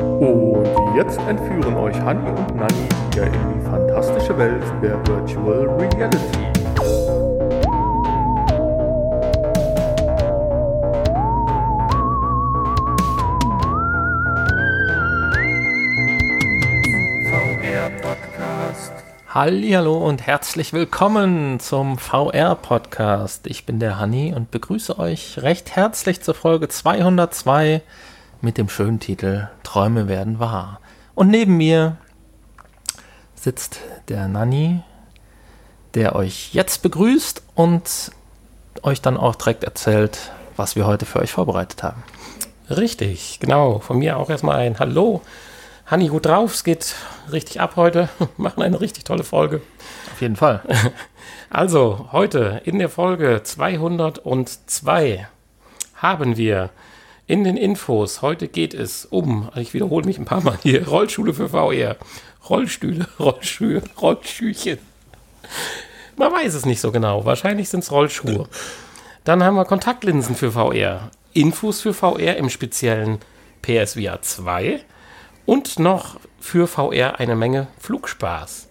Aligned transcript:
Und 0.00 0.66
jetzt 0.96 1.18
entführen 1.28 1.76
euch 1.76 1.98
Hanni 2.00 2.28
und 2.30 2.56
Nanni 2.56 2.88
wieder 3.10 3.26
in 3.26 3.32
die 3.32 3.64
fantastische 3.68 4.36
Welt 4.38 4.62
der 4.82 4.96
Virtual 5.06 5.68
Reality. 5.78 6.50
Hallo 19.32 19.96
und 19.96 20.26
herzlich 20.26 20.72
willkommen 20.72 21.60
zum 21.60 21.98
VR 21.98 22.56
Podcast. 22.56 23.46
Ich 23.46 23.64
bin 23.64 23.78
der 23.78 23.98
Hanni 23.98 24.34
und 24.34 24.50
begrüße 24.50 24.98
euch 24.98 25.38
recht 25.42 25.76
herzlich 25.76 26.20
zur 26.20 26.34
Folge 26.34 26.68
202 26.68 27.82
mit 28.40 28.58
dem 28.58 28.68
schönen 28.68 29.00
Titel 29.00 29.48
Träume 29.62 30.08
werden 30.08 30.38
wahr. 30.38 30.80
Und 31.14 31.28
neben 31.28 31.56
mir 31.56 31.96
sitzt 33.34 33.80
der 34.08 34.28
Nanni, 34.28 34.82
der 35.94 36.14
euch 36.14 36.54
jetzt 36.54 36.82
begrüßt 36.82 37.42
und 37.54 38.12
euch 38.82 39.02
dann 39.02 39.16
auch 39.16 39.34
direkt 39.34 39.64
erzählt, 39.64 40.32
was 40.56 40.76
wir 40.76 40.86
heute 40.86 41.06
für 41.06 41.20
euch 41.20 41.32
vorbereitet 41.32 41.82
haben. 41.82 42.02
Richtig, 42.68 43.38
genau. 43.40 43.80
Von 43.80 43.98
mir 43.98 44.16
auch 44.16 44.30
erstmal 44.30 44.60
ein 44.60 44.78
Hallo 44.78 45.22
Hanni, 45.90 46.06
gut 46.06 46.26
drauf, 46.26 46.54
es 46.54 46.62
geht 46.62 46.94
richtig 47.32 47.60
ab 47.60 47.74
heute. 47.74 48.08
Wir 48.18 48.28
machen 48.36 48.62
eine 48.62 48.80
richtig 48.80 49.02
tolle 49.02 49.24
Folge. 49.24 49.60
Auf 50.12 50.20
jeden 50.20 50.36
Fall. 50.36 50.62
Also, 51.52 52.10
heute 52.12 52.62
in 52.64 52.78
der 52.78 52.88
Folge 52.88 53.42
202 53.42 55.26
haben 55.96 56.36
wir 56.36 56.70
in 57.30 57.44
den 57.44 57.56
Infos, 57.56 58.22
heute 58.22 58.48
geht 58.48 58.74
es 58.74 59.04
um, 59.04 59.50
ich 59.54 59.72
wiederhole 59.72 60.04
mich 60.04 60.18
ein 60.18 60.24
paar 60.24 60.42
Mal 60.42 60.58
hier, 60.64 60.88
Rollschule 60.88 61.32
für 61.32 61.50
VR, 61.50 61.96
Rollstühle, 62.48 63.06
Rollschuhe, 63.20 63.82
Rollschüchen. 64.02 64.78
Man 66.16 66.32
weiß 66.32 66.54
es 66.54 66.66
nicht 66.66 66.80
so 66.80 66.90
genau, 66.90 67.24
wahrscheinlich 67.24 67.68
sind 67.68 67.84
es 67.84 67.92
Rollschuhe. 67.92 68.48
Dann 69.22 69.44
haben 69.44 69.54
wir 69.54 69.64
Kontaktlinsen 69.64 70.34
für 70.34 70.50
VR, 70.50 71.12
Infos 71.32 71.80
für 71.80 71.94
VR 71.94 72.36
im 72.36 72.50
speziellen 72.50 73.20
PSVR 73.62 74.20
2 74.20 74.80
und 75.46 75.78
noch 75.78 76.18
für 76.40 76.66
VR 76.66 77.20
eine 77.20 77.36
Menge 77.36 77.68
Flugspaß. 77.78 78.66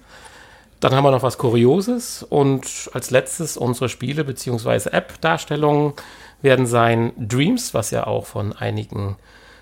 Dann 0.81 0.93
haben 0.93 1.05
wir 1.05 1.11
noch 1.11 1.23
was 1.23 1.37
Kurioses 1.37 2.23
und 2.23 2.89
als 2.93 3.09
letztes 3.09 3.55
unsere 3.55 3.87
Spiele 3.87 4.25
bzw. 4.25 4.89
App-Darstellungen 4.89 5.93
werden 6.41 6.65
sein 6.65 7.11
Dreams, 7.17 7.73
was 7.73 7.91
ja 7.91 8.07
auch 8.07 8.25
von 8.25 8.53
einigen 8.53 9.17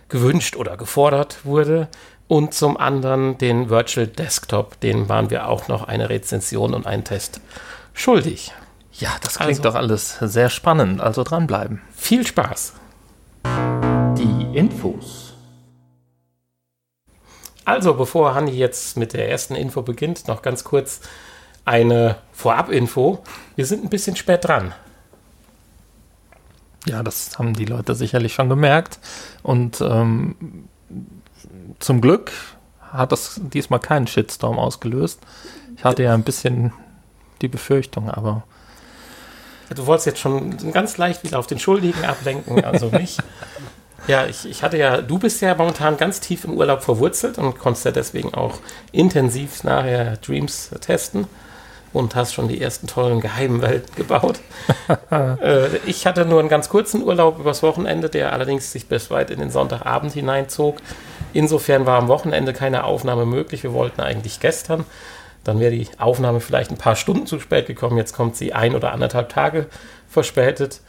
gewünscht 0.10 0.56
oder 0.56 0.78
gefordert 0.78 1.46
wurde. 1.46 1.88
Und 2.28 2.54
zum 2.54 2.78
anderen 2.78 3.38
den 3.38 3.70
Virtual 3.70 4.06
Desktop, 4.06 4.80
den 4.82 5.08
waren 5.08 5.30
wir 5.30 5.48
auch 5.48 5.68
noch 5.68 5.88
eine 5.88 6.10
Rezension 6.10 6.74
und 6.74 6.86
einen 6.86 7.04
Test 7.04 7.40
schuldig. 7.94 8.54
Ja, 8.94 9.10
das 9.22 9.36
klingt 9.36 9.52
also, 9.52 9.64
doch 9.64 9.76
alles 9.76 10.18
sehr 10.20 10.50
spannend, 10.50 11.02
also 11.02 11.24
dranbleiben. 11.24 11.82
Viel 11.96 12.26
Spaß. 12.26 12.74
Die 14.18 14.58
Infos. 14.58 15.34
Also, 17.64 17.94
bevor 17.94 18.34
Hanni 18.34 18.52
jetzt 18.52 18.98
mit 18.98 19.14
der 19.14 19.30
ersten 19.30 19.56
Info 19.56 19.82
beginnt, 19.82 20.28
noch 20.28 20.42
ganz 20.42 20.64
kurz 20.64 21.02
eine 21.66 22.16
Vorab-Info. 22.32 23.20
Wir 23.56 23.66
sind 23.66 23.84
ein 23.84 23.90
bisschen 23.90 24.16
spät 24.16 24.46
dran. 24.46 24.74
Ja, 26.88 27.04
das 27.04 27.38
haben 27.38 27.54
die 27.54 27.66
Leute 27.66 27.96
sicherlich 27.96 28.34
schon 28.34 28.50
gemerkt. 28.50 29.00
Und 29.44 29.82
ähm, 29.82 30.36
zum 31.80 32.02
Glück 32.02 32.32
hat 32.82 33.12
das 33.12 33.40
diesmal 33.44 33.80
keinen 33.80 34.08
Shitstorm 34.08 34.58
ausgelöst. 34.58 35.20
Ich 35.76 35.84
hatte 35.84 36.04
ja 36.04 36.14
ein 36.14 36.24
bisschen 36.24 36.74
die 37.42 37.48
Befürchtung, 37.48 38.10
aber. 38.10 38.44
Du 39.76 39.86
wolltest 39.86 40.08
jetzt 40.08 40.20
schon 40.20 40.72
ganz 40.72 40.98
leicht 40.98 41.24
wieder 41.24 41.40
auf 41.40 41.48
den 41.48 41.60
Schuldigen 41.60 42.06
ablenken, 42.06 42.64
also 42.64 42.90
mich. 42.90 43.18
Ja, 44.06 44.26
ich, 44.26 44.46
ich 44.46 44.64
hatte 44.64 44.78
ja, 44.78 45.02
du 45.02 45.20
bist 45.20 45.42
ja 45.42 45.54
momentan 45.54 45.98
ganz 45.98 46.22
tief 46.22 46.46
im 46.46 46.54
Urlaub 46.54 46.82
verwurzelt 46.82 47.38
und 47.40 47.60
konntest 47.60 47.84
ja 47.84 47.92
deswegen 47.92 48.34
auch 48.34 48.60
intensiv 48.94 49.66
nachher 49.66 50.16
Dreams 50.18 50.70
testen 50.80 51.28
und 51.98 52.16
hast 52.16 52.34
schon 52.34 52.48
die 52.48 52.62
ersten 52.62 52.88
tollen 52.88 53.20
geheimen 53.20 53.62
Welten 53.62 53.96
gebaut. 53.96 54.40
äh, 55.12 55.78
ich 55.86 56.06
hatte 56.06 56.26
nur 56.26 56.40
einen 56.40 56.50
ganz 56.50 56.70
kurzen 56.70 57.04
Urlaub 57.04 57.40
übers 57.40 57.64
Wochenende, 57.64 58.10
der 58.10 58.34
allerdings 58.34 58.72
sich 58.72 58.88
bis 58.88 59.12
weit 59.12 59.32
in 59.32 59.40
den 59.40 59.52
Sonntagabend 59.52 60.14
hineinzog. 60.14 60.78
Insofern 61.34 61.86
war 61.86 61.98
am 61.98 62.08
Wochenende 62.08 62.54
keine 62.54 62.84
Aufnahme 62.84 63.26
möglich. 63.26 63.64
Wir 63.64 63.74
wollten 63.74 64.02
eigentlich 64.02 64.40
gestern. 64.40 64.86
Dann 65.44 65.60
wäre 65.60 65.72
die 65.72 65.88
Aufnahme 65.98 66.40
vielleicht 66.40 66.72
ein 66.72 66.78
paar 66.78 66.96
Stunden 66.96 67.26
zu 67.26 67.40
spät 67.40 67.68
gekommen. 67.68 67.98
Jetzt 67.98 68.14
kommt 68.14 68.36
sie 68.36 68.54
ein 68.54 68.76
oder 68.76 68.92
anderthalb 68.92 69.30
Tage 69.30 69.68
verspätet 70.10 70.82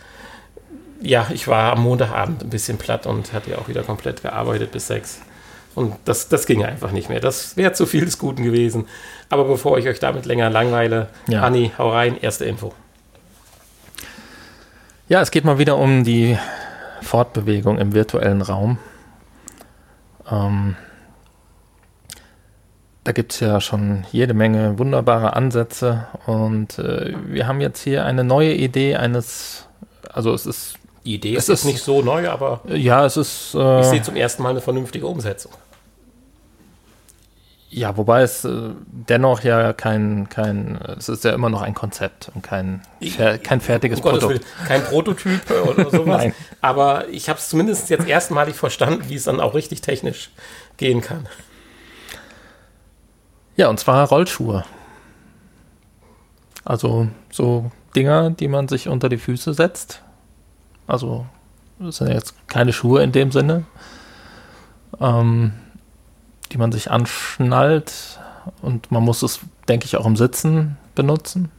ja, 1.00 1.28
ich 1.32 1.48
war 1.48 1.72
am 1.72 1.82
Montagabend 1.82 2.42
ein 2.42 2.50
bisschen 2.50 2.78
platt 2.78 3.06
und 3.06 3.32
hatte 3.32 3.58
auch 3.58 3.68
wieder 3.68 3.82
komplett 3.82 4.22
gearbeitet 4.22 4.72
bis 4.72 4.88
sechs. 4.88 5.20
Und 5.78 5.94
das, 6.06 6.28
das 6.28 6.44
ging 6.46 6.64
einfach 6.64 6.90
nicht 6.90 7.08
mehr. 7.08 7.20
Das 7.20 7.56
wäre 7.56 7.72
zu 7.72 7.86
viel 7.86 8.04
des 8.04 8.18
Guten 8.18 8.42
gewesen. 8.42 8.86
Aber 9.28 9.44
bevor 9.44 9.78
ich 9.78 9.86
euch 9.86 10.00
damit 10.00 10.26
länger 10.26 10.50
langweile, 10.50 11.06
ja. 11.28 11.42
Anni, 11.42 11.70
hau 11.78 11.92
rein, 11.92 12.20
erste 12.20 12.44
Info. 12.46 12.72
Ja, 15.08 15.20
es 15.20 15.30
geht 15.30 15.44
mal 15.44 15.58
wieder 15.58 15.78
um 15.78 16.02
die 16.02 16.36
Fortbewegung 17.00 17.78
im 17.78 17.94
virtuellen 17.94 18.42
Raum. 18.42 18.78
Ähm, 20.28 20.74
da 23.04 23.12
gibt 23.12 23.32
es 23.32 23.38
ja 23.38 23.60
schon 23.60 24.04
jede 24.10 24.34
Menge 24.34 24.80
wunderbare 24.80 25.36
Ansätze 25.36 26.08
und 26.26 26.76
äh, 26.80 27.14
wir 27.24 27.46
haben 27.46 27.60
jetzt 27.60 27.82
hier 27.84 28.04
eine 28.04 28.24
neue 28.24 28.52
Idee 28.52 28.96
eines, 28.96 29.68
also 30.12 30.34
es 30.34 30.44
ist 30.44 30.74
die 31.04 31.14
Idee 31.14 31.36
es 31.36 31.48
ist, 31.48 31.60
ist 31.60 31.64
nicht 31.64 31.82
so 31.82 32.02
neu, 32.02 32.28
aber 32.28 32.60
ja, 32.66 33.06
es 33.06 33.16
ist. 33.16 33.54
Äh, 33.54 33.80
ich 33.80 33.86
sehe 33.86 34.02
zum 34.02 34.16
ersten 34.16 34.42
Mal 34.42 34.50
eine 34.50 34.60
vernünftige 34.60 35.06
Umsetzung. 35.06 35.52
Ja, 37.70 37.96
wobei 37.98 38.22
es 38.22 38.44
äh, 38.44 38.70
dennoch 38.86 39.42
ja 39.42 39.74
kein, 39.74 40.28
kein, 40.30 40.76
es 40.96 41.08
ist 41.08 41.24
ja 41.24 41.32
immer 41.32 41.50
noch 41.50 41.60
ein 41.60 41.74
Konzept 41.74 42.30
und 42.34 42.42
kein, 42.42 42.80
kein 43.42 43.60
fertiges 43.60 44.00
um 44.00 44.10
Produkt. 44.10 44.46
Kein 44.66 44.82
Prototyp 44.82 45.42
oder 45.50 45.90
sowas. 45.90 46.22
Nein. 46.22 46.34
Aber 46.62 47.08
ich 47.08 47.28
habe 47.28 47.38
es 47.38 47.48
zumindest 47.48 47.90
jetzt 47.90 48.08
erstmalig 48.08 48.56
verstanden, 48.56 49.04
wie 49.08 49.16
es 49.16 49.24
dann 49.24 49.40
auch 49.40 49.54
richtig 49.54 49.82
technisch 49.82 50.30
gehen 50.78 51.02
kann. 51.02 51.28
Ja, 53.56 53.68
und 53.68 53.78
zwar 53.78 54.08
Rollschuhe. 54.08 54.64
Also 56.64 57.08
so 57.30 57.70
Dinger, 57.94 58.30
die 58.30 58.48
man 58.48 58.68
sich 58.68 58.88
unter 58.88 59.08
die 59.08 59.18
Füße 59.18 59.52
setzt 59.52 60.02
also 60.88 61.26
das 61.78 61.98
sind 61.98 62.08
jetzt 62.08 62.34
keine 62.48 62.72
Schuhe 62.72 63.04
in 63.04 63.12
dem 63.12 63.30
Sinne, 63.30 63.64
ähm, 64.98 65.52
die 66.48 66.58
man 66.58 66.72
sich 66.72 66.90
anschnallt 66.90 68.20
und 68.62 68.90
man 68.90 69.02
muss 69.02 69.22
es, 69.22 69.40
denke 69.68 69.86
ich, 69.86 69.96
auch 69.96 70.06
im 70.06 70.16
Sitzen 70.16 70.76
benutzen. 70.94 71.50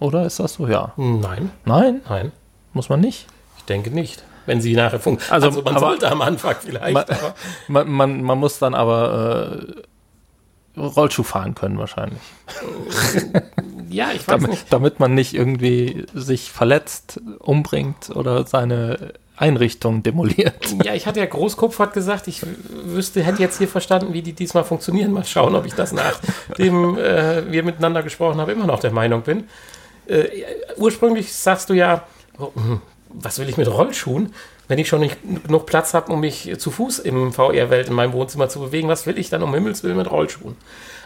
Oder 0.00 0.26
ist 0.26 0.40
das 0.40 0.54
so? 0.54 0.66
Ja. 0.66 0.92
Nein. 0.96 1.50
Nein? 1.64 2.00
Nein. 2.08 2.32
Muss 2.72 2.88
man 2.88 3.00
nicht? 3.00 3.26
Ich 3.58 3.64
denke 3.64 3.90
nicht. 3.90 4.22
Wenn 4.46 4.60
sie 4.60 4.74
nachher 4.74 5.00
funktioniert. 5.00 5.32
Also, 5.32 5.46
also, 5.48 5.62
man 5.62 5.76
aber, 5.76 5.86
sollte 5.86 6.10
am 6.10 6.20
Anfang 6.20 6.56
vielleicht. 6.60 6.92
Man, 6.92 7.04
man, 7.68 7.90
man, 7.90 8.22
man 8.22 8.38
muss 8.38 8.58
dann 8.58 8.74
aber 8.74 9.56
äh, 10.76 10.80
Rollschuh 10.80 11.22
fahren 11.22 11.54
können 11.54 11.78
wahrscheinlich. 11.78 12.20
Ja, 13.88 14.10
ich 14.12 14.20
weiß 14.26 14.26
damit, 14.26 14.50
nicht. 14.50 14.72
Damit 14.72 15.00
man 15.00 15.14
nicht 15.14 15.34
irgendwie 15.34 16.06
sich 16.12 16.52
verletzt, 16.52 17.20
umbringt 17.38 18.10
oder 18.10 18.46
seine 18.46 19.14
Einrichtung 19.36 20.02
demoliert. 20.02 20.54
Ja, 20.84 20.94
ich 20.94 21.06
hatte 21.06 21.20
ja 21.20 21.26
Großkopf 21.26 21.78
hat 21.78 21.92
gesagt, 21.92 22.28
ich 22.28 22.42
wüsste, 22.68 23.22
hätte 23.22 23.40
jetzt 23.40 23.58
hier 23.58 23.68
verstanden, 23.68 24.12
wie 24.12 24.22
die 24.22 24.32
diesmal 24.32 24.64
funktionieren. 24.64 25.12
Mal 25.12 25.24
schauen, 25.24 25.54
ob 25.54 25.66
ich 25.66 25.74
das 25.74 25.92
nachdem 25.92 26.98
äh, 26.98 27.50
wir 27.50 27.62
miteinander 27.62 28.02
gesprochen 28.02 28.40
haben, 28.40 28.50
immer 28.50 28.66
noch 28.66 28.80
der 28.80 28.90
Meinung 28.90 29.22
bin. 29.22 29.44
Äh, 30.06 30.26
ursprünglich 30.76 31.32
sagst 31.32 31.70
du 31.70 31.74
ja, 31.74 32.06
oh, 32.38 32.50
hm, 32.54 32.80
was 33.08 33.38
will 33.38 33.48
ich 33.48 33.56
mit 33.56 33.68
Rollschuhen? 33.68 34.34
Wenn 34.68 34.78
ich 34.78 34.88
schon 34.88 35.00
nicht 35.00 35.16
genug 35.22 35.66
Platz 35.66 35.94
habe, 35.94 36.12
um 36.12 36.20
mich 36.20 36.52
zu 36.58 36.70
Fuß 36.70 37.00
im 37.00 37.32
VR-Welt 37.32 37.88
in 37.88 37.94
meinem 37.94 38.12
Wohnzimmer 38.12 38.48
zu 38.48 38.60
bewegen, 38.60 38.88
was 38.88 39.06
will 39.06 39.18
ich 39.18 39.30
dann 39.30 39.42
um 39.42 39.54
Himmels 39.54 39.82
Willen 39.84 39.96
mit 39.96 40.10
Rollschuhen? 40.10 40.56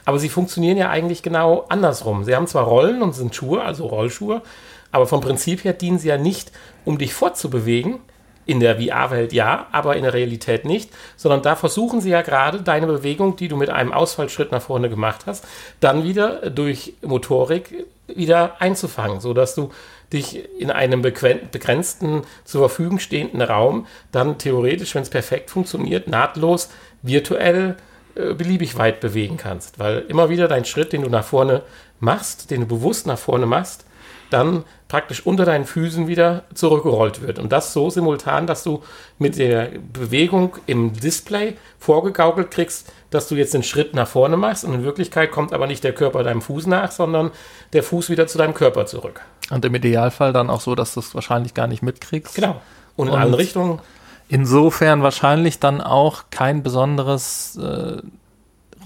Aber 0.04 0.18
sie 0.18 0.28
funktionieren 0.28 0.78
ja 0.78 0.90
eigentlich 0.90 1.22
genau 1.22 1.66
andersrum. 1.68 2.24
Sie 2.24 2.34
haben 2.34 2.46
zwar 2.46 2.64
Rollen 2.64 3.02
und 3.02 3.14
sind 3.14 3.34
Schuhe, 3.34 3.62
also 3.62 3.86
Rollschuhe, 3.86 4.42
aber 4.90 5.06
vom 5.06 5.20
Prinzip 5.20 5.64
her 5.64 5.72
dienen 5.72 5.98
sie 5.98 6.08
ja 6.08 6.18
nicht, 6.18 6.52
um 6.84 6.98
dich 6.98 7.14
fortzubewegen 7.14 8.00
In 8.48 8.60
der 8.60 8.80
VR-Welt 8.80 9.34
ja, 9.34 9.66
aber 9.72 9.96
in 9.96 10.04
der 10.04 10.14
Realität 10.14 10.64
nicht, 10.64 10.90
sondern 11.16 11.42
da 11.42 11.54
versuchen 11.54 12.00
sie 12.00 12.08
ja 12.08 12.22
gerade 12.22 12.62
deine 12.62 12.86
Bewegung, 12.86 13.36
die 13.36 13.46
du 13.46 13.56
mit 13.58 13.68
einem 13.68 13.92
Ausfallschritt 13.92 14.52
nach 14.52 14.62
vorne 14.62 14.88
gemacht 14.88 15.26
hast, 15.26 15.46
dann 15.80 16.02
wieder 16.02 16.48
durch 16.48 16.94
Motorik 17.02 17.84
wieder 18.06 18.56
einzufangen, 18.58 19.20
sodass 19.20 19.54
du 19.54 19.70
dich 20.14 20.48
in 20.58 20.70
einem 20.70 21.02
begrenzten, 21.02 22.22
zur 22.44 22.60
Verfügung 22.62 22.98
stehenden 22.98 23.42
Raum 23.42 23.86
dann 24.12 24.38
theoretisch, 24.38 24.94
wenn 24.94 25.02
es 25.02 25.10
perfekt 25.10 25.50
funktioniert, 25.50 26.08
nahtlos 26.08 26.70
virtuell 27.02 27.76
äh, 28.14 28.32
beliebig 28.32 28.78
weit 28.78 29.00
bewegen 29.00 29.36
kannst. 29.36 29.78
Weil 29.78 30.06
immer 30.08 30.30
wieder 30.30 30.48
dein 30.48 30.64
Schritt, 30.64 30.94
den 30.94 31.02
du 31.02 31.10
nach 31.10 31.24
vorne 31.24 31.62
machst, 32.00 32.50
den 32.50 32.62
du 32.62 32.66
bewusst 32.66 33.06
nach 33.06 33.18
vorne 33.18 33.44
machst, 33.46 33.84
dann 34.30 34.64
praktisch 34.88 35.24
unter 35.26 35.44
deinen 35.44 35.66
Füßen 35.66 36.08
wieder 36.08 36.44
zurückgerollt 36.54 37.20
wird. 37.20 37.38
Und 37.38 37.52
das 37.52 37.74
so 37.74 37.90
simultan, 37.90 38.46
dass 38.46 38.64
du 38.64 38.82
mit 39.18 39.38
der 39.38 39.70
Bewegung 39.92 40.56
im 40.66 40.94
Display 40.94 41.56
vorgegaukelt 41.78 42.50
kriegst, 42.50 42.90
dass 43.10 43.28
du 43.28 43.34
jetzt 43.34 43.52
den 43.52 43.62
Schritt 43.62 43.94
nach 43.94 44.08
vorne 44.08 44.36
machst 44.38 44.64
und 44.64 44.74
in 44.74 44.84
Wirklichkeit 44.84 45.30
kommt 45.30 45.52
aber 45.52 45.66
nicht 45.66 45.84
der 45.84 45.92
Körper 45.92 46.22
deinem 46.22 46.40
Fuß 46.40 46.66
nach, 46.66 46.90
sondern 46.90 47.30
der 47.74 47.82
Fuß 47.82 48.08
wieder 48.08 48.26
zu 48.26 48.38
deinem 48.38 48.54
Körper 48.54 48.86
zurück. 48.86 49.20
Und 49.50 49.64
im 49.64 49.74
Idealfall 49.74 50.32
dann 50.32 50.50
auch 50.50 50.60
so, 50.60 50.74
dass 50.74 50.94
du 50.94 51.00
es 51.00 51.14
wahrscheinlich 51.14 51.54
gar 51.54 51.66
nicht 51.66 51.82
mitkriegst. 51.82 52.34
Genau. 52.34 52.60
Und 52.96 53.08
in 53.08 53.14
und 53.14 53.20
alle 53.20 53.38
Richtungen. 53.38 53.80
Insofern 54.28 55.02
wahrscheinlich 55.02 55.58
dann 55.58 55.80
auch 55.80 56.24
kein 56.30 56.62
besonderes 56.62 57.56
äh, 57.56 58.02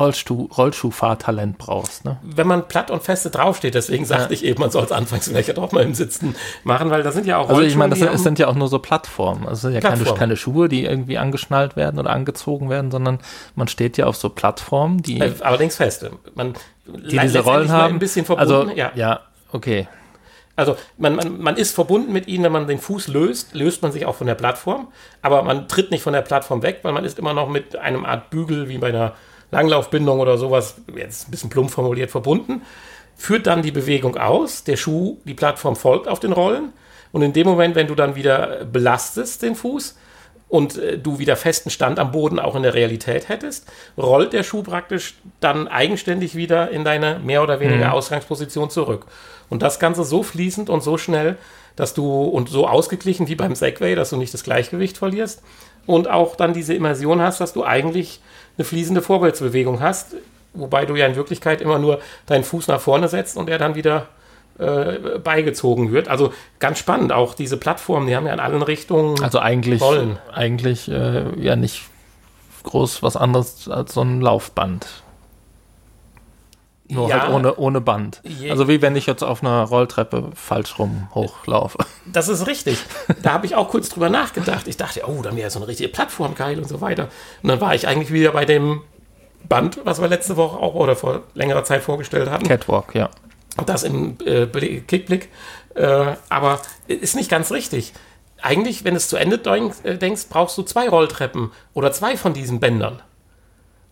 Rollstuhl, 0.03 0.49
Rollschuhfahrtalent 0.51 1.59
brauchst. 1.59 2.05
Ne? 2.05 2.19
Wenn 2.23 2.49
man 2.49 2.67
platt 2.67 2.91
und 2.91 3.03
feste 3.05 3.31
draufsteht, 3.31 3.75
deswegen 3.75 4.05
sagte 4.05 4.35
ja. 4.35 4.41
ich 4.41 4.45
eben, 4.45 4.61
man 4.61 4.71
soll 4.71 4.83
es 4.83 4.91
anfangs 4.91 5.29
vielleicht 5.29 5.57
auch 5.57 5.71
mal 5.71 5.85
im 5.85 5.95
Sitzen 5.95 6.35
machen, 6.65 6.91
weil 6.91 7.05
da 7.05 7.13
sind 7.13 7.25
ja 7.25 7.39
auch 7.39 7.49
Also 7.49 7.63
ich 7.63 7.77
meine, 7.77 7.91
das 7.91 8.01
sind, 8.01 8.19
sind, 8.19 8.39
ja 8.41 8.49
auch 8.49 8.57
nur 8.57 8.67
so 8.67 8.81
Plattformen. 8.81 9.47
Also 9.47 9.69
sind 9.69 9.75
ja 9.75 9.81
keine, 9.81 10.03
keine, 10.05 10.37
Schuhe, 10.37 10.69
die 10.69 10.85
irgendwie 10.85 11.19
angeschnallt 11.19 11.77
werden 11.77 12.01
oder 12.01 12.11
angezogen 12.11 12.69
werden, 12.69 12.91
sondern 12.91 13.21
man 13.55 13.69
steht 13.69 13.97
ja 13.97 14.07
auf 14.07 14.17
so 14.17 14.29
Plattformen, 14.29 15.03
die. 15.03 15.21
Äh, 15.21 15.35
allerdings 15.41 15.77
feste. 15.77 16.11
Man, 16.35 16.55
die 16.87 17.19
diese 17.19 17.41
Rollen 17.41 17.71
haben. 17.71 17.95
Ein 17.95 17.99
bisschen 18.01 18.25
verbunden, 18.25 18.71
also, 18.71 18.77
ja. 18.77 18.91
ja, 18.97 19.21
okay. 19.53 19.87
Also 20.57 20.77
man, 20.99 21.15
man, 21.15 21.41
man 21.41 21.57
ist 21.57 21.75
verbunden 21.75 22.13
mit 22.13 22.27
ihnen, 22.27 22.45
wenn 22.45 22.53
man 22.53 22.67
den 22.67 22.79
Fuß 22.79 23.07
löst, 23.07 23.55
löst 23.55 23.83
man 23.83 23.93
sich 23.93 24.05
auch 24.05 24.17
von 24.17 24.27
der 24.27 24.35
Plattform, 24.35 24.89
aber 25.23 25.43
man 25.45 25.69
tritt 25.69 25.93
nicht 25.93 26.03
von 26.03 26.13
der 26.13 26.23
Plattform 26.23 26.63
weg, 26.63 26.81
weil 26.83 26.93
man 26.93 27.05
ist 27.05 27.19
immer 27.19 27.35
noch 27.35 27.49
mit 27.49 27.77
einem 27.77 28.05
Art 28.05 28.31
Bügel 28.31 28.69
wie 28.69 28.79
bei 28.79 28.89
einer 28.89 29.15
Langlaufbindung 29.53 30.19
oder 30.19 30.39
sowas, 30.39 30.77
jetzt 30.97 31.29
ein 31.29 31.31
bisschen 31.31 31.51
plump 31.51 31.71
formuliert, 31.71 32.11
verbunden, 32.11 32.63
führt 33.17 33.47
dann 33.47 33.63
die 33.63 33.71
Bewegung 33.71 34.17
aus, 34.17 34.65
der 34.65 34.77
Schuh, 34.77 35.19
die 35.25 35.35
Plattform 35.35 35.77
folgt 35.77 36.09
auf 36.09 36.19
den 36.19 36.33
Rollen 36.33 36.73
und 37.13 37.23
in 37.23 37.33
dem 37.33 37.47
Moment, 37.47 37.77
wenn 37.77 37.87
du 37.87 37.95
dann 37.95 38.17
wieder 38.17 38.65
belastest 38.65 39.43
den 39.43 39.55
Fuß 39.55 39.97
und 40.49 40.77
äh, 40.79 40.99
du 40.99 41.19
wieder 41.19 41.37
festen 41.37 41.71
Stand 41.71 41.99
am 41.99 42.11
Boden 42.11 42.39
auch 42.39 42.57
in 42.57 42.63
der 42.63 42.75
Realität 42.75 43.29
hättest, 43.29 43.71
rollt 43.97 44.33
der 44.33 44.43
Schuh 44.43 44.63
praktisch 44.63 45.15
dann 45.41 45.69
eigenständig 45.69 46.35
wieder 46.35 46.71
in 46.71 46.85
deine 46.85 47.21
mehr 47.21 47.43
oder 47.43 47.61
weniger 47.61 47.87
mhm. 47.87 47.93
Ausgangsposition 47.93 48.71
zurück. 48.71 49.07
Und 49.51 49.63
das 49.63 49.79
Ganze 49.79 50.05
so 50.05 50.23
fließend 50.23 50.71
und 50.71 50.83
so 50.83 50.97
schnell, 50.97 51.37
dass 51.77 51.95
du 51.95 52.25
und 52.25 52.49
so 52.49 52.67
ausgeglichen 52.67 53.29
wie 53.29 53.35
beim 53.35 53.55
Segway, 53.55 53.95
dass 53.95 54.11
du 54.11 54.17
nicht 54.17 54.35
das 54.35 54.45
Gleichgewicht 54.45 54.99
verlierst 54.99 55.43
und 55.87 56.09
auch 56.09 56.37
dann 56.37 56.53
diese 56.53 56.75
Immersion 56.75 57.21
hast, 57.21 57.41
dass 57.41 57.53
du 57.53 57.65
eigentlich 57.65 58.21
eine 58.57 58.65
fließende 58.65 59.03
Vorwärtsbewegung 59.03 59.81
hast, 59.81 60.15
wobei 60.55 60.85
du 60.87 60.95
ja 60.97 61.07
in 61.07 61.17
Wirklichkeit 61.17 61.61
immer 61.61 61.79
nur 61.79 62.01
deinen 62.27 62.45
Fuß 62.45 62.69
nach 62.69 62.81
vorne 62.81 63.09
setzt 63.09 63.37
und 63.37 63.49
er 63.49 63.59
dann 63.59 63.75
wieder 63.75 64.09
äh, 64.59 65.19
beigezogen 65.19 65.93
wird. 65.93 66.09
Also 66.09 66.33
ganz 66.59 66.79
spannend, 66.79 67.13
auch 67.13 67.35
diese 67.35 67.57
Plattformen, 67.57 68.07
die 68.07 68.17
haben 68.17 68.27
ja 68.27 68.33
in 68.33 68.41
allen 68.41 68.63
Richtungen 68.63 69.23
Also 69.23 69.39
eigentlich, 69.39 69.81
Rollen. 69.81 70.19
eigentlich 70.33 70.91
äh, 70.91 71.25
ja 71.41 71.57
nicht 71.57 71.83
groß 72.65 73.03
was 73.03 73.17
anderes 73.17 73.69
als 73.69 73.95
so 73.95 74.03
ein 74.03 74.21
Laufband. 74.21 74.87
Nur 76.93 77.09
ja, 77.09 77.23
halt 77.23 77.33
ohne, 77.33 77.57
ohne 77.57 77.81
Band. 77.81 78.21
Also 78.51 78.69
wie 78.69 78.83
wenn 78.83 78.97
ich 78.97 79.07
jetzt 79.07 79.23
auf 79.23 79.43
einer 79.43 79.63
Rolltreppe 79.63 80.31
falsch 80.35 80.79
rum 80.79 81.09
hochlaufe. 81.15 81.79
Das 82.05 82.29
ist 82.29 82.47
richtig. 82.47 82.79
Da 83.23 83.33
habe 83.33 83.47
ich 83.47 83.55
auch 83.55 83.69
kurz 83.69 83.89
drüber 83.89 84.11
nachgedacht. 84.11 84.69
Ich 84.69 84.77
dachte, 84.77 85.03
oh, 85.07 85.23
dann 85.23 85.37
wäre 85.37 85.51
so 85.51 85.59
eine 85.59 85.69
richtige 85.69 85.89
Plattform 85.89 86.35
geil 86.35 86.59
und 86.59 86.69
so 86.69 86.81
weiter. 86.81 87.09
Und 87.43 87.49
dann 87.49 87.61
war 87.61 87.75
ich 87.75 87.89
eigentlich 87.89 88.13
wieder 88.13 88.33
bei 88.33 88.45
dem 88.45 88.83
Band, 89.49 89.81
was 89.85 90.01
wir 90.01 90.09
letzte 90.09 90.37
Woche 90.37 90.59
auch 90.59 90.75
oder 90.75 90.97
vor 90.97 91.23
längerer 91.35 91.65
Zeit 91.65 91.83
vorgestellt 91.83 92.31
hatten. 92.31 92.47
Catwalk, 92.47 92.95
ja. 92.95 93.09
Das 93.67 93.83
im 93.83 94.17
äh, 94.25 94.47
Kickblick. 94.47 95.31
Äh, 95.75 96.15
aber 96.29 96.61
ist 96.87 97.17
nicht 97.17 97.31
ganz 97.31 97.51
richtig. 97.53 97.93
Eigentlich, 98.43 98.85
wenn 98.85 98.95
du 98.95 98.99
es 98.99 99.09
zu 99.09 99.17
Ende 99.17 99.37
äh, 99.85 99.97
denkst, 99.97 100.27
brauchst 100.29 100.59
du 100.59 100.63
zwei 100.63 100.89
Rolltreppen 100.89 101.53
oder 101.73 101.93
zwei 101.93 102.17
von 102.17 102.35
diesen 102.35 102.61
Bändern. 102.61 103.01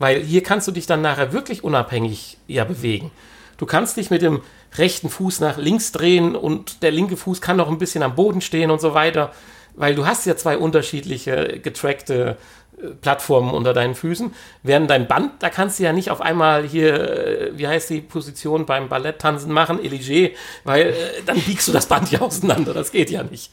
Weil 0.00 0.23
hier 0.23 0.43
kannst 0.43 0.67
du 0.67 0.73
dich 0.73 0.87
dann 0.87 1.02
nachher 1.02 1.32
wirklich 1.32 1.62
unabhängig 1.62 2.38
ja 2.49 2.64
bewegen. 2.64 3.12
Du 3.58 3.67
kannst 3.67 3.99
dich 3.99 4.11
mit 4.11 4.23
dem 4.23 4.41
rechten 4.76 5.11
Fuß 5.11 5.41
nach 5.41 5.58
links 5.58 5.93
drehen 5.93 6.35
und 6.35 6.82
der 6.82 6.91
linke 6.91 7.19
Fuß 7.19 7.43
kann 7.43 7.58
noch 7.58 7.69
ein 7.69 7.76
bisschen 7.76 8.02
am 8.02 8.14
Boden 8.14 8.41
stehen 8.41 8.70
und 8.70 8.81
so 8.81 8.94
weiter, 8.94 9.32
weil 9.75 9.94
du 9.94 10.06
hast 10.06 10.25
ja 10.25 10.37
zwei 10.37 10.56
unterschiedliche 10.56 11.61
getrackte 11.62 12.38
äh, 12.79 12.87
Plattformen 13.02 13.50
unter 13.50 13.75
deinen 13.75 13.94
Füßen. 13.94 14.32
Während 14.62 14.88
dein 14.88 15.06
Band, 15.06 15.32
da 15.41 15.50
kannst 15.50 15.79
du 15.79 15.82
ja 15.82 15.93
nicht 15.93 16.11
auf 16.11 16.23
einmal 16.23 16.67
hier, 16.67 16.94
äh, 16.94 17.58
wie 17.58 17.69
heißt 17.69 17.91
die 17.91 18.00
Position 18.00 18.64
beim 18.64 18.88
Balletttanzen 18.88 19.52
machen, 19.52 19.85
Elige, 19.85 20.35
weil 20.64 20.87
äh, 20.87 20.94
dann 21.26 21.38
biegst 21.41 21.69
du 21.69 21.73
das 21.73 21.85
Band 21.85 22.11
ja 22.11 22.23
auseinander, 22.23 22.73
das 22.73 22.91
geht 22.91 23.11
ja 23.11 23.23
nicht. 23.23 23.52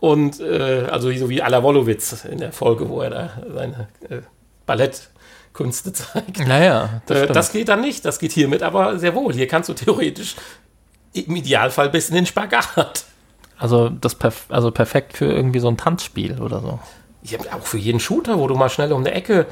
Und 0.00 0.40
äh, 0.40 0.88
also 0.90 1.12
so 1.12 1.30
wie 1.30 1.40
Ala 1.40 1.62
Wolowitz 1.62 2.24
in 2.24 2.38
der 2.38 2.52
Folge, 2.52 2.88
wo 2.88 3.02
er 3.02 3.10
da 3.10 3.30
seine 3.54 3.88
äh, 4.08 4.22
Ballett 4.66 5.10
Künste 5.54 5.92
zeigt. 5.92 6.46
Naja, 6.46 7.00
das, 7.06 7.22
äh, 7.22 7.26
das 7.28 7.52
geht 7.52 7.68
dann 7.68 7.80
nicht. 7.80 8.04
Das 8.04 8.18
geht 8.18 8.32
hiermit 8.32 8.62
aber 8.62 8.98
sehr 8.98 9.14
wohl. 9.14 9.32
Hier 9.32 9.48
kannst 9.48 9.70
du 9.70 9.74
theoretisch 9.74 10.36
im 11.14 11.36
Idealfall 11.36 11.88
bis 11.88 12.10
in 12.10 12.16
den 12.16 12.26
Spagat. 12.26 13.04
Also 13.56 13.88
das 13.88 14.16
perf 14.16 14.46
also 14.48 14.70
perfekt 14.70 15.16
für 15.16 15.26
irgendwie 15.26 15.60
so 15.60 15.68
ein 15.68 15.76
Tanzspiel 15.76 16.42
oder 16.42 16.60
so. 16.60 16.80
Habe 17.32 17.54
auch 17.54 17.66
für 17.66 17.78
jeden 17.78 18.00
Shooter, 18.00 18.38
wo 18.38 18.46
du 18.48 18.54
mal 18.54 18.68
schnell 18.68 18.92
um 18.92 19.00
eine 19.00 19.12
Ecke 19.12 19.46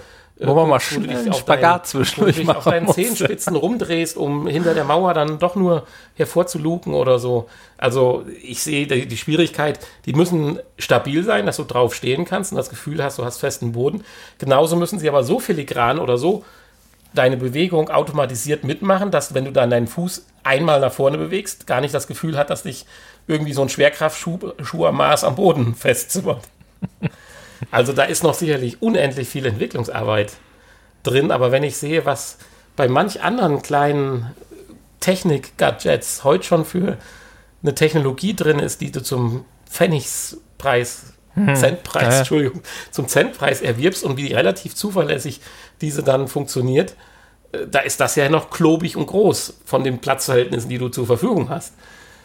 wo 0.44 0.54
man 0.54 0.68
mal 0.68 0.80
schnell 0.80 1.16
einen 1.16 1.32
Spagat 1.32 1.86
zwischendurch 1.86 2.36
dich 2.36 2.48
auf 2.48 2.64
deinen 2.64 2.88
Zehenspitzen 2.88 3.56
rumdrehst, 3.56 4.16
um 4.16 4.46
hinter 4.46 4.74
der 4.74 4.84
Mauer 4.84 5.14
dann 5.14 5.38
doch 5.38 5.56
nur 5.56 5.86
hervorzuluken 6.14 6.94
oder 6.94 7.18
so. 7.18 7.48
Also 7.78 8.24
ich 8.42 8.62
sehe 8.62 8.86
die, 8.86 9.06
die, 9.06 9.16
Schwierigkeit, 9.16 9.78
die 10.06 10.12
müssen 10.12 10.58
stabil 10.78 11.24
sein, 11.24 11.46
dass 11.46 11.56
du 11.56 11.64
drauf 11.64 11.94
stehen 11.94 12.24
kannst 12.24 12.52
und 12.52 12.56
das 12.56 12.70
Gefühl 12.70 13.02
hast, 13.02 13.18
du 13.18 13.24
hast 13.24 13.38
festen 13.38 13.72
Boden. 13.72 14.04
Genauso 14.38 14.76
müssen 14.76 14.98
sie 14.98 15.08
aber 15.08 15.24
so 15.24 15.38
filigran 15.38 15.98
oder 15.98 16.18
so 16.18 16.44
deine 17.14 17.36
Bewegung 17.36 17.90
automatisiert 17.90 18.64
mitmachen, 18.64 19.10
dass 19.10 19.34
wenn 19.34 19.44
du 19.44 19.52
dann 19.52 19.70
deinen 19.70 19.86
Fuß 19.86 20.26
einmal 20.44 20.80
nach 20.80 20.92
vorne 20.92 21.18
bewegst, 21.18 21.66
gar 21.66 21.80
nicht 21.80 21.94
das 21.94 22.06
Gefühl 22.06 22.36
hat, 22.36 22.50
dass 22.50 22.62
dich 22.62 22.86
irgendwie 23.26 23.52
so 23.52 23.62
ein 23.62 23.68
Schwerkraftschuh 23.68 24.86
am 24.86 24.96
Maß 24.96 25.24
am 25.24 25.34
Boden 25.36 25.74
festzimmert. 25.76 26.42
Also 27.70 27.92
da 27.92 28.04
ist 28.04 28.22
noch 28.22 28.34
sicherlich 28.34 28.82
unendlich 28.82 29.28
viel 29.28 29.46
Entwicklungsarbeit 29.46 30.34
drin, 31.02 31.30
aber 31.30 31.52
wenn 31.52 31.62
ich 31.62 31.76
sehe, 31.76 32.04
was 32.04 32.38
bei 32.76 32.88
manch 32.88 33.22
anderen 33.22 33.62
kleinen 33.62 34.34
Technik-Gadgets 35.00 36.24
heute 36.24 36.44
schon 36.44 36.64
für 36.64 36.96
eine 37.62 37.74
Technologie 37.74 38.34
drin 38.34 38.58
ist, 38.58 38.80
die 38.80 38.90
du 38.90 39.02
zum 39.02 39.44
Pfennigspreis, 39.68 41.14
hm. 41.34 41.54
Centpreis, 41.54 42.14
ja. 42.14 42.18
Entschuldigung, 42.18 42.62
zum 42.90 43.08
Centpreis 43.08 43.62
erwirbst 43.62 44.04
und 44.04 44.16
wie 44.16 44.32
relativ 44.32 44.74
zuverlässig 44.74 45.40
diese 45.80 46.02
dann 46.02 46.28
funktioniert, 46.28 46.94
äh, 47.52 47.66
da 47.70 47.80
ist 47.80 48.00
das 48.00 48.16
ja 48.16 48.28
noch 48.28 48.50
klobig 48.50 48.96
und 48.96 49.06
groß 49.06 49.60
von 49.64 49.84
den 49.84 49.98
Platzverhältnissen, 49.98 50.68
die 50.68 50.78
du 50.78 50.88
zur 50.88 51.06
Verfügung 51.06 51.48
hast. 51.48 51.74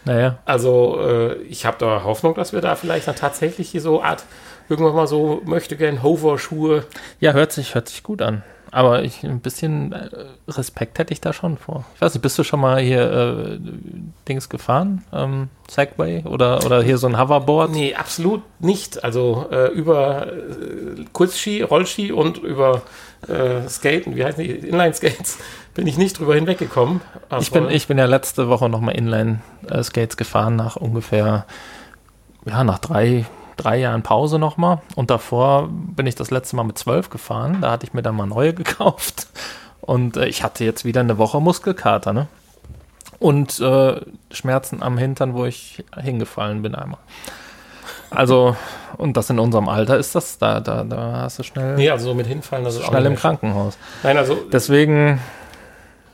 Naja. 0.05 0.39
Also 0.45 0.99
äh, 1.01 1.35
ich 1.43 1.65
habe 1.65 1.77
da 1.79 2.03
Hoffnung, 2.03 2.35
dass 2.35 2.53
wir 2.53 2.61
da 2.61 2.75
vielleicht 2.75 3.07
dann 3.07 3.15
tatsächlich 3.15 3.71
so 3.81 4.01
Art 4.01 4.23
irgendwann 4.69 4.95
mal 4.95 5.07
so 5.07 5.41
möchte 5.45 5.77
gern 5.77 6.03
Hover-Schuhe. 6.03 6.85
Ja, 7.19 7.33
hört 7.33 7.51
sich, 7.51 7.75
hört 7.75 7.89
sich 7.89 8.03
gut 8.03 8.21
an. 8.21 8.43
Aber 8.71 9.03
ich, 9.03 9.23
ein 9.23 9.39
bisschen 9.39 9.93
äh, 9.93 10.09
Respekt 10.47 10.99
hätte 10.99 11.13
ich 11.13 11.21
da 11.21 11.31
schon 11.31 11.57
vor. 11.57 11.85
Ich 11.95 12.01
weiß 12.01 12.13
nicht, 12.13 12.21
bist 12.21 12.37
du 12.37 12.43
schon 12.43 12.59
mal 12.59 12.79
hier 12.81 13.11
äh, 13.11 13.59
Dings 14.27 14.49
gefahren? 14.49 15.03
Ähm, 15.13 15.49
Segway 15.69 16.23
oder, 16.25 16.65
oder 16.65 16.83
hier 16.83 16.97
so 16.97 17.07
ein 17.07 17.17
Hoverboard? 17.17 17.71
Nee, 17.71 17.95
absolut 17.95 18.41
nicht. 18.59 19.03
Also 19.03 19.47
äh, 19.51 19.67
über 19.67 20.27
äh, 20.27 21.05
Kurzski, 21.13 21.61
Rollski 21.61 22.11
und 22.11 22.39
über 22.39 22.81
äh, 23.27 23.67
Skaten, 23.69 24.15
wie 24.15 24.25
heißen 24.25 24.43
die? 24.43 24.51
Inline-Skates, 24.51 25.37
bin 25.73 25.87
ich 25.87 25.97
nicht 25.97 26.19
drüber 26.19 26.35
hinweggekommen. 26.35 27.01
Ich 27.39 27.51
bin, 27.51 27.69
ich 27.69 27.87
bin 27.87 27.97
ja 27.97 28.05
letzte 28.05 28.49
Woche 28.49 28.69
nochmal 28.69 28.95
Inline-Skates 28.95 30.17
gefahren, 30.17 30.55
nach 30.55 30.75
ungefähr, 30.75 31.45
ja, 32.45 32.63
nach 32.63 32.79
drei, 32.79 33.25
drei 33.57 33.77
Jahren 33.77 34.03
Pause 34.03 34.39
nochmal. 34.39 34.81
Und 34.95 35.09
davor 35.09 35.69
bin 35.69 36.07
ich 36.07 36.15
das 36.15 36.31
letzte 36.31 36.55
Mal 36.55 36.63
mit 36.63 36.77
zwölf 36.77 37.09
gefahren. 37.09 37.57
Da 37.61 37.71
hatte 37.71 37.85
ich 37.85 37.93
mir 37.93 38.01
dann 38.01 38.15
mal 38.15 38.27
neue 38.27 38.53
gekauft. 38.53 39.27
Und 39.81 40.17
äh, 40.17 40.27
ich 40.27 40.43
hatte 40.43 40.63
jetzt 40.63 40.85
wieder 40.85 41.01
eine 41.01 41.17
Woche 41.17 41.39
Muskelkater, 41.41 42.13
ne? 42.13 42.27
Und 43.19 43.59
äh, 43.59 43.99
Schmerzen 44.31 44.83
am 44.83 44.97
Hintern, 44.97 45.33
wo 45.33 45.45
ich 45.45 45.83
hingefallen 45.95 46.61
bin 46.61 46.75
einmal. 46.75 46.99
Also, 48.09 48.55
und 48.97 49.17
das 49.17 49.29
in 49.29 49.39
unserem 49.39 49.67
Alter 49.67 49.97
ist 49.97 50.15
das, 50.15 50.37
da, 50.37 50.59
da, 50.59 50.83
da 50.83 51.21
hast 51.23 51.39
du 51.39 51.43
schnell, 51.43 51.75
Nee, 51.75 51.89
also 51.89 52.09
so 52.09 52.13
mit 52.13 52.27
hinfallen, 52.27 52.63
das 52.63 52.75
ist 52.75 52.85
schnell 52.85 53.05
im 53.05 53.15
Krankenhaus. 53.15 53.77
Nein, 54.03 54.17
also 54.17 54.37
Deswegen 54.51 55.19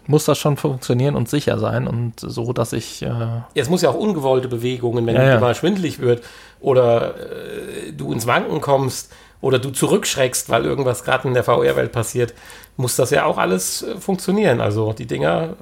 muss 0.07 0.25
das 0.25 0.38
schon 0.38 0.57
funktionieren 0.57 1.15
und 1.15 1.29
sicher 1.29 1.59
sein 1.59 1.88
und 1.88 2.19
so, 2.19 2.51
dass 2.51 2.73
ich, 2.73 3.03
äh, 3.03 3.12
es 3.55 3.69
muss 3.69 3.81
ja 3.81 3.89
auch 3.89 3.95
ungewollte 3.95 4.47
Bewegungen, 4.47 5.05
wenn 5.05 5.15
Ja, 5.15 5.23
ja. 5.23 5.39
mal 5.39 5.55
schwindelig 5.55 6.00
wird 6.00 6.23
oder 6.63 7.13
äh, 7.20 7.91
du 7.91 8.12
ins 8.12 8.25
Wanken 8.25 8.60
kommst 8.62 9.12
oder 9.41 9.60
du 9.60 9.70
zurückschreckst, 9.70 10.50
weil 10.50 10.65
irgendwas 10.65 11.03
gerade 11.03 11.27
in 11.27 11.34
der 11.36 11.43
VR-Welt 11.43 11.91
passiert, 11.91 12.34
muss 12.77 12.96
das 12.96 13.12
ja 13.12 13.25
auch 13.25 13.38
alles 13.38 13.84
äh, 13.84 13.98
funktionieren. 14.00 14.62
Also 14.62 14.93
die 14.93 15.05
Dinger 15.05 15.55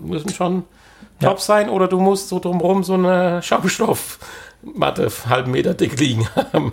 müssen 0.00 0.28
schon 0.30 0.64
Ja. 1.20 1.30
top 1.30 1.40
sein 1.40 1.68
oder 1.70 1.88
du 1.88 1.98
musst 2.00 2.28
so 2.28 2.38
drumherum 2.40 2.84
so 2.84 2.94
eine 2.94 3.40
Schaumstoffmatte 3.42 5.10
halben 5.28 5.52
Meter 5.52 5.74
dick 5.74 5.98
liegen 5.98 6.28
haben. 6.52 6.72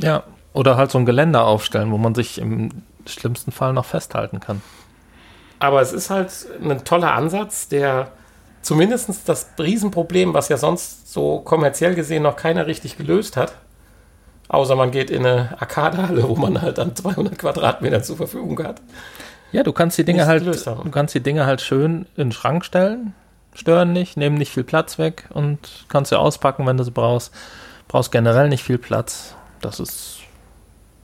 ja, 0.00 0.24
oder 0.52 0.76
halt 0.76 0.90
so 0.90 0.98
ein 0.98 1.06
Geländer 1.06 1.44
aufstellen, 1.46 1.90
wo 1.90 1.98
man 1.98 2.14
sich 2.14 2.38
im 2.38 2.70
schlimmsten 3.06 3.50
Fall 3.52 3.72
noch 3.72 3.84
festhalten 3.84 4.40
kann. 4.40 4.62
Aber 5.58 5.80
es 5.80 5.92
ist 5.92 6.10
halt 6.10 6.30
ein 6.62 6.84
toller 6.84 7.12
Ansatz, 7.14 7.68
der 7.68 8.12
zumindest 8.64 9.28
das 9.28 9.46
Riesenproblem, 9.58 10.34
was 10.34 10.48
ja 10.48 10.56
sonst 10.56 11.12
so 11.12 11.40
kommerziell 11.40 11.94
gesehen 11.94 12.22
noch 12.22 12.36
keiner 12.36 12.66
richtig 12.66 12.96
gelöst 12.96 13.36
hat, 13.36 13.54
außer 14.48 14.74
man 14.74 14.90
geht 14.90 15.10
in 15.10 15.24
eine 15.24 15.56
Arcadehalle, 15.60 16.28
wo 16.28 16.34
man 16.36 16.60
halt 16.60 16.78
dann 16.78 16.96
200 16.96 17.38
Quadratmeter 17.38 18.02
zur 18.02 18.16
Verfügung 18.16 18.58
hat. 18.64 18.80
Ja, 19.52 19.62
du 19.62 19.72
kannst 19.72 19.98
die 19.98 20.04
Dinge 20.04 20.26
halt, 20.26 20.44
du 20.44 20.90
kannst 20.90 21.14
die 21.14 21.22
Dinge 21.22 21.46
halt 21.46 21.60
schön 21.60 22.06
in 22.16 22.28
den 22.28 22.32
Schrank 22.32 22.64
stellen, 22.64 23.14
stören 23.54 23.92
nicht, 23.92 24.16
nehmen 24.16 24.36
nicht 24.36 24.50
viel 24.50 24.64
Platz 24.64 24.98
weg 24.98 25.28
und 25.32 25.84
kannst 25.88 26.08
sie 26.08 26.18
auspacken, 26.18 26.66
wenn 26.66 26.76
du 26.76 26.84
sie 26.84 26.90
brauchst. 26.90 27.32
Brauchst 27.86 28.10
generell 28.10 28.48
nicht 28.48 28.64
viel 28.64 28.78
Platz. 28.78 29.36
Das 29.60 29.78
ist, 29.78 30.18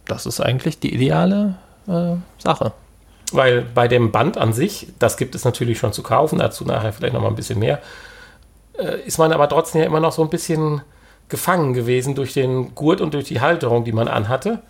das 0.07 0.26
ist 0.26 0.40
eigentlich 0.40 0.81
die 0.81 0.93
ideale 0.93 1.55
äh, 1.87 2.17
Sache. 2.38 2.73
Weil 3.32 3.62
bei 3.62 3.88
dem 3.88 4.10
Band 4.10 4.37
an 4.38 4.52
sich, 4.52 4.88
das 4.99 5.16
gibt 5.16 5.34
es 5.34 5.44
natürlich 5.44 5.78
schon 5.78 5.92
zu 5.92 6.02
kaufen, 6.02 6.38
dazu 6.38 6.64
nachher 6.64 6.92
vielleicht 6.92 7.14
noch 7.14 7.22
mal 7.22 7.28
ein 7.28 7.37
bisschen 7.37 7.58
mehr, 7.58 7.80
äh, 8.78 9.00
ist 9.06 9.18
man 9.18 9.32
aber 9.32 9.49
trotzdem 9.49 9.80
ja 9.80 9.87
immer 9.87 10.00
noch 10.00 10.12
so 10.12 10.22
ein 10.22 10.30
bisschen 10.30 10.82
gefangen 11.28 11.75
gewesen 11.75 12.14
durch 12.14 12.34
den 12.34 12.75
Gurt 12.75 13.00
und 13.00 13.14
durch 13.14 13.26
die 13.26 13.40
Halterung, 13.40 13.84
die 13.84 13.92
man 13.92 14.08
anhatte. 14.08 14.60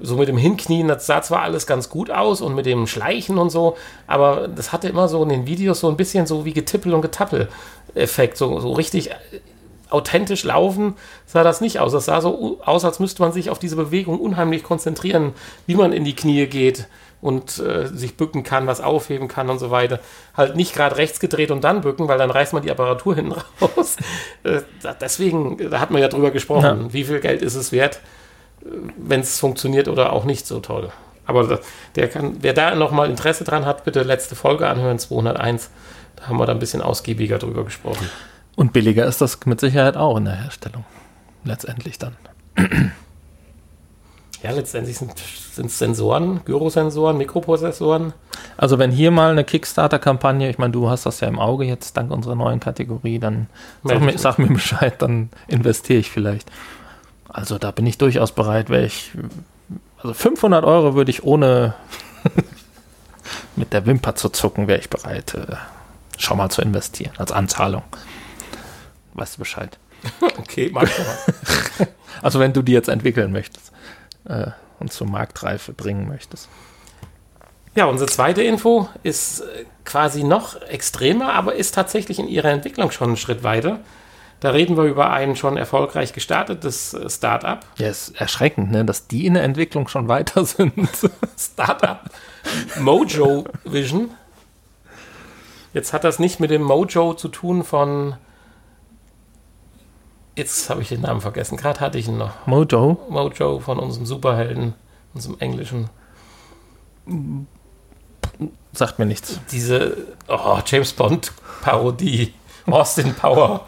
So 0.00 0.16
mit 0.16 0.28
dem 0.28 0.36
Hinknien, 0.36 0.86
das 0.86 1.06
sah 1.06 1.22
zwar 1.22 1.42
alles 1.42 1.66
ganz 1.66 1.88
gut 1.88 2.10
aus 2.10 2.40
und 2.40 2.54
mit 2.54 2.66
dem 2.66 2.86
Schleichen 2.86 3.36
und 3.36 3.50
so, 3.50 3.76
aber 4.06 4.46
das 4.46 4.70
hatte 4.70 4.88
immer 4.88 5.08
so 5.08 5.22
in 5.24 5.28
den 5.28 5.46
Videos 5.46 5.80
so 5.80 5.88
ein 5.88 5.96
bisschen 5.96 6.26
so 6.26 6.44
wie 6.44 6.52
Getippel 6.52 6.94
und 6.94 7.02
Getappel-Effekt, 7.02 8.36
so, 8.36 8.60
so 8.60 8.72
richtig 8.72 9.10
authentisch 9.90 10.44
laufen 10.44 10.94
sah 11.26 11.42
das 11.42 11.60
nicht 11.60 11.80
aus. 11.80 11.92
Das 11.92 12.04
sah 12.04 12.20
so 12.20 12.60
aus, 12.64 12.84
als 12.84 13.00
müsste 13.00 13.22
man 13.22 13.32
sich 13.32 13.50
auf 13.50 13.58
diese 13.58 13.76
Bewegung 13.76 14.20
unheimlich 14.20 14.62
konzentrieren, 14.62 15.32
wie 15.66 15.74
man 15.74 15.92
in 15.92 16.04
die 16.04 16.14
Knie 16.14 16.46
geht 16.46 16.86
und 17.20 17.58
äh, 17.58 17.86
sich 17.86 18.16
bücken 18.16 18.42
kann, 18.42 18.66
was 18.66 18.80
aufheben 18.80 19.28
kann 19.28 19.50
und 19.50 19.58
so 19.58 19.70
weiter. 19.70 20.00
Halt 20.36 20.56
nicht 20.56 20.74
gerade 20.74 20.96
rechts 20.96 21.20
gedreht 21.20 21.50
und 21.50 21.64
dann 21.64 21.80
bücken, 21.80 22.08
weil 22.08 22.18
dann 22.18 22.30
reißt 22.30 22.52
man 22.52 22.62
die 22.62 22.70
Apparatur 22.70 23.14
hinten 23.16 23.34
raus. 23.60 23.96
äh, 24.44 24.60
deswegen, 25.00 25.70
da 25.70 25.80
hat 25.80 25.90
man 25.90 26.00
ja 26.00 26.08
drüber 26.08 26.30
gesprochen, 26.30 26.92
wie 26.92 27.04
viel 27.04 27.20
Geld 27.20 27.42
ist 27.42 27.54
es 27.54 27.72
wert, 27.72 28.00
wenn 28.96 29.20
es 29.20 29.38
funktioniert 29.38 29.88
oder 29.88 30.12
auch 30.12 30.24
nicht 30.24 30.46
so 30.46 30.60
toll. 30.60 30.90
Aber 31.26 31.60
der 31.94 32.08
kann, 32.08 32.38
wer 32.40 32.54
da 32.54 32.74
nochmal 32.74 33.10
Interesse 33.10 33.44
dran 33.44 33.66
hat, 33.66 33.84
bitte 33.84 34.02
letzte 34.02 34.34
Folge 34.34 34.66
anhören, 34.66 34.98
201. 34.98 35.70
Da 36.16 36.28
haben 36.28 36.38
wir 36.38 36.46
da 36.46 36.52
ein 36.52 36.58
bisschen 36.58 36.80
ausgiebiger 36.80 37.38
drüber 37.38 37.64
gesprochen. 37.64 38.08
Und 38.56 38.72
billiger 38.72 39.06
ist 39.06 39.20
das 39.20 39.38
mit 39.44 39.60
Sicherheit 39.60 39.96
auch 39.96 40.16
in 40.16 40.24
der 40.24 40.34
Herstellung. 40.34 40.84
Letztendlich 41.44 41.98
dann. 41.98 42.16
Ja, 44.42 44.52
letztendlich 44.52 44.96
sind 44.96 45.14
es 45.66 45.78
Sensoren, 45.78 46.44
Gyrosensoren, 46.44 47.16
Mikroprozessoren. 47.18 48.12
Also 48.56 48.78
wenn 48.78 48.92
hier 48.92 49.10
mal 49.10 49.32
eine 49.32 49.42
Kickstarter-Kampagne, 49.42 50.48
ich 50.48 50.58
meine, 50.58 50.72
du 50.72 50.88
hast 50.88 51.06
das 51.06 51.18
ja 51.20 51.26
im 51.26 51.40
Auge 51.40 51.64
jetzt 51.64 51.96
dank 51.96 52.12
unserer 52.12 52.36
neuen 52.36 52.60
Kategorie, 52.60 53.18
dann 53.18 53.48
sag 53.82 54.00
mir, 54.00 54.16
sag 54.16 54.38
mir 54.38 54.46
Bescheid, 54.46 54.94
dann 55.02 55.30
investiere 55.48 55.98
ich 55.98 56.10
vielleicht. 56.10 56.50
Also 57.28 57.58
da 57.58 57.72
bin 57.72 57.84
ich 57.86 57.98
durchaus 57.98 58.30
bereit, 58.30 58.70
wäre 58.70 58.86
ich, 58.86 59.10
also 59.98 60.14
500 60.14 60.64
Euro 60.64 60.94
würde 60.94 61.10
ich 61.10 61.24
ohne 61.24 61.74
mit 63.56 63.72
der 63.72 63.86
Wimper 63.86 64.14
zu 64.14 64.28
zucken, 64.28 64.68
wäre 64.68 64.78
ich 64.78 64.88
bereit, 64.88 65.34
äh, 65.34 65.56
schon 66.16 66.38
mal 66.38 66.48
zu 66.48 66.62
investieren, 66.62 67.12
als 67.18 67.32
Anzahlung. 67.32 67.82
Weißt 69.14 69.34
du 69.34 69.38
Bescheid? 69.40 69.78
Okay, 70.38 70.70
mach 70.72 70.86
schon 70.86 71.04
mal. 71.04 71.88
Also 72.22 72.40
wenn 72.40 72.52
du 72.52 72.62
die 72.62 72.72
jetzt 72.72 72.88
entwickeln 72.88 73.30
möchtest 73.30 73.72
äh, 74.28 74.50
und 74.78 74.92
zur 74.92 75.06
Marktreife 75.06 75.72
bringen 75.72 76.08
möchtest. 76.08 76.48
Ja, 77.74 77.84
unsere 77.86 78.10
zweite 78.10 78.42
Info 78.42 78.88
ist 79.02 79.40
äh, 79.40 79.64
quasi 79.84 80.24
noch 80.24 80.60
extremer, 80.62 81.32
aber 81.34 81.54
ist 81.54 81.74
tatsächlich 81.74 82.18
in 82.18 82.28
ihrer 82.28 82.50
Entwicklung 82.50 82.90
schon 82.90 83.08
einen 83.08 83.16
Schritt 83.16 83.42
weiter. 83.42 83.80
Da 84.40 84.50
reden 84.50 84.76
wir 84.76 84.84
über 84.84 85.10
ein 85.10 85.34
schon 85.34 85.56
erfolgreich 85.56 86.12
gestartetes 86.12 86.94
äh, 86.94 87.10
Startup. 87.10 87.60
Ja, 87.76 87.88
ist 87.88 88.20
erschreckend, 88.20 88.70
ne, 88.70 88.84
dass 88.84 89.08
die 89.08 89.26
in 89.26 89.34
der 89.34 89.42
Entwicklung 89.42 89.88
schon 89.88 90.08
weiter 90.08 90.44
sind. 90.44 90.88
Startup 91.36 92.00
Mojo 92.80 93.44
Vision. 93.64 94.10
Jetzt 95.74 95.92
hat 95.92 96.04
das 96.04 96.18
nicht 96.18 96.40
mit 96.40 96.50
dem 96.50 96.62
Mojo 96.62 97.14
zu 97.14 97.28
tun 97.28 97.64
von. 97.64 98.16
Jetzt 100.38 100.70
habe 100.70 100.82
ich 100.82 100.88
den 100.88 101.00
Namen 101.00 101.20
vergessen. 101.20 101.56
Gerade 101.56 101.80
hatte 101.80 101.98
ich 101.98 102.06
ihn 102.08 102.16
noch. 102.16 102.46
Mojo. 102.46 103.00
Mojo 103.08 103.58
von 103.60 103.78
unserem 103.78 104.06
Superhelden, 104.06 104.74
unserem 105.12 105.36
englischen. 105.40 105.90
Sagt 108.72 108.98
mir 108.98 109.06
nichts. 109.06 109.40
Diese 109.50 109.96
oh, 110.28 110.58
James 110.64 110.92
Bond 110.92 111.32
Parodie. 111.60 112.32
Austin 112.66 113.14
Power. 113.14 113.64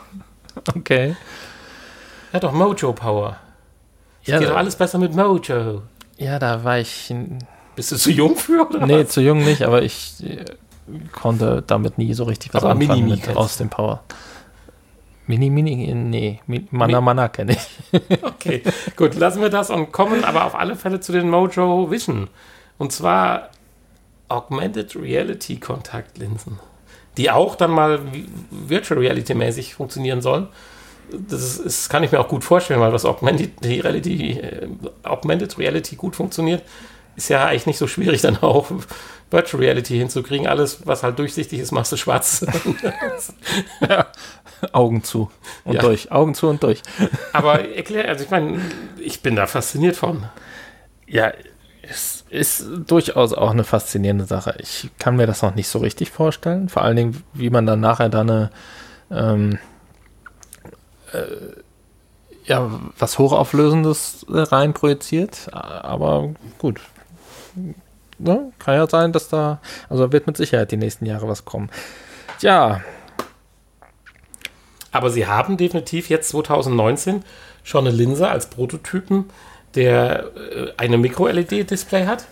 Okay. 0.77 1.17
Ja, 2.33 2.39
doch, 2.39 2.53
Mojo 2.53 2.93
Power. 2.93 3.37
Ja, 4.25 4.39
Geht 4.39 4.51
doch 4.51 4.57
alles 4.57 4.77
besser 4.77 4.99
mit 4.99 5.15
Mojo. 5.15 5.83
ja, 6.19 6.39
da 6.39 6.63
war 6.63 6.79
ich. 6.79 7.13
Bist 7.75 7.93
du 7.93 7.97
zu 7.97 8.11
jung 8.13 8.37
für? 8.37 8.69
Oder 8.69 8.87
Nee, 8.87 9.05
was? 9.05 9.09
zu 9.09 9.23
jung 9.23 9.39
nicht, 9.45 9.63
aber 9.63 9.83
ich 9.83 10.23
äh, 10.23 10.45
konnte 11.13 11.63
damit 11.67 11.97
nie 11.99 12.13
so 12.15 12.25
richtig 12.25 12.53
was 12.53 12.63
Aber 12.63 12.73
anfangen 12.73 12.91
Mini-Mi 13.01 13.11
mit 13.13 13.23
kennst 13.23 13.37
du. 13.37 13.41
aus 13.41 13.57
dem 13.57 13.71
Power. 13.71 14.03
Mini, 15.31 15.49
Mini, 15.49 15.95
nee, 15.95 16.41
Mana 16.73 17.01
Mana 17.01 17.29
kenne 17.29 17.53
ich. 17.53 18.01
Okay, 18.23 18.63
gut, 18.97 19.15
lassen 19.15 19.41
wir 19.43 19.49
das 19.49 19.71
und 19.71 19.93
kommen 19.93 20.25
aber 20.25 20.45
auf 20.45 20.55
alle 20.55 20.75
Fälle 20.75 20.99
zu 21.01 21.13
den 21.13 21.31
Mojo 21.31 21.91
Vision. 21.91 22.29
Und 22.79 22.91
zwar 22.93 23.51
Augmented 24.29 24.97
Reality 24.97 25.61
Kontaktlinsen, 25.61 26.59
die 27.17 27.31
auch 27.31 27.55
dann 27.55 27.71
mal 27.71 27.99
vi- 28.13 28.27
Virtual 28.51 28.99
Reality 28.99 29.35
mäßig 29.35 29.75
funktionieren 29.75 30.21
sollen. 30.21 30.49
Das 31.13 31.43
ist, 31.43 31.59
ist, 31.59 31.89
kann 31.91 32.03
ich 32.05 32.13
mir 32.13 32.21
auch 32.21 32.29
gut 32.29 32.43
vorstellen, 32.45 32.81
weil 32.81 32.93
was 32.93 33.05
Augmented 33.05 33.53
Reality, 33.65 34.33
äh, 34.39 34.69
Augmented 35.05 35.59
Reality 35.59 35.97
gut 35.97 36.17
funktioniert, 36.17 36.63
ist 37.17 37.29
ja 37.29 37.45
eigentlich 37.47 37.67
nicht 37.67 37.79
so 37.79 37.87
schwierig, 37.89 38.21
dann 38.23 38.39
auch 38.39 38.71
Virtual 39.31 39.63
Reality 39.63 39.99
hinzukriegen. 39.99 40.47
Alles, 40.47 40.87
was 40.87 41.03
halt 41.03 41.19
durchsichtig 41.19 41.59
ist, 41.61 41.73
machst 41.73 41.93
du 41.93 41.97
schwarz. 41.97 42.47
Augen 44.73 45.03
zu 45.03 45.31
und 45.65 45.75
Ja. 45.75 45.81
durch. 45.81 46.13
Augen 46.13 46.35
zu 46.35 46.49
und 46.49 46.63
durch. 46.63 46.83
Aber 47.33 47.69
erklär, 47.69 48.09
also 48.09 48.25
ich 48.25 48.31
meine, 48.31 48.61
ich 48.99 49.23
bin 49.23 49.37
da 49.37 49.47
fasziniert 49.47 49.97
von. 49.97 50.25
Ja, 51.07 51.33
es 51.83 52.25
ist 52.31 52.65
durchaus 52.87 53.33
auch 53.33 53.51
eine 53.51 53.65
faszinierende 53.65 54.25
Sache. 54.25 54.55
Ich 54.59 54.89
kann 54.99 55.17
mir 55.17 55.27
das 55.27 55.43
noch 55.43 55.55
nicht 55.55 55.69
so 55.69 55.79
richtig 55.81 56.11
vorstellen. 56.11 56.69
Vor 56.69 56.83
allen 56.83 56.97
Dingen, 56.97 57.25
wie 57.33 57.51
man 57.51 57.67
dann 57.67 57.81
nachher 57.81 58.09
da 58.09 58.21
eine 58.21 58.51
ähm, 59.11 59.59
äh, 61.13 61.25
ja, 62.45 62.71
was 62.99 63.19
Hochauflösendes 63.19 64.27
rein 64.29 64.73
projiziert. 64.73 65.49
Aber 65.53 66.31
gut. 66.59 66.81
Ne? 68.19 68.53
Kann 68.59 68.75
ja 68.75 68.87
sein, 68.89 69.13
dass 69.13 69.29
da, 69.29 69.61
also 69.89 70.13
wird 70.13 70.27
mit 70.27 70.37
Sicherheit 70.37 70.71
die 70.73 70.77
nächsten 70.77 71.07
Jahre 71.07 71.29
was 71.29 71.45
kommen. 71.45 71.71
Ja, 72.41 72.81
Aber 74.93 75.11
sie 75.11 75.27
haben 75.27 75.57
definitiv 75.57 76.09
jetzt 76.09 76.31
2019 76.31 77.25
schon 77.63 77.87
eine 77.87 77.95
Linse 77.95 78.29
als 78.29 78.51
Prototypen, 78.51 79.31
der 79.75 80.31
äh, 80.37 80.73
eine 80.77 80.99
Micro-LED-Display 80.99 82.07
hat. 82.07 82.27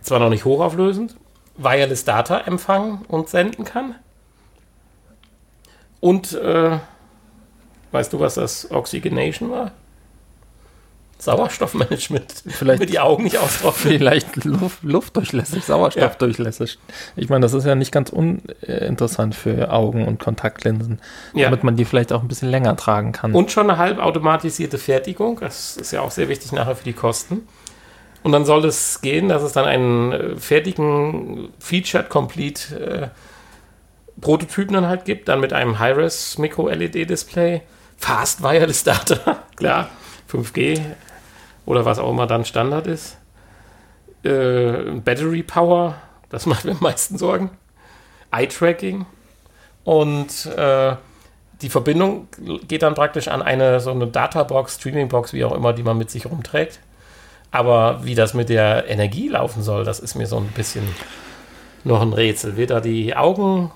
Zwar 0.00 0.18
noch 0.18 0.30
nicht 0.30 0.44
hochauflösend, 0.44 1.16
Wireless 1.56 2.04
Data 2.04 2.38
empfangen 2.38 3.04
und 3.06 3.28
senden 3.28 3.64
kann. 3.64 3.94
Und 6.00 6.32
äh, 6.32 6.78
weißt 7.92 8.12
du, 8.12 8.18
was 8.18 8.34
das 8.34 8.70
Oxygenation 8.70 9.50
war? 9.50 9.70
Sauerstoffmanagement, 11.22 12.32
Vielleicht- 12.48 12.80
damit 12.80 12.90
die 12.92 12.98
Augen 13.00 13.24
nicht 13.24 13.38
austrocknen. 13.38 13.92
Vielleicht 13.98 14.44
Luft, 14.44 14.82
luftdurchlässig, 14.82 15.64
Sauerstoffdurchlässig. 15.64 16.78
Ich 17.16 17.28
meine, 17.28 17.42
das 17.42 17.52
ist 17.54 17.64
ja 17.64 17.74
nicht 17.74 17.92
ganz 17.92 18.10
uninteressant 18.10 19.34
für 19.34 19.70
Augen- 19.72 20.06
und 20.06 20.18
Kontaktlinsen, 20.18 21.00
Ja. 21.34 21.44
damit 21.44 21.62
man 21.64 21.76
die 21.76 21.84
vielleicht 21.84 22.12
auch 22.12 22.22
ein 22.22 22.28
bisschen 22.28 22.50
länger 22.50 22.76
tragen 22.76 23.12
kann. 23.12 23.32
Und 23.34 23.52
schon 23.52 23.70
eine 23.70 23.78
halbautomatisierte 23.78 24.78
Fertigung. 24.78 25.38
Das 25.40 25.76
ist 25.76 25.92
ja 25.92 26.00
auch 26.00 26.10
sehr 26.10 26.28
wichtig 26.28 26.52
nachher 26.52 26.74
für 26.76 26.84
die 26.84 26.92
Kosten. 26.92 27.46
Und 28.24 28.32
dann 28.32 28.44
soll 28.44 28.64
es 28.64 29.00
gehen, 29.00 29.28
dass 29.28 29.42
es 29.42 29.52
dann 29.52 29.64
einen 29.64 30.12
äh, 30.12 30.36
fertigen 30.36 31.48
Featured 31.58 32.08
Complete 32.08 32.80
äh, 32.80 34.20
Prototypen 34.20 34.74
dann 34.74 34.86
halt 34.86 35.04
gibt, 35.04 35.28
dann 35.28 35.40
mit 35.40 35.52
einem 35.52 35.78
Hi-Res 35.78 36.38
Micro-LED-Display, 36.38 37.62
Fast 37.96 38.42
Wireless 38.42 38.84
Data, 38.84 39.38
klar, 39.56 39.88
5G 40.30 40.80
oder 41.66 41.84
was 41.84 41.98
auch 41.98 42.10
immer 42.10 42.26
dann 42.26 42.44
Standard 42.44 42.86
ist. 42.86 43.18
Äh, 44.22 45.00
Battery 45.04 45.42
Power, 45.42 45.96
das 46.30 46.46
macht 46.46 46.64
mir 46.64 46.72
am 46.72 46.80
meisten 46.80 47.18
Sorgen. 47.18 47.50
Eye-Tracking 48.30 49.04
und 49.84 50.46
äh, 50.46 50.96
die 51.60 51.68
Verbindung 51.68 52.28
geht 52.66 52.82
dann 52.82 52.94
praktisch 52.94 53.28
an 53.28 53.40
eine 53.42 53.80
so 53.80 53.90
eine 53.90 54.06
Databox, 54.06 54.76
Streamingbox, 54.76 55.32
wie 55.32 55.44
auch 55.44 55.52
immer, 55.52 55.72
die 55.72 55.82
man 55.82 55.96
mit 55.96 56.10
sich 56.10 56.26
rumträgt. 56.26 56.80
Aber 57.52 58.00
wie 58.04 58.14
das 58.14 58.34
mit 58.34 58.48
der 58.48 58.88
Energie 58.88 59.28
laufen 59.28 59.62
soll, 59.62 59.84
das 59.84 60.00
ist 60.00 60.14
mir 60.14 60.26
so 60.26 60.38
ein 60.38 60.48
bisschen 60.48 60.88
noch 61.84 62.00
ein 62.00 62.12
Rätsel. 62.12 62.56
Wird 62.56 62.70
da 62.70 62.80
die 62.80 63.14
Augen, 63.14 63.70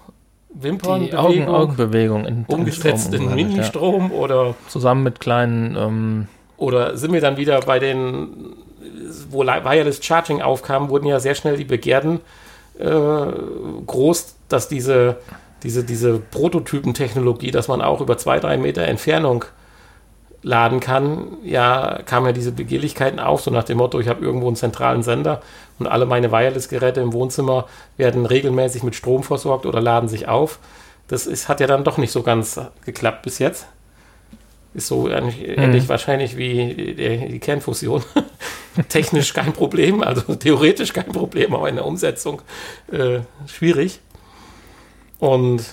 Wimpern, 0.48 1.04
die 1.04 1.14
Augen, 1.14 1.46
Augenbewegung 1.46 2.24
in, 2.24 2.44
umgesetzt 2.46 3.12
in 3.12 3.20
Strom 3.20 3.28
umgewandelt, 3.28 3.48
ja. 3.48 3.54
Ministrom 3.54 4.12
oder, 4.12 4.54
Zusammen 4.68 5.02
mit 5.02 5.20
kleinen, 5.20 5.76
ähm, 5.76 6.28
oder 6.56 6.96
sind 6.96 7.12
wir 7.12 7.20
dann 7.20 7.36
wieder 7.36 7.60
bei 7.60 7.78
den, 7.78 8.54
wo 9.30 9.44
Wireless 9.44 10.04
Charging 10.04 10.42
aufkam, 10.42 10.88
wurden 10.88 11.06
ja 11.06 11.20
sehr 11.20 11.34
schnell 11.34 11.56
die 11.56 11.64
Begehrten 11.64 12.20
äh, 12.78 13.26
groß, 13.86 14.36
dass 14.48 14.68
diese, 14.68 15.16
diese, 15.62 15.84
diese 15.84 16.18
Prototypentechnologie, 16.18 17.50
dass 17.50 17.68
man 17.68 17.82
auch 17.82 18.00
über 18.00 18.18
zwei, 18.18 18.38
drei 18.38 18.56
Meter 18.56 18.82
Entfernung 18.82 19.44
laden 20.42 20.80
kann, 20.80 21.38
ja, 21.42 22.00
kamen 22.04 22.26
ja 22.26 22.32
diese 22.32 22.52
Begehrlichkeiten 22.52 23.18
auf, 23.18 23.40
so 23.40 23.50
nach 23.50 23.64
dem 23.64 23.78
Motto, 23.78 23.98
ich 23.98 24.08
habe 24.08 24.24
irgendwo 24.24 24.46
einen 24.46 24.56
zentralen 24.56 25.02
Sender 25.02 25.40
und 25.78 25.88
alle 25.88 26.06
meine 26.06 26.30
Wireless-Geräte 26.30 27.00
im 27.00 27.12
Wohnzimmer 27.12 27.66
werden 27.96 28.26
regelmäßig 28.26 28.82
mit 28.82 28.94
Strom 28.94 29.24
versorgt 29.24 29.66
oder 29.66 29.80
laden 29.80 30.08
sich 30.08 30.28
auf. 30.28 30.60
Das 31.08 31.26
ist, 31.26 31.48
hat 31.48 31.60
ja 31.60 31.66
dann 31.66 31.84
doch 31.84 31.98
nicht 31.98 32.12
so 32.12 32.22
ganz 32.22 32.60
geklappt 32.84 33.22
bis 33.22 33.38
jetzt. 33.38 33.66
Ist 34.76 34.88
so 34.88 35.08
ähnlich, 35.08 35.42
ähnlich 35.42 35.88
wahrscheinlich 35.88 36.36
wie 36.36 36.74
die, 36.94 37.38
Kernfusion. 37.38 38.04
Technisch 38.90 39.32
kein 39.32 39.54
Problem, 39.54 40.02
also 40.02 40.34
theoretisch 40.36 40.92
kein 40.92 41.06
Problem, 41.12 41.54
aber 41.54 41.66
in 41.70 41.76
der 41.76 41.86
Umsetzung 41.86 42.42
äh, 42.92 43.20
schwierig. 43.46 44.00
Und 45.18 45.64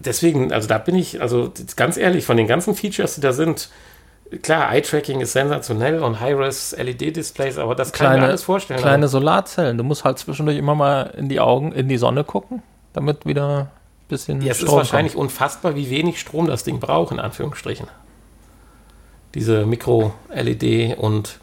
deswegen, 0.00 0.52
also 0.52 0.66
da 0.66 0.78
bin 0.78 0.96
ich, 0.96 1.22
also 1.22 1.52
ganz 1.76 1.96
ehrlich, 1.96 2.24
von 2.24 2.36
den 2.36 2.48
ganzen 2.48 2.74
Features, 2.74 3.14
die 3.14 3.20
da 3.20 3.32
sind, 3.32 3.68
klar, 4.42 4.74
Eye-Tracking 4.74 5.20
ist 5.20 5.34
sensationell 5.34 6.02
und 6.02 6.18
High-Res 6.18 6.74
LED-Displays, 6.76 7.58
aber 7.58 7.76
das 7.76 7.92
kann 7.92 8.06
ich 8.06 8.10
mir 8.10 8.14
kleine, 8.14 8.26
alles 8.30 8.42
vorstellen. 8.42 8.80
kleine 8.80 9.06
Solarzellen. 9.06 9.78
Du 9.78 9.84
musst 9.84 10.02
halt 10.02 10.18
zwischendurch 10.18 10.58
immer 10.58 10.74
mal 10.74 11.14
in 11.16 11.28
die 11.28 11.38
Augen, 11.38 11.70
in 11.70 11.88
die 11.88 11.98
Sonne 11.98 12.24
gucken, 12.24 12.64
damit 12.94 13.26
wieder 13.26 13.70
bisschen 14.08 14.40
Ja, 14.42 14.52
es 14.52 14.58
ist 14.58 14.64
Strom 14.64 14.78
wahrscheinlich 14.78 15.16
unfassbar, 15.16 15.76
wie 15.76 15.90
wenig 15.90 16.20
Strom 16.20 16.46
das 16.46 16.64
Ding 16.64 16.80
braucht, 16.80 17.12
in 17.12 17.20
Anführungsstrichen. 17.20 17.88
Diese 19.34 19.66
Mikro-LED 19.66 20.96
und, 20.98 21.38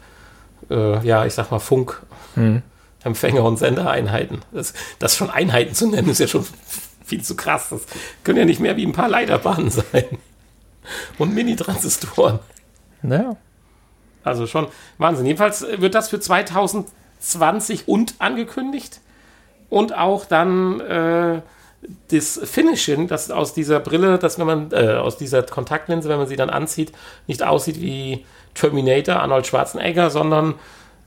äh, 0.70 1.06
ja, 1.06 1.26
ich 1.26 1.34
sag 1.34 1.50
mal, 1.50 1.58
Funk, 1.58 2.02
Hm. 2.34 2.62
Empfänger 3.04 3.42
und 3.44 3.58
Sendereinheiten. 3.58 4.42
Das, 4.52 4.72
das 4.98 5.16
schon 5.16 5.28
Einheiten 5.28 5.74
zu 5.74 5.88
nennen, 5.88 6.08
ist 6.08 6.20
ja 6.20 6.28
schon 6.28 6.46
viel 7.04 7.22
zu 7.22 7.36
krass. 7.36 7.68
Das 7.70 7.82
können 8.24 8.38
ja 8.38 8.44
nicht 8.44 8.60
mehr 8.60 8.76
wie 8.76 8.86
ein 8.86 8.92
paar 8.92 9.08
Leiterbahnen 9.08 9.70
sein. 9.70 10.18
Und 11.18 11.34
Mini-Transistoren. 11.34 12.38
kommt. 12.38 12.40
Naja. 13.02 13.36
Also 14.24 14.46
schon 14.46 14.68
Wahnsinn. 14.98 15.26
Jedenfalls 15.26 15.66
wird 15.78 15.94
das 15.94 16.08
für 16.10 16.20
2020 16.20 17.88
und 17.88 18.14
angekündigt. 18.18 19.00
Und 19.68 19.96
auch 19.96 20.24
dann 20.24 20.80
äh, 20.80 21.42
das 22.10 22.40
Finishen, 22.44 23.08
das 23.08 23.30
aus 23.30 23.54
dieser 23.54 23.80
Brille, 23.80 24.18
dass 24.18 24.38
wenn 24.38 24.46
man, 24.46 24.72
äh, 24.72 24.94
aus 24.94 25.16
dieser 25.16 25.42
Kontaktlinse, 25.42 26.08
wenn 26.08 26.18
man 26.18 26.26
sie 26.26 26.36
dann 26.36 26.50
anzieht, 26.50 26.92
nicht 27.26 27.42
aussieht 27.42 27.80
wie 27.80 28.24
Terminator, 28.54 29.16
Arnold 29.16 29.46
Schwarzenegger, 29.46 30.10
sondern 30.10 30.54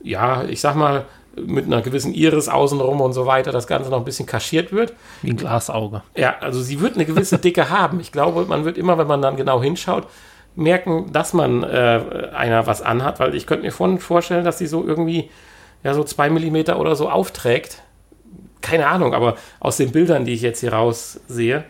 ja, 0.02 0.44
ich 0.44 0.62
sag 0.62 0.76
mal, 0.76 1.06
mit 1.36 1.66
einer 1.66 1.82
gewissen 1.82 2.14
Iris 2.14 2.48
außenrum 2.48 3.02
und 3.02 3.14
so 3.14 3.26
weiter, 3.26 3.52
das 3.52 3.68
Ganze 3.68 3.90
noch 3.90 4.00
ein 4.00 4.06
bisschen 4.06 4.26
kaschiert 4.26 4.72
wird. 4.72 4.94
Wie 5.22 5.32
ein 5.32 5.38
Glasauge. 5.38 6.02
Ja, 6.16 6.36
also 6.40 6.62
sie 6.62 6.80
wird 6.80 6.96
eine 6.96 7.06
gewisse 7.06 7.38
Dicke 7.40 7.70
haben. 7.70 8.00
Ich 8.00 8.12
glaube, 8.12 8.46
man 8.46 8.66
wird 8.66 8.78
immer, 8.78 8.98
wenn 8.98 9.08
man 9.08 9.22
dann 9.22 9.36
genau 9.36 9.62
hinschaut, 9.62 10.08
merken, 10.56 11.12
dass 11.12 11.34
man 11.34 11.64
äh, 11.64 12.30
einer 12.34 12.68
was 12.68 12.82
anhat, 12.82 13.20
weil 13.20 13.36
ich 13.36 13.46
könnte 13.46 13.66
mir 13.66 13.72
vorhin 13.72 14.00
vorstellen, 14.00 14.46
dass 14.46 14.58
sie 14.58 14.68
so 14.68 14.86
irgendwie 14.86 15.30
ja 15.84 15.94
so 15.94 16.04
zwei 16.04 16.30
Millimeter 16.30 16.80
oder 16.80 16.96
so 16.96 17.10
aufträgt. 17.10 17.82
Keine 18.66 18.88
Ahnung, 18.88 19.14
aber 19.14 19.38
aus 19.60 19.78
den 19.78 19.92
Bildern, 19.92 20.26
die 20.26 20.34
ich 20.34 20.42
jetzt 20.42 20.62
hier 20.62 20.74
raus 20.74 21.20
sehe, 21.28 21.66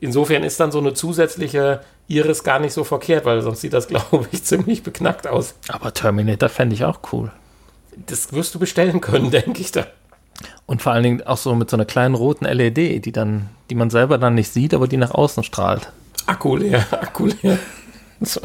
insofern 0.00 0.42
ist 0.42 0.58
dann 0.58 0.72
so 0.72 0.78
eine 0.78 0.94
zusätzliche 0.94 1.80
Iris 2.08 2.44
gar 2.44 2.60
nicht 2.60 2.72
so 2.72 2.82
verkehrt, 2.82 3.26
weil 3.26 3.42
sonst 3.42 3.60
sieht 3.60 3.74
das, 3.74 3.88
glaube 3.92 4.26
ich, 4.32 4.42
ziemlich 4.42 4.82
beknackt 4.82 5.26
aus. 5.26 5.54
Aber 5.68 5.92
Terminator 5.92 6.48
fände 6.48 6.74
ich 6.74 6.86
auch 6.86 7.00
cool. 7.12 7.30
Das 8.06 8.32
wirst 8.32 8.54
du 8.54 8.58
bestellen 8.58 9.02
können, 9.02 9.30
denke 9.30 9.60
ich 9.60 9.70
da. 9.70 9.86
Und 10.64 10.80
vor 10.80 10.92
allen 10.92 11.02
Dingen 11.02 11.22
auch 11.26 11.36
so 11.36 11.54
mit 11.54 11.68
so 11.68 11.76
einer 11.76 11.84
kleinen 11.84 12.14
roten 12.14 12.46
LED, 12.46 13.04
die 13.04 13.12
dann, 13.12 13.50
die 13.68 13.74
man 13.74 13.90
selber 13.90 14.16
dann 14.16 14.34
nicht 14.34 14.50
sieht, 14.50 14.72
aber 14.72 14.88
die 14.88 14.96
nach 14.96 15.10
außen 15.10 15.44
strahlt. 15.44 15.92
Akku 16.24 16.56
leer, 16.56 16.86
Akku 16.90 17.26
leer. 17.26 17.58
So, 18.22 18.40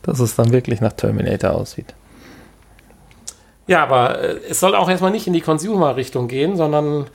dass 0.00 0.18
es 0.18 0.34
dann 0.34 0.50
wirklich 0.50 0.80
nach 0.80 0.94
Terminator 0.94 1.50
aussieht. 1.50 1.94
Ja, 3.66 3.82
aber 3.82 4.20
äh, 4.20 4.36
es 4.50 4.60
soll 4.60 4.74
auch 4.74 4.88
erstmal 4.88 5.10
nicht 5.10 5.26
in 5.26 5.32
die 5.32 5.40
Consumer-Richtung 5.40 6.28
gehen, 6.28 6.56
sondern 6.56 7.06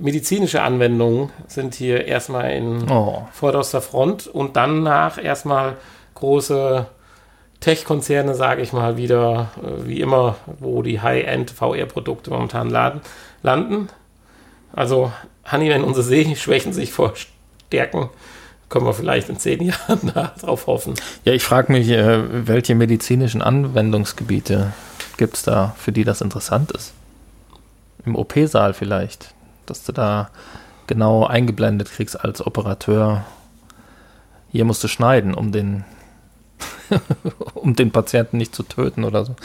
medizinische 0.00 0.62
Anwendungen 0.62 1.30
sind 1.48 1.74
hier 1.74 2.06
erstmal 2.06 2.50
in 2.52 2.90
Oh. 2.90 3.26
vorderster 3.32 3.80
Front 3.82 4.26
und 4.26 4.56
danach 4.56 5.22
erstmal 5.22 5.76
große 6.14 6.86
Tech-Konzerne, 7.60 8.34
sage 8.34 8.62
ich 8.62 8.72
mal, 8.72 8.96
wieder, 8.96 9.50
äh, 9.62 9.86
wie 9.86 10.00
immer, 10.00 10.36
wo 10.58 10.82
die 10.82 11.00
High-End 11.00 11.50
VR-Produkte 11.50 12.30
momentan 12.30 12.70
laden, 12.70 13.00
landen. 13.42 13.88
Also, 14.72 15.12
Hanni, 15.44 15.68
wenn 15.70 15.84
unsere 15.84 16.04
Sehschwächen 16.04 16.72
sich 16.72 16.92
verstärken, 16.92 18.08
können 18.68 18.86
wir 18.86 18.94
vielleicht 18.94 19.28
in 19.28 19.36
zehn 19.38 19.62
Jahren 19.62 20.12
darauf 20.40 20.66
hoffen. 20.66 20.94
Ja, 21.24 21.34
ich 21.34 21.42
frage 21.44 21.70
mich, 21.70 21.88
äh, 21.90 22.46
welche 22.48 22.74
medizinischen 22.74 23.42
Anwendungsgebiete 23.42 24.72
gibt 25.16 25.36
es 25.36 25.42
da, 25.42 25.74
für 25.78 25.92
die 25.92 26.04
das 26.04 26.20
interessant 26.20 26.72
ist? 26.72 26.92
Im 28.04 28.16
OP-Saal 28.16 28.74
vielleicht, 28.74 29.34
dass 29.66 29.84
du 29.84 29.92
da 29.92 30.30
genau 30.86 31.24
eingeblendet 31.24 31.90
kriegst 31.90 32.22
als 32.22 32.44
Operateur. 32.44 33.24
Hier 34.50 34.64
musst 34.64 34.82
du 34.82 34.88
schneiden, 34.88 35.34
um 35.34 35.52
den, 35.52 35.84
um 37.54 37.74
den 37.76 37.90
Patienten 37.92 38.36
nicht 38.38 38.54
zu 38.54 38.62
töten 38.62 39.04
oder 39.04 39.24
so. 39.24 39.36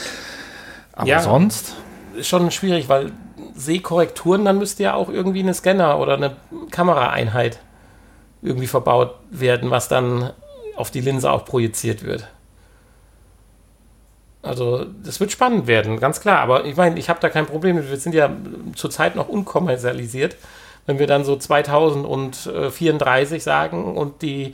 Aber 0.94 1.08
Ja. 1.08 1.20
sonst, 1.22 1.76
ist 2.16 2.28
schon 2.28 2.50
schwierig, 2.52 2.90
weil 2.90 3.12
Sehkorrekturen, 3.56 4.44
dann 4.46 4.58
müsste 4.58 4.84
ja 4.84 4.96
auch 4.96 5.10
irgendwie 5.10 5.42
eine 5.42 5.54
Scanner 5.54 6.00
oder 6.00 6.16
eine 6.16 6.36
Kameraeinheit 6.72 7.60
irgendwie 8.42 8.68
verbaut 8.68 9.16
werden, 9.30 9.70
was 9.70 9.88
dann 9.88 10.32
auf 10.76 10.92
die 10.92 11.02
Linse 11.02 11.32
auch 11.32 11.46
projiziert 11.46 12.04
wird. 12.04 12.28
Also, 14.48 14.86
das 15.04 15.20
wird 15.20 15.32
spannend 15.32 15.68
werden, 15.68 16.00
ganz 16.00 16.22
klar. 16.22 16.40
Aber 16.40 16.66
ich 16.66 16.76
meine, 16.76 16.98
ich 16.98 17.10
habe 17.10 17.20
da 17.20 17.30
kein 17.30 17.46
Problem 17.46 17.76
mit. 17.76 17.90
Wir 17.90 17.98
sind 17.98 18.16
ja 18.16 18.32
zurzeit 18.76 19.16
noch 19.16 19.28
unkommerzialisiert. 19.28 20.38
Wenn 20.86 21.00
wir 21.00 21.08
dann 21.08 21.26
so 21.26 21.36
2034 21.36 23.44
sagen 23.44 23.98
und 23.98 24.22
die 24.22 24.54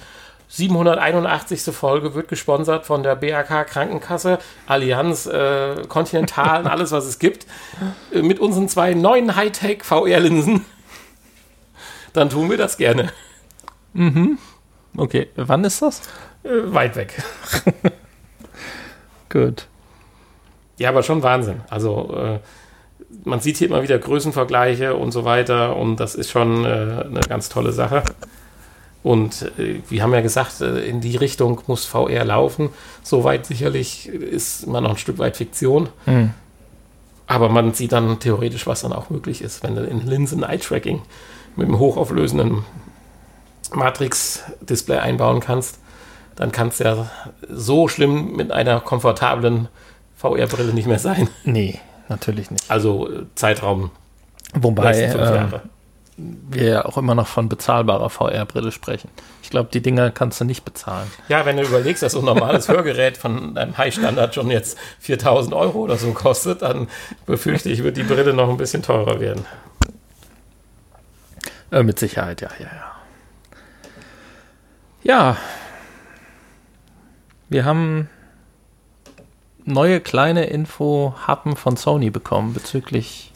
781. 0.54 1.76
Folge 1.76 2.14
wird 2.14 2.28
gesponsert 2.28 2.86
von 2.86 3.02
der 3.02 3.16
BAK 3.16 3.68
Krankenkasse, 3.68 4.38
Allianz, 4.68 5.26
äh, 5.26 5.82
Continental 5.88 6.62
und 6.62 6.68
alles, 6.68 6.92
was 6.92 7.06
es 7.06 7.18
gibt, 7.18 7.48
äh, 8.14 8.22
mit 8.22 8.40
unseren 8.40 8.70
zwei 8.70 8.94
neuen 8.94 9.36
Hightech 9.36 9.84
VR-Linsen, 9.84 10.64
dann 12.14 12.30
tun 12.30 12.52
wir 12.52 12.58
das 12.58 12.78
gerne. 12.78 13.12
okay, 14.96 15.30
wann 15.36 15.64
ist 15.64 15.82
das? 15.82 16.02
Äh, 16.44 16.50
weit 16.66 16.98
weg. 16.98 17.24
Gut. 19.30 19.66
Ja, 20.84 20.90
aber 20.90 21.02
schon 21.02 21.24
Wahnsinn. 21.24 21.62
Also 21.70 22.14
äh, 22.14 22.40
man 23.24 23.40
sieht 23.40 23.56
hier 23.56 23.70
immer 23.70 23.84
wieder 23.84 23.98
Größenvergleiche 23.98 24.96
und 24.98 25.14
so 25.14 25.24
weiter 25.24 25.78
und 25.78 25.96
das 25.96 26.14
ist 26.14 26.30
schon 26.30 26.66
äh, 26.66 26.68
eine 26.68 27.22
ganz 27.22 27.48
tolle 27.48 27.72
Sache. 27.72 28.04
Und 29.02 29.50
äh, 29.58 29.80
wir 29.88 30.04
haben 30.04 30.14
ja 30.14 30.20
gesagt, 30.20 30.60
äh, 30.60 30.80
in 30.80 31.00
die 31.00 31.16
Richtung 31.16 31.62
muss 31.68 31.86
VR 31.86 32.26
laufen. 32.26 32.68
Soweit 33.02 33.46
sicherlich 33.46 34.10
ist 34.10 34.68
man 34.68 34.84
noch 34.84 34.90
ein 34.90 34.98
Stück 34.98 35.20
weit 35.20 35.38
Fiktion. 35.38 35.88
Hm. 36.04 36.32
Aber 37.28 37.48
man 37.48 37.74
sieht 37.74 37.94
dann 37.94 38.20
theoretisch, 38.20 38.68
was 38.68 38.82
dann 38.82 38.92
auch 38.92 39.10
möglich 39.10 39.42
ist, 39.42 39.64
wenn 39.64 39.76
du 39.76 39.86
in 39.86 40.06
Linsen 40.06 40.44
Eye 40.44 40.58
Tracking 40.58 41.02
mit 41.56 41.70
einem 41.70 41.80
hochauflösenden 41.80 42.66
Matrix-Display 43.72 44.98
einbauen 44.98 45.40
kannst, 45.40 45.80
dann 46.36 46.52
kann 46.52 46.68
es 46.68 46.80
ja 46.80 47.10
so 47.50 47.88
schlimm 47.88 48.36
mit 48.36 48.52
einer 48.52 48.82
komfortablen 48.82 49.70
VR-Brille 50.24 50.74
nicht 50.74 50.88
mehr 50.88 51.00
sein. 51.00 51.30
Nee, 51.44 51.80
natürlich 52.08 52.50
nicht. 52.50 52.72
Also 52.72 53.12
äh, 53.12 53.26
Zeitraum 53.36 53.92
Wobei 54.54 55.02
äh, 55.02 55.60
wir 56.16 56.64
ja 56.64 56.86
auch 56.86 56.98
immer 56.98 57.16
noch 57.16 57.28
von 57.28 57.50
bezahlbarer 57.50 58.10
VR-Brille 58.10 58.72
sprechen. 58.72 59.10
Ich 59.42 59.50
glaube, 59.50 59.70
die 59.74 59.82
Dinger 59.82 60.12
kannst 60.12 60.40
du 60.40 60.46
nicht 60.46 60.64
bezahlen. 60.64 61.12
Ja, 61.28 61.46
wenn 61.46 61.58
du 61.58 61.64
überlegst, 61.64 62.04
dass 62.04 62.12
so 62.12 62.20
ein 62.20 62.26
normales 62.26 62.70
Hörgerät 62.70 63.18
von 63.18 63.58
einem 63.58 63.78
High-Standard 63.78 64.36
schon 64.36 64.52
jetzt 64.52 64.78
4000 65.00 65.56
Euro 65.56 65.80
oder 65.80 65.98
so 65.98 66.12
kostet, 66.14 66.62
dann 66.62 66.88
befürchte 67.26 67.70
ich, 67.70 67.84
wird 67.84 67.98
die 67.98 68.04
Brille 68.04 68.34
noch 68.34 68.50
ein 68.50 68.58
bisschen 68.58 68.84
teurer 68.84 69.20
werden. 69.20 69.46
Äh, 71.72 71.82
mit 71.82 71.98
Sicherheit, 71.98 72.42
ja, 72.42 72.50
ja, 72.60 72.68
ja. 72.68 72.92
Ja. 75.04 75.38
Wir 77.50 77.66
haben 77.66 78.08
neue 79.66 80.00
kleine 80.00 80.46
Info-Happen 80.46 81.56
von 81.56 81.78
Sony 81.78 82.10
bekommen 82.10 82.54
bezüglich 82.54 83.32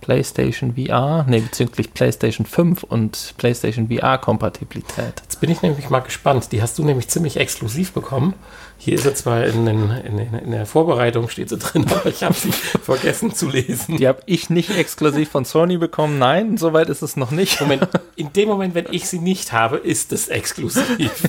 PlayStation 0.00 0.74
VR, 0.74 1.24
nee, 1.28 1.40
bezüglich 1.40 1.92
PlayStation 1.92 2.46
5 2.46 2.82
und 2.84 3.34
PlayStation 3.36 3.88
VR-Kompatibilität. 3.88 5.20
Jetzt 5.22 5.40
bin 5.40 5.50
ich 5.50 5.62
nämlich 5.62 5.90
mal 5.90 6.00
gespannt. 6.00 6.50
Die 6.52 6.62
hast 6.62 6.78
du 6.78 6.84
nämlich 6.84 7.08
ziemlich 7.08 7.36
exklusiv 7.36 7.92
bekommen. 7.92 8.34
Hier 8.78 8.94
ist 8.94 9.04
sie 9.04 9.14
zwar 9.14 9.44
in, 9.44 9.66
den, 9.66 9.90
in, 9.90 10.18
in 10.18 10.50
der 10.52 10.64
Vorbereitung 10.64 11.28
steht 11.28 11.50
sie 11.50 11.58
drin, 11.58 11.84
aber 11.90 12.06
ich 12.06 12.22
habe 12.22 12.34
sie 12.34 12.50
vergessen 12.50 13.34
zu 13.34 13.48
lesen. 13.48 13.98
Die 13.98 14.08
habe 14.08 14.22
ich 14.26 14.48
nicht 14.48 14.70
exklusiv 14.70 15.30
von 15.30 15.44
Sony 15.44 15.76
bekommen. 15.76 16.18
Nein, 16.18 16.56
soweit 16.56 16.88
ist 16.88 17.02
es 17.02 17.16
noch 17.16 17.30
nicht. 17.30 17.60
Moment, 17.60 17.86
in 18.16 18.32
dem 18.32 18.48
Moment, 18.48 18.74
wenn 18.74 18.86
ich 18.90 19.08
sie 19.08 19.18
nicht 19.18 19.52
habe, 19.52 19.76
ist 19.76 20.12
es 20.12 20.28
exklusiv. 20.28 21.12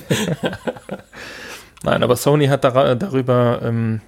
Nein, 1.84 2.02
aber 2.02 2.16
Sony 2.16 2.46
hat 2.46 2.64
dar 2.64 2.94
darüber 2.94 3.60
ähm, 3.62 4.00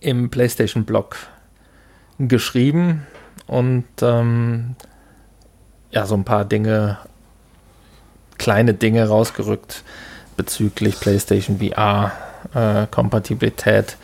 im 0.00 0.30
PlayStation-Blog 0.30 1.16
geschrieben 2.18 3.06
und 3.46 3.84
ähm, 4.02 4.76
ja, 5.90 6.06
so 6.06 6.14
ein 6.14 6.24
paar 6.24 6.44
Dinge, 6.44 6.98
kleine 8.38 8.74
Dinge 8.74 9.08
rausgerückt 9.08 9.82
bezüglich 10.36 11.00
PlayStation 11.00 11.58
VR-Kompatibilität. 11.58 13.96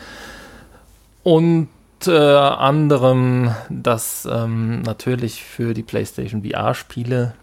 und 1.23 1.69
äh, 2.07 2.11
anderem, 2.11 3.53
dass 3.69 4.27
ähm, 4.29 4.81
natürlich 4.81 5.43
für 5.43 5.75
die 5.75 5.83
PlayStation 5.83 6.43
VR-Spiele 6.43 7.35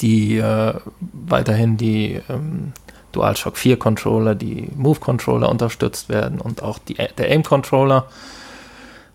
die 0.00 0.38
äh, 0.38 0.74
weiterhin 1.00 1.76
die 1.76 2.20
ähm, 2.28 2.72
DualShock 3.18 3.56
4 3.56 3.78
Controller, 3.78 4.34
die 4.34 4.70
Move 4.76 5.00
Controller 5.00 5.48
unterstützt 5.48 6.08
werden 6.08 6.40
und 6.40 6.62
auch 6.62 6.78
die, 6.78 6.94
der 6.94 7.30
Aim 7.30 7.42
Controller 7.42 8.06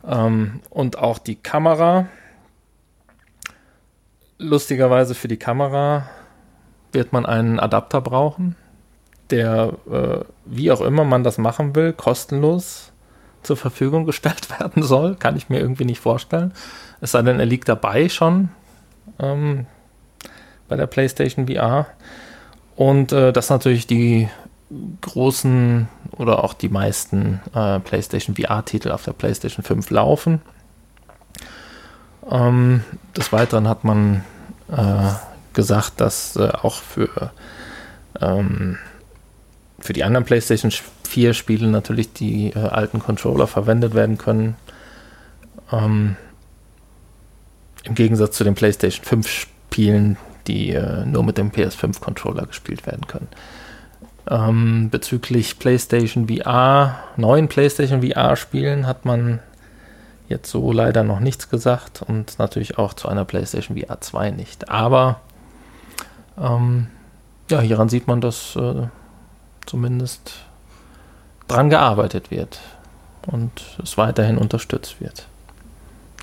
ähm, 0.05 0.59
und 0.69 0.97
auch 0.97 1.17
die 1.17 1.35
Kamera. 1.35 2.07
Lustigerweise 4.37 5.15
für 5.15 5.29
die 5.29 5.37
Kamera 5.37 6.09
wird 6.91 7.13
man 7.13 7.25
einen 7.25 7.59
Adapter 7.59 8.01
brauchen, 8.01 8.57
der, 9.29 9.73
äh, 9.89 10.25
wie 10.45 10.71
auch 10.71 10.81
immer 10.81 11.05
man 11.05 11.23
das 11.23 11.37
machen 11.37 11.75
will, 11.75 11.93
kostenlos 11.93 12.91
zur 13.41 13.55
Verfügung 13.55 14.05
gestellt 14.05 14.49
werden 14.59 14.83
soll. 14.83 15.15
Kann 15.15 15.37
ich 15.37 15.47
mir 15.47 15.59
irgendwie 15.59 15.85
nicht 15.85 16.01
vorstellen. 16.01 16.53
Es 16.99 17.11
sei 17.11 17.21
denn, 17.21 17.39
er 17.39 17.45
liegt 17.45 17.69
dabei 17.69 18.09
schon 18.09 18.49
ähm, 19.19 19.65
bei 20.67 20.75
der 20.75 20.87
PlayStation 20.87 21.47
VR. 21.47 21.87
Und 22.75 23.11
äh, 23.11 23.31
dass 23.31 23.49
natürlich 23.49 23.87
die 23.87 24.29
großen 25.01 25.87
oder 26.11 26.43
auch 26.43 26.53
die 26.53 26.69
meisten 26.69 27.41
äh, 27.53 27.79
PlayStation 27.79 28.35
VR-Titel 28.35 28.91
auf 28.91 29.03
der 29.03 29.13
PlayStation 29.13 29.63
5 29.63 29.89
laufen. 29.91 30.41
Ähm, 32.29 32.83
des 33.15 33.31
Weiteren 33.31 33.67
hat 33.67 33.83
man 33.83 34.23
äh, 34.71 35.11
gesagt, 35.53 36.01
dass 36.01 36.35
äh, 36.35 36.49
auch 36.49 36.75
für, 36.75 37.31
ähm, 38.19 38.77
für 39.79 39.93
die 39.93 40.03
anderen 40.03 40.25
PlayStation 40.25 40.71
4-Spiele 41.07 41.67
natürlich 41.67 42.13
die 42.13 42.51
äh, 42.51 42.59
alten 42.59 42.99
Controller 42.99 43.47
verwendet 43.47 43.93
werden 43.93 44.17
können. 44.17 44.55
Ähm, 45.71 46.15
Im 47.83 47.95
Gegensatz 47.95 48.37
zu 48.37 48.43
den 48.43 48.55
PlayStation 48.55 49.05
5-Spielen, 49.05 50.17
die 50.47 50.71
äh, 50.71 51.05
nur 51.05 51.23
mit 51.23 51.37
dem 51.37 51.51
PS5-Controller 51.51 52.45
gespielt 52.45 52.85
werden 52.85 53.07
können. 53.07 53.27
Ähm, 54.29 54.89
bezüglich 54.89 55.59
PlayStation 55.59 56.27
VR, 56.27 56.99
neuen 57.17 57.47
PlayStation 57.47 58.01
VR-Spielen 58.01 58.87
hat 58.87 59.05
man 59.05 59.39
jetzt 60.29 60.49
so 60.49 60.71
leider 60.71 61.03
noch 61.03 61.19
nichts 61.19 61.49
gesagt 61.49 62.01
und 62.01 62.39
natürlich 62.39 62.77
auch 62.77 62.93
zu 62.93 63.09
einer 63.09 63.25
PlayStation 63.25 63.77
VR 63.77 63.99
2 63.99 64.31
nicht. 64.31 64.69
Aber 64.69 65.19
ähm, 66.39 66.87
ja, 67.49 67.59
hieran 67.59 67.89
sieht 67.89 68.07
man, 68.07 68.21
dass 68.21 68.55
äh, 68.55 68.87
zumindest 69.65 70.33
dran 71.47 71.69
gearbeitet 71.69 72.31
wird 72.31 72.59
und 73.27 73.51
es 73.81 73.97
weiterhin 73.97 74.37
unterstützt 74.37 75.01
wird. 75.01 75.27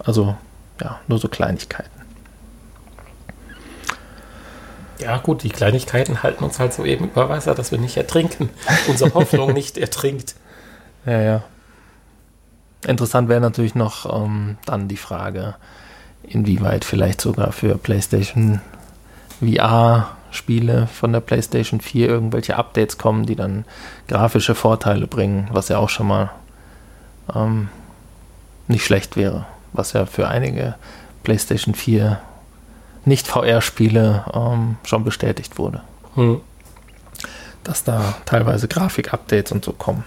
Also 0.05 0.37
ja, 0.81 0.99
nur 1.09 1.19
so 1.19 1.29
Kleinigkeiten. 1.29 2.00
Ja, 5.01 5.19
gut, 5.19 5.43
die 5.43 5.49
Kleinigkeiten 5.49 6.23
halten 6.23 6.45
uns 6.45 6.59
halt 6.59 6.73
so 6.73 6.85
eben 6.85 7.07
über 7.07 7.29
Wasser, 7.29 7.55
dass 7.55 7.71
wir 7.71 7.79
nicht 7.79 7.97
ertrinken. 7.97 8.51
Unsere 8.89 9.15
Hoffnung 9.15 9.53
nicht 9.53 9.79
ertrinkt. 9.79 10.35
Ja, 11.07 11.19
ja. 11.19 11.43
Interessant 12.87 13.31
wäre 13.31 13.41
natürlich 13.41 13.75
noch 13.75 14.05
ähm, 14.23 14.59
dann 14.67 14.87
die 14.87 14.99
Frage, 14.99 15.55
inwieweit 16.23 16.85
vielleicht 16.85 17.23
sogar 17.23 17.53
für 17.53 17.79
PlayStation 17.79 18.61
VR-Spiele 19.41 20.89
von 20.89 21.15
der 21.15 21.21
PlayStation 21.21 21.81
4 21.81 22.07
irgendwelche 22.07 22.57
Updates 22.57 22.99
kommen, 22.99 23.25
die 23.25 23.35
dann 23.35 23.65
grafische 24.09 24.55
Vorteile 24.55 25.07
bringen, 25.07 25.49
was 25.53 25.69
ja 25.69 25.79
auch 25.79 25.89
schon 25.89 26.09
mal 26.09 26.31
ähm, 27.35 27.71
nicht 28.69 28.85
schlecht 28.85 29.17
wäre, 29.17 29.47
was 29.73 29.95
ja 29.95 30.05
für 30.05 30.29
einige 30.29 30.75
PlayStation 31.23 31.75
4 31.75 32.21
nicht-VR-Spiele 33.05 34.25
ähm, 34.33 34.77
schon 34.85 35.05
bestätigt 35.05 35.59
wurde. 35.59 35.83
Hm. 36.15 36.41
Dass 37.65 37.85
da 37.85 38.15
teilweise 38.25 38.69
Grafik-Updates 38.69 39.53
und 39.53 39.65
so 39.65 39.73
kommen. 39.73 40.05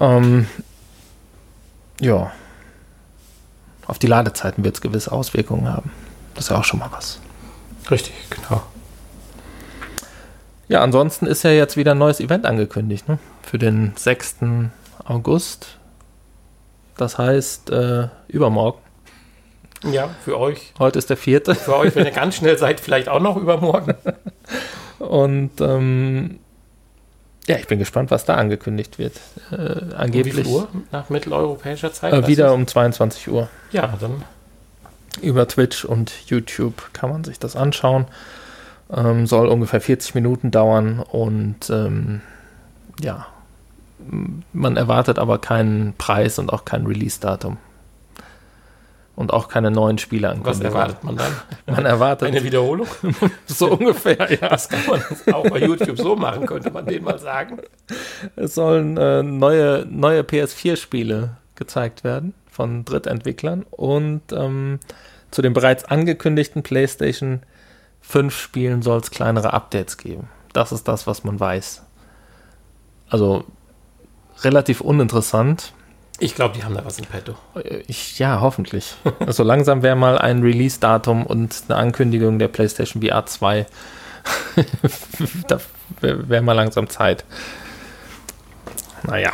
Ähm, 0.00 0.46
ja. 2.00 2.32
Auf 3.86 3.98
die 3.98 4.06
Ladezeiten 4.06 4.64
wird 4.64 4.76
es 4.76 4.80
gewisse 4.80 5.12
Auswirkungen 5.12 5.68
haben. 5.68 5.90
Das 6.34 6.44
ist 6.44 6.50
ja 6.50 6.58
auch 6.58 6.64
schon 6.64 6.80
mal 6.80 6.90
was. 6.90 7.20
Richtig, 7.90 8.14
genau. 8.30 8.62
Ja, 10.68 10.82
ansonsten 10.82 11.26
ist 11.26 11.42
ja 11.42 11.50
jetzt 11.50 11.76
wieder 11.76 11.92
ein 11.92 11.98
neues 11.98 12.20
Event 12.20 12.46
angekündigt, 12.46 13.08
ne? 13.08 13.18
Für 13.42 13.58
den 13.58 13.92
6. 13.96 14.36
August. 15.04 15.78
Das 16.96 17.18
heißt, 17.18 17.70
äh, 17.70 18.08
übermorgen. 18.28 18.78
Ja, 19.90 20.10
für 20.24 20.38
euch. 20.38 20.72
Heute 20.78 20.98
ist 20.98 21.10
der 21.10 21.16
vierte. 21.16 21.54
Für 21.54 21.76
euch, 21.76 21.94
wenn 21.94 22.04
ihr 22.04 22.12
ganz 22.12 22.36
schnell 22.36 22.58
seid, 22.58 22.80
vielleicht 22.80 23.08
auch 23.08 23.20
noch 23.20 23.36
übermorgen. 23.36 23.94
Und 24.98 25.60
ähm, 25.60 26.38
ja, 27.46 27.56
ich 27.56 27.66
bin 27.66 27.78
gespannt, 27.78 28.10
was 28.10 28.24
da 28.24 28.36
angekündigt 28.36 28.98
wird. 28.98 29.20
Äh, 29.50 29.94
angeblich 29.94 30.46
Um 30.46 30.52
wie 30.52 30.56
Uhr 30.56 30.68
nach 30.92 31.10
mitteleuropäischer 31.10 31.92
Zeit? 31.92 32.12
Äh, 32.12 32.26
wieder 32.26 32.54
um 32.54 32.66
22 32.66 33.28
Uhr. 33.28 33.48
Ja, 33.70 33.94
dann 34.00 34.22
Über 35.20 35.46
Twitch 35.46 35.84
und 35.84 36.12
YouTube 36.26 36.90
kann 36.92 37.10
man 37.10 37.24
sich 37.24 37.38
das 37.38 37.54
anschauen. 37.56 38.06
Ähm, 38.90 39.26
soll 39.26 39.48
ungefähr 39.48 39.80
40 39.80 40.14
Minuten 40.14 40.50
dauern 40.50 41.00
und 41.00 41.68
ähm, 41.70 42.22
ja, 43.02 43.26
man 44.52 44.76
erwartet 44.76 45.18
aber 45.18 45.38
keinen 45.38 45.94
Preis 45.96 46.38
und 46.38 46.52
auch 46.52 46.64
kein 46.64 46.86
Release-Datum. 46.86 47.58
Und 49.16 49.32
auch 49.32 49.46
keine 49.46 49.70
neuen 49.70 49.98
Spiele 49.98 50.28
was 50.28 50.36
ankündigen. 50.36 50.64
erwartet 50.64 51.04
man 51.04 51.16
dann? 51.16 51.32
Man 51.66 51.86
erwartet 51.86 52.28
Eine 52.28 52.42
Wiederholung? 52.42 52.88
so 53.46 53.70
ungefähr, 53.70 54.32
ja. 54.32 54.48
Das 54.48 54.68
kann 54.68 54.80
man 54.88 55.02
auch 55.32 55.48
bei 55.48 55.60
YouTube 55.60 55.98
so 55.98 56.16
machen, 56.16 56.46
könnte 56.46 56.70
man 56.72 56.84
denen 56.84 57.04
mal 57.04 57.18
sagen. 57.20 57.58
Es 58.34 58.56
sollen 58.56 58.96
äh, 58.96 59.22
neue, 59.22 59.86
neue 59.88 60.22
PS4-Spiele 60.22 61.36
gezeigt 61.54 62.02
werden 62.02 62.34
von 62.50 62.84
Drittentwicklern 62.84 63.64
und 63.70 64.22
ähm, 64.32 64.80
zu 65.30 65.42
den 65.42 65.52
bereits 65.52 65.84
angekündigten 65.84 66.62
PlayStation 66.62 67.42
fünf 68.00 68.38
Spielen 68.38 68.82
soll 68.82 69.00
es 69.00 69.10
kleinere 69.10 69.52
Updates 69.52 69.96
geben. 69.96 70.28
Das 70.52 70.70
ist 70.72 70.86
das, 70.86 71.06
was 71.06 71.24
man 71.24 71.40
weiß. 71.40 71.82
Also 73.08 73.44
relativ 74.42 74.80
uninteressant. 74.80 75.72
Ich 76.20 76.34
glaube, 76.34 76.54
die 76.54 76.62
haben 76.62 76.74
da 76.74 76.84
was 76.84 76.98
im 76.98 77.06
Petto. 77.06 77.34
Ich, 77.88 78.18
ja, 78.18 78.40
hoffentlich. 78.40 78.94
also 79.20 79.42
langsam 79.42 79.82
wäre 79.82 79.96
mal 79.96 80.16
ein 80.18 80.42
Release-Datum 80.42 81.26
und 81.26 81.64
eine 81.68 81.76
Ankündigung 81.76 82.38
der 82.38 82.48
PlayStation 82.48 83.02
VR 83.02 83.26
2. 83.26 83.66
da 85.48 85.60
wäre 86.00 86.28
wär 86.28 86.42
mal 86.42 86.52
langsam 86.52 86.88
Zeit. 86.88 87.24
Naja. 89.02 89.32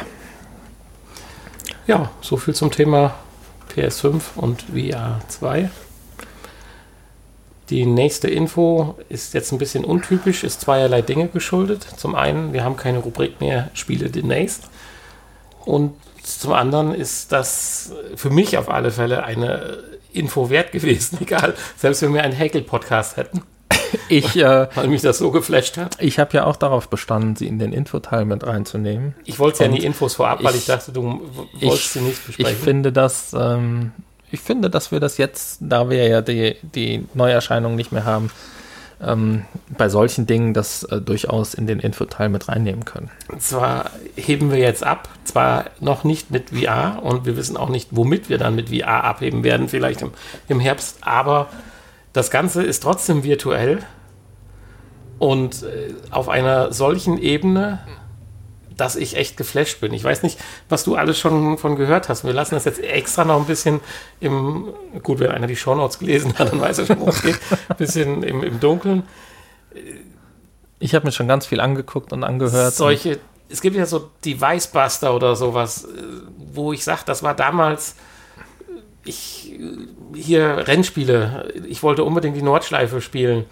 Ja, 1.86 2.10
so 2.20 2.36
viel 2.36 2.54
zum 2.54 2.70
Thema 2.70 3.14
PS5 3.74 4.20
und 4.36 4.62
VR 4.62 5.20
2. 5.28 5.70
Die 7.68 7.86
nächste 7.86 8.28
Info 8.28 8.96
ist 9.08 9.32
jetzt 9.32 9.52
ein 9.52 9.58
bisschen 9.58 9.84
untypisch, 9.84 10.42
ist 10.42 10.62
zweierlei 10.62 11.02
Dinge 11.02 11.28
geschuldet. 11.28 11.86
Zum 11.96 12.16
einen, 12.16 12.52
wir 12.52 12.64
haben 12.64 12.76
keine 12.76 12.98
Rubrik 12.98 13.40
mehr 13.40 13.70
Spiele 13.74 14.10
demnächst. 14.10 14.64
Und 15.64 15.94
zum 16.38 16.52
anderen 16.52 16.94
ist 16.94 17.32
das 17.32 17.92
für 18.14 18.30
mich 18.30 18.56
auf 18.56 18.68
alle 18.68 18.90
Fälle 18.90 19.24
eine 19.24 19.82
Info 20.12 20.50
wert 20.50 20.72
gewesen, 20.72 21.18
egal, 21.20 21.54
selbst 21.76 22.02
wenn 22.02 22.14
wir 22.14 22.22
einen 22.22 22.34
Häkel-Podcast 22.34 23.16
hätten. 23.16 23.42
Ich, 24.08 24.36
äh, 24.36 24.68
weil 24.74 24.88
mich 24.88 25.02
das 25.02 25.18
so 25.18 25.30
geflasht 25.30 25.76
hat. 25.76 25.96
Ich 26.00 26.18
habe 26.18 26.36
ja 26.36 26.44
auch 26.44 26.56
darauf 26.56 26.88
bestanden, 26.88 27.36
sie 27.36 27.46
in 27.46 27.58
den 27.58 27.72
Infoteil 27.72 28.24
mit 28.24 28.46
reinzunehmen. 28.46 29.14
Ich 29.24 29.38
wollte 29.38 29.60
ja 29.60 29.66
in 29.66 29.74
die 29.74 29.84
Infos 29.84 30.14
vorab, 30.14 30.42
weil 30.42 30.54
ich, 30.54 30.60
ich 30.60 30.66
dachte, 30.66 30.92
du 30.92 31.20
wolltest 31.60 31.62
ich, 31.62 31.90
sie 31.90 32.00
nicht 32.00 32.26
besprechen. 32.26 32.52
Ich 32.52 32.58
finde 32.58 32.92
das, 32.92 33.32
ähm, 33.32 33.92
ich 34.30 34.40
finde, 34.40 34.70
dass 34.70 34.92
wir 34.92 35.00
das 35.00 35.18
jetzt, 35.18 35.58
da 35.60 35.90
wir 35.90 36.06
ja 36.06 36.20
die, 36.22 36.56
die 36.62 37.04
Neuerscheinung 37.14 37.74
nicht 37.74 37.90
mehr 37.90 38.04
haben, 38.04 38.30
ähm, 39.02 39.44
bei 39.76 39.88
solchen 39.88 40.26
Dingen 40.26 40.54
das 40.54 40.82
äh, 40.84 41.00
durchaus 41.00 41.54
in 41.54 41.66
den 41.66 41.80
Infoteil 41.80 42.28
mit 42.28 42.48
reinnehmen 42.48 42.84
können. 42.84 43.10
Und 43.28 43.42
zwar 43.42 43.90
heben 44.16 44.50
wir 44.50 44.58
jetzt 44.58 44.84
ab, 44.84 45.08
zwar 45.24 45.66
noch 45.80 46.04
nicht 46.04 46.30
mit 46.30 46.50
VR 46.50 47.02
und 47.02 47.24
wir 47.26 47.36
wissen 47.36 47.56
auch 47.56 47.68
nicht, 47.68 47.88
womit 47.90 48.28
wir 48.28 48.38
dann 48.38 48.54
mit 48.54 48.70
VR 48.70 49.04
abheben 49.04 49.42
werden, 49.42 49.68
vielleicht 49.68 50.02
im, 50.02 50.12
im 50.48 50.60
Herbst, 50.60 50.98
aber 51.00 51.48
das 52.12 52.30
Ganze 52.30 52.62
ist 52.62 52.82
trotzdem 52.82 53.22
virtuell 53.24 53.78
und 55.18 55.62
äh, 55.62 55.94
auf 56.10 56.28
einer 56.28 56.72
solchen 56.72 57.18
Ebene, 57.18 57.78
dass 58.80 58.96
ich 58.96 59.16
echt 59.16 59.36
geflasht 59.36 59.80
bin. 59.80 59.92
Ich 59.92 60.02
weiß 60.02 60.22
nicht, 60.22 60.38
was 60.68 60.84
du 60.84 60.96
alles 60.96 61.18
schon 61.18 61.58
von 61.58 61.76
gehört 61.76 62.08
hast. 62.08 62.24
Wir 62.24 62.32
lassen 62.32 62.54
das 62.54 62.64
jetzt 62.64 62.80
extra 62.80 63.24
noch 63.24 63.38
ein 63.38 63.46
bisschen 63.46 63.80
im, 64.20 64.72
gut, 65.02 65.20
wenn 65.20 65.30
einer 65.30 65.46
die 65.46 65.56
Shownotes 65.56 65.98
gelesen 65.98 66.38
hat, 66.38 66.50
dann 66.50 66.60
weiß 66.60 66.78
er 66.78 66.86
schon, 66.86 66.98
worum 66.98 67.10
es 67.10 67.22
geht, 67.22 67.38
ein 67.68 67.76
bisschen 67.76 68.22
im, 68.22 68.42
im 68.42 68.58
Dunkeln. 68.58 69.02
Ich 70.78 70.94
habe 70.94 71.06
mir 71.06 71.12
schon 71.12 71.28
ganz 71.28 71.46
viel 71.46 71.60
angeguckt 71.60 72.12
und 72.12 72.24
angehört. 72.24 72.74
Solche, 72.74 73.18
es 73.50 73.60
gibt 73.60 73.76
ja 73.76 73.84
so 73.84 74.10
Device 74.24 74.68
Buster 74.68 75.14
oder 75.14 75.36
sowas, 75.36 75.84
äh, 75.84 75.88
wo 76.52 76.72
ich 76.72 76.82
sage, 76.82 77.02
das 77.04 77.22
war 77.22 77.34
damals, 77.34 77.96
ich, 79.04 79.58
hier 80.14 80.66
Rennspiele, 80.66 81.52
ich 81.68 81.82
wollte 81.82 82.04
unbedingt 82.04 82.36
die 82.36 82.42
Nordschleife 82.42 83.00
spielen. 83.00 83.44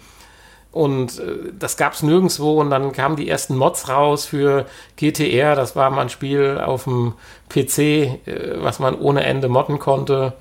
Und 0.71 1.19
äh, 1.19 1.51
das 1.57 1.77
gab 1.77 1.93
es 1.93 2.03
nirgendwo 2.03 2.59
und 2.61 2.69
dann 2.69 2.91
kamen 2.91 3.15
die 3.15 3.27
ersten 3.27 3.55
Mods 3.55 3.89
raus 3.89 4.25
für 4.25 4.65
GTR. 4.97 5.55
Das 5.55 5.75
war 5.75 5.89
mal 5.89 6.03
ein 6.03 6.09
Spiel 6.09 6.59
auf 6.63 6.83
dem 6.83 7.13
PC, 7.49 7.77
äh, 7.79 8.17
was 8.57 8.79
man 8.79 8.95
ohne 8.95 9.23
Ende 9.23 9.49
modden 9.49 9.79
konnte. 9.79 10.33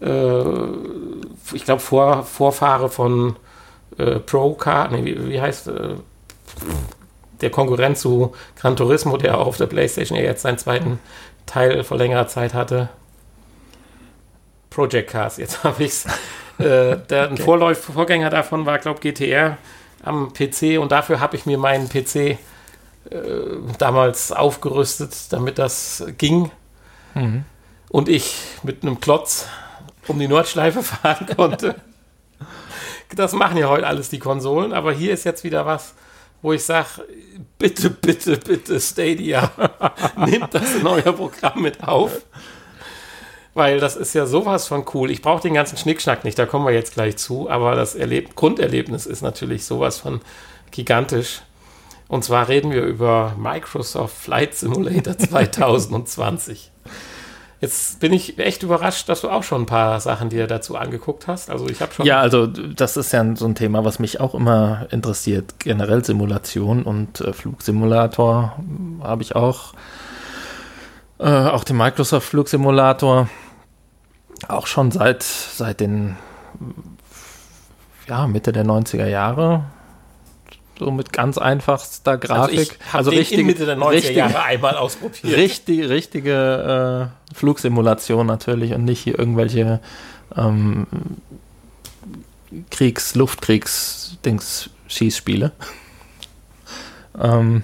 Äh, 0.00 0.44
ich 1.54 1.64
glaube, 1.64 1.80
Vor 1.80 2.24
Vorfahre 2.24 2.90
von 2.90 3.36
äh, 3.96 4.18
Procar, 4.20 4.90
nee, 4.90 5.04
wie, 5.04 5.30
wie 5.30 5.40
heißt 5.40 5.70
der 7.40 7.50
Konkurrent 7.50 7.98
zu 7.98 8.32
Gran 8.56 8.76
Turismo, 8.76 9.16
der 9.16 9.38
auf 9.38 9.56
der 9.56 9.66
PlayStation 9.66 10.18
jetzt 10.18 10.42
seinen 10.42 10.58
zweiten 10.58 10.98
Teil 11.46 11.84
vor 11.84 11.96
längerer 11.96 12.26
Zeit 12.26 12.54
hatte. 12.54 12.88
Project 14.70 15.10
Cars, 15.10 15.36
jetzt 15.36 15.64
habe 15.64 15.84
ich 15.84 15.90
es. 15.90 16.06
Äh, 16.58 16.98
der 17.08 17.32
okay. 17.32 17.42
Vorläuf 17.42 17.84
Vorgänger 17.84 18.30
davon 18.30 18.66
war, 18.66 18.78
glaube 18.78 19.00
ich, 19.02 19.14
GTR 19.14 19.58
am 20.02 20.32
PC 20.32 20.78
und 20.78 20.92
dafür 20.92 21.20
habe 21.20 21.36
ich 21.36 21.46
mir 21.46 21.58
meinen 21.58 21.88
PC 21.88 22.16
äh, 22.16 22.36
damals 23.78 24.32
aufgerüstet, 24.32 25.32
damit 25.32 25.58
das 25.58 26.04
ging. 26.18 26.50
Mhm. 27.14 27.44
Und 27.90 28.08
ich 28.08 28.36
mit 28.62 28.82
einem 28.82 29.00
Klotz 29.00 29.46
um 30.06 30.18
die 30.18 30.28
Nordschleife 30.28 30.82
fahren 30.84 31.26
konnte. 31.36 31.76
das 33.14 33.32
machen 33.32 33.56
ja 33.56 33.68
heute 33.68 33.86
alles 33.86 34.08
die 34.10 34.18
Konsolen, 34.18 34.72
aber 34.72 34.92
hier 34.92 35.12
ist 35.12 35.24
jetzt 35.24 35.44
wieder 35.44 35.66
was, 35.66 35.94
wo 36.42 36.52
ich 36.52 36.64
sage, 36.64 37.04
bitte, 37.58 37.90
bitte, 37.90 38.36
bitte, 38.36 38.80
Stadia, 38.80 39.50
nehmt 40.16 40.52
das 40.52 40.74
in 40.74 40.86
euer 40.86 41.12
Programm 41.12 41.62
mit 41.62 41.82
auf 41.82 42.22
weil 43.54 43.80
das 43.80 43.96
ist 43.96 44.14
ja 44.14 44.26
sowas 44.26 44.66
von 44.66 44.84
cool. 44.94 45.10
Ich 45.10 45.22
brauche 45.22 45.42
den 45.42 45.54
ganzen 45.54 45.78
Schnickschnack 45.78 46.24
nicht, 46.24 46.38
da 46.38 46.46
kommen 46.46 46.66
wir 46.66 46.74
jetzt 46.74 46.94
gleich 46.94 47.16
zu, 47.16 47.48
aber 47.48 47.74
das 47.76 47.94
Erleb 47.94 48.34
Grunderlebnis 48.36 49.06
ist 49.06 49.22
natürlich 49.22 49.64
sowas 49.64 49.98
von 49.98 50.20
gigantisch. 50.70 51.42
Und 52.08 52.22
zwar 52.24 52.48
reden 52.48 52.70
wir 52.70 52.82
über 52.82 53.34
Microsoft 53.38 54.16
Flight 54.16 54.54
Simulator 54.54 55.16
2020. 55.18 56.70
Jetzt 57.60 57.98
bin 58.00 58.12
ich 58.12 58.38
echt 58.38 58.62
überrascht, 58.62 59.08
dass 59.08 59.22
du 59.22 59.30
auch 59.30 59.42
schon 59.42 59.62
ein 59.62 59.66
paar 59.66 59.98
Sachen 59.98 60.28
dir 60.28 60.46
dazu 60.46 60.76
angeguckt 60.76 61.26
hast. 61.28 61.48
Also 61.48 61.66
ich 61.66 61.80
habe 61.80 61.94
schon. 61.94 62.04
Ja, 62.04 62.20
also 62.20 62.46
das 62.46 62.98
ist 62.98 63.12
ja 63.12 63.24
so 63.36 63.46
ein 63.46 63.54
Thema, 63.54 63.86
was 63.86 63.98
mich 63.98 64.20
auch 64.20 64.34
immer 64.34 64.86
interessiert. 64.90 65.54
Generell 65.60 66.04
Simulation 66.04 66.82
und 66.82 67.22
äh, 67.22 67.32
Flugsimulator 67.32 68.58
habe 69.02 69.22
ich 69.22 69.34
auch. 69.34 69.72
Äh, 71.18 71.24
auch 71.24 71.64
den 71.64 71.76
Microsoft 71.78 72.28
Flugsimulator 72.28 73.28
auch 74.48 74.66
schon 74.66 74.90
seit, 74.90 75.22
seit 75.22 75.80
den 75.80 76.16
ja, 78.08 78.26
Mitte 78.26 78.52
der 78.52 78.64
90er 78.64 79.06
Jahre. 79.06 79.64
So 80.78 80.90
mit 80.90 81.12
ganz 81.12 81.38
einfachster 81.38 82.18
Grafik. 82.18 82.78
Also, 82.92 83.10
also 83.12 83.42
Mitte 83.42 83.64
der 83.64 83.78
90er 83.78 83.90
richtige, 83.90 84.18
Jahre 84.18 84.42
einmal 84.42 84.76
ausprobiert. 84.76 85.36
Richtig, 85.36 85.88
richtige 85.88 87.10
äh, 87.32 87.34
Flugsimulation 87.34 88.26
natürlich 88.26 88.72
und 88.74 88.84
nicht 88.84 89.00
hier 89.00 89.18
irgendwelche 89.18 89.80
ähm, 90.36 90.86
Kriegs-, 92.70 93.14
Luftkriegs-Dings, 93.14 94.70
Schießspiele. 94.88 95.52
ähm, 97.20 97.62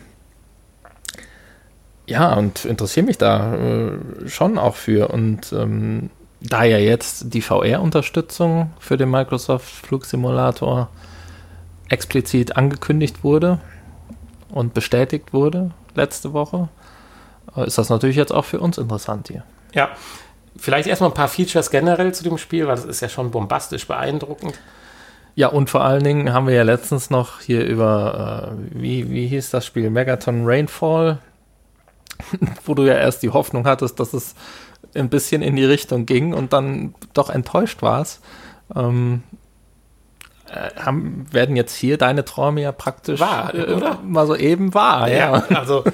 ja, 2.07 2.35
und 2.35 2.65
interessiere 2.65 3.07
mich 3.07 3.19
da 3.19 3.55
äh, 3.55 4.29
schon 4.29 4.57
auch 4.57 4.77
für. 4.77 5.09
Und 5.09 5.53
ähm, 5.53 6.11
da 6.41 6.65
ja 6.65 6.79
jetzt 6.79 7.35
die 7.35 7.43
VR-Unterstützung 7.43 8.73
für 8.79 8.97
den 8.97 9.11
Microsoft 9.11 9.69
Flugsimulator 9.69 10.89
explizit 11.89 12.57
angekündigt 12.57 13.23
wurde 13.23 13.59
und 14.49 14.75
bestätigt 14.75 15.33
wurde 15.33 15.73
letzte 15.95 16.33
Woche, 16.33 16.69
äh, 17.57 17.67
ist 17.67 17.79
das 17.79 17.89
natürlich 17.89 18.17
jetzt 18.17 18.33
auch 18.33 18.45
für 18.45 18.61
uns 18.61 18.79
interessant 18.79 19.29
hier. 19.29 19.45
Ja, 19.75 19.91
vielleicht 20.57 20.89
erstmal 20.89 21.11
ein 21.11 21.15
paar 21.15 21.29
Features 21.29 21.71
generell 21.71 22.15
zu 22.15 22.25
dem 22.25 22.39
Spiel, 22.39 22.67
weil 22.67 22.77
das 22.77 22.85
ist 22.85 23.01
ja 23.01 23.09
schon 23.09 23.31
bombastisch 23.31 23.87
beeindruckend. 23.87 24.59
Ja, 25.35 25.49
und 25.49 25.71
vor 25.71 25.85
allen 25.85 26.03
Dingen 26.03 26.33
haben 26.33 26.47
wir 26.47 26.55
ja 26.55 26.65
letztens 26.65 27.11
noch 27.11 27.41
hier 27.41 27.65
über, 27.65 28.53
äh, 28.53 28.81
wie, 28.81 29.11
wie 29.11 29.27
hieß 29.27 29.51
das 29.51 29.65
Spiel, 29.67 29.91
Megaton 29.91 30.43
Rainfall, 30.45 31.19
wo 32.65 32.75
du 32.75 32.85
ja 32.85 32.95
erst 32.95 33.23
die 33.23 33.31
Hoffnung 33.31 33.67
hattest, 33.67 34.01
dass 34.01 34.13
es 34.13 34.35
ein 34.95 35.09
bisschen 35.09 35.43
in 35.43 35.57
die 35.57 35.65
Richtung 35.65 36.07
ging 36.07 36.33
und 36.33 36.53
dann 36.53 36.95
doch 37.15 37.31
enttäuscht 37.31 37.83
warst, 37.83 38.21
ähm, 38.75 39.23
äh, 40.49 40.71
haben, 40.81 41.27
werden 41.31 41.57
jetzt 41.57 41.75
hier 41.77 41.97
deine 41.97 42.25
Träume 42.25 42.63
ja 42.63 42.73
praktisch 42.73 43.21
wahr, 43.21 43.55
äh, 43.55 43.97
mal 44.05 44.27
so 44.27 44.35
eben 44.35 44.75
wahr. 44.75 45.09
Ja, 45.09 45.45
ja. 45.49 45.57
also 45.57 45.85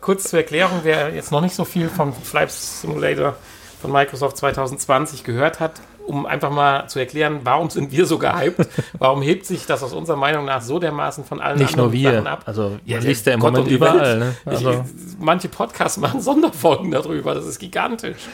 kurz 0.00 0.30
zur 0.30 0.38
Erklärung, 0.38 0.80
wer 0.84 1.14
jetzt 1.14 1.32
noch 1.32 1.40
nicht 1.40 1.54
so 1.54 1.64
viel 1.64 1.88
vom 1.88 2.12
Flight 2.12 2.50
Simulator 2.50 3.36
von 3.80 3.92
Microsoft 3.92 4.38
2020 4.38 5.22
gehört 5.22 5.60
hat, 5.60 5.72
um 6.06 6.26
einfach 6.26 6.50
mal 6.50 6.88
zu 6.88 6.98
erklären, 6.98 7.40
warum 7.44 7.70
sind 7.70 7.90
wir 7.92 8.06
so 8.06 8.18
gehypt? 8.18 8.68
Warum 8.98 9.22
hebt 9.22 9.46
sich 9.46 9.66
das 9.66 9.82
aus 9.82 9.92
unserer 9.92 10.16
Meinung 10.16 10.44
nach 10.44 10.62
so 10.62 10.78
dermaßen 10.78 11.24
von 11.24 11.40
allen 11.40 11.58
Nicht 11.58 11.70
anderen 11.70 11.90
nur 11.90 11.92
wir. 11.92 12.12
Sachen 12.12 12.26
ab? 12.26 12.42
Also 12.46 12.78
ja, 12.84 12.98
liest 12.98 13.26
ja 13.26 13.34
im 13.34 13.40
Gott 13.40 13.52
Moment 13.52 13.70
überall. 13.70 14.18
Ne? 14.18 14.36
Also. 14.44 14.70
Ich, 14.70 14.78
manche 15.18 15.48
Podcasts 15.48 15.98
machen 15.98 16.20
Sonderfolgen 16.20 16.90
darüber. 16.90 17.34
Das 17.34 17.46
ist 17.46 17.58
gigantisch. 17.58 18.28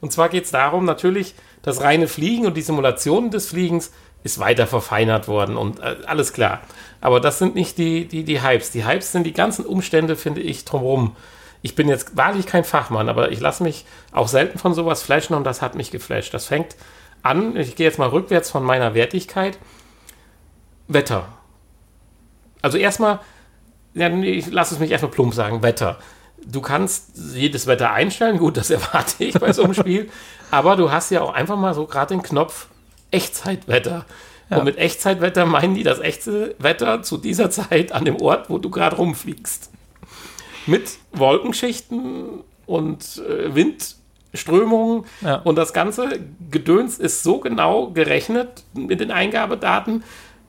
Und 0.00 0.12
zwar 0.12 0.28
geht 0.28 0.44
es 0.44 0.50
darum, 0.50 0.84
natürlich, 0.84 1.34
das 1.62 1.80
reine 1.80 2.08
Fliegen 2.08 2.46
und 2.46 2.56
die 2.56 2.62
Simulation 2.62 3.30
des 3.30 3.48
Fliegens 3.48 3.92
ist 4.24 4.38
weiter 4.38 4.66
verfeinert 4.66 5.28
worden 5.28 5.56
und 5.56 5.80
äh, 5.80 5.96
alles 6.06 6.32
klar. 6.32 6.60
Aber 7.00 7.20
das 7.20 7.38
sind 7.38 7.54
nicht 7.54 7.78
die, 7.78 8.06
die, 8.06 8.24
die 8.24 8.42
Hypes. 8.42 8.70
Die 8.70 8.86
Hypes 8.86 9.12
sind 9.12 9.24
die 9.24 9.32
ganzen 9.32 9.64
Umstände, 9.64 10.16
finde 10.16 10.40
ich, 10.40 10.64
drumherum. 10.64 11.16
Ich 11.62 11.74
bin 11.74 11.88
jetzt 11.88 12.16
wahrlich 12.16 12.46
kein 12.46 12.64
Fachmann, 12.64 13.08
aber 13.08 13.30
ich 13.30 13.40
lasse 13.40 13.62
mich 13.62 13.84
auch 14.12 14.28
selten 14.28 14.58
von 14.58 14.74
sowas 14.74 15.02
flashen 15.02 15.34
und 15.34 15.44
das 15.44 15.62
hat 15.62 15.74
mich 15.74 15.90
geflasht. 15.90 16.34
Das 16.34 16.46
fängt 16.46 16.76
an, 17.22 17.56
ich 17.56 17.76
gehe 17.76 17.86
jetzt 17.86 17.98
mal 17.98 18.08
rückwärts 18.08 18.50
von 18.50 18.64
meiner 18.64 18.94
Wertigkeit. 18.94 19.58
Wetter. 20.88 21.28
Also 22.60 22.78
erstmal, 22.78 23.20
ja, 23.94 24.08
ich 24.08 24.50
lass 24.50 24.72
es 24.72 24.78
mich 24.78 24.90
erstmal 24.90 25.10
plump 25.10 25.34
sagen, 25.34 25.62
Wetter. 25.62 25.98
Du 26.44 26.60
kannst 26.60 27.12
jedes 27.34 27.66
Wetter 27.66 27.92
einstellen, 27.92 28.38
gut, 28.38 28.56
das 28.56 28.70
erwarte 28.70 29.24
ich 29.24 29.34
bei 29.34 29.52
so 29.52 29.64
einem 29.64 29.74
Spiel, 29.74 30.10
aber 30.50 30.76
du 30.76 30.90
hast 30.90 31.10
ja 31.10 31.20
auch 31.22 31.32
einfach 31.32 31.56
mal 31.56 31.74
so 31.74 31.86
gerade 31.86 32.14
den 32.14 32.22
Knopf 32.22 32.68
Echtzeitwetter. 33.10 34.06
Ja. 34.50 34.58
Und 34.58 34.64
mit 34.64 34.78
Echtzeitwetter 34.78 35.46
meinen 35.46 35.74
die 35.74 35.82
das 35.82 36.00
echte 36.00 36.54
Wetter 36.58 37.02
zu 37.02 37.16
dieser 37.16 37.50
Zeit 37.50 37.92
an 37.92 38.04
dem 38.04 38.20
Ort, 38.20 38.50
wo 38.50 38.58
du 38.58 38.70
gerade 38.70 38.96
rumfliegst. 38.96 39.70
Mit 40.66 40.98
Wolkenschichten 41.12 42.42
und 42.66 43.22
äh, 43.28 43.54
Windströmungen 44.32 45.04
ja. 45.20 45.36
und 45.36 45.56
das 45.56 45.72
ganze 45.72 46.20
Gedöns 46.50 46.98
ist 46.98 47.22
so 47.22 47.38
genau 47.38 47.90
gerechnet 47.90 48.64
mit 48.74 49.00
den 49.00 49.10
Eingabedaten, 49.10 50.02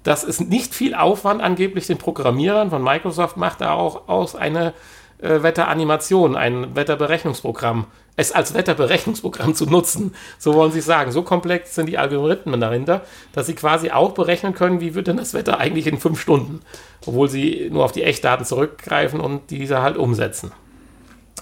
dass 0.04 0.24
es 0.24 0.40
nicht 0.40 0.74
viel 0.74 0.96
Aufwand 0.96 1.42
angeblich 1.42 1.88
den 1.88 1.98
Programmierern 1.98 2.70
von 2.70 2.84
Microsoft 2.84 3.38
macht, 3.38 3.62
da 3.62 3.74
auch 3.74 4.08
aus 4.08 4.36
eine 4.36 4.74
äh, 5.22 5.44
Wetteranimation, 5.44 6.36
ein 6.36 6.76
Wetterberechnungsprogramm, 6.76 7.86
es 8.16 8.32
als 8.32 8.54
Wetterberechnungsprogramm 8.54 9.56
zu 9.56 9.66
nutzen. 9.66 10.14
So 10.38 10.54
wollen 10.54 10.72
sie 10.72 10.82
sagen. 10.82 11.12
So 11.12 11.24
komplex 11.24 11.76
sind 11.76 11.88
die 11.88 11.98
Algorithmen 11.98 12.60
dahinter, 12.60 13.02
dass 13.32 13.48
sie 13.48 13.56
quasi 13.56 13.92
auch 13.92 14.12
berechnen 14.12 14.54
können, 14.54 14.82
wie 14.82 14.94
wird 14.94 15.08
denn 15.08 15.18
das 15.18 15.34
Wetter 15.34 15.60
eigentlich 15.60 15.88
in 15.88 15.98
fünf 15.98 16.20
Stunden, 16.22 16.60
obwohl 17.06 17.30
sie 17.30 17.70
nur 17.72 17.86
auf 17.86 17.92
die 17.92 18.04
Echtdaten 18.04 18.46
zurückgreifen 18.46 19.20
und 19.20 19.50
diese 19.50 19.82
halt 19.82 19.98
umsetzen. 19.98 20.52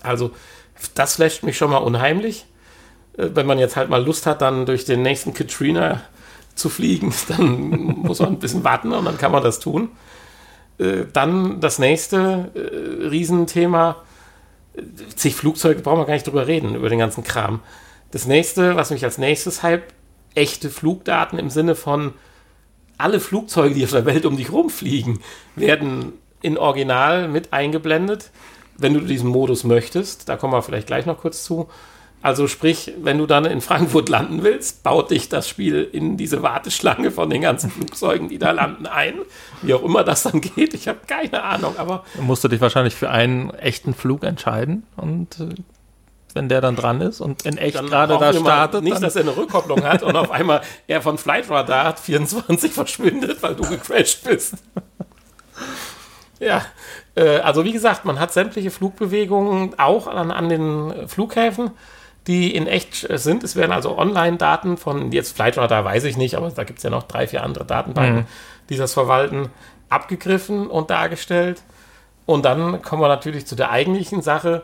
Also 0.04 0.32
das 0.96 1.16
flasht 1.16 1.44
mich 1.44 1.58
schon 1.58 1.72
mal 1.72 1.78
unheimlich. 1.78 2.46
Äh, 3.18 3.30
wenn 3.34 3.46
man 3.46 3.60
jetzt 3.60 3.76
halt 3.76 3.90
mal 3.90 4.04
Lust 4.04 4.26
hat, 4.26 4.42
dann 4.42 4.66
durch 4.66 4.86
den 4.86 5.02
nächsten 5.02 5.34
Katrina 5.34 6.02
zu 6.56 6.70
fliegen, 6.70 7.14
dann 7.28 7.70
muss 7.70 8.20
man 8.20 8.30
ein 8.30 8.40
bisschen 8.40 8.64
warten 8.64 8.92
und 8.92 9.06
dann 9.06 9.18
kann 9.18 9.32
man 9.32 9.44
das 9.44 9.60
tun. 9.60 9.90
Äh, 10.78 11.06
dann 11.12 11.60
das 11.60 11.80
nächste 11.80 12.52
äh, 12.56 13.08
Riesenthema, 13.08 13.98
zig 15.16 15.36
Flugzeuge, 15.36 15.82
brauchen 15.82 16.00
wir 16.00 16.06
gar 16.06 16.14
nicht 16.14 16.28
drüber 16.28 16.48
reden, 16.48 16.76
über 16.76 16.90
den 16.90 17.00
ganzen 17.00 17.24
Kram. 17.24 17.60
Das 18.12 18.26
nächste, 18.26 18.76
was 18.76 18.92
mich 18.92 19.04
als 19.04 19.18
nächstes 19.18 19.64
hype, 19.64 19.94
echte 20.36 20.70
Flugdaten 20.70 21.38
im 21.40 21.50
Sinne 21.50 21.76
von 21.76 22.14
alle 22.98 23.20
Flugzeuge, 23.20 23.74
die 23.74 23.84
auf 23.84 23.92
der 23.92 24.06
Welt 24.06 24.26
um 24.26 24.38
dich 24.38 24.52
rumfliegen, 24.52 25.20
werden 25.56 26.14
in 26.42 26.58
Original 26.58 27.28
mit 27.28 27.52
eingeblendet, 27.54 28.32
wenn 28.82 28.94
du 28.94 29.02
diesen 29.02 29.30
Modus 29.30 29.64
möchtest. 29.64 30.30
Da 30.30 30.38
kommen 30.38 30.54
wir 30.54 30.62
vielleicht 30.62 30.88
gleich 30.88 31.06
noch 31.06 31.20
kurz 31.20 31.44
zu. 31.44 31.70
Also 32.24 32.48
sprich, 32.48 32.94
wenn 33.02 33.18
du 33.18 33.26
dann 33.26 33.46
in 33.46 33.62
Frankfurt 33.62 34.08
landen 34.08 34.44
willst, 34.44 34.84
baut 34.84 35.10
dich 35.10 35.28
das 35.28 35.50
Spiel 35.50 35.90
in 35.92 36.18
diese 36.18 36.44
Warteschlange 36.44 37.10
von 37.10 37.30
den 37.30 37.42
ganzen 37.42 37.72
Flugzeugen, 37.72 38.30
die 38.30 38.38
da 38.38 38.52
landen, 38.52 38.86
ein. 38.86 39.16
Wie 39.64 39.74
auch 39.74 39.84
immer 39.84 40.04
das 40.04 40.24
dann 40.24 40.40
geht, 40.40 40.74
ich 40.76 40.88
habe 40.88 41.00
keine 41.08 41.44
Ahnung, 41.44 41.76
aber... 41.78 42.04
Dann 42.16 42.26
musst 42.28 42.44
du 42.44 42.48
dich 42.48 42.62
wahrscheinlich 42.62 42.94
für 42.94 43.10
einen 43.10 43.50
echten 43.52 43.96
Flug 43.96 44.24
entscheiden 44.24 44.84
und 44.98 45.40
äh, 45.40 45.56
wenn 46.36 46.48
der 46.48 46.62
dann 46.62 46.76
dran 46.76 47.02
ist 47.02 47.22
und 47.22 47.46
in 47.46 47.58
echt 47.58 47.78
gerade 47.78 48.18
da 48.18 48.34
startet. 48.34 48.84
Nicht, 48.84 49.02
dass 49.02 49.16
er 49.16 49.24
eine 49.24 49.36
Rückkopplung 49.36 49.84
hat 49.84 50.04
und 50.04 50.16
auf 50.16 50.32
einmal 50.32 50.62
er 50.88 51.02
von 51.02 51.18
Flight 51.18 51.50
Radar 51.50 51.98
24 51.98 52.72
verschwindet, 52.72 53.42
weil 53.42 53.56
du 53.56 53.64
gecrashed 53.64 54.24
bist. 54.24 54.56
ja, 56.40 56.62
also 57.20 57.66
wie 57.66 57.74
gesagt, 57.74 58.06
man 58.06 58.20
hat 58.20 58.32
sämtliche 58.32 58.72
Flugbewegungen 58.72 59.78
auch 59.78 60.08
an, 60.08 60.32
an 60.32 60.50
den 60.50 61.08
Flughäfen 61.08 61.72
die 62.28 62.56
in 62.56 62.68
echt 62.68 63.08
sind. 63.10 63.44
Es 63.44 63.56
werden 63.56 63.72
also 63.72 63.98
Online-Daten 63.98 64.78
von, 64.78 65.12
jetzt 65.12 65.36
Flightradar 65.36 65.84
weiß 65.84 66.04
ich 66.04 66.18
nicht, 66.18 66.36
aber 66.36 66.50
da 66.52 66.64
gibt 66.64 66.80
es 66.80 66.84
ja 66.84 66.90
noch 66.90 67.04
drei, 67.04 67.28
vier 67.28 67.44
andere 67.44 67.66
Datenbanken, 67.66 68.22
mhm. 68.22 68.26
die 68.70 68.78
das 68.78 68.94
verwalten, 68.94 69.50
abgegriffen 69.90 70.68
und 70.68 70.90
dargestellt. 70.90 71.64
Und 72.26 72.46
dann 72.46 72.82
kommen 72.82 73.02
wir 73.02 73.08
natürlich 73.08 73.48
zu 73.48 73.56
der 73.56 73.72
eigentlichen 73.72 74.22
Sache. 74.22 74.64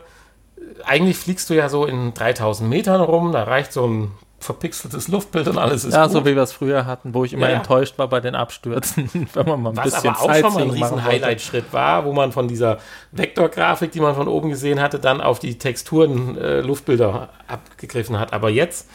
Eigentlich 0.84 1.16
fliegst 1.16 1.50
du 1.50 1.54
ja 1.54 1.68
so 1.68 1.84
in 1.84 2.14
3000 2.14 2.68
Metern 2.68 3.00
rum, 3.00 3.32
da 3.32 3.42
reicht 3.42 3.72
so 3.72 3.86
ein 3.86 4.12
verpixeltes 4.40 5.08
Luftbild 5.08 5.48
und 5.48 5.58
alles 5.58 5.84
ist 5.84 5.94
Ja, 5.94 6.04
gut. 6.04 6.12
so 6.12 6.24
wie 6.24 6.36
wir 6.36 6.42
es 6.42 6.52
früher 6.52 6.86
hatten, 6.86 7.12
wo 7.12 7.24
ich 7.24 7.32
immer 7.32 7.50
ja, 7.50 7.56
enttäuscht 7.56 7.98
war 7.98 8.08
bei 8.08 8.20
den 8.20 8.34
Abstürzen, 8.34 9.28
wenn 9.34 9.46
man 9.46 9.62
mal 9.62 9.70
ein 9.70 9.76
Was 9.76 9.84
bisschen 9.84 10.10
aber 10.10 10.20
auch 10.22 10.34
schon 10.34 10.54
mal 10.54 10.62
ein 10.62 10.70
riesen 10.70 11.04
Highlight-Schritt 11.04 11.72
war, 11.72 12.04
wo 12.04 12.12
man 12.12 12.30
von 12.32 12.46
dieser 12.46 12.78
Vektorgrafik, 13.12 13.90
die 13.90 14.00
man 14.00 14.14
von 14.14 14.28
oben 14.28 14.50
gesehen 14.50 14.80
hatte, 14.80 14.98
dann 15.00 15.20
auf 15.20 15.38
die 15.40 15.58
Texturen 15.58 16.38
äh, 16.38 16.60
Luftbilder 16.60 17.30
abgegriffen 17.48 18.18
hat. 18.18 18.32
Aber 18.32 18.48
jetzt 18.48 18.88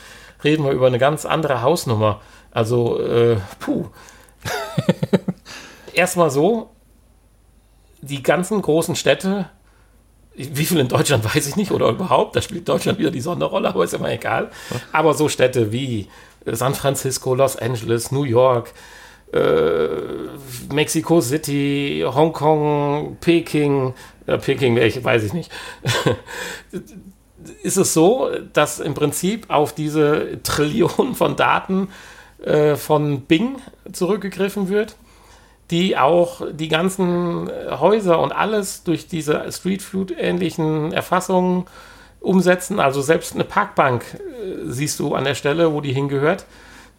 reden 0.43 0.63
wir 0.63 0.71
über 0.71 0.87
eine 0.87 0.99
ganz 0.99 1.25
andere 1.25 1.61
Hausnummer. 1.61 2.21
Also, 2.51 2.99
äh, 3.01 3.37
puh. 3.59 3.87
Erstmal 5.93 6.31
so, 6.31 6.69
die 8.01 8.23
ganzen 8.23 8.61
großen 8.61 8.95
Städte 8.95 9.49
wie 10.35 10.65
viel 10.65 10.79
in 10.79 10.87
Deutschland 10.87 11.23
weiß 11.23 11.47
ich 11.47 11.55
nicht 11.55 11.71
oder 11.71 11.89
überhaupt, 11.89 12.35
da 12.35 12.41
spielt 12.41 12.67
Deutschland 12.67 12.97
wieder 12.99 13.11
die 13.11 13.21
Sonderrolle, 13.21 13.69
aber 13.69 13.83
ist 13.83 13.93
immer 13.93 14.11
egal. 14.11 14.49
Aber 14.91 15.13
so 15.13 15.29
Städte 15.29 15.71
wie 15.71 16.07
äh, 16.45 16.55
San 16.55 16.73
Francisco, 16.73 17.35
Los 17.35 17.55
Angeles, 17.55 18.11
New 18.11 18.23
York, 18.23 18.73
äh, 19.31 19.87
Mexico 20.73 21.21
City, 21.21 22.03
Hongkong, 22.05 23.17
Peking, 23.19 23.93
äh, 24.25 24.37
Peking, 24.37 24.77
ich, 24.77 25.03
weiß 25.03 25.23
ich 25.23 25.33
nicht, 25.33 25.51
ist 27.63 27.77
es 27.77 27.93
so, 27.93 28.29
dass 28.53 28.79
im 28.79 28.93
Prinzip 28.93 29.49
auf 29.49 29.73
diese 29.73 30.41
Trillionen 30.43 31.15
von 31.15 31.35
Daten 31.35 31.89
äh, 32.43 32.75
von 32.75 33.21
Bing 33.21 33.57
zurückgegriffen 33.91 34.69
wird 34.69 34.95
die 35.71 35.97
auch 35.97 36.41
die 36.51 36.67
ganzen 36.67 37.49
Häuser 37.69 38.19
und 38.19 38.31
alles 38.31 38.83
durch 38.83 39.07
diese 39.07 39.51
Street 39.51 39.81
Food-ähnlichen 39.81 40.91
Erfassungen 40.91 41.65
umsetzen. 42.23 42.79
Also 42.79 43.01
selbst 43.01 43.35
eine 43.35 43.43
Parkbank 43.43 44.03
äh, 44.13 44.65
siehst 44.65 44.99
du 44.99 45.13
an 45.13 45.25
der 45.25 45.35
Stelle, 45.35 45.73
wo 45.73 45.81
die 45.81 45.93
hingehört. 45.93 46.45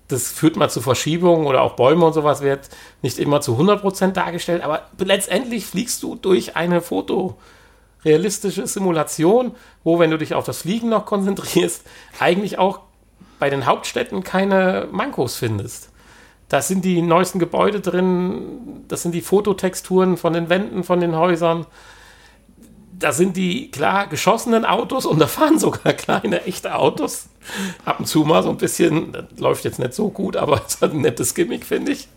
Das 0.08 0.30
führt 0.30 0.56
mal 0.56 0.68
zu 0.68 0.82
Verschiebungen 0.82 1.46
oder 1.46 1.62
auch 1.62 1.76
Bäume 1.76 2.04
und 2.04 2.12
sowas 2.12 2.42
wird 2.42 2.68
nicht 3.00 3.18
immer 3.18 3.40
zu 3.40 3.56
100% 3.56 4.12
dargestellt, 4.12 4.62
aber 4.62 4.82
letztendlich 4.98 5.64
fliegst 5.64 6.02
du 6.02 6.14
durch 6.14 6.56
eine 6.56 6.82
fotorealistische 6.82 8.66
Simulation, 8.66 9.54
wo, 9.82 9.98
wenn 9.98 10.10
du 10.10 10.18
dich 10.18 10.34
auf 10.34 10.44
das 10.44 10.58
Fliegen 10.58 10.90
noch 10.90 11.06
konzentrierst, 11.06 11.84
eigentlich 12.20 12.58
auch 12.58 12.80
bei 13.38 13.48
den 13.48 13.64
Hauptstädten 13.64 14.22
keine 14.22 14.88
Mankos 14.92 15.36
findest. 15.36 15.90
Da 16.48 16.60
sind 16.60 16.84
die 16.84 17.02
neuesten 17.02 17.38
Gebäude 17.38 17.80
drin, 17.80 18.84
das 18.88 19.02
sind 19.02 19.12
die 19.12 19.22
Fototexturen 19.22 20.16
von 20.16 20.32
den 20.32 20.48
Wänden 20.48 20.84
von 20.84 21.00
den 21.00 21.16
Häusern. 21.16 21.66
Da 22.96 23.12
sind 23.12 23.36
die 23.36 23.70
klar 23.70 24.06
geschossenen 24.06 24.64
Autos 24.64 25.06
und 25.06 25.18
da 25.18 25.26
fahren 25.26 25.58
sogar 25.58 25.92
kleine 25.94 26.44
echte 26.44 26.74
Autos. 26.76 27.28
Ab 27.84 28.00
und 28.00 28.06
zu 28.06 28.24
mal 28.24 28.42
so 28.42 28.50
ein 28.50 28.56
bisschen, 28.56 29.16
läuft 29.36 29.64
jetzt 29.64 29.78
nicht 29.78 29.94
so 29.94 30.10
gut, 30.10 30.36
aber 30.36 30.62
es 30.66 30.80
hat 30.80 30.92
ein 30.92 31.00
nettes 31.00 31.34
Gimmick, 31.34 31.64
finde 31.64 31.92
ich. 31.92 32.08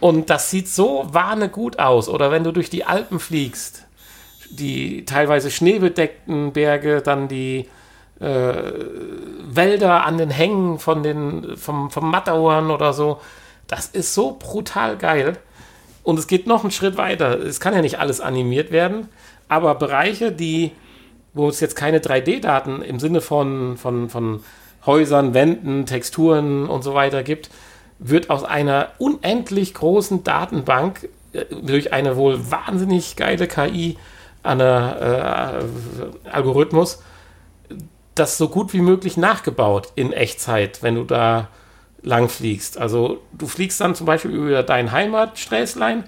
Und 0.00 0.30
das 0.30 0.50
sieht 0.50 0.68
so 0.68 1.06
warne 1.10 1.48
gut 1.48 1.78
aus. 1.78 2.08
Oder 2.08 2.30
wenn 2.30 2.44
du 2.44 2.52
durch 2.52 2.70
die 2.70 2.84
Alpen 2.84 3.18
fliegst, 3.18 3.86
die 4.50 5.04
teilweise 5.04 5.50
schneebedeckten 5.50 6.52
Berge, 6.52 7.02
dann 7.02 7.28
die 7.28 7.68
Wälder 8.18 10.06
an 10.06 10.18
den 10.18 10.30
Hängen 10.30 10.78
von 10.78 11.02
den, 11.02 11.56
vom, 11.56 11.90
vom 11.90 12.10
Matterhorn 12.10 12.70
oder 12.70 12.92
so. 12.92 13.20
Das 13.66 13.86
ist 13.86 14.14
so 14.14 14.36
brutal 14.38 14.96
geil. 14.96 15.36
Und 16.02 16.18
es 16.18 16.26
geht 16.26 16.46
noch 16.46 16.62
einen 16.62 16.70
Schritt 16.70 16.96
weiter. 16.96 17.38
Es 17.38 17.58
kann 17.60 17.74
ja 17.74 17.82
nicht 17.82 17.98
alles 17.98 18.20
animiert 18.20 18.70
werden, 18.70 19.08
aber 19.48 19.74
Bereiche, 19.74 20.30
die, 20.32 20.72
wo 21.34 21.48
es 21.48 21.60
jetzt 21.60 21.74
keine 21.74 21.98
3D-Daten 21.98 22.80
im 22.82 23.00
Sinne 23.00 23.20
von, 23.20 23.76
von, 23.76 24.08
von 24.08 24.44
Häusern, 24.86 25.34
Wänden, 25.34 25.84
Texturen 25.84 26.68
und 26.68 26.82
so 26.82 26.94
weiter 26.94 27.22
gibt, 27.24 27.50
wird 27.98 28.30
aus 28.30 28.44
einer 28.44 28.90
unendlich 28.98 29.74
großen 29.74 30.22
Datenbank 30.22 31.08
äh, 31.32 31.44
durch 31.62 31.92
eine 31.92 32.16
wohl 32.16 32.50
wahnsinnig 32.50 33.16
geile 33.16 33.48
KI, 33.48 33.98
einer 34.42 35.64
äh, 36.24 36.28
Algorithmus, 36.30 37.02
das 38.16 38.38
so 38.38 38.48
gut 38.48 38.72
wie 38.72 38.80
möglich 38.80 39.16
nachgebaut 39.16 39.92
in 39.94 40.12
Echtzeit, 40.12 40.82
wenn 40.82 40.96
du 40.96 41.04
da 41.04 41.48
lang 42.02 42.28
fliegst. 42.28 42.78
Also 42.78 43.22
du 43.32 43.46
fliegst 43.46 43.80
dann 43.80 43.94
zum 43.94 44.06
Beispiel 44.06 44.30
über 44.30 44.62
dein 44.62 44.90
Heimatsträßlein, 44.90 46.04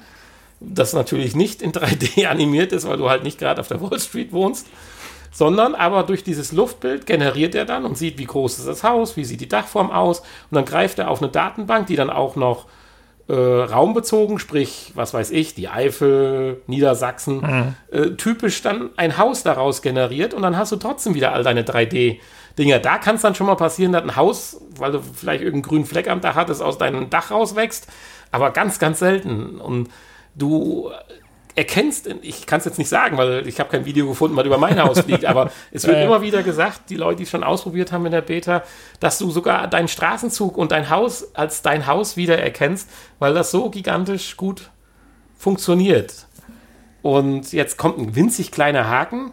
das 0.61 0.93
natürlich 0.93 1.37
nicht 1.37 1.63
in 1.63 1.73
3D 1.73 2.27
animiert 2.29 2.73
ist, 2.73 2.89
weil 2.89 2.97
du 2.97 3.09
halt 3.09 3.23
nicht 3.23 3.39
gerade 3.39 3.61
auf 3.61 3.69
der 3.69 3.81
Wall 3.81 4.01
Street 4.01 4.33
wohnst, 4.33 4.67
sondern 5.31 5.75
aber 5.75 6.03
durch 6.03 6.25
dieses 6.25 6.53
Luftbild 6.53 7.07
generiert 7.07 7.55
er 7.55 7.67
dann 7.67 7.85
und 7.85 7.99
sieht, 7.99 8.19
wie 8.19 8.25
groß 8.25 8.59
ist 8.59 8.69
das 8.69 8.83
Haus, 8.83 9.17
wie 9.17 9.25
sieht 9.25 9.41
die 9.41 9.49
Dachform 9.49 9.91
aus 9.91 10.21
und 10.21 10.55
dann 10.55 10.65
greift 10.65 10.99
er 10.99 11.11
auf 11.11 11.21
eine 11.21 11.31
Datenbank, 11.31 11.87
die 11.89 11.97
dann 11.97 12.11
auch 12.11 12.37
noch 12.37 12.67
äh, 13.29 13.35
raumbezogen, 13.35 14.39
sprich, 14.39 14.93
was 14.95 15.13
weiß 15.13 15.31
ich, 15.31 15.55
die 15.55 15.69
Eifel, 15.69 16.63
Niedersachsen, 16.67 17.41
mhm. 17.41 17.75
äh, 17.91 18.11
typisch 18.17 18.63
dann 18.63 18.91
ein 18.97 19.19
Haus 19.19 19.43
daraus 19.43 19.83
generiert 19.83 20.33
und 20.35 20.43
dann 20.43 20.57
hast 20.57 20.73
du 20.73 20.77
trotzdem 20.77 21.15
wieder 21.15 21.33
all 21.33 21.43
deine 21.43 21.63
3D-Dinger. 21.63 22.79
Da 22.79 22.99
kann 22.99 23.17
es 23.17 23.23
dann 23.23 23.35
schon 23.35 23.47
mal 23.47 23.57
passieren, 23.57 23.93
dass 23.93 24.03
ein 24.03 24.17
Haus, 24.17 24.61
weil 24.79 24.93
du 24.93 25.01
vielleicht 25.01 25.43
irgendeinen 25.43 25.69
grünen 25.69 25.85
Fleck 25.85 26.09
am 26.09 26.21
Dach 26.21 26.37
hattest, 26.37 26.63
aus 26.63 26.79
deinem 26.79 27.11
Dach 27.11 27.31
rauswächst. 27.31 27.87
aber 28.33 28.51
ganz, 28.51 28.79
ganz 28.79 28.99
selten. 28.99 29.61
Und 29.61 29.89
du 30.35 30.91
erkennst, 31.59 32.09
ich 32.23 32.47
kann 32.47 32.61
es 32.61 32.67
jetzt 32.67 32.79
nicht 32.79 32.89
sagen, 32.89 33.19
weil 33.19 33.47
ich 33.49 33.59
habe 33.59 33.69
kein 33.69 33.85
Video 33.85 34.07
gefunden, 34.07 34.37
was 34.37 34.47
über 34.47 34.59
mein 34.59 34.81
Haus 34.81 35.01
fliegt, 35.01 35.25
aber 35.25 35.51
es 35.73 35.85
wird 35.87 35.99
ja. 35.99 36.05
immer 36.05 36.23
wieder 36.23 36.45
gesagt, 36.45 36.83
die 36.89 36.95
Leute, 36.95 37.17
die 37.17 37.23
es 37.25 37.31
schon 37.31 37.43
ausprobiert 37.43 37.91
haben 37.91 38.07
in 38.07 38.13
der 38.13 38.21
Beta, 38.21 38.63
dass 39.01 39.19
du 39.19 39.29
sogar 39.33 39.67
deinen 39.67 39.89
Straßenzug 39.89 40.57
und 40.57 40.71
dein 40.71 40.89
Haus 40.89 41.35
als 41.35 41.61
dein 41.63 41.89
Haus 41.89 42.17
wieder 42.17 42.39
erkennst, 42.39 42.89
weil 43.19 43.35
das 43.35 43.51
so 43.51 43.71
gigantisch 43.71 44.37
gut 44.37 44.71
funktioniert. 45.37 46.27
Und 47.03 47.53
jetzt 47.53 47.77
kommt 47.77 47.99
ein 47.99 48.15
winzig 48.15 48.53
kleiner 48.53 48.89
Haken. 48.89 49.33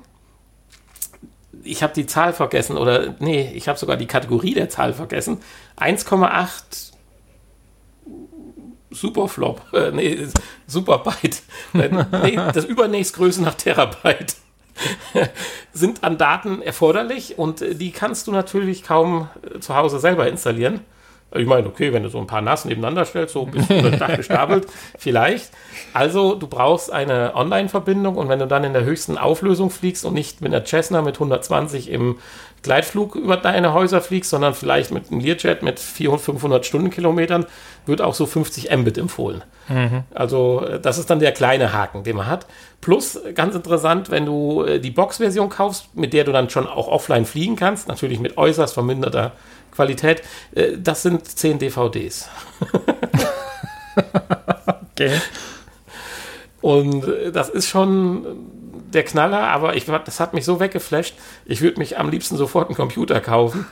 Ich 1.63 1.83
habe 1.83 1.93
die 1.93 2.07
Zahl 2.07 2.33
vergessen 2.33 2.75
oder 2.75 3.15
nee, 3.19 3.51
ich 3.53 3.67
habe 3.67 3.77
sogar 3.77 3.97
die 3.97 4.07
Kategorie 4.07 4.55
der 4.55 4.69
Zahl 4.69 4.93
vergessen. 4.93 5.41
1,8 5.77 6.94
Superflop, 8.95 9.61
äh, 9.73 9.91
nee, 9.91 10.27
Superbyte, 10.67 11.41
äh, 11.73 11.89
nee, 12.23 12.35
das 12.53 12.65
übernächstgröße 12.65 13.41
nach 13.41 13.55
Terabyte. 13.55 14.35
Sind 15.73 16.03
an 16.03 16.17
Daten 16.17 16.61
erforderlich 16.61 17.37
und 17.37 17.61
äh, 17.61 17.75
die 17.75 17.91
kannst 17.91 18.27
du 18.27 18.31
natürlich 18.31 18.83
kaum 18.83 19.29
äh, 19.41 19.59
zu 19.59 19.75
Hause 19.75 19.99
selber 19.99 20.27
installieren. 20.27 20.81
Ich 21.35 21.47
meine, 21.47 21.67
okay, 21.67 21.93
wenn 21.93 22.03
du 22.03 22.09
so 22.09 22.19
ein 22.19 22.27
paar 22.27 22.41
NAS 22.41 22.65
nebeneinander 22.65 23.05
stellst, 23.05 23.33
so 23.33 23.45
bisschen 23.45 23.85
unter 23.85 23.97
Dach 23.97 24.15
gestapelt, 24.15 24.67
vielleicht. 24.97 25.51
Also, 25.93 26.35
du 26.35 26.47
brauchst 26.47 26.91
eine 26.91 27.35
Online-Verbindung 27.35 28.15
und 28.15 28.29
wenn 28.29 28.39
du 28.39 28.47
dann 28.47 28.63
in 28.63 28.73
der 28.73 28.83
höchsten 28.83 29.17
Auflösung 29.17 29.69
fliegst 29.69 30.05
und 30.05 30.13
nicht 30.13 30.41
mit 30.41 30.53
einer 30.53 30.65
Cessna 30.65 31.01
mit 31.01 31.15
120 31.15 31.89
im 31.89 32.17
Gleitflug 32.63 33.15
über 33.15 33.37
deine 33.37 33.73
Häuser 33.73 34.01
fliegst, 34.01 34.31
sondern 34.31 34.55
vielleicht 34.55 34.91
mit 34.91 35.11
einem 35.11 35.19
Learjet 35.19 35.61
mit 35.61 35.79
400, 35.79 36.25
500 36.25 36.65
Stundenkilometern, 36.65 37.45
wird 37.85 38.01
auch 38.01 38.15
so 38.15 38.25
50 38.25 38.75
Mbit 38.75 38.97
empfohlen. 38.97 39.43
Also, 40.13 40.65
äh, 40.65 40.79
das 40.79 40.97
ist 40.97 41.09
dann 41.09 41.19
der 41.19 41.31
kleine 41.31 41.73
Haken, 41.73 42.03
den 42.03 42.15
man 42.15 42.27
hat. 42.27 42.47
Plus, 42.81 43.15
äh, 43.15 43.33
ganz 43.33 43.55
interessant, 43.55 44.09
wenn 44.11 44.25
du 44.25 44.63
äh, 44.63 44.79
die 44.79 44.91
Box-Version 44.91 45.49
kaufst, 45.49 45.95
mit 45.95 46.13
der 46.13 46.23
du 46.23 46.31
dann 46.31 46.49
schon 46.49 46.67
auch 46.67 46.87
offline 46.87 47.25
fliegen 47.25 47.55
kannst, 47.55 47.87
natürlich 47.87 48.19
mit 48.19 48.37
äußerst 48.37 48.73
verminderter 48.73 49.33
Qualität, 49.75 50.23
äh, 50.53 50.77
das 50.77 51.01
sind 51.01 51.27
10 51.27 51.59
DVDs. 51.59 52.29
Okay. 54.97 55.19
Und 56.61 57.05
äh, 57.07 57.31
das 57.31 57.49
ist 57.49 57.67
schon 57.67 58.25
der 58.93 59.03
Knaller, 59.03 59.49
aber 59.49 59.75
ich, 59.75 59.85
das 59.85 60.19
hat 60.19 60.33
mich 60.33 60.45
so 60.45 60.59
weggeflasht. 60.59 61.13
Ich 61.45 61.61
würde 61.61 61.79
mich 61.79 61.99
am 61.99 62.09
liebsten 62.09 62.37
sofort 62.37 62.69
einen 62.69 62.75
Computer 62.75 63.19
kaufen. 63.19 63.67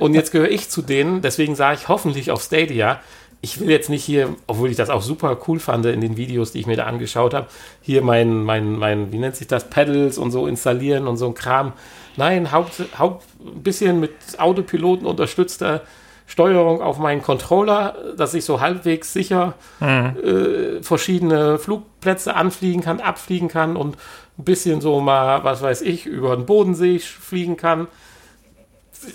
Und 0.00 0.14
jetzt 0.14 0.32
gehöre 0.32 0.50
ich 0.50 0.68
zu 0.68 0.82
denen, 0.82 1.22
deswegen 1.22 1.56
sage 1.56 1.78
ich 1.80 1.88
hoffentlich 1.88 2.30
auf 2.30 2.42
Stadia. 2.42 3.00
Ich 3.46 3.60
will 3.60 3.70
jetzt 3.70 3.90
nicht 3.90 4.02
hier, 4.02 4.34
obwohl 4.48 4.70
ich 4.70 4.76
das 4.76 4.90
auch 4.90 5.02
super 5.02 5.38
cool 5.46 5.60
fand 5.60 5.86
in 5.86 6.00
den 6.00 6.16
Videos, 6.16 6.50
die 6.50 6.58
ich 6.58 6.66
mir 6.66 6.76
da 6.76 6.86
angeschaut 6.86 7.32
habe, 7.32 7.46
hier 7.80 8.02
mein, 8.02 8.42
mein, 8.42 8.76
mein, 8.76 9.12
wie 9.12 9.18
nennt 9.18 9.36
sich 9.36 9.46
das, 9.46 9.70
Pedals 9.70 10.18
und 10.18 10.32
so 10.32 10.48
installieren 10.48 11.06
und 11.06 11.16
so 11.16 11.28
ein 11.28 11.34
Kram. 11.34 11.72
Nein, 12.16 12.50
Haupt, 12.50 12.82
Haupt 12.98 13.24
ein 13.38 13.62
bisschen 13.62 14.00
mit 14.00 14.10
Autopiloten 14.38 15.06
unterstützter 15.06 15.82
Steuerung 16.26 16.82
auf 16.82 16.98
meinen 16.98 17.22
Controller, 17.22 17.94
dass 18.16 18.34
ich 18.34 18.44
so 18.44 18.60
halbwegs 18.60 19.12
sicher 19.12 19.54
äh, 19.80 20.82
verschiedene 20.82 21.60
Flugplätze 21.60 22.34
anfliegen 22.34 22.82
kann, 22.82 22.98
abfliegen 22.98 23.46
kann 23.46 23.76
und 23.76 23.96
ein 24.38 24.44
bisschen 24.44 24.80
so 24.80 25.00
mal, 25.00 25.44
was 25.44 25.62
weiß 25.62 25.82
ich, 25.82 26.04
über 26.04 26.34
den 26.34 26.46
Bodensee 26.46 26.98
fliegen 26.98 27.56
kann. 27.56 27.86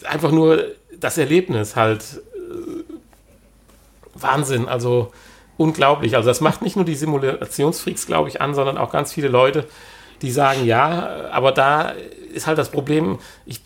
Einfach 0.06 0.32
nur 0.32 0.64
das 0.98 1.18
Erlebnis 1.18 1.76
halt. 1.76 2.22
Wahnsinn, 4.24 4.68
also 4.68 5.12
unglaublich. 5.58 6.16
Also 6.16 6.30
das 6.30 6.42
macht 6.42 6.62
nicht 6.62 6.76
nur 6.76 6.86
die 6.86 6.96
Simulationsfreaks, 6.96 8.06
glaube 8.08 8.30
ich, 8.30 8.42
an, 8.42 8.54
sondern 8.54 8.78
auch 8.78 8.92
ganz 8.92 9.14
viele 9.14 9.28
Leute, 9.28 9.68
die 10.22 10.32
sagen, 10.32 10.66
ja, 10.66 11.30
aber 11.32 11.52
da 11.52 11.94
ist 12.34 12.48
halt 12.48 12.58
das 12.58 12.70
Problem, 12.70 13.20
ich, 13.46 13.62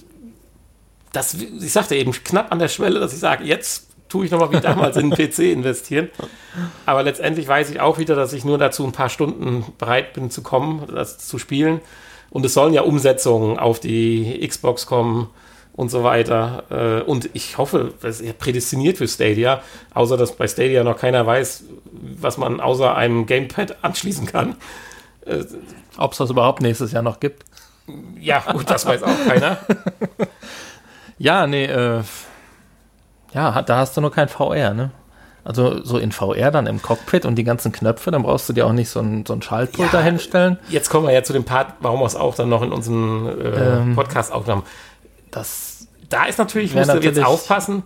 das, 1.12 1.34
ich 1.34 1.72
sagte 1.72 1.96
eben, 1.96 2.12
knapp 2.12 2.52
an 2.52 2.60
der 2.60 2.68
Schwelle, 2.68 3.00
dass 3.00 3.14
ich 3.14 3.20
sage, 3.20 3.44
jetzt 3.44 3.88
tue 4.10 4.26
ich 4.26 4.32
nochmal 4.32 4.52
wie 4.52 4.60
damals 4.60 4.98
in 4.98 5.10
den 5.12 5.30
PC 5.30 5.40
investieren. 5.40 6.10
Aber 6.86 7.04
letztendlich 7.04 7.48
weiß 7.48 7.70
ich 7.70 7.80
auch 7.80 7.98
wieder, 7.98 8.16
dass 8.16 8.34
ich 8.34 8.46
nur 8.46 8.58
dazu 8.58 8.86
ein 8.86 8.92
paar 8.92 9.10
Stunden 9.10 9.66
bereit 9.78 10.14
bin 10.14 10.30
zu 10.30 10.42
kommen, 10.42 10.84
das 10.94 11.18
zu 11.18 11.38
spielen. 11.38 11.82
Und 12.30 12.46
es 12.46 12.54
sollen 12.54 12.74
ja 12.74 12.82
Umsetzungen 12.82 13.58
auf 13.58 13.80
die 13.80 14.46
Xbox 14.48 14.86
kommen 14.86 15.30
und 15.76 15.90
so 15.90 16.04
weiter. 16.04 16.64
Äh, 16.70 17.02
Und 17.04 17.30
ich 17.34 17.58
hoffe, 17.58 17.94
das 18.02 18.22
ist 18.22 18.28
ja 18.28 18.34
prädestiniert 18.34 18.98
für 18.98 19.08
Stadia, 19.08 19.62
außer 19.94 20.16
dass 20.18 20.32
bei 20.36 20.48
Stadia 20.48 20.84
noch 20.84 20.98
keiner 20.98 21.26
weiß, 21.26 21.64
was 22.20 22.38
man 22.38 22.60
außer 22.62 22.96
einem 22.96 23.26
Gamepad 23.26 23.78
anschließen 23.84 24.26
kann. 24.28 24.56
Ob 25.98 26.12
es 26.14 26.18
das 26.18 26.30
überhaupt 26.30 26.62
nächstes 26.62 26.92
Jahr 26.92 27.02
noch 27.04 27.20
gibt? 27.20 27.44
Ja, 28.20 28.44
gut, 28.52 28.70
das 28.70 28.86
weiß 28.86 29.04
auch 29.04 29.28
keiner. 29.28 29.58
Ja, 31.18 31.48
nee, 31.48 31.64
äh, 31.66 32.02
ja, 33.34 33.62
da 33.62 33.78
hast 33.78 33.96
du 33.96 34.02
nur 34.02 34.12
kein 34.12 34.28
VR, 34.28 34.74
ne? 34.74 34.92
Also 35.46 35.84
so 35.84 35.98
in 35.98 36.12
VR 36.12 36.52
dann 36.52 36.68
im 36.68 36.82
Cockpit 36.82 37.26
und 37.26 37.36
die 37.36 37.44
ganzen 37.46 37.72
Knöpfe, 37.72 38.12
dann 38.12 38.24
brauchst 38.24 38.50
du 38.50 38.54
dir 38.54 38.66
auch 38.66 38.74
nicht 38.74 38.90
so 38.90 39.00
ein, 39.00 39.26
so 39.26 39.40
Schaltpult 39.40 39.94
Ja. 39.94 40.00
da 40.00 40.04
hinstellen. 40.04 40.58
Jetzt 40.70 40.90
kommen 40.90 41.08
wir 41.08 41.14
ja 41.14 41.24
zu 41.24 41.34
dem 41.34 41.44
Part, 41.46 41.74
warum 41.80 42.00
wir 42.02 42.06
es 42.06 42.16
auch 42.16 42.36
dann 42.36 42.50
noch 42.50 42.64
in 42.64 42.72
unserem 42.74 43.28
äh, 43.30 43.78
Ähm. 43.78 43.96
Podcast 43.96 44.34
aufgenommen 44.34 44.64
Das, 45.36 45.88
Da 46.10 46.26
ist 46.26 46.38
natürlich, 46.40 46.74
Wär 46.74 46.82
musst 46.82 46.92
du 46.92 46.96
jetzt 46.96 47.06
natürlich- 47.18 47.26
aufpassen, 47.26 47.84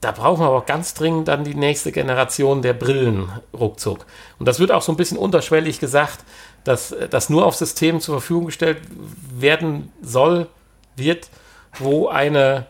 da 0.00 0.10
brauchen 0.10 0.40
wir 0.40 0.46
aber 0.46 0.56
auch 0.58 0.66
ganz 0.66 0.94
dringend 0.94 1.28
dann 1.28 1.44
die 1.44 1.54
nächste 1.54 1.92
Generation 1.92 2.60
der 2.62 2.72
Brillen 2.72 3.28
ruckzuck. 3.52 4.04
Und 4.40 4.46
das 4.46 4.58
wird 4.58 4.72
auch 4.72 4.82
so 4.82 4.90
ein 4.90 4.96
bisschen 4.96 5.16
unterschwellig 5.18 5.78
gesagt, 5.78 6.24
dass 6.64 6.94
das 7.10 7.30
nur 7.30 7.46
auf 7.46 7.54
Systemen 7.54 8.00
zur 8.00 8.16
Verfügung 8.16 8.46
gestellt 8.46 8.78
werden 9.38 9.92
soll, 10.02 10.48
wird, 10.96 11.28
wo 11.78 12.08
eine 12.08 12.66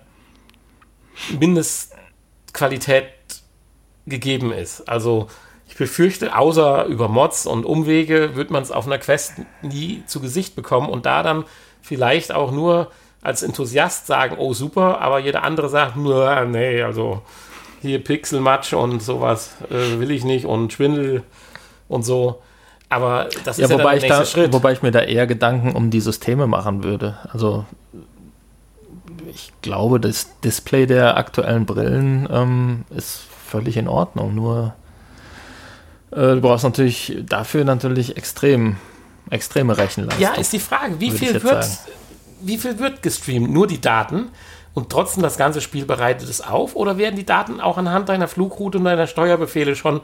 Mindestqualität 1.39 3.07
gegeben 4.07 4.53
ist. 4.53 4.89
Also 4.89 5.29
ich 5.69 5.77
befürchte, 5.77 6.37
außer 6.37 6.85
über 6.87 7.09
Mods 7.09 7.47
und 7.47 7.65
Umwege 7.65 8.35
wird 8.37 8.51
man 8.51 8.63
es 8.63 8.71
auf 8.71 8.87
einer 8.87 8.99
Quest 8.99 9.35
nie 9.63 10.03
zu 10.07 10.21
Gesicht 10.21 10.55
bekommen 10.55 10.89
und 10.91 11.07
da 11.07 11.23
dann 11.23 11.45
vielleicht 11.81 12.33
auch 12.33 12.51
nur 12.53 12.91
als 13.23 13.43
Enthusiast 13.43 14.07
sagen, 14.07 14.37
oh 14.39 14.53
super, 14.53 15.01
aber 15.01 15.21
jeder 15.21 15.45
andere 15.45 15.69
sagt, 15.69 15.97
"Nö, 15.97 16.45
nee, 16.47 16.83
also 16.83 17.23
hier 17.81 18.03
Pixelmatsch 18.03 18.75
und 18.75 19.03
sowas 19.03 19.55
äh, 19.71 19.99
will 19.99 20.11
ich 20.11 20.25
nicht 20.25 20.47
und 20.47 20.73
Schwindel 20.73 21.23
und 21.89 22.05
so. 22.05 22.41
Aber 22.89 23.29
das 23.45 23.57
ja, 23.57 23.65
ist 23.65 23.71
ja 23.71 23.79
wobei, 23.79 23.85
dann 23.91 23.97
ich 23.97 24.01
der 24.03 24.11
da, 24.11 24.19
nächste 24.19 24.33
Schritt. 24.39 24.53
wobei 24.53 24.73
ich 24.73 24.83
mir 24.83 24.91
da 24.91 25.01
eher 25.01 25.27
Gedanken 25.27 25.75
um 25.75 25.91
die 25.91 26.01
Systeme 26.01 26.47
machen 26.47 26.85
würde. 26.85 27.17
Also 27.33 27.65
ich 29.31 29.53
glaube, 29.63 29.99
das 29.99 30.29
Display 30.41 30.87
der 30.87 31.17
aktuellen 31.17 31.65
Brillen 31.65 32.29
ähm, 32.31 32.85
ist 32.91 33.23
völlig 33.47 33.77
in 33.77 33.89
Ordnung. 33.89 34.35
Nur 34.35 34.75
äh, 36.11 36.17
du 36.17 36.41
brauchst 36.41 36.65
natürlich 36.65 37.17
dafür 37.27 37.65
natürlich 37.65 38.17
extrem 38.17 38.77
extreme 39.31 39.77
Rechenleistung. 39.79 40.23
Ja, 40.23 40.35
ist 40.35 40.53
die 40.53 40.59
Frage, 40.59 41.01
wie 41.01 41.09
ich 41.09 41.15
viel, 41.15 41.33
wird, 41.43 41.65
sagen. 41.65 41.93
Wie 42.45 42.59
viel 42.59 42.79
wird 42.79 43.03
gestreamt? 43.03 43.51
Nur 43.51 43.67
die 43.67 43.81
Daten 43.81 44.31
und 44.75 44.91
trotzdem 44.91 45.23
das 45.23 45.37
ganze 45.37 45.61
Spiel 45.61 45.85
bereitet 45.85 46.29
es 46.29 46.41
auf? 46.41 46.77
Oder 46.77 46.99
werden 46.99 47.17
die 47.17 47.27
Daten 47.27 47.61
auch 47.61 47.79
anhand 47.79 48.09
deiner 48.09 48.29
Flugroute 48.29 48.79
und 48.79 48.85
deiner 48.85 49.07
Steuerbefehle 49.07 49.77
schon 49.77 50.01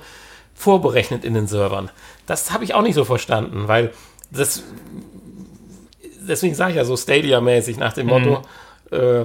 vorberechnet 0.54 1.24
in 1.24 1.34
den 1.34 1.46
Servern? 1.46 1.90
Das 2.26 2.52
habe 2.52 2.64
ich 2.64 2.74
auch 2.74 2.82
nicht 2.82 2.94
so 2.94 3.04
verstanden, 3.04 3.68
weil 3.68 3.92
das. 4.30 4.62
Deswegen 6.28 6.54
sage 6.54 6.72
ich 6.72 6.76
ja 6.76 6.84
so 6.84 6.96
Stadia-mäßig 6.96 7.78
nach 7.78 7.94
dem 7.94 8.06
Mhm. 8.06 8.12
Motto, 8.12 8.42
äh, 8.90 9.24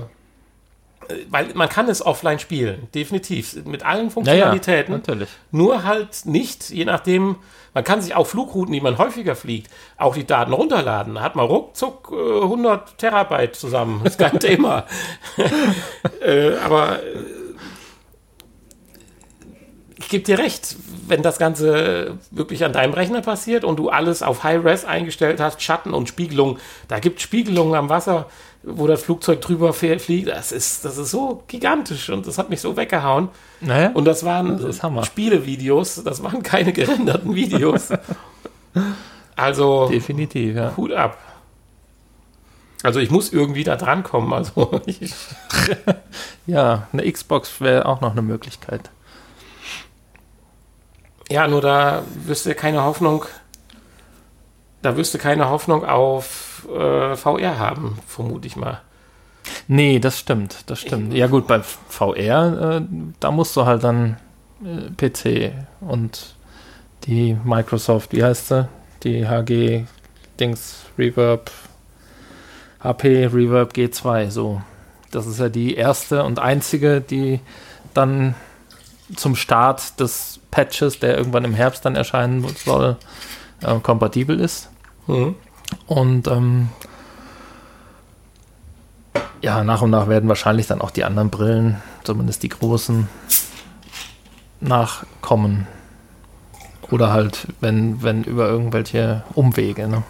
weil 1.29 1.53
man 1.53 1.69
kann 1.69 1.87
es 1.89 2.05
offline 2.05 2.39
spielen, 2.39 2.87
definitiv, 2.93 3.65
mit 3.65 3.85
allen 3.85 4.09
Funktionalitäten. 4.09 4.93
natürlich. 4.93 5.29
Nur 5.51 5.83
halt 5.83 6.25
nicht, 6.25 6.69
je 6.69 6.85
nachdem, 6.85 7.37
man 7.73 7.83
kann 7.83 8.01
sich 8.01 8.15
auch 8.15 8.27
Flugrouten, 8.27 8.73
die 8.73 8.81
man 8.81 8.97
häufiger 8.97 9.35
fliegt, 9.35 9.71
auch 9.97 10.15
die 10.15 10.25
Daten 10.25 10.53
runterladen. 10.53 11.15
Da 11.15 11.21
hat 11.21 11.35
man 11.35 11.45
ruckzuck 11.45 12.11
äh, 12.11 12.43
100 12.43 12.97
Terabyte 12.97 13.55
zusammen. 13.55 14.05
Ist 14.05 14.19
kein 14.19 14.39
Thema. 14.41 14.85
äh, 16.21 16.55
aber 16.57 16.99
äh, 17.03 17.17
ich 19.97 20.09
gebe 20.09 20.23
dir 20.23 20.37
recht, 20.37 20.75
wenn 21.07 21.21
das 21.21 21.39
Ganze 21.39 22.17
wirklich 22.29 22.63
an 22.65 22.73
deinem 22.73 22.93
Rechner 22.93 23.21
passiert 23.21 23.63
und 23.63 23.77
du 23.77 23.89
alles 23.89 24.21
auf 24.21 24.43
High-Res 24.43 24.85
eingestellt 24.85 25.39
hast, 25.39 25.61
Schatten 25.61 25.93
und 25.93 26.07
Spiegelung, 26.07 26.59
da 26.87 26.99
gibt 26.99 27.21
Spiegelungen 27.21 27.75
am 27.75 27.89
Wasser, 27.89 28.27
wo 28.63 28.87
das 28.87 29.03
Flugzeug 29.03 29.41
drüber 29.41 29.73
fliegt, 29.73 30.29
das 30.29 30.51
ist, 30.51 30.85
das 30.85 30.97
ist 30.97 31.11
so 31.11 31.43
gigantisch 31.47 32.09
und 32.09 32.25
das 32.25 32.37
hat 32.37 32.49
mich 32.49 32.61
so 32.61 32.77
weggehauen. 32.77 33.29
Naja, 33.59 33.91
Und 33.93 34.05
das 34.05 34.23
waren 34.23 34.57
Das. 34.57 35.05
Spielevideos, 35.05 36.03
das 36.03 36.23
waren 36.23 36.41
keine 36.43 36.71
gerenderten 36.73 37.35
Videos. 37.35 37.89
Also 39.35 39.89
definitiv, 39.89 40.55
ja. 40.55 40.73
Hut 40.77 40.93
ab. 40.93 41.17
Also 42.83 42.99
ich 42.99 43.09
muss 43.09 43.31
irgendwie 43.31 43.63
da 43.63 43.75
drankommen. 43.75 44.33
Also 44.33 44.81
Ja, 46.45 46.87
eine 46.91 47.09
Xbox 47.11 47.61
wäre 47.61 47.85
auch 47.85 48.01
noch 48.01 48.11
eine 48.11 48.21
Möglichkeit. 48.21 48.89
Ja, 51.29 51.47
nur 51.47 51.61
da 51.61 52.03
du 52.45 52.53
keine 52.53 52.83
Hoffnung, 52.83 53.25
da 54.81 54.97
wirst 54.97 55.13
du 55.13 55.17
keine 55.17 55.49
Hoffnung 55.49 55.85
auf 55.85 56.52
äh, 56.69 57.15
VR 57.15 57.59
haben, 57.59 57.97
vermute 58.07 58.47
ich 58.47 58.55
mal. 58.55 58.81
Nee, 59.67 59.99
das 59.99 60.19
stimmt, 60.19 60.63
das 60.67 60.79
stimmt. 60.79 61.13
Ja 61.13 61.27
gut, 61.27 61.47
bei 61.47 61.61
VR, 61.61 62.79
äh, 62.81 62.81
da 63.19 63.31
musst 63.31 63.55
du 63.55 63.65
halt 63.65 63.83
dann 63.83 64.17
äh, 64.63 64.89
PC 64.91 65.53
und 65.81 66.35
die 67.05 67.37
Microsoft, 67.43 68.13
wie 68.13 68.23
heißt 68.23 68.47
sie? 68.47 68.69
Die 69.03 69.27
HG 69.27 69.85
Dings 70.39 70.85
Reverb 70.97 71.51
HP 72.79 73.27
Reverb 73.27 73.73
G2, 73.73 74.29
so. 74.29 74.61
Das 75.11 75.27
ist 75.27 75.39
ja 75.39 75.49
die 75.49 75.75
erste 75.75 76.23
und 76.23 76.39
einzige, 76.39 77.01
die 77.01 77.39
dann 77.93 78.35
zum 79.15 79.35
Start 79.35 79.99
des 79.99 80.39
Patches, 80.51 80.99
der 80.99 81.17
irgendwann 81.17 81.45
im 81.45 81.53
Herbst 81.53 81.85
dann 81.85 81.95
erscheinen 81.95 82.45
soll, 82.63 82.97
äh, 83.61 83.79
kompatibel 83.79 84.39
ist. 84.39 84.69
Mhm. 85.07 85.35
Und 85.87 86.27
ähm, 86.27 86.69
ja, 89.41 89.63
nach 89.63 89.81
und 89.81 89.89
nach 89.89 90.07
werden 90.07 90.29
wahrscheinlich 90.29 90.67
dann 90.67 90.81
auch 90.81 90.91
die 90.91 91.03
anderen 91.03 91.29
Brillen, 91.29 91.81
zumindest 92.03 92.43
die 92.43 92.49
großen, 92.49 93.07
nachkommen. 94.61 95.67
Oder 96.91 97.11
halt, 97.11 97.47
wenn, 97.59 98.01
wenn 98.03 98.23
über 98.23 98.47
irgendwelche 98.47 99.23
Umwege, 99.33 99.87
ne? 99.87 100.03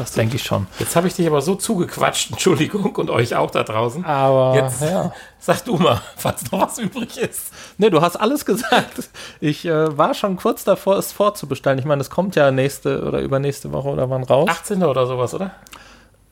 Das 0.00 0.12
denke 0.12 0.36
ich 0.36 0.42
schon. 0.44 0.66
Jetzt 0.78 0.96
habe 0.96 1.08
ich 1.08 1.14
dich 1.14 1.26
aber 1.26 1.42
so 1.42 1.54
zugequatscht, 1.56 2.30
Entschuldigung, 2.30 2.96
und 2.96 3.10
euch 3.10 3.36
auch 3.36 3.50
da 3.50 3.64
draußen. 3.64 4.02
Aber 4.02 4.54
Jetzt 4.56 4.80
ja. 4.80 5.12
sag 5.38 5.62
du 5.66 5.76
mal, 5.76 6.00
falls 6.16 6.50
noch 6.50 6.62
was 6.62 6.78
übrig 6.78 7.18
ist. 7.18 7.52
Ne, 7.76 7.90
du 7.90 8.00
hast 8.00 8.16
alles 8.16 8.46
gesagt. 8.46 9.10
Ich 9.40 9.66
äh, 9.66 9.98
war 9.98 10.14
schon 10.14 10.36
kurz 10.36 10.64
davor, 10.64 10.96
es 10.96 11.12
vorzubestellen. 11.12 11.78
Ich 11.78 11.84
meine, 11.84 12.00
es 12.00 12.08
kommt 12.08 12.34
ja 12.34 12.50
nächste 12.50 13.04
oder 13.04 13.20
übernächste 13.20 13.72
Woche 13.72 13.88
oder 13.90 14.08
wann 14.08 14.24
raus. 14.24 14.48
18. 14.48 14.82
oder 14.84 15.06
sowas, 15.06 15.34
oder? 15.34 15.50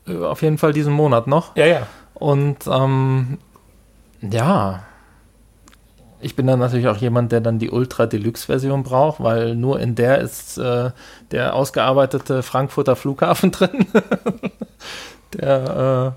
Äh, 0.07 0.17
Auf 0.17 0.41
jeden 0.41 0.57
Fall 0.57 0.73
diesen 0.73 0.93
Monat 0.93 1.27
noch. 1.27 1.55
Ja, 1.55 1.67
ja. 1.67 1.87
Und 2.15 2.65
ähm, 2.65 3.37
ja, 4.21 4.81
ich 6.21 6.35
bin 6.35 6.47
dann 6.47 6.59
natürlich 6.59 6.87
auch 6.87 6.97
jemand, 6.97 7.31
der 7.31 7.41
dann 7.41 7.59
die 7.59 7.69
Ultra 7.69 8.05
Deluxe 8.05 8.45
Version 8.45 8.83
braucht, 8.83 9.23
weil 9.23 9.55
nur 9.55 9.79
in 9.79 9.95
der 9.95 10.19
ist 10.19 10.57
äh, 10.57 10.91
der 11.31 11.53
ausgearbeitete 11.53 12.43
Frankfurter 12.43 12.95
Flughafen 12.95 13.51
drin. 13.53 13.87
der, 15.33 16.15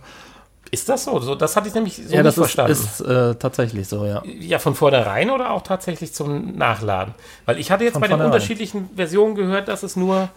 Ist 0.70 0.88
das 0.88 1.04
so? 1.04 1.20
so 1.20 1.34
das 1.34 1.54
hatte 1.54 1.68
ich 1.68 1.74
nämlich 1.74 1.96
so 1.96 2.02
äh, 2.02 2.16
ja, 2.16 2.22
nicht 2.22 2.26
das 2.26 2.34
ist, 2.34 2.38
verstanden. 2.38 2.72
ist 2.72 3.00
äh, 3.02 3.34
tatsächlich 3.36 3.88
so, 3.88 4.04
ja. 4.06 4.22
ja, 4.24 4.58
von 4.58 4.74
vornherein 4.74 5.30
oder 5.30 5.50
auch 5.50 5.62
tatsächlich 5.62 6.14
zum 6.14 6.56
Nachladen? 6.56 7.14
Weil 7.44 7.58
ich 7.58 7.70
hatte 7.70 7.84
jetzt 7.84 7.92
Von 7.92 8.00
bei 8.00 8.08
den 8.08 8.20
unterschiedlichen 8.20 8.90
Versionen 8.96 9.34
gehört, 9.34 9.68
dass 9.68 9.82
es 9.82 9.96
nur 9.96 10.30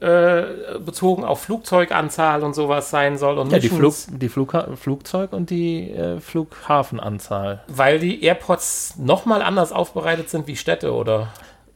äh, 0.00 0.78
bezogen 0.78 1.24
auf 1.24 1.42
Flugzeuganzahl 1.42 2.44
und 2.44 2.54
sowas 2.54 2.90
sein 2.90 3.18
soll. 3.18 3.38
Und 3.38 3.50
Ja, 3.50 3.58
die, 3.58 3.68
Flug, 3.68 3.94
die 4.08 4.28
Flugha 4.28 4.68
Flugzeug- 4.76 5.32
und 5.32 5.50
die 5.50 5.90
äh, 5.90 6.20
Flughafenanzahl. 6.20 7.64
Weil 7.66 7.98
die 7.98 8.22
AirPods 8.22 8.94
nochmal 8.98 9.42
anders 9.42 9.72
aufbereitet 9.72 10.30
sind 10.30 10.46
wie 10.46 10.56
Städte, 10.56 10.94
oder? 10.94 11.28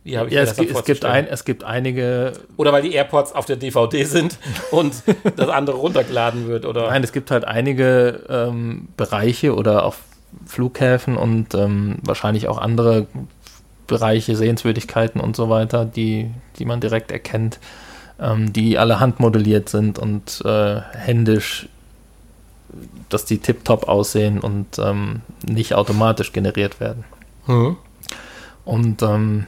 Wie 0.05 0.19
habe 0.19 0.29
ich 0.29 0.35
Ja, 0.35 0.43
es, 0.43 0.59
es, 0.59 0.85
gibt 0.85 1.05
ein, 1.05 1.27
es 1.27 1.45
gibt 1.45 1.65
einige, 1.65 2.33
Oder 2.57 2.73
weil 2.73 2.83
die 2.83 2.93
AirPods 2.93 3.33
auf 3.33 3.47
der 3.47 3.57
DVD 3.57 4.05
sind 4.05 4.39
und 4.71 5.03
das 5.37 5.49
andere 5.49 5.77
runtergeladen 5.77 6.49
wird, 6.49 6.65
oder? 6.65 6.89
nein, 6.89 7.03
es 7.03 7.13
gibt 7.13 7.31
halt 7.31 7.45
einige 7.45 8.25
ähm, 8.29 8.89
Bereiche 8.97 9.55
oder 9.55 9.85
auch 9.85 9.95
Flughäfen 10.47 11.17
und 11.17 11.55
ähm, 11.55 11.99
wahrscheinlich 12.03 12.49
auch 12.49 12.59
andere 12.59 13.07
Bereiche, 13.87 14.37
Sehenswürdigkeiten 14.37 15.21
und 15.21 15.37
so 15.37 15.51
weiter, 15.51 15.85
die, 15.85 16.31
die 16.59 16.65
man 16.65 16.81
direkt 16.81 17.11
erkennt, 17.11 17.59
ähm, 18.21 18.53
die 18.53 18.79
alle 18.79 19.01
handmodelliert 19.01 19.69
sind 19.69 19.99
und 19.99 20.43
äh, 20.45 20.81
händisch, 20.95 21.69
dass 23.09 23.25
die 23.25 23.39
tiptop 23.39 23.89
aussehen 23.89 24.41
und 24.41 24.79
ähm, 24.79 25.21
nicht 25.47 25.75
automatisch 25.75 26.33
generiert 26.33 26.81
werden. 26.81 27.05
Mhm. 27.47 27.77
Und 28.65 29.03
ähm, 29.03 29.47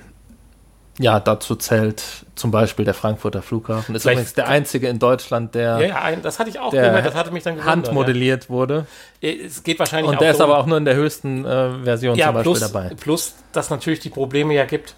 ja, 0.98 1.18
dazu 1.18 1.56
zählt 1.56 2.02
zum 2.36 2.50
Beispiel 2.50 2.84
der 2.84 2.94
Frankfurter 2.94 3.42
Flughafen. 3.42 3.94
Ist 3.94 4.02
Vielleicht- 4.02 4.16
übrigens 4.18 4.34
der 4.34 4.48
einzige 4.48 4.88
in 4.88 4.98
Deutschland, 4.98 5.54
der, 5.54 5.78
Ja, 5.80 6.10
ja, 6.10 6.16
das 6.16 6.38
hatte 6.38 6.50
ich 6.50 6.58
auch 6.60 6.70
der 6.70 6.88
gehört, 6.90 7.06
das 7.06 7.14
hatte 7.14 7.30
mich 7.32 7.42
dann 7.42 7.54
gewundert. 7.56 7.86
handmodelliert 7.86 8.50
wurde. 8.50 8.86
Ja. 9.20 9.30
Es 9.30 9.62
geht 9.62 9.78
wahrscheinlich 9.78 10.10
Und 10.10 10.20
der 10.20 10.30
ist 10.32 10.40
aber 10.40 10.58
auch 10.58 10.66
nur 10.66 10.78
in 10.78 10.84
der 10.84 10.94
höchsten 10.94 11.44
äh, 11.44 11.78
Version 11.84 12.16
ja, 12.16 12.26
zum 12.26 12.34
Beispiel 12.34 12.52
plus, 12.52 12.60
dabei. 12.72 12.90
plus, 12.94 13.34
dass 13.52 13.70
natürlich 13.70 14.00
die 14.00 14.10
Probleme 14.10 14.54
ja 14.54 14.66
gibt, 14.66 14.94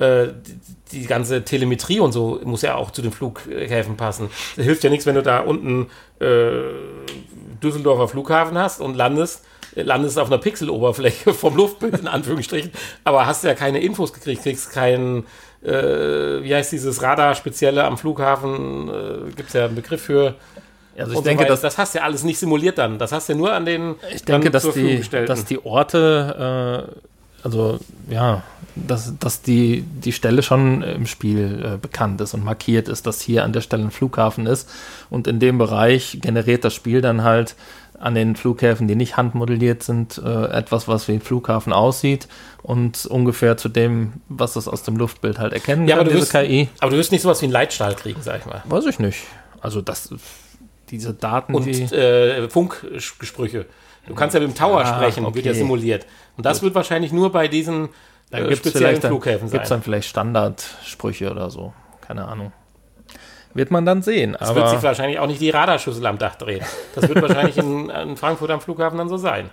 äh, 0.00 0.28
die, 0.92 1.00
die 1.00 1.06
ganze 1.06 1.44
Telemetrie 1.44 2.00
und 2.00 2.12
so 2.12 2.40
muss 2.44 2.62
ja 2.62 2.74
auch 2.74 2.90
zu 2.90 3.02
den 3.02 3.12
Flughäfen 3.12 3.96
passen. 3.96 4.30
Das 4.56 4.64
hilft 4.64 4.82
ja 4.82 4.90
nichts, 4.90 5.06
wenn 5.06 5.14
du 5.14 5.22
da 5.22 5.40
unten 5.40 5.88
äh, 6.20 6.62
Düsseldorfer 7.62 8.08
Flughafen 8.08 8.58
hast 8.58 8.80
und 8.80 8.96
landest, 8.96 9.44
äh, 9.76 9.82
landest 9.82 10.18
auf 10.18 10.28
einer 10.28 10.38
Pixeloberfläche 10.38 11.34
vom 11.34 11.56
Luftbild 11.56 12.00
in 12.00 12.08
Anführungsstrichen, 12.08 12.72
aber 13.04 13.26
hast 13.26 13.44
ja 13.44 13.54
keine 13.54 13.80
Infos 13.80 14.12
gekriegt, 14.12 14.42
kriegst 14.42 14.72
keinen, 14.72 15.26
äh, 15.62 15.70
wie 15.70 16.54
heißt 16.54 16.72
dieses 16.72 17.02
Radar-Spezielle 17.02 17.84
am 17.84 17.98
Flughafen, 17.98 18.88
äh, 18.88 19.30
gibt 19.36 19.48
es 19.48 19.52
ja 19.52 19.66
einen 19.66 19.76
Begriff 19.76 20.02
für. 20.02 20.34
Also 20.98 21.12
ich 21.12 21.20
denke, 21.20 21.44
so 21.44 21.48
dass, 21.48 21.60
das 21.60 21.78
hast 21.78 21.94
du 21.94 21.98
ja 21.98 22.04
alles 22.04 22.24
nicht 22.24 22.38
simuliert 22.38 22.76
dann. 22.76 22.98
Das 22.98 23.12
hast 23.12 23.28
du 23.28 23.32
ja 23.32 23.38
nur 23.38 23.52
an 23.52 23.64
den 23.64 23.94
ich 24.12 24.24
denke, 24.24 24.50
dass, 24.50 24.68
die, 24.72 25.00
dass 25.26 25.44
die 25.44 25.64
Orte, 25.64 26.90
äh, 26.90 27.00
also 27.42 27.78
ja, 28.08 28.42
dass, 28.76 29.18
dass 29.18 29.42
die, 29.42 29.82
die 29.82 30.12
Stelle 30.12 30.42
schon 30.42 30.82
im 30.82 31.06
Spiel 31.06 31.72
äh, 31.74 31.76
bekannt 31.78 32.20
ist 32.20 32.34
und 32.34 32.44
markiert 32.44 32.88
ist, 32.88 33.06
dass 33.06 33.20
hier 33.20 33.44
an 33.44 33.52
der 33.52 33.60
Stelle 33.60 33.82
ein 33.84 33.90
Flughafen 33.90 34.46
ist. 34.46 34.68
Und 35.10 35.26
in 35.26 35.40
dem 35.40 35.58
Bereich 35.58 36.18
generiert 36.20 36.64
das 36.64 36.74
Spiel 36.74 37.00
dann 37.00 37.22
halt 37.24 37.56
an 37.98 38.14
den 38.14 38.34
Flughäfen, 38.36 38.88
die 38.88 38.94
nicht 38.94 39.16
handmodelliert 39.18 39.82
sind, 39.82 40.16
äh, 40.24 40.44
etwas, 40.46 40.88
was 40.88 41.06
wie 41.08 41.12
ein 41.12 41.20
Flughafen 41.20 41.72
aussieht 41.72 42.28
und 42.62 43.04
ungefähr 43.06 43.58
zu 43.58 43.68
dem, 43.68 44.14
was 44.28 44.56
es 44.56 44.68
aus 44.68 44.82
dem 44.84 44.96
Luftbild 44.96 45.38
halt 45.38 45.52
erkennen 45.52 45.86
Ja, 45.86 45.96
kann, 45.96 46.06
aber 46.06 46.14
du 46.14 46.18
wirst- 46.20 46.32
KI. 46.32 46.68
Aber 46.78 46.90
du 46.92 46.96
wirst 46.96 47.12
nicht 47.12 47.20
sowas 47.22 47.42
wie 47.42 47.46
einen 47.46 47.52
Leitstahl 47.52 47.94
kriegen, 47.94 48.22
sag 48.22 48.40
ich 48.40 48.46
mal. 48.46 48.62
Weiß 48.66 48.86
ich 48.86 48.98
nicht. 49.00 49.18
Also 49.60 49.82
das, 49.82 50.14
diese 50.90 51.12
Daten, 51.12 51.54
Und 51.54 51.66
die... 51.66 51.82
äh, 51.94 52.48
Funkgesprüche. 52.48 53.66
Du 54.06 54.14
kannst 54.14 54.34
ja 54.34 54.40
mit 54.40 54.48
dem 54.50 54.54
Tower 54.56 54.80
Ah, 54.80 54.86
sprechen, 54.96 55.24
wird 55.34 55.44
ja 55.44 55.52
okay. 55.52 55.58
simuliert. 55.58 56.06
Und 56.36 56.46
das 56.46 56.62
wird 56.62 56.74
wahrscheinlich 56.74 57.12
nur 57.12 57.30
bei 57.32 57.48
diesen 57.48 57.90
Dann 58.30 58.44
äh, 58.46 58.48
gibt 58.48 58.64
es 58.66 58.72
speziellen 58.72 59.00
Flughäfen 59.00 59.48
sein. 59.48 59.62
dann 59.68 59.82
vielleicht 59.82 60.08
Standardsprüche 60.08 61.30
oder 61.30 61.50
so. 61.50 61.72
Keine 62.00 62.26
Ahnung. 62.26 62.52
Wird 63.54 63.70
man 63.70 63.84
dann 63.84 64.02
sehen. 64.02 64.36
Das 64.38 64.54
wird 64.54 64.68
sich 64.68 64.82
wahrscheinlich 64.82 65.18
auch 65.18 65.26
nicht 65.26 65.40
die 65.40 65.50
Radarschüssel 65.50 66.06
am 66.06 66.18
Dach 66.18 66.36
drehen. 66.36 66.64
Das 66.94 67.08
wird 67.08 67.20
wahrscheinlich 67.20 67.56
in, 67.58 67.90
in 67.90 68.16
Frankfurt 68.16 68.50
am 68.50 68.60
Flughafen 68.60 68.96
dann 68.98 69.08
so 69.08 69.16
sein. 69.16 69.50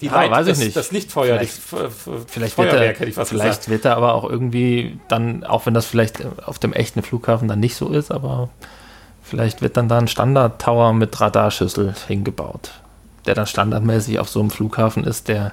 Die 0.00 0.06
Ja, 0.06 0.30
weiß 0.30 0.46
ich 0.46 0.52
das, 0.52 0.58
nicht. 0.60 0.76
das 0.76 0.92
Lichtfeuer, 0.92 1.36
Vielleicht- 1.38 1.58
F- 1.58 2.24
vielleicht, 2.26 2.56
wird 2.56 2.72
er, 2.72 2.88
hätte 2.88 3.04
ich 3.04 3.14
fast 3.14 3.28
vielleicht 3.30 3.48
gesagt. 3.60 3.68
wird 3.68 3.84
er 3.84 3.96
aber 3.98 4.14
auch 4.14 4.24
irgendwie 4.24 4.98
dann, 5.08 5.44
auch 5.44 5.66
wenn 5.66 5.74
das 5.74 5.84
vielleicht 5.84 6.22
auf 6.46 6.58
dem 6.58 6.72
echten 6.72 7.02
Flughafen 7.02 7.48
dann 7.48 7.60
nicht 7.60 7.76
so 7.76 7.88
ist, 7.90 8.10
aber 8.10 8.48
vielleicht 9.22 9.60
wird 9.60 9.76
dann 9.76 9.88
da 9.90 9.98
ein 9.98 10.08
Standard-Tower 10.08 10.94
mit 10.94 11.20
Radarschüssel 11.20 11.94
hingebaut, 12.08 12.70
der 13.30 13.36
dann 13.36 13.46
standardmäßig 13.46 14.18
auf 14.18 14.28
so 14.28 14.40
einem 14.40 14.50
Flughafen 14.50 15.04
ist, 15.04 15.28
der 15.28 15.52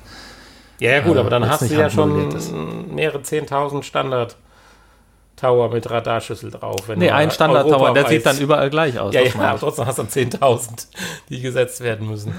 Ja, 0.80 0.91
ja, 0.93 0.99
gut, 1.01 1.15
äh, 1.15 1.19
aber 1.19 1.30
dann 1.30 1.47
hast 1.47 1.61
du 1.61 1.75
ja 1.75 1.89
schon 1.89 2.32
ist. 2.32 2.51
mehrere 2.51 3.19
10.000 3.19 3.84
Standard-Tower 3.84 5.69
mit 5.69 5.89
Radarschüssel 5.89 6.49
drauf. 6.49 6.88
Wenn 6.88 6.97
Nee, 6.97 7.11
ein 7.11 7.30
Standard-Tower, 7.30 7.93
der 7.93 8.07
sieht 8.07 8.25
dann 8.25 8.39
überall 8.39 8.71
gleich 8.71 8.99
aus. 8.99 9.13
Ja, 9.13 9.21
ja, 9.21 9.32
meine 9.36 9.49
aber 9.49 9.59
trotzdem 9.59 9.86
hast 9.86 9.99
du 9.99 10.03
dann 10.03 10.11
10.000, 10.11 10.88
die 11.30 11.39
gesetzt 11.41 11.82
werden 11.82 12.07
müssen. 12.09 12.34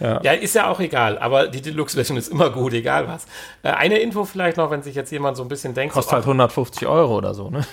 Ja. 0.00 0.20
Ja, 0.24 0.32
ist 0.32 0.56
ja 0.56 0.68
auch 0.68 0.80
egal, 0.80 1.16
aber 1.18 1.46
die 1.46 1.62
Deluxe-Version 1.62 2.18
ist 2.18 2.26
immer 2.28 2.50
gut, 2.50 2.72
egal 2.72 3.06
was. 3.06 3.26
Äh, 3.62 3.68
eine 3.70 3.98
Info 3.98 4.24
vielleicht 4.24 4.56
noch, 4.56 4.68
wenn 4.72 4.82
sich 4.82 4.96
jetzt 4.96 5.12
jemand 5.12 5.36
so 5.36 5.44
ein 5.44 5.48
bisschen 5.48 5.74
denkt, 5.74 5.94
Kostet 5.94 6.10
so, 6.10 6.16
halt 6.16 6.24
150 6.24 6.88
Euro 6.88 7.16
oder 7.18 7.34
so, 7.34 7.50
ne? 7.50 7.64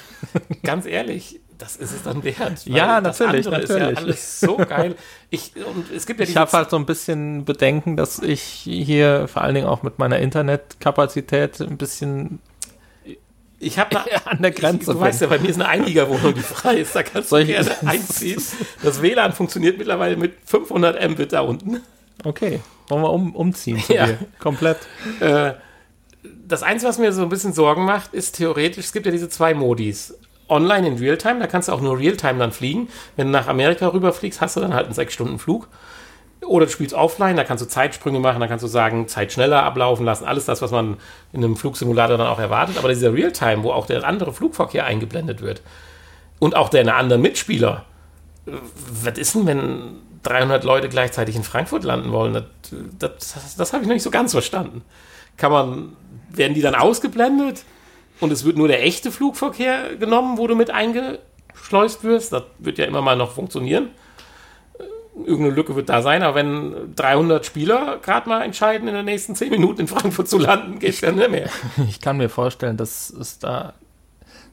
ganz 0.64 0.86
ehrlich, 0.86 1.40
das 1.60 1.76
ist 1.76 1.92
es 1.92 2.02
dann 2.04 2.24
wert. 2.24 2.38
Ja, 2.66 3.00
das 3.02 3.20
natürlich, 3.20 3.46
andere 3.46 3.62
ist 3.64 3.70
natürlich. 3.70 3.98
ja 4.00 4.04
alles 4.04 4.40
so 4.40 4.58
geil. 4.58 4.96
Ich, 5.30 5.54
und 5.56 5.92
es 5.96 6.08
gibt 6.08 6.20
ja 6.20 6.26
Ich 6.26 6.36
habe 6.36 6.52
halt 6.52 6.72
so 6.72 6.78
ein 6.78 6.86
bisschen 6.88 7.46
Bedenken, 7.46 7.96
dass 7.98 8.18
ich 8.20 8.42
hier 8.42 9.28
vor 9.28 9.44
allen 9.44 9.54
Dingen 9.54 9.68
auch 9.68 9.84
mit 9.84 10.00
meiner 10.00 10.18
Internetkapazität 10.20 11.60
ein 11.62 11.78
bisschen 11.78 12.40
ich 13.62 13.78
habe 13.78 13.98
an 14.26 14.42
der 14.42 14.52
Grenze 14.52 14.80
Ich, 14.80 14.86
du 14.86 14.94
bin. 14.94 15.02
weißt 15.02 15.20
ja, 15.22 15.28
bei 15.28 15.38
mir 15.38 15.50
ist 15.50 15.56
eine 15.58 15.68
Einliegerwohnung, 15.68 16.34
die 16.34 16.40
frei 16.40 16.78
ist. 16.78 16.96
Da 16.96 17.04
kannst 17.04 17.30
du 17.30 17.36
Soll 17.36 17.42
ich- 17.42 17.48
gerne 17.50 17.76
einziehen. 17.86 18.42
Das 18.82 19.02
WLAN 19.02 19.34
funktioniert 19.34 19.78
mittlerweile 19.78 20.16
mit 20.16 20.36
500 20.46 21.10
Mbit 21.12 21.34
da 21.34 21.42
unten. 21.42 21.82
Okay, 22.24 22.62
wollen 22.88 23.02
wir 23.04 23.12
um, 23.12 23.36
umziehen 23.36 23.80
zu 23.82 23.94
Ja. 23.94 24.06
dir? 24.08 24.18
Komplett. 24.40 24.78
Äh, 25.20 25.54
das 26.48 26.64
Einzige, 26.64 26.88
was 26.90 26.98
mir 27.00 27.12
so 27.12 27.22
ein 27.22 27.30
bisschen 27.30 27.52
Sorgen 27.54 27.84
macht, 27.84 28.14
ist 28.14 28.38
theoretisch, 28.38 28.86
es 28.86 28.92
gibt 28.94 29.06
ja 29.06 29.12
diese 29.12 29.28
zwei 29.30 29.54
Modis. 29.54 30.18
Online 30.50 30.88
in 30.88 30.98
Realtime, 30.98 31.40
da 31.40 31.48
kannst 31.48 31.68
du 31.68 31.74
auch 31.74 31.82
nur 31.82 31.98
Realtime 31.98 32.40
dann 32.40 32.52
fliegen. 32.52 32.90
Wenn 33.16 33.28
du 33.28 33.32
nach 33.32 33.48
Amerika 33.48 33.88
rüberfliegst, 33.88 34.42
hast 34.42 34.56
du 34.56 34.62
dann 34.62 34.74
halt 34.74 34.86
einen 34.86 34.96
6-Stunden-Flug. 34.96 35.68
Oder 36.46 36.66
du 36.66 36.72
spielst 36.72 36.94
offline, 36.94 37.36
da 37.36 37.44
kannst 37.44 37.64
du 37.64 37.68
Zeitsprünge 37.68 38.20
machen, 38.20 38.40
da 38.40 38.48
kannst 38.48 38.64
du 38.64 38.68
sagen, 38.68 39.08
Zeit 39.08 39.32
schneller 39.32 39.64
ablaufen 39.64 40.06
lassen, 40.06 40.26
alles 40.26 40.46
das, 40.46 40.62
was 40.62 40.72
man 40.72 40.98
in 41.34 41.44
einem 41.44 41.58
Flugsimulator 41.58 42.18
dann 42.18 42.28
auch 42.28 42.40
erwartet. 42.40 42.78
Aber 42.78 42.88
dieser 42.88 43.14
Realtime, 43.14 43.64
wo 43.64 43.72
auch 43.72 43.86
der 43.86 44.04
andere 44.06 44.34
Flugverkehr 44.34 44.86
eingeblendet 44.86 45.42
wird 45.42 45.62
und 46.40 46.56
auch 46.56 46.70
der 46.70 46.96
andere 46.96 47.20
Mitspieler, 47.20 47.86
was 48.46 49.18
ist 49.18 49.36
denn, 49.36 49.46
wenn 49.46 49.98
300 50.24 50.64
Leute 50.64 50.90
gleichzeitig 50.90 51.36
in 51.36 51.44
Frankfurt 51.44 51.84
landen 51.84 52.12
wollen? 52.12 52.34
Das, 52.34 52.44
das, 52.98 53.56
das 53.56 53.74
habe 53.74 53.84
ich 53.84 53.88
noch 53.88 53.94
nicht 53.94 54.04
so 54.04 54.12
ganz 54.12 54.32
verstanden. 54.32 54.82
Kann 55.38 55.52
man, 55.52 55.94
werden 56.30 56.54
die 56.54 56.62
dann 56.62 56.76
ausgeblendet 56.76 57.64
und 58.20 58.32
es 58.32 58.46
wird 58.46 58.58
nur 58.58 58.68
der 58.68 58.84
echte 58.84 59.12
Flugverkehr 59.12 59.96
genommen, 59.98 60.38
wo 60.38 60.48
du 60.48 60.56
mit 60.56 60.72
eingeschleust 60.72 62.04
wirst? 62.04 62.34
Das 62.34 62.44
wird 62.60 62.78
ja 62.78 62.86
immer 62.86 63.02
mal 63.02 63.16
noch 63.16 63.32
funktionieren 63.32 63.90
irgendeine 65.26 65.56
Lücke 65.56 65.76
wird 65.76 65.90
da 65.90 66.02
sein, 66.02 66.24
aber 66.24 66.36
wenn 66.36 66.96
300 66.96 67.46
Spieler 67.46 67.98
gerade 68.02 68.30
mal 68.30 68.42
entscheiden, 68.44 68.88
in 68.88 68.94
den 68.94 69.06
nächsten 69.06 69.36
10 69.36 69.50
Minuten 69.50 69.82
in 69.82 69.88
Frankfurt 69.88 70.28
zu 70.28 70.38
landen, 70.38 70.80
geht 70.80 70.94
es 70.94 71.02
ja 71.02 71.12
nicht 71.12 71.30
mehr. 71.30 71.50
Ich 71.90 72.02
kann 72.02 72.18
mir 72.18 72.30
vorstellen, 72.30 72.78
dass 72.78 73.10
es 73.10 73.40
da 73.40 73.74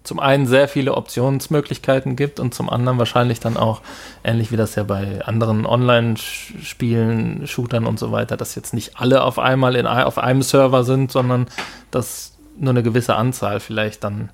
zum 0.03 0.21
einen 0.21 0.47
sehr 0.47 0.69
viele 0.69 0.95
Optionsmöglichkeiten 0.95 2.15
gibt 2.15 2.39
und 2.39 2.55
zum 2.55 2.71
anderen 2.71 2.99
wahrscheinlich 2.99 3.41
dann 3.41 3.57
auch, 3.57 3.83
ähnlich 4.23 4.53
wie 4.53 4.57
das 4.57 4.77
ja 4.77 4.85
bei 4.85 5.25
anderen 5.25 5.67
Online-Spielen, 5.67 7.47
Shootern 7.47 7.87
und 7.87 7.99
so 7.99 8.13
weiter, 8.13 8.37
dass 8.37 8.55
jetzt 8.55 8.73
nicht 8.73 9.01
alle 9.01 9.25
auf 9.25 9.41
einmal 9.41 9.75
in, 9.75 9.87
auf 9.87 10.19
einem 10.19 10.43
Server 10.43 10.85
sind, 10.85 11.11
sondern 11.11 11.49
dass 11.91 12.36
nur 12.59 12.71
eine 12.71 12.83
gewisse 12.83 13.15
Anzahl 13.15 13.61
vielleicht 13.61 14.05
dann 14.05 14.31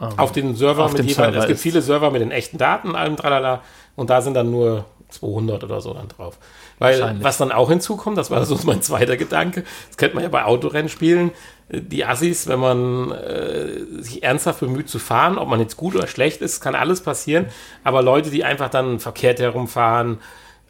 ähm, 0.00 0.18
auf 0.18 0.32
den 0.32 0.54
Server 0.54 0.84
auf 0.84 0.92
mit 0.92 1.02
jeweils, 1.02 1.16
Server 1.16 1.38
es 1.38 1.46
gibt 1.46 1.60
viele 1.60 1.82
Server 1.82 2.10
mit 2.10 2.20
den 2.20 2.30
echten 2.30 2.58
Daten, 2.58 2.94
allem 2.94 3.16
tralala, 3.16 3.62
und 3.94 4.10
da 4.10 4.20
sind 4.20 4.34
dann 4.34 4.50
nur 4.50 4.84
200 5.08 5.64
oder 5.64 5.80
so 5.80 5.94
dann 5.94 6.08
drauf. 6.08 6.38
Weil 6.78 7.16
was 7.22 7.38
dann 7.38 7.52
auch 7.52 7.70
hinzukommt, 7.70 8.18
das 8.18 8.30
war 8.30 8.44
so 8.44 8.58
mein 8.64 8.82
zweiter 8.82 9.16
Gedanke, 9.16 9.64
das 9.88 9.96
kennt 9.96 10.14
man 10.14 10.22
ja 10.22 10.28
bei 10.28 10.44
Autorennspielen, 10.44 11.30
äh, 11.68 11.80
die 11.80 12.04
Assis, 12.04 12.46
wenn 12.46 12.60
man 12.60 13.12
äh, 13.12 14.02
sich 14.02 14.22
ernsthaft 14.22 14.60
bemüht 14.60 14.88
zu 14.88 14.98
fahren, 14.98 15.38
ob 15.38 15.48
man 15.48 15.60
jetzt 15.60 15.76
gut 15.76 15.94
oder 15.94 16.06
schlecht 16.06 16.42
ist, 16.42 16.60
kann 16.60 16.74
alles 16.74 17.00
passieren, 17.00 17.46
aber 17.84 18.02
Leute, 18.02 18.30
die 18.30 18.44
einfach 18.44 18.68
dann 18.68 19.00
verkehrt 19.00 19.40
herumfahren, 19.40 20.18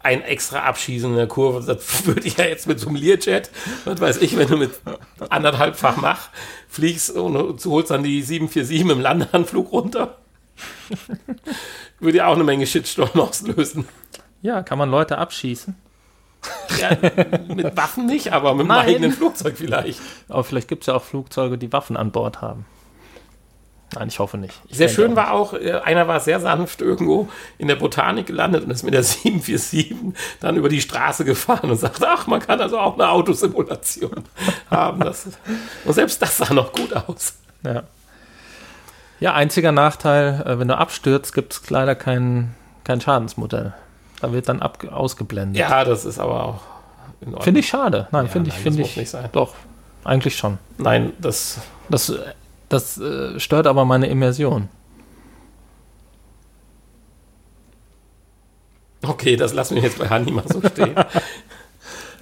ein 0.07 0.22
extra 0.22 0.61
abschießen 0.61 1.11
in 1.11 1.16
der 1.16 1.26
Kurve, 1.26 1.66
das 1.66 2.07
würde 2.07 2.26
ich 2.26 2.36
ja 2.36 2.44
jetzt 2.44 2.68
mit 2.68 2.78
so 2.78 2.86
einem 2.88 2.96
Learjet, 2.96 3.50
was 3.84 4.00
weiß 4.00 4.16
ich, 4.18 4.36
wenn 4.36 4.46
du 4.48 4.57
mit 4.57 4.70
anderthalbfach 5.30 5.96
Mach 5.96 6.28
fliegst 6.68 7.11
und 7.11 7.64
holst 7.64 7.90
dann 7.90 8.04
die 8.04 8.22
747 8.22 8.80
im 8.82 9.00
Landeanflug 9.00 9.72
runter, 9.72 10.18
würde 11.98 12.18
ja 12.18 12.28
auch 12.28 12.34
eine 12.34 12.44
Menge 12.44 12.66
Shitstorm 12.66 13.18
auslösen. 13.20 13.88
Ja, 14.42 14.62
kann 14.62 14.78
man 14.78 14.90
Leute 14.90 15.18
abschießen. 15.18 15.74
Ja, 16.80 16.90
mit 17.52 17.76
Waffen 17.76 18.07
nicht, 18.07 18.32
aber 18.32 18.54
mit 18.54 18.61
einem 18.61 18.68
Nein. 18.68 18.86
eigenen 18.86 19.12
Flugzeug 19.12 19.57
vielleicht. 19.57 20.00
Aber 20.28 20.44
vielleicht 20.44 20.68
gibt 20.68 20.84
es 20.84 20.86
ja 20.86 20.94
auch 20.94 21.02
Flugzeuge, 21.02 21.59
die 21.59 21.72
Waffen 21.72 21.96
an 21.96 22.12
Bord 22.12 22.40
haben. 22.40 22.64
Nein, 23.95 24.09
ich 24.09 24.18
hoffe 24.18 24.37
nicht. 24.37 24.61
Ich 24.68 24.76
Sehr 24.76 24.89
schön 24.89 25.12
auch 25.12 25.16
war 25.16 25.32
auch, 25.32 25.55
äh, 25.55 25.72
einer 25.84 26.09
war 26.09 26.18
sehr 26.20 26.41
sanft 26.41 26.80
irgendwo 26.82 27.28
in 27.57 27.68
der 27.68 27.76
Botanik 27.76 28.26
gelandet 28.26 28.64
und 28.64 28.70
ist 28.70 28.82
mit 28.82 28.95
der 28.95 29.03
747 29.05 29.95
dann 30.41 30.57
über 30.57 30.68
die 30.68 30.80
Straße 30.80 31.24
gefahren 31.24 31.70
und 31.70 31.76
sagte, 31.76 32.07
ach, 32.09 32.26
man 32.26 32.41
kann 32.41 32.61
also 32.61 32.78
auch 32.78 32.95
eine 32.95 33.09
Autosimulation 33.09 34.24
haben. 34.70 35.01
Das, 35.01 35.26
und 35.84 35.93
selbst 35.93 36.20
das 36.20 36.37
sah 36.37 36.53
noch 36.53 36.72
gut 36.72 36.93
aus. 36.95 37.34
Ja. 37.64 37.84
ja, 39.20 39.34
einziger 39.34 39.72
Nachteil, 39.72 40.43
äh, 40.45 40.59
wenn 40.59 40.68
du 40.68 40.76
abstürzt, 40.76 41.32
gibt 41.32 41.53
es 41.53 41.70
leider 41.70 41.95
kein, 41.95 42.55
kein 42.84 43.01
Schadensmodell. 43.01 43.72
Da 44.20 44.32
wird 44.32 44.49
dann 44.49 44.62
ab, 44.62 44.84
ausgeblendet. 44.91 45.59
Ja, 45.59 45.84
das 45.84 46.05
ist 46.05 46.18
aber 46.18 46.43
auch 46.45 46.61
in 47.20 47.28
Ordnung. 47.28 47.43
Finde 47.43 47.61
ich 47.61 47.68
schade. 47.68 48.09
Nein, 48.11 48.26
Ja, 48.26 48.32
finde 48.32 48.49
ich, 48.51 48.55
finde 48.57 48.78
das 48.78 48.78
muss 48.78 48.91
ich. 48.91 48.97
nicht 48.97 49.11
sein. 49.11 49.28
Doch, 49.32 49.55
eigentlich 50.05 50.37
schon. 50.37 50.59
Nein, 50.78 51.12
das, 51.20 51.59
Das, 51.89 52.12
das 52.69 52.99
äh, 52.99 53.39
stört 53.41 53.67
aber 53.67 53.85
meine 53.85 54.07
Immersion. 54.09 54.69
okay, 59.03 59.37
das 59.37 59.53
lassen 59.53 59.77
wir 59.77 59.83
jetzt 59.83 59.99
bei 59.99 60.09
Hanni 60.09 60.31
mal 60.33 60.45
so 60.49 60.61
stehen. 60.61 60.95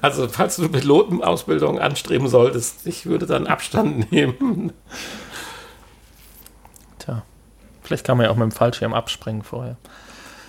Also, 0.01 0.29
falls 0.29 0.57
du 0.57 0.69
Pilotenausbildung 0.69 1.79
anstreben 1.79 2.29
solltest, 2.29 2.87
ich 2.87 3.07
würde 3.07 3.25
dann 3.25 3.47
Abstand 3.47 4.13
nehmen. 4.13 4.75
Tja, 6.99 7.23
vielleicht 7.83 8.05
kann 8.05 8.19
man 8.19 8.27
ja 8.27 8.31
auch 8.31 8.37
mit 8.37 8.43
dem 8.43 8.53
Fallschirm 8.53 8.93
abspringen 8.93 9.43
vorher. 9.43 9.79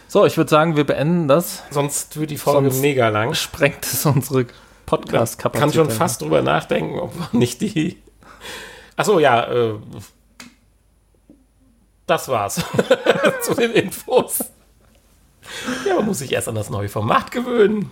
So, 0.10 0.26
ich 0.26 0.36
würde 0.36 0.50
sagen, 0.50 0.76
wir 0.76 0.84
beenden 0.84 1.30
das. 1.30 1.64
Sonst 1.72 2.20
wird 2.20 2.32
die 2.32 2.38
Folge 2.38 2.70
Sonst- 2.70 2.82
mega 2.82 3.08
lang. 3.08 3.34
Sprengt 3.34 3.86
es 3.86 4.06
unsere 4.06 4.46
Podcast-Kapazität. 4.88 5.62
kann 5.62 5.72
schon 5.72 5.90
fast 5.90 6.22
drüber 6.22 6.42
nachdenken, 6.42 7.00
ob 7.00 7.14
wir 7.18 7.40
nicht 7.40 7.62
die. 7.62 7.96
Achso, 8.96 9.20
ja, 9.20 9.46
äh, 9.46 9.74
das 12.06 12.28
war's 12.28 12.56
zu 13.42 13.54
den 13.56 13.72
Infos. 13.72 14.40
Ja, 15.86 15.96
man 15.96 16.06
muss 16.06 16.20
sich 16.20 16.32
erst 16.32 16.48
an 16.48 16.56
das 16.56 16.70
neue 16.70 16.90
Format 16.90 17.32
gewöhnen. 17.32 17.92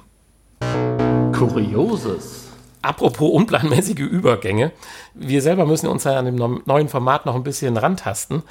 Kurioses. 1.34 2.48
Apropos 2.82 3.32
unplanmäßige 3.32 4.00
Übergänge. 4.00 4.72
Wir 5.14 5.42
selber 5.42 5.66
müssen 5.66 5.88
uns 5.88 6.04
ja 6.04 6.18
an 6.18 6.26
dem 6.26 6.62
neuen 6.66 6.90
Format 6.90 7.26
noch 7.26 7.36
ein 7.36 7.44
bisschen 7.44 7.78
rantasten. 7.78 8.44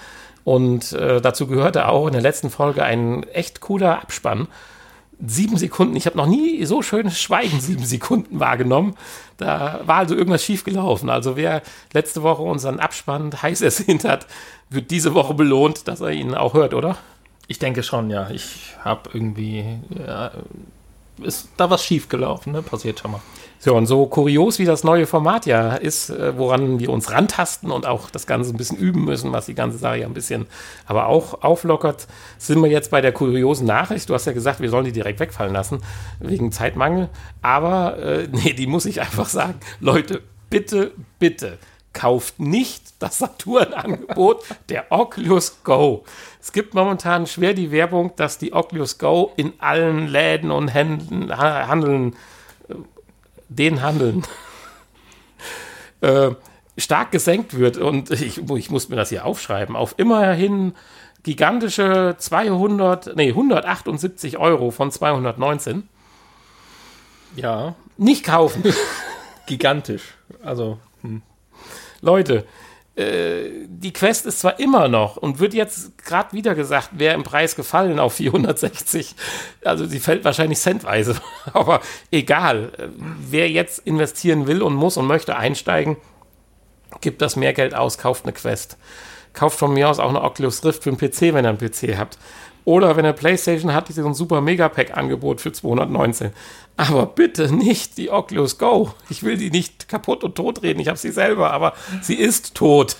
Und 0.44 0.92
äh, 0.92 1.20
dazu 1.20 1.46
gehörte 1.46 1.88
auch 1.88 2.06
in 2.06 2.12
der 2.12 2.22
letzten 2.22 2.50
Folge 2.50 2.82
ein 2.82 3.22
echt 3.24 3.60
cooler 3.60 4.00
Abspann. 4.00 4.48
Sieben 5.24 5.56
Sekunden. 5.56 5.94
Ich 5.94 6.06
habe 6.06 6.16
noch 6.16 6.26
nie 6.26 6.64
so 6.64 6.82
schönes 6.82 7.20
Schweigen 7.20 7.60
sieben 7.60 7.84
Sekunden 7.84 8.40
wahrgenommen. 8.40 8.96
Da 9.36 9.80
war 9.84 9.98
also 9.98 10.16
irgendwas 10.16 10.44
schiefgelaufen. 10.44 11.10
Also 11.10 11.36
wer 11.36 11.62
letzte 11.92 12.22
Woche 12.22 12.42
unseren 12.42 12.80
Abspann 12.80 13.30
heiß 13.40 13.60
ersehnt 13.62 14.04
hat, 14.04 14.26
wird 14.68 14.90
diese 14.90 15.14
Woche 15.14 15.34
belohnt, 15.34 15.86
dass 15.86 16.00
er 16.00 16.10
ihn 16.10 16.34
auch 16.34 16.54
hört, 16.54 16.74
oder? 16.74 16.96
Ich 17.46 17.58
denke 17.58 17.82
schon, 17.82 18.10
ja. 18.10 18.30
Ich 18.30 18.76
habe 18.80 19.10
irgendwie. 19.12 19.64
Ja, 19.90 20.32
ist 21.24 21.48
da 21.56 21.70
was 21.70 21.84
schiefgelaufen, 21.84 22.52
ne? 22.52 22.62
Passiert 22.62 23.00
schon 23.00 23.12
mal. 23.12 23.20
So, 23.64 23.76
und 23.76 23.86
so 23.86 24.06
kurios 24.06 24.58
wie 24.58 24.64
das 24.64 24.82
neue 24.82 25.06
Format 25.06 25.46
ja 25.46 25.76
ist, 25.76 26.10
äh, 26.10 26.36
woran 26.36 26.80
wir 26.80 26.90
uns 26.90 27.12
rantasten 27.12 27.70
und 27.70 27.86
auch 27.86 28.10
das 28.10 28.26
Ganze 28.26 28.50
ein 28.50 28.56
bisschen 28.56 28.76
üben 28.76 29.04
müssen, 29.04 29.30
was 29.30 29.46
die 29.46 29.54
ganze 29.54 29.78
Sache 29.78 29.98
ja 29.98 30.06
ein 30.06 30.14
bisschen 30.14 30.46
aber 30.84 31.06
auch 31.06 31.44
auflockert, 31.44 32.08
sind 32.38 32.60
wir 32.60 32.68
jetzt 32.68 32.90
bei 32.90 33.00
der 33.00 33.12
kuriosen 33.12 33.68
Nachricht. 33.68 34.08
Du 34.08 34.14
hast 34.14 34.26
ja 34.26 34.32
gesagt, 34.32 34.58
wir 34.58 34.68
sollen 34.68 34.86
die 34.86 34.92
direkt 34.92 35.20
wegfallen 35.20 35.52
lassen, 35.52 35.78
wegen 36.18 36.50
Zeitmangel. 36.50 37.08
Aber, 37.40 37.98
äh, 37.98 38.28
nee, 38.32 38.52
die 38.52 38.66
muss 38.66 38.84
ich 38.84 39.00
einfach 39.00 39.28
sagen. 39.28 39.60
Leute, 39.78 40.22
bitte, 40.50 40.90
bitte, 41.20 41.58
kauft 41.92 42.40
nicht 42.40 42.82
das 43.00 43.18
Saturn-Angebot 43.18 44.44
der 44.68 44.86
Oculus 44.90 45.62
Go. 45.64 46.04
Es 46.40 46.52
gibt 46.52 46.74
momentan 46.74 47.26
schwer 47.26 47.52
die 47.54 47.70
Werbung, 47.70 48.12
dass 48.16 48.38
die 48.38 48.52
Oculus 48.52 48.98
Go 48.98 49.32
in 49.36 49.52
allen 49.58 50.08
Läden 50.08 50.50
und 50.50 50.68
Händen, 50.68 51.36
ha- 51.36 51.66
Handeln 51.68 52.16
den 53.48 53.82
Handeln 53.82 54.24
äh, 56.00 56.30
stark 56.78 57.10
gesenkt 57.12 57.54
wird. 57.58 57.76
Und 57.76 58.10
ich, 58.10 58.38
ich 58.38 58.70
muss 58.70 58.88
mir 58.88 58.96
das 58.96 59.10
hier 59.10 59.24
aufschreiben. 59.26 59.76
Auf 59.76 59.94
immerhin 59.98 60.74
gigantische 61.22 62.16
200, 62.18 63.14
nee, 63.16 63.28
178 63.28 64.38
Euro 64.38 64.70
von 64.70 64.90
219. 64.90 65.88
Ja. 67.36 67.74
Nicht 67.98 68.24
kaufen. 68.24 68.62
Gigantisch. 69.46 70.14
Also. 70.42 70.78
Leute, 72.02 72.44
äh, 72.94 73.48
die 73.68 73.92
Quest 73.92 74.26
ist 74.26 74.40
zwar 74.40 74.60
immer 74.60 74.88
noch 74.88 75.16
und 75.16 75.38
wird 75.38 75.54
jetzt 75.54 75.96
gerade 76.04 76.34
wieder 76.34 76.54
gesagt, 76.54 76.90
wäre 76.92 77.14
im 77.14 77.22
Preis 77.22 77.56
gefallen 77.56 77.98
auf 77.98 78.14
460. 78.14 79.14
Also 79.64 79.86
sie 79.86 79.98
fällt 79.98 80.24
wahrscheinlich 80.24 80.58
centweise. 80.58 81.16
Aber 81.54 81.80
egal. 82.10 82.72
Äh, 82.76 82.88
Wer 83.30 83.48
jetzt 83.48 83.78
investieren 83.86 84.46
will 84.46 84.60
und 84.60 84.74
muss 84.74 84.98
und 84.98 85.06
möchte 85.06 85.36
einsteigen, 85.36 85.96
gibt 87.00 87.22
das 87.22 87.36
mehr 87.36 87.54
Geld 87.54 87.74
aus, 87.74 87.96
kauft 87.96 88.24
eine 88.24 88.34
Quest. 88.34 88.76
Kauft 89.32 89.58
von 89.58 89.72
mir 89.72 89.88
aus 89.88 89.98
auch 89.98 90.10
eine 90.10 90.22
Oculus 90.22 90.62
Rift 90.62 90.82
für 90.82 90.90
einen 90.90 90.98
PC, 90.98 91.32
wenn 91.32 91.46
ihr 91.46 91.48
einen 91.48 91.58
PC 91.58 91.96
habt. 91.96 92.18
Oder 92.64 92.96
wenn 92.96 93.04
ihr 93.04 93.12
PlayStation 93.12 93.74
habt, 93.74 93.90
ist 93.90 93.96
so 93.96 94.06
ein 94.06 94.14
super 94.14 94.40
Megapack-Angebot 94.40 95.40
für 95.40 95.52
219. 95.52 96.30
Aber 96.76 97.06
bitte 97.06 97.54
nicht 97.54 97.98
die 97.98 98.10
Oculus 98.10 98.58
Go. 98.58 98.94
Ich 99.10 99.22
will 99.22 99.36
die 99.36 99.50
nicht 99.50 99.88
kaputt 99.88 100.24
und 100.24 100.36
tot 100.36 100.62
reden. 100.62 100.80
Ich 100.80 100.88
habe 100.88 100.98
sie 100.98 101.10
selber, 101.10 101.52
aber 101.52 101.74
sie 102.00 102.14
ist 102.14 102.54
tot. 102.54 102.96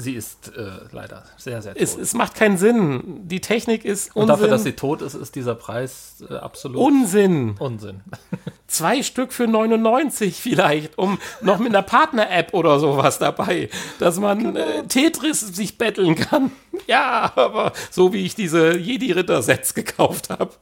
Sie 0.00 0.14
ist 0.14 0.52
äh, 0.56 0.70
leider 0.92 1.24
sehr, 1.36 1.60
sehr 1.60 1.74
tot. 1.74 1.82
Es, 1.82 1.96
es 1.96 2.14
macht 2.14 2.34
keinen 2.36 2.56
Sinn. 2.56 3.02
Die 3.28 3.40
Technik 3.40 3.84
ist 3.84 4.14
Und 4.14 4.22
Unsinn. 4.22 4.28
dafür, 4.28 4.48
dass 4.48 4.62
sie 4.62 4.72
tot 4.72 5.02
ist, 5.02 5.14
ist 5.14 5.34
dieser 5.34 5.54
Preis 5.56 6.22
äh, 6.30 6.34
absolut 6.34 6.78
Unsinn. 6.78 7.56
Unsinn. 7.58 8.00
Zwei 8.68 9.02
Stück 9.02 9.32
für 9.32 9.46
99 9.48 10.36
vielleicht, 10.40 10.98
um 10.98 11.18
noch 11.40 11.58
mit 11.58 11.68
einer 11.68 11.82
Partner-App 11.82 12.54
oder 12.54 12.78
sowas 12.78 13.18
dabei, 13.18 13.70
dass 13.98 14.20
man 14.20 14.54
äh, 14.56 14.84
Tetris 14.86 15.40
sich 15.40 15.78
betteln 15.78 16.14
kann. 16.14 16.50
Ja, 16.86 17.32
aber 17.34 17.72
so 17.90 18.12
wie 18.12 18.24
ich 18.24 18.34
diese 18.36 18.78
Jedi-Ritter-Sets 18.78 19.74
gekauft 19.74 20.30
habe. 20.30 20.52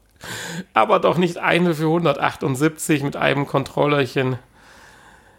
aber 0.73 0.99
doch 0.99 1.19
nicht 1.19 1.37
eine 1.37 1.75
für 1.75 1.85
178 1.85 3.03
mit 3.03 3.17
einem 3.17 3.47
Controllerchen 3.47 4.39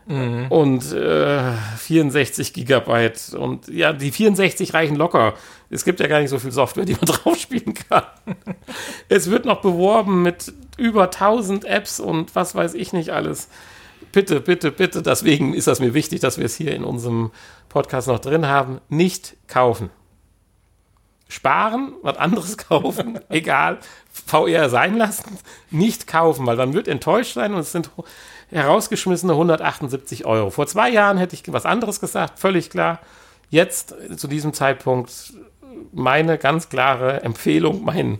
und 0.07 0.93
äh, 0.93 1.51
64 1.77 2.53
Gigabyte. 2.53 3.33
Und 3.33 3.67
ja, 3.67 3.91
die 3.91 4.11
64 4.11 4.73
reichen 4.73 4.95
locker. 4.95 5.33
Es 5.69 5.83
gibt 5.83 5.99
ja 5.99 6.07
gar 6.07 6.21
nicht 6.21 6.29
so 6.29 6.39
viel 6.39 6.51
Software, 6.51 6.85
die 6.85 6.93
man 6.93 7.01
drauf 7.05 7.37
spielen 7.37 7.73
kann. 7.73 8.03
es 9.09 9.29
wird 9.29 9.45
noch 9.45 9.61
beworben 9.61 10.21
mit 10.23 10.53
über 10.77 11.05
1000 11.05 11.65
Apps 11.65 11.99
und 11.99 12.35
was 12.35 12.55
weiß 12.55 12.73
ich 12.75 12.93
nicht 12.93 13.09
alles. 13.09 13.49
Bitte, 14.13 14.39
bitte, 14.39 14.71
bitte, 14.71 15.01
deswegen 15.01 15.53
ist 15.53 15.67
das 15.67 15.81
mir 15.81 15.93
wichtig, 15.93 16.21
dass 16.21 16.37
wir 16.37 16.45
es 16.45 16.55
hier 16.55 16.73
in 16.73 16.85
unserem 16.85 17.31
Podcast 17.67 18.07
noch 18.07 18.19
drin 18.19 18.47
haben. 18.47 18.79
Nicht 18.87 19.35
kaufen. 19.47 19.89
Sparen, 21.27 21.93
was 22.01 22.17
anderes 22.17 22.57
kaufen, 22.69 23.19
egal. 23.27 23.79
VR 24.25 24.69
sein 24.69 24.97
lassen, 24.97 25.37
nicht 25.69 26.07
kaufen, 26.07 26.45
weil 26.45 26.55
man 26.55 26.73
wird 26.73 26.87
enttäuscht 26.87 27.33
sein 27.33 27.53
und 27.53 27.59
es 27.59 27.73
sind 27.73 27.91
herausgeschmissene 28.49 29.33
178 29.33 30.25
Euro. 30.25 30.49
Vor 30.49 30.67
zwei 30.67 30.89
Jahren 30.89 31.17
hätte 31.17 31.35
ich 31.35 31.43
was 31.51 31.65
anderes 31.65 31.99
gesagt, 31.99 32.39
völlig 32.39 32.69
klar. 32.69 32.99
Jetzt, 33.49 33.95
zu 34.17 34.27
diesem 34.27 34.53
Zeitpunkt, 34.53 35.33
meine 35.91 36.37
ganz 36.37 36.69
klare 36.69 37.21
Empfehlung, 37.23 37.83
mein, 37.83 38.19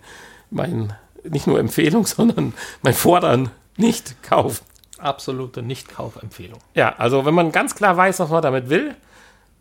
mein, 0.50 0.94
nicht 1.24 1.48
nur 1.48 1.60
Empfehlung, 1.60 2.06
sondern 2.06 2.54
mein 2.82 2.94
Fordern, 2.94 3.52
nicht 3.78 4.22
kaufen. 4.24 4.66
Absolute 4.98 5.62
Nicht-Kaufempfehlung. 5.62 6.60
Ja, 6.74 6.96
also 6.98 7.26
wenn 7.26 7.36
man 7.36 7.52
ganz 7.52 7.76
klar 7.76 7.96
weiß, 7.96 8.20
was 8.20 8.30
man 8.30 8.42
damit 8.42 8.70
will 8.70 8.96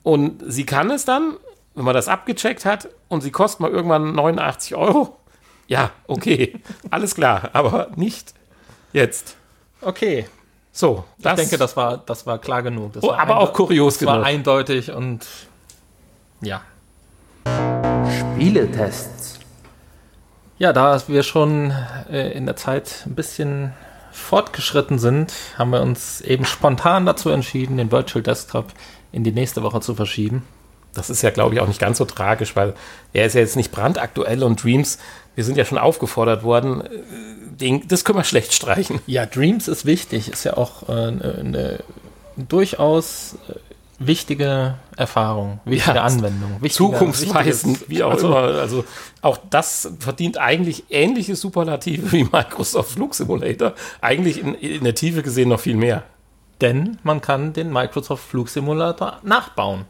und 0.03 0.43
sie 0.47 0.65
kann 0.65 0.91
es 0.91 1.05
dann, 1.05 1.37
wenn 1.75 1.85
man 1.85 1.93
das 1.95 2.09
abgecheckt 2.09 2.65
hat 2.65 2.89
und 3.09 3.21
sie 3.21 3.31
kostet 3.31 3.61
mal 3.61 3.71
irgendwann 3.71 4.13
89 4.13 4.75
Euro, 4.77 5.19
ja, 5.67 5.91
okay, 6.07 6.59
alles 6.91 7.15
klar, 7.15 7.51
aber 7.53 7.89
nicht 7.97 8.33
jetzt. 8.95 9.37
Okay, 9.83 10.27
So, 10.77 11.05
ich 11.17 11.25
denke, 11.25 11.57
das 11.57 11.75
war, 11.75 11.97
das 12.05 12.27
war 12.27 12.39
klar 12.39 12.63
genug. 12.63 12.93
Das 12.93 13.03
Oh, 13.03 13.09
war 13.09 13.19
aber 13.19 13.39
auch 13.39 13.55
kurios 13.55 13.97
das 13.97 14.05
war 14.07 14.17
genug. 14.17 14.27
eindeutig 14.27 14.91
und 14.91 15.27
ja. 16.43 16.61
Spieletests. 18.21 19.39
Ja, 20.59 20.75
da 20.75 21.01
wir 21.09 21.23
schon 21.23 21.73
äh, 22.11 22.33
in 22.33 22.45
der 22.45 22.57
Zeit 22.57 23.05
ein 23.07 23.15
bisschen 23.15 23.73
fortgeschritten 24.13 24.99
sind, 24.99 25.33
haben 25.57 25.71
wir 25.71 25.81
uns 25.81 26.21
eben 26.21 26.45
spontan 26.45 27.07
dazu 27.07 27.31
entschieden, 27.31 27.79
den 27.79 27.91
Virtual 27.91 28.23
Desktop 28.23 28.67
in 29.13 29.25
die 29.25 29.33
nächste 29.33 29.63
Woche 29.63 29.81
zu 29.81 29.95
verschieben. 29.95 30.43
Das 30.93 31.09
ist 31.09 31.23
ja, 31.23 31.31
glaube 31.31 31.55
ich, 31.55 31.61
auch 31.63 31.69
nicht 31.69 31.81
ganz 31.81 31.97
so 31.97 32.05
tragisch, 32.05 32.55
weil 32.55 32.75
er 33.15 33.25
ist 33.25 33.33
ja 33.33 33.41
jetzt 33.41 33.57
nicht 33.57 33.73
brandaktuell 33.73 34.43
und 34.43 34.63
Dreams, 34.63 34.99
wir 35.37 35.45
sind 35.45 35.57
ja 35.57 35.65
schon 35.65 35.79
aufgefordert 35.79 36.43
worden, 36.43 36.83
äh, 36.83 36.89
den, 37.61 37.87
das 37.89 38.05
können 38.05 38.19
wir 38.19 38.25
schlecht 38.25 38.53
streichen. 38.55 39.01
Ja, 39.07 39.27
Dreams 39.27 39.69
ist 39.69 39.85
wichtig, 39.87 40.29
ist 40.29 40.45
ja 40.45 40.57
auch 40.57 40.89
äh, 40.89 40.93
eine, 40.93 41.79
durchaus 42.37 43.37
äh, 43.49 43.55
wichtige 43.99 44.75
Erfahrung, 44.97 45.61
wichtige 45.65 45.97
Ja, 45.97 46.03
Anwendung. 46.05 46.57
Wichtiger- 46.61 46.91
Zukunftsweisend, 46.99 47.89
wie 47.89 48.03
auch 48.03 48.13
also, 48.13 48.27
immer. 48.29 48.37
Also 48.37 48.85
auch 49.23 49.39
das 49.51 49.91
verdient 49.99 50.39
eigentlich 50.39 50.85
ähnliche 50.91 51.35
Superlative 51.35 52.13
wie 52.13 52.25
Microsoft 52.25 52.93
Flug 52.93 53.15
Simulator. 53.15 53.73
Eigentlich 54.01 54.41
in, 54.41 54.55
in 54.55 54.85
der 54.85 54.95
Tiefe 54.95 55.23
gesehen 55.23 55.49
noch 55.49 55.61
viel 55.61 55.77
mehr. 55.77 56.03
Denn 56.61 56.99
man 57.03 57.21
kann 57.21 57.53
den 57.53 57.73
Microsoft 57.73 58.29
Flugsimulator 58.29 59.19
nachbauen, 59.23 59.85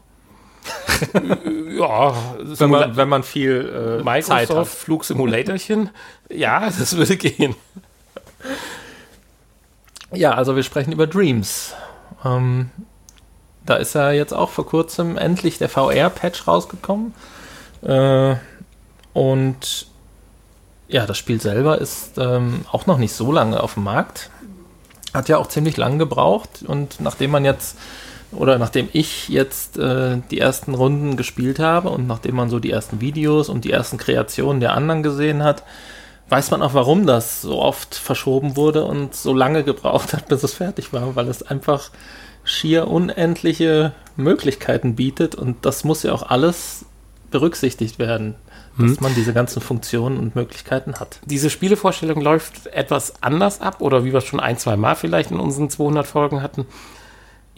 Ja, 1.77 2.15
wenn 2.39 2.71
man, 2.71 2.95
wenn 2.95 3.07
man 3.07 3.21
viel 3.21 4.01
äh, 4.03 4.21
Zeit 4.21 4.29
hat. 4.29 4.49
Microsoft 4.49 4.77
Flug 4.77 5.05
Simulatorchen, 5.05 5.91
ja, 6.29 6.61
das 6.65 6.97
würde 6.97 7.17
gehen. 7.17 7.55
Ja, 10.11 10.31
also 10.31 10.55
wir 10.55 10.63
sprechen 10.63 10.91
über 10.91 11.05
Dreams. 11.05 11.75
Ähm, 12.25 12.71
da 13.65 13.75
ist 13.75 13.93
ja 13.93 14.11
jetzt 14.11 14.33
auch 14.33 14.49
vor 14.49 14.65
kurzem 14.65 15.17
endlich 15.17 15.57
der 15.57 15.69
VR-Patch 15.69 16.47
rausgekommen. 16.47 17.13
Äh, 17.83 18.35
und 19.13 19.87
ja, 20.87 21.05
das 21.05 21.17
Spiel 21.17 21.41
selber 21.41 21.79
ist 21.79 22.17
ähm, 22.17 22.65
auch 22.71 22.85
noch 22.85 22.97
nicht 22.97 23.13
so 23.13 23.31
lange 23.31 23.61
auf 23.61 23.73
dem 23.73 23.83
Markt. 23.83 24.29
Hat 25.13 25.27
ja 25.29 25.37
auch 25.37 25.47
ziemlich 25.47 25.75
lang 25.75 25.99
gebraucht. 25.99 26.63
Und 26.65 27.01
nachdem 27.01 27.31
man 27.31 27.43
jetzt, 27.43 27.77
oder 28.31 28.57
nachdem 28.57 28.89
ich 28.93 29.29
jetzt 29.29 29.77
äh, 29.77 30.17
die 30.31 30.39
ersten 30.39 30.73
Runden 30.73 31.17
gespielt 31.17 31.59
habe 31.59 31.89
und 31.89 32.07
nachdem 32.07 32.35
man 32.35 32.49
so 32.49 32.59
die 32.59 32.71
ersten 32.71 32.99
Videos 32.99 33.49
und 33.49 33.63
die 33.63 33.71
ersten 33.71 33.97
Kreationen 33.97 34.59
der 34.59 34.73
anderen 34.73 35.03
gesehen 35.03 35.43
hat, 35.43 35.63
weiß 36.29 36.51
man 36.51 36.61
auch, 36.61 36.73
warum 36.73 37.05
das 37.05 37.41
so 37.41 37.61
oft 37.61 37.95
verschoben 37.95 38.57
wurde 38.57 38.83
und 38.83 39.15
so 39.15 39.33
lange 39.33 39.63
gebraucht 39.63 40.13
hat, 40.13 40.27
bis 40.27 40.43
es 40.43 40.53
fertig 40.53 40.91
war, 40.91 41.15
weil 41.15 41.27
es 41.29 41.43
einfach 41.43 41.89
schier 42.43 42.87
unendliche 42.87 43.93
Möglichkeiten 44.15 44.95
bietet 44.95 45.35
und 45.35 45.65
das 45.65 45.83
muss 45.83 46.03
ja 46.03 46.13
auch 46.13 46.23
alles 46.23 46.85
berücksichtigt 47.31 47.99
werden, 47.99 48.35
dass 48.77 49.01
man 49.01 49.13
diese 49.15 49.33
ganzen 49.33 49.61
Funktionen 49.61 50.17
und 50.17 50.35
Möglichkeiten 50.35 50.99
hat. 50.99 51.19
Diese 51.25 51.49
Spielevorstellung 51.49 52.21
läuft 52.21 52.67
etwas 52.67 53.21
anders 53.21 53.59
ab 53.59 53.81
oder 53.81 54.05
wie 54.05 54.13
wir 54.13 54.19
es 54.19 54.25
schon 54.25 54.39
ein, 54.39 54.57
zwei 54.57 54.77
Mal 54.77 54.95
vielleicht 54.95 55.31
in 55.31 55.39
unseren 55.39 55.69
200 55.69 56.05
Folgen 56.05 56.41
hatten. 56.41 56.65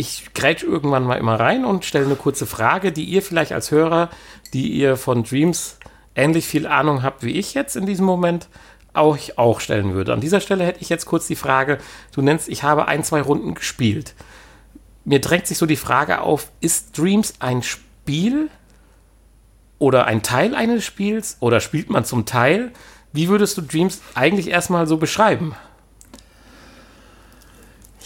Ich 0.02 0.34
grätsch 0.34 0.64
irgendwann 0.64 1.04
mal 1.04 1.18
immer 1.18 1.38
rein 1.38 1.66
und 1.66 1.84
stelle 1.84 2.06
eine 2.06 2.16
kurze 2.16 2.46
Frage, 2.46 2.94
die 2.94 3.04
ihr 3.04 3.22
vielleicht 3.22 3.52
als 3.52 3.70
Hörer, 3.70 4.10
die 4.54 4.70
ihr 4.72 4.96
von 4.96 5.26
Dreams 5.26 5.78
ähnlich 6.16 6.48
viel 6.48 6.68
Ahnung 6.68 7.04
habt 7.04 7.22
wie 7.22 7.38
ich 7.38 7.54
jetzt 7.54 7.76
in 7.76 7.86
diesem 7.86 8.06
Moment, 8.06 8.48
auch, 8.94 9.18
auch 9.36 9.60
stellen 9.60 9.94
würde. 9.94 10.14
An 10.14 10.22
dieser 10.22 10.40
Stelle 10.40 10.64
hätte 10.64 10.80
ich 10.80 10.88
jetzt 10.88 11.06
kurz 11.06 11.28
die 11.28 11.36
Frage, 11.36 11.80
du 12.14 12.22
nennst, 12.22 12.48
ich 12.48 12.64
habe 12.64 12.88
ein, 12.88 13.04
zwei 13.04 13.20
Runden 13.20 13.56
gespielt. 13.56 14.16
Mir 15.04 15.20
drängt 15.20 15.48
sich 15.48 15.58
so 15.58 15.66
die 15.66 15.76
Frage 15.76 16.22
auf, 16.22 16.50
ist 16.62 16.98
Dreams 16.98 17.34
ein 17.40 17.62
Spiel 17.62 18.50
oder 19.80 20.06
ein 20.06 20.24
Teil 20.24 20.56
eines 20.56 20.86
Spiels 20.86 21.36
oder 21.42 21.60
spielt 21.60 21.90
man 21.90 22.06
zum 22.06 22.26
Teil? 22.26 22.72
Wie 23.12 23.28
würdest 23.28 23.58
du 23.58 23.62
Dreams 23.64 24.02
eigentlich 24.16 24.48
erstmal 24.48 24.88
so 24.88 24.96
beschreiben? 24.96 25.58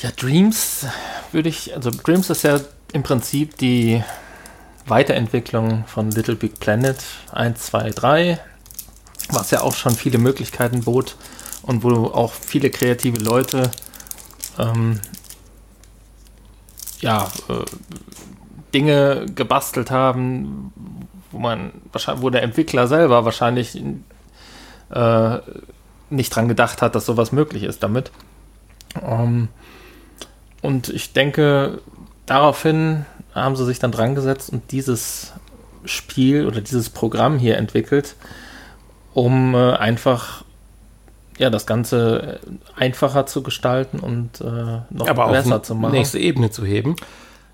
Ja, 0.03 0.11
Dreams 0.11 0.85
würde 1.31 1.47
ich, 1.47 1.73
also 1.73 1.89
Dreams 1.89 2.29
ist 2.29 2.43
ja 2.43 2.59
im 2.91 3.03
Prinzip 3.03 3.57
die 3.57 4.03
Weiterentwicklung 4.85 5.85
von 5.87 6.11
Little 6.11 6.35
Big 6.35 6.59
Planet 6.59 7.01
1, 7.31 7.67
2, 7.67 7.91
3, 7.91 8.39
was 9.29 9.51
ja 9.51 9.61
auch 9.61 9.73
schon 9.73 9.95
viele 9.95 10.17
Möglichkeiten 10.17 10.81
bot 10.81 11.15
und 11.61 11.83
wo 11.83 12.07
auch 12.07 12.33
viele 12.33 12.69
kreative 12.69 13.17
Leute 13.23 13.71
ähm, 14.59 14.99
ja, 16.99 17.31
äh, 17.47 17.63
Dinge 18.73 19.25
gebastelt 19.33 19.89
haben, 19.89 20.73
wo 21.31 21.39
man 21.39 21.71
wahrscheinlich, 21.93 22.23
wo 22.23 22.29
der 22.29 22.43
Entwickler 22.43 22.89
selber 22.89 23.23
wahrscheinlich 23.23 23.81
äh, 24.89 25.37
nicht 26.09 26.35
dran 26.35 26.49
gedacht 26.49 26.81
hat, 26.81 26.93
dass 26.93 27.05
sowas 27.05 27.31
möglich 27.31 27.63
ist 27.63 27.83
damit. 27.83 28.11
Ähm, 29.01 29.47
und 30.63 30.89
ich 30.89 31.13
denke, 31.13 31.79
daraufhin 32.25 33.05
haben 33.35 33.55
sie 33.55 33.65
sich 33.65 33.79
dann 33.79 33.91
dran 33.91 34.15
gesetzt 34.15 34.51
und 34.51 34.71
dieses 34.71 35.33
Spiel 35.85 36.47
oder 36.47 36.61
dieses 36.61 36.89
Programm 36.89 37.37
hier 37.37 37.57
entwickelt, 37.57 38.15
um 39.13 39.53
äh, 39.53 39.73
einfach 39.73 40.43
ja, 41.37 41.49
das 41.49 41.65
Ganze 41.65 42.39
äh, 42.41 42.81
einfacher 42.81 43.25
zu 43.25 43.43
gestalten 43.43 43.99
und 43.99 44.39
äh, 44.41 44.81
noch 44.89 45.07
Aber 45.07 45.29
besser 45.29 45.57
auf 45.57 45.63
zu 45.63 45.75
machen. 45.75 45.93
nächste 45.93 46.19
Ebene 46.19 46.49
zu 46.49 46.65
heben. 46.65 46.95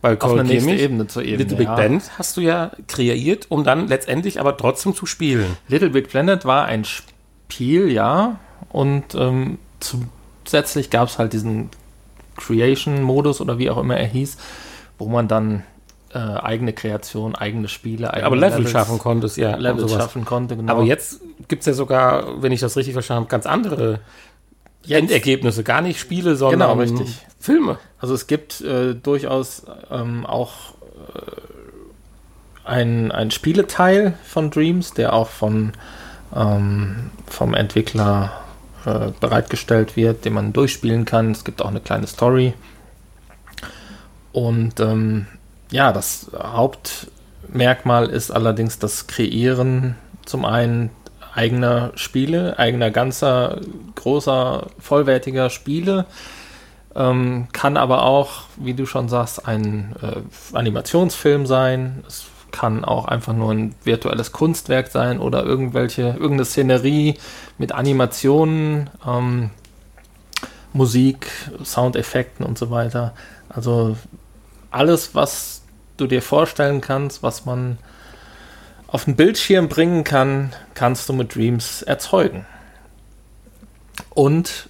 Weil 0.02 0.18
auf 0.20 0.32
eine 0.32 0.44
nächste 0.44 0.70
Kimmich, 0.70 0.84
Ebene 0.84 1.08
zu 1.08 1.22
eben. 1.22 1.40
Little 1.40 1.58
Big 1.58 1.68
ja. 1.68 1.76
Band 1.76 2.12
hast 2.18 2.38
du 2.38 2.42
ja 2.42 2.72
kreiert, 2.88 3.48
um 3.50 3.64
dann 3.64 3.88
letztendlich 3.88 4.40
aber 4.40 4.56
trotzdem 4.56 4.96
zu 4.96 5.06
spielen. 5.06 5.58
Little 5.68 5.90
Big 5.90 6.10
Planet 6.10 6.46
war 6.46 6.66
ein 6.66 6.86
Spiel, 6.86 7.92
ja. 7.92 8.40
Und 8.70 9.16
ähm, 9.16 9.58
zusätzlich 9.80 10.90
gab 10.90 11.10
es 11.10 11.18
halt 11.18 11.34
diesen 11.34 11.70
Creation-Modus 12.40 13.42
oder 13.42 13.58
wie 13.58 13.70
auch 13.70 13.78
immer 13.78 13.98
er 13.98 14.08
hieß, 14.08 14.38
wo 14.98 15.08
man 15.08 15.28
dann 15.28 15.64
äh, 16.14 16.18
eigene 16.18 16.74
Kreation, 16.74 17.36
eigene 17.36 17.68
Spiele, 17.68 18.12
eigene 18.12 18.26
Aber 18.26 18.36
Level 18.36 18.60
Levels- 18.60 18.72
schaffen 18.72 18.98
konntest, 18.98 19.38
ja. 19.38 19.60
sowas. 19.60 19.92
schaffen 19.92 20.26
konnte, 20.26 20.58
genau. 20.58 20.74
Aber 20.74 20.84
jetzt 20.84 21.22
gibt 21.48 21.62
es 21.62 21.66
ja 21.68 21.74
sogar, 21.74 22.42
wenn 22.42 22.52
ich 22.52 22.60
das 22.62 22.76
richtig 22.76 22.94
verstanden 22.94 23.22
habe, 23.26 23.30
ganz 23.32 23.46
andere 23.46 24.00
Endergebnisse. 24.88 25.64
Gar 25.64 25.82
nicht 25.82 26.00
Spiele, 26.00 26.36
sondern 26.36 26.60
Genau, 26.70 26.82
richtig. 26.82 27.20
Filme. 27.40 27.78
Also 28.00 28.14
es 28.16 28.26
gibt 28.28 28.62
äh, 28.62 28.96
durchaus 28.96 29.64
ähm, 29.92 30.26
auch 30.26 30.54
äh, 31.14 32.68
einen, 32.68 33.12
einen 33.12 33.32
Spieleteil 33.32 34.14
von 34.24 34.50
Dreams, 34.52 34.94
der 34.94 35.14
auch 35.14 35.28
von, 35.30 35.74
ähm, 36.36 37.12
vom 37.28 37.54
Entwickler 37.54 38.32
äh, 38.90 39.12
bereitgestellt 39.20 39.96
wird, 39.96 40.26
den 40.26 40.34
man 40.34 40.54
durchspielen 40.54 41.06
kann. 41.06 41.32
Es 41.32 41.44
gibt 41.44 41.62
auch 41.62 41.70
eine 41.70 41.80
kleine 41.80 42.08
Story. 42.08 42.54
Und 44.32 44.80
ähm, 44.80 45.28
ja, 45.72 45.92
das 45.92 46.32
Hauptmerkmal 46.36 48.10
ist 48.10 48.32
allerdings 48.32 48.80
das 48.80 49.08
Kreieren 49.08 49.96
zum 50.26 50.46
einen 50.46 50.90
eigener 51.34 51.92
Spiele, 51.96 52.58
eigener 52.58 52.90
ganzer 52.90 53.62
großer 53.96 54.68
vollwertiger 54.80 55.50
Spiele. 55.50 56.06
Ähm, 56.96 57.48
kann 57.52 57.78
aber 57.78 58.04
auch, 58.04 58.44
wie 58.58 58.74
du 58.74 58.86
schon 58.86 59.10
sagst, 59.10 59.48
ein 59.48 59.96
äh, 60.02 60.56
Animationsfilm 60.56 61.46
sein. 61.46 62.04
Es 62.08 62.26
kann 62.52 62.84
auch 62.84 63.06
einfach 63.06 63.34
nur 63.34 63.52
ein 63.52 63.76
virtuelles 63.84 64.32
Kunstwerk 64.32 64.90
sein 64.90 65.20
oder 65.20 65.44
irgendwelche, 65.44 66.02
irgendeine 66.02 66.46
Szenerie 66.46 67.18
mit 67.58 67.72
Animationen, 67.72 68.90
ähm, 69.06 69.52
Musik, 70.74 71.28
Soundeffekten 71.64 72.46
und 72.46 72.58
so 72.58 72.70
weiter. 72.70 73.14
Also 73.50 73.98
alles, 74.72 75.16
was 75.16 75.64
du 75.98 76.08
dir 76.08 76.22
vorstellen 76.22 76.82
kannst, 76.82 77.24
was 77.24 77.46
man 77.46 77.78
auf 78.88 79.06
den 79.06 79.16
Bildschirm 79.16 79.70
bringen 79.70 80.04
kann, 80.04 80.54
kannst 80.74 81.10
du 81.10 81.14
mit 81.14 81.36
Dreams 81.36 81.82
erzeugen. 81.82 82.46
Und 84.10 84.70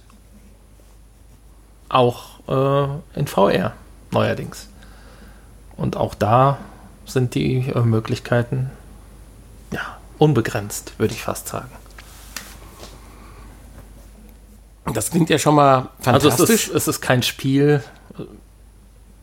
auch 1.88 2.40
äh, 2.48 3.18
in 3.18 3.26
VR 3.26 3.72
neuerdings. 4.10 4.68
Und 5.76 5.96
auch 5.96 6.14
da 6.14 6.58
sind 7.12 7.34
die 7.34 7.68
äh, 7.74 7.80
Möglichkeiten 7.80 8.70
ja, 9.72 9.98
unbegrenzt, 10.18 10.94
würde 10.98 11.14
ich 11.14 11.22
fast 11.22 11.48
sagen. 11.48 11.70
Das 14.92 15.10
klingt 15.10 15.30
ja 15.30 15.38
schon 15.38 15.54
mal 15.54 15.90
fantastisch. 16.00 16.32
Also 16.32 16.44
es 16.44 16.50
ist, 16.50 16.74
es 16.74 16.88
ist 16.88 17.00
kein 17.00 17.22
Spiel. 17.22 17.82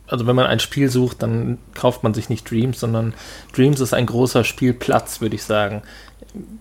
Also 0.06 0.26
wenn 0.26 0.36
man 0.36 0.46
ein 0.46 0.60
Spiel 0.60 0.88
sucht, 0.88 1.22
dann 1.22 1.58
kauft 1.74 2.02
man 2.02 2.14
sich 2.14 2.30
nicht 2.30 2.50
Dreams, 2.50 2.80
sondern 2.80 3.12
Dreams 3.54 3.80
ist 3.80 3.92
ein 3.92 4.06
großer 4.06 4.44
Spielplatz, 4.44 5.20
würde 5.20 5.34
ich 5.34 5.44
sagen, 5.44 5.82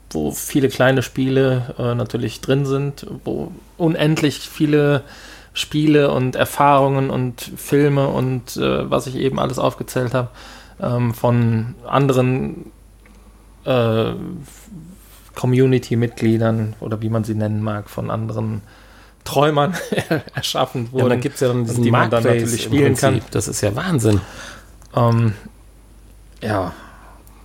wo 0.09 0.31
viele 0.31 0.67
kleine 0.67 1.01
Spiele 1.01 1.75
äh, 1.77 1.95
natürlich 1.95 2.41
drin 2.41 2.65
sind, 2.65 3.07
wo 3.23 3.51
unendlich 3.77 4.39
viele 4.49 5.03
Spiele 5.53 6.11
und 6.11 6.35
Erfahrungen 6.35 7.09
und 7.09 7.41
Filme 7.55 8.09
und 8.09 8.57
äh, 8.57 8.89
was 8.89 9.07
ich 9.07 9.15
eben 9.15 9.39
alles 9.39 9.59
aufgezählt 9.59 10.13
habe, 10.13 10.29
ähm, 10.79 11.13
von 11.13 11.75
anderen 11.85 12.71
äh, 13.65 14.13
Community-Mitgliedern 15.35 16.75
oder 16.79 17.01
wie 17.01 17.09
man 17.09 17.23
sie 17.23 17.35
nennen 17.35 17.61
mag, 17.61 17.89
von 17.89 18.09
anderen 18.09 18.61
Träumern 19.23 19.75
erschaffen 20.35 20.91
wurden. 20.91 21.03
Ja, 21.03 21.09
da 21.09 21.15
gibt 21.15 21.35
es 21.35 21.41
ja 21.41 21.49
dann 21.49 21.65
diesen 21.65 21.83
die 21.83 21.91
man 21.91 22.09
dann 22.09 22.23
natürlich 22.23 22.63
spielen 22.63 22.95
kann. 22.95 23.21
Das 23.31 23.47
ist 23.47 23.61
ja 23.61 23.75
Wahnsinn. 23.75 24.21
Ähm, 24.95 25.33
ja, 26.41 26.71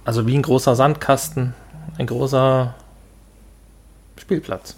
also 0.05 0.27
wie 0.27 0.37
ein 0.37 0.43
großer 0.43 0.75
Sandkasten, 0.77 1.55
ein 1.99 2.07
großer 2.07 2.75
Spielplatz. 4.17 4.77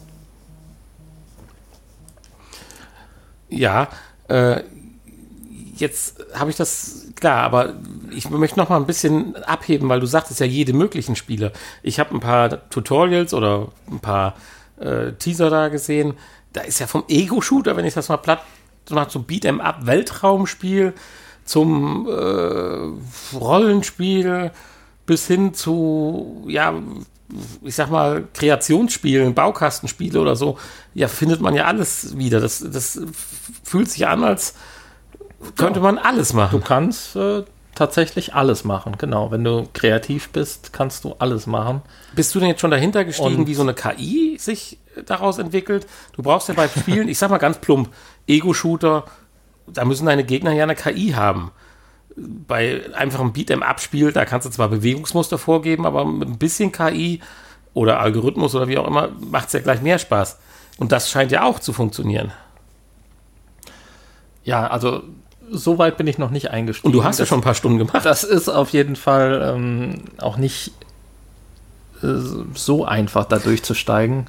Ja, 3.49 3.89
äh, 4.29 4.63
jetzt 5.77 6.25
habe 6.35 6.51
ich 6.51 6.57
das 6.57 7.07
klar, 7.17 7.43
aber 7.43 7.75
ich 8.11 8.31
möchte 8.31 8.59
noch 8.59 8.69
mal 8.69 8.77
ein 8.77 8.87
bisschen 8.87 9.37
abheben, 9.45 9.89
weil 9.89 10.01
du 10.01 10.07
sagtest 10.07 10.41
ja 10.41 10.47
jede 10.47 10.73
möglichen 10.73 11.17
Spiele. 11.17 11.53
Ich 11.83 11.99
habe 11.99 12.15
ein 12.15 12.21
paar 12.21 12.69
Tutorials 12.71 13.35
oder 13.35 13.69
ein 13.91 14.01
paar 14.01 14.35
äh, 14.79 15.13
Teaser 15.13 15.51
da 15.51 15.69
gesehen. 15.69 16.15
Da 16.53 16.63
ist 16.63 16.79
ja 16.79 16.87
vom 16.87 17.05
Ego-Shooter, 17.09 17.77
wenn 17.77 17.85
ich 17.85 17.95
das 17.95 18.09
mal 18.09 18.19
platt 18.19 18.43
mache, 18.91 19.09
zum 19.09 19.27
Beat'em 19.27 19.61
Up 19.61 19.87
Weltraumspiel, 19.87 20.95
zum 21.45 22.09
äh, 22.09 23.37
Rollenspiel 23.37 24.53
bis 25.07 25.27
hin 25.27 25.55
zu 25.55 26.45
ja 26.49 26.75
ich 27.63 27.75
sag 27.75 27.91
mal, 27.91 28.29
Kreationsspielen, 28.35 29.35
Baukastenspiele 29.35 30.21
oder 30.21 30.37
so, 30.37 30.59
ja, 30.93 31.09
findet 31.09 31.41
man 31.41 31.55
ja 31.55 31.65
alles 31.65 32.17
wieder. 32.17 32.41
Das, 32.41 32.65
das 32.71 33.01
fühlt 33.63 33.91
sich 33.91 34.07
an, 34.07 34.25
als 34.25 34.55
könnte 35.57 35.81
man 35.81 35.99
alles 35.99 36.33
machen. 36.33 36.59
Du 36.59 36.65
kannst 36.65 37.17
äh, 37.17 37.45
tatsächlich 37.75 38.35
alles 38.35 38.65
machen, 38.65 38.97
genau. 38.99 39.31
Wenn 39.31 39.45
du 39.45 39.69
kreativ 39.73 40.31
bist, 40.31 40.73
kannst 40.73 41.05
du 41.05 41.15
alles 41.19 41.47
machen. 41.47 41.83
Bist 42.15 42.35
du 42.35 42.41
denn 42.41 42.49
jetzt 42.49 42.61
schon 42.61 42.71
dahinter 42.71 43.05
gestiegen, 43.05 43.41
Und 43.41 43.47
wie 43.47 43.55
so 43.55 43.63
eine 43.63 43.75
KI 43.75 44.37
sich 44.39 44.79
daraus 45.07 45.39
entwickelt? 45.39 45.87
Du 46.13 46.23
brauchst 46.23 46.49
ja 46.49 46.55
bei 46.55 46.69
Spielen, 46.69 47.09
ich 47.09 47.19
sag 47.19 47.31
mal 47.31 47.39
ganz 47.39 47.59
plump, 47.59 47.91
Ego-Shooter, 48.27 49.05
da 49.67 49.85
müssen 49.85 50.07
deine 50.07 50.25
Gegner 50.25 50.53
ja 50.53 50.65
eine 50.65 50.75
KI 50.75 51.13
haben. 51.13 51.51
Bei 52.17 52.83
einfachem 52.95 53.33
Beat'em-Up-Spiel, 53.33 54.13
da 54.13 54.25
kannst 54.25 54.47
du 54.47 54.51
zwar 54.51 54.69
Bewegungsmuster 54.69 55.37
vorgeben, 55.37 55.85
aber 55.85 56.05
mit 56.05 56.29
ein 56.29 56.39
bisschen 56.39 56.71
KI 56.71 57.21
oder 57.73 57.99
Algorithmus 57.99 58.55
oder 58.55 58.69
wie 58.69 58.79
auch 58.79 58.87
immer, 58.87 59.09
macht 59.19 59.49
es 59.49 59.53
ja 59.53 59.61
gleich 59.61 59.83
mehr 59.83 59.99
Spaß. 59.99 60.39
Und 60.79 60.93
das 60.93 61.11
scheint 61.11 61.33
ja 61.33 61.43
auch 61.43 61.59
zu 61.59 61.73
funktionieren. 61.73 62.33
Ja, 64.45 64.67
also 64.67 65.03
so 65.51 65.79
weit 65.79 65.97
bin 65.97 66.07
ich 66.07 66.19
noch 66.19 66.31
nicht 66.31 66.51
eingestiegen. 66.51 66.89
Und 66.89 66.93
du 66.93 67.05
hast 67.05 67.19
das, 67.19 67.27
ja 67.27 67.29
schon 67.29 67.41
ein 67.41 67.45
paar 67.45 67.55
Stunden 67.55 67.79
gemacht. 67.79 68.05
Das 68.05 68.25
ist 68.25 68.49
auf 68.49 68.71
jeden 68.71 68.97
Fall 68.97 69.55
ähm, 69.55 70.03
auch 70.19 70.37
nicht 70.37 70.73
äh, 72.03 72.07
so 72.55 72.85
einfach, 72.85 73.25
da 73.27 73.39
durchzusteigen. 73.39 74.27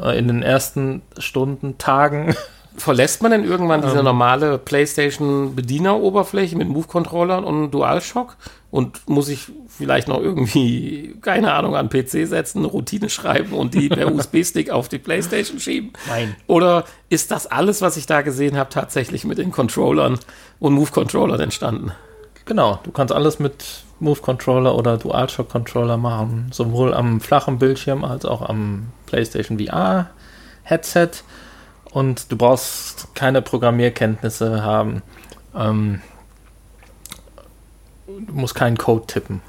Äh, 0.00 0.18
in 0.18 0.28
den 0.28 0.42
ersten 0.42 1.02
Stunden, 1.18 1.78
Tagen. 1.78 2.34
Verlässt 2.76 3.22
man 3.22 3.30
denn 3.30 3.44
irgendwann 3.44 3.82
diese 3.82 3.98
ähm, 3.98 4.04
normale 4.04 4.58
PlayStation-Bedieneroberfläche 4.58 6.56
mit 6.56 6.68
Move-Controllern 6.68 7.44
und 7.44 7.70
DualShock 7.70 8.36
und 8.72 9.08
muss 9.08 9.28
ich 9.28 9.52
vielleicht 9.76 10.08
noch 10.08 10.20
irgendwie, 10.20 11.16
keine 11.20 11.52
Ahnung, 11.52 11.76
an 11.76 11.88
PC 11.88 12.26
setzen, 12.26 12.58
eine 12.58 12.68
Routine 12.68 13.08
schreiben 13.08 13.52
und 13.52 13.74
die 13.74 13.88
per 13.88 14.12
USB-Stick 14.14 14.70
auf 14.70 14.88
die 14.88 14.98
Playstation 14.98 15.58
schieben? 15.58 15.92
Nein. 16.06 16.36
Oder 16.46 16.84
ist 17.08 17.30
das 17.30 17.46
alles, 17.46 17.82
was 17.82 17.96
ich 17.96 18.06
da 18.06 18.22
gesehen 18.22 18.56
habe, 18.56 18.70
tatsächlich 18.70 19.24
mit 19.24 19.38
den 19.38 19.50
Controllern 19.50 20.18
und 20.60 20.74
Move-Controllern 20.74 21.40
entstanden? 21.40 21.92
Genau, 22.44 22.78
du 22.82 22.90
kannst 22.90 23.12
alles 23.12 23.38
mit 23.38 23.64
Move-Controller 24.00 24.74
oder 24.74 24.98
DualShock-Controller 24.98 25.96
machen, 25.96 26.50
sowohl 26.52 26.92
am 26.94 27.20
flachen 27.20 27.58
Bildschirm 27.58 28.04
als 28.04 28.24
auch 28.24 28.42
am 28.42 28.88
PlayStation 29.06 29.58
VR-Headset. 29.58 31.10
Und 31.90 32.30
du 32.30 32.36
brauchst 32.36 33.14
keine 33.14 33.40
Programmierkenntnisse 33.40 34.62
haben. 34.62 35.02
Ähm, 35.54 36.02
du 38.06 38.32
musst 38.32 38.54
keinen 38.54 38.76
Code 38.76 39.06
tippen. 39.06 39.40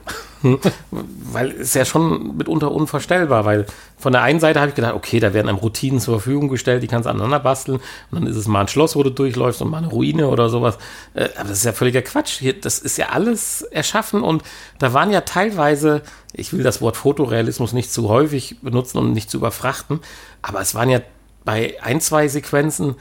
weil 0.92 1.52
es 1.52 1.74
ja 1.74 1.86
schon 1.86 2.38
mitunter 2.38 2.72
unvorstellbar, 2.72 3.46
weil 3.46 3.66
von 3.98 4.12
der 4.14 4.22
einen 4.22 4.40
Seite 4.40 4.60
habe 4.60 4.70
ich 4.70 4.76
gedacht, 4.76 4.94
okay, 4.94 5.20
da 5.20 5.34
werden 5.34 5.50
einem 5.50 5.58
Routinen 5.58 6.00
zur 6.00 6.20
Verfügung 6.20 6.50
gestellt, 6.50 6.84
die 6.84 6.88
kannst 6.88 7.06
du 7.06 7.10
aneinander 7.10 7.40
basteln 7.40 7.80
und 8.12 8.20
dann 8.20 8.28
ist 8.28 8.36
es 8.36 8.48
mal 8.48 8.62
ein 8.62 8.68
Schloss, 8.68 8.96
wo 8.96 9.04
du 9.04 9.10
durchläufst 9.10 9.62
und 9.62 9.70
mal 9.70 9.80
eine 9.80 9.88
Ruine 9.88 10.28
oder 10.28 10.50
sowas. 10.50 10.78
Äh, 11.14 11.30
aber 11.38 11.50
das 11.50 11.60
ist 11.60 11.66
ja 11.66 11.74
völliger 11.74 12.02
Quatsch. 12.02 12.42
Das 12.62 12.80
ist 12.80 12.98
ja 12.98 13.10
alles 13.10 13.62
erschaffen 13.62 14.22
und 14.22 14.44
da 14.80 14.94
waren 14.94 15.12
ja 15.12 15.22
teilweise, 15.22 16.02
ich 16.34 16.54
will 16.54 16.64
das 16.64 16.82
Wort 16.82 16.98
Fotorealismus 16.98 17.74
nicht 17.74 17.92
zu 17.92 18.10
häufig 18.10 18.58
benutzen 18.62 18.98
und 18.98 19.14
nicht 19.14 19.30
zu 19.30 19.38
überfrachten, 19.38 20.00
aber 20.42 20.62
es 20.62 20.76
waren 20.76 20.90
ja 20.90 21.02
bei 21.44 21.76
ein, 21.82 22.02
zwei 22.02 22.28
Sequenzen 22.28 22.96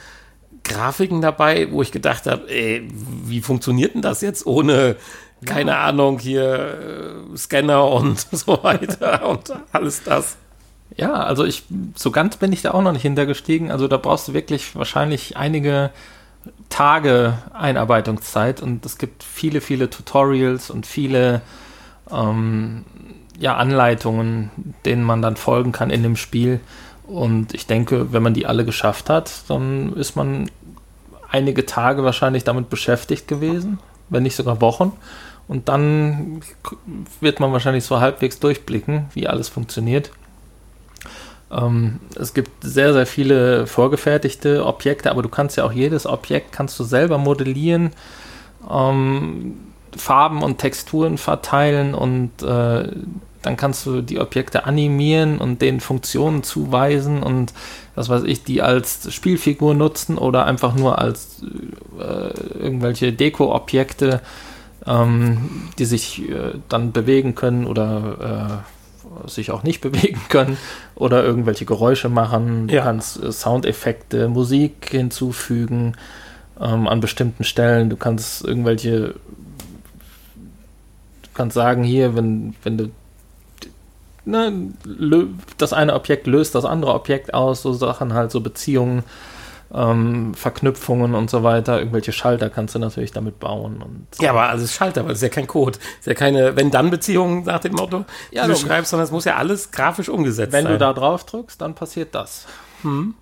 Grafiken 0.65 1.21
dabei, 1.21 1.71
wo 1.71 1.83
ich 1.83 1.93
gedacht 1.93 2.27
habe, 2.27 2.49
ey, 2.49 2.89
wie 3.25 3.41
funktioniert 3.43 3.95
denn 3.95 4.03
das 4.03 4.23
jetzt 4.23 4.47
ohne 4.47 4.97
keine 5.45 5.73
ja. 5.73 5.85
Ahnung, 5.85 6.19
hier 6.19 7.25
äh, 7.33 7.37
Scanner 7.37 7.91
und 7.91 8.21
so 8.33 8.63
weiter 8.63 9.29
und 9.29 9.53
alles 9.73 10.03
das. 10.03 10.37
Ja, 10.97 11.13
also 11.15 11.45
ich, 11.45 11.65
so 11.97 12.11
ganz 12.11 12.37
bin 12.37 12.53
ich 12.53 12.63
da 12.63 12.73
auch 12.73 12.83
noch 12.83 12.93
nicht 12.93 13.03
hintergestiegen. 13.03 13.71
Also 13.71 13.89
da 13.89 13.97
brauchst 13.97 14.29
du 14.29 14.35
wirklich 14.35 14.77
wahrscheinlich 14.77 15.37
einige 15.37 15.91
Tage 16.69 17.39
Einarbeitungszeit 17.53 18.61
und 18.63 18.85
es 18.85 18.99
gibt 18.99 19.23
viele, 19.23 19.61
viele 19.61 19.91
Tutorials 19.91 20.71
und 20.71 20.87
viele 20.87 21.41
ähm, 22.11 22.85
ja, 23.39 23.57
Anleitungen, 23.57 24.51
denen 24.85 25.03
man 25.03 25.23
dann 25.23 25.37
folgen 25.37 25.73
kann 25.73 25.91
in 25.91 26.03
dem 26.03 26.17
Spiel. 26.17 26.61
Und 27.07 27.55
ich 27.55 27.67
denke, 27.67 28.13
wenn 28.13 28.23
man 28.23 28.35
die 28.35 28.47
alle 28.47 28.65
geschafft 28.65 29.11
hat, 29.11 29.33
dann 29.49 29.93
ist 29.95 30.17
man 30.17 30.51
einige 31.31 31.67
Tage 31.67 32.05
wahrscheinlich 32.05 32.45
damit 32.45 32.71
beschäftigt 32.71 33.29
gewesen, 33.29 33.79
wenn 34.09 34.23
nicht 34.23 34.37
sogar 34.37 34.61
Wochen. 34.61 34.93
Und 35.47 35.69
dann 35.69 36.41
wird 37.21 37.41
man 37.41 37.53
wahrscheinlich 37.53 37.85
so 37.85 38.01
halbwegs 38.01 38.41
durchblicken, 38.41 39.07
wie 39.15 39.27
alles 39.27 39.49
funktioniert. 39.49 40.11
Ähm, 41.51 42.01
es 42.19 42.35
gibt 42.35 42.51
sehr, 42.63 42.93
sehr 42.93 43.07
viele 43.07 43.67
vorgefertigte 43.67 44.65
Objekte, 44.65 45.11
aber 45.11 45.23
du 45.23 45.29
kannst 45.29 45.57
ja 45.57 45.65
auch 45.65 45.73
jedes 45.73 46.07
Objekt 46.07 46.53
kannst 46.53 46.79
du 46.79 46.85
selber 46.85 47.19
modellieren, 47.19 47.91
ähm, 48.71 49.57
Farben 49.97 50.43
und 50.43 50.59
Texturen 50.59 51.19
verteilen 51.19 51.95
und 51.95 52.43
äh, 52.43 52.89
dann 53.43 53.57
kannst 53.57 53.85
du 53.85 54.01
die 54.01 54.19
Objekte 54.19 54.65
animieren 54.65 55.39
und 55.39 55.61
denen 55.61 55.81
Funktionen 55.81 56.43
zuweisen 56.43 57.23
und 57.23 57.53
was 57.95 58.09
weiß 58.09 58.25
ich, 58.25 58.43
die 58.43 58.63
als 58.63 59.13
Spielfigur 59.13 59.75
nutzen 59.75 60.17
oder 60.17 60.47
einfach 60.47 60.75
nur 60.75 60.99
als 60.99 61.43
äh, 62.01 62.59
irgendwelche 62.59 63.13
Deko-Objekte 63.13 64.23
ähm, 64.87 65.69
die 65.79 65.85
sich 65.85 66.29
äh, 66.29 66.53
dann 66.69 66.93
bewegen 66.93 67.35
können 67.35 67.67
oder 67.67 68.65
sich 69.27 69.51
auch 69.51 69.63
nicht 69.63 69.81
bewegen 69.83 70.21
können 70.29 70.57
oder 70.95 71.23
irgendwelche 71.25 71.65
Geräusche 71.65 72.09
machen. 72.09 72.69
Du 72.69 72.75
Ja. 72.75 72.83
kannst 72.85 73.23
äh, 73.23 73.33
Soundeffekte, 73.33 74.29
Musik 74.29 74.89
hinzufügen 74.91 75.95
ähm, 76.61 76.89
an 76.89 77.01
bestimmten 77.01 77.45
Stellen. 77.45 77.91
Du 77.91 77.97
kannst 77.97 78.45
irgendwelche, 78.45 79.15
du 81.23 81.29
kannst 81.35 81.55
sagen, 81.55 81.83
hier, 81.85 82.17
wenn, 82.17 82.55
wenn 82.63 82.79
du 82.79 82.91
ne, 84.25 84.53
das 85.59 85.73
eine 85.73 85.95
Objekt 85.95 86.27
löst 86.27 86.55
das 86.55 86.65
andere 86.65 86.95
Objekt 86.95 87.35
aus, 87.35 87.63
so 87.63 87.73
Sachen 87.73 88.15
halt, 88.15 88.31
so 88.31 88.41
Beziehungen, 88.41 89.03
ähm, 89.73 90.35
Verknüpfungen 90.35 91.15
und 91.15 91.31
so 91.31 91.43
weiter. 91.43 91.79
Irgendwelche 91.79 92.13
Schalter 92.13 92.51
kannst 92.51 92.75
du 92.75 92.79
natürlich 92.79 93.13
damit 93.13 93.39
bauen. 93.41 93.83
Und 93.83 94.07
Ja, 94.21 94.31
aber 94.31 94.49
alles 94.49 94.73
Schalter, 94.75 95.05
weil 95.05 95.13
es 95.13 95.19
ist 95.19 95.23
ja 95.23 95.29
kein 95.29 95.47
Code. 95.47 95.79
Es 95.95 95.99
ist 96.01 96.07
ja 96.07 96.15
keine 96.15 96.57
Wenn-Dann-Beziehung 96.57 97.45
nach 97.45 97.61
dem 97.61 97.73
Motto, 97.73 98.05
Ja, 98.31 98.43
die 98.43 98.49
du 98.49 98.55
logisch. 98.55 98.61
schreibst, 98.67 98.91
sondern 98.91 99.05
es 99.05 99.11
muss 99.13 99.25
ja 99.25 99.37
alles 99.37 99.71
grafisch 99.71 100.09
umgesetzt 100.09 100.53
wenn 100.53 100.65
sein. 100.65 100.73
du 100.73 100.79
da 100.79 100.93
drauf 100.93 101.25
drückst, 101.25 101.61
dann 101.61 101.75
passiert 101.75 102.15
das. 102.15 102.47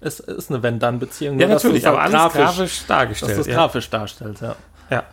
Es 0.01 0.19
ist 0.19 0.51
eine 0.51 0.61
Wenn-Dann-Beziehung. 0.65 1.39
ja, 1.39 1.47
nur 1.47 1.55
dass 1.55 1.63
du 1.63 1.69
natürlich, 1.69 1.85
es 1.85 1.89
halt 1.89 1.99
aber 1.99 2.19
alles 2.19 2.33
grafisch, 2.33 2.79
dass 2.81 2.87
dargestellt. 2.89 3.37
du 3.37 3.41
es 3.43 3.47
ja. 3.47 3.55
grafisch 3.55 3.91
darstellst, 3.91 4.43
ja. 4.43 4.57
Ja. 4.91 5.05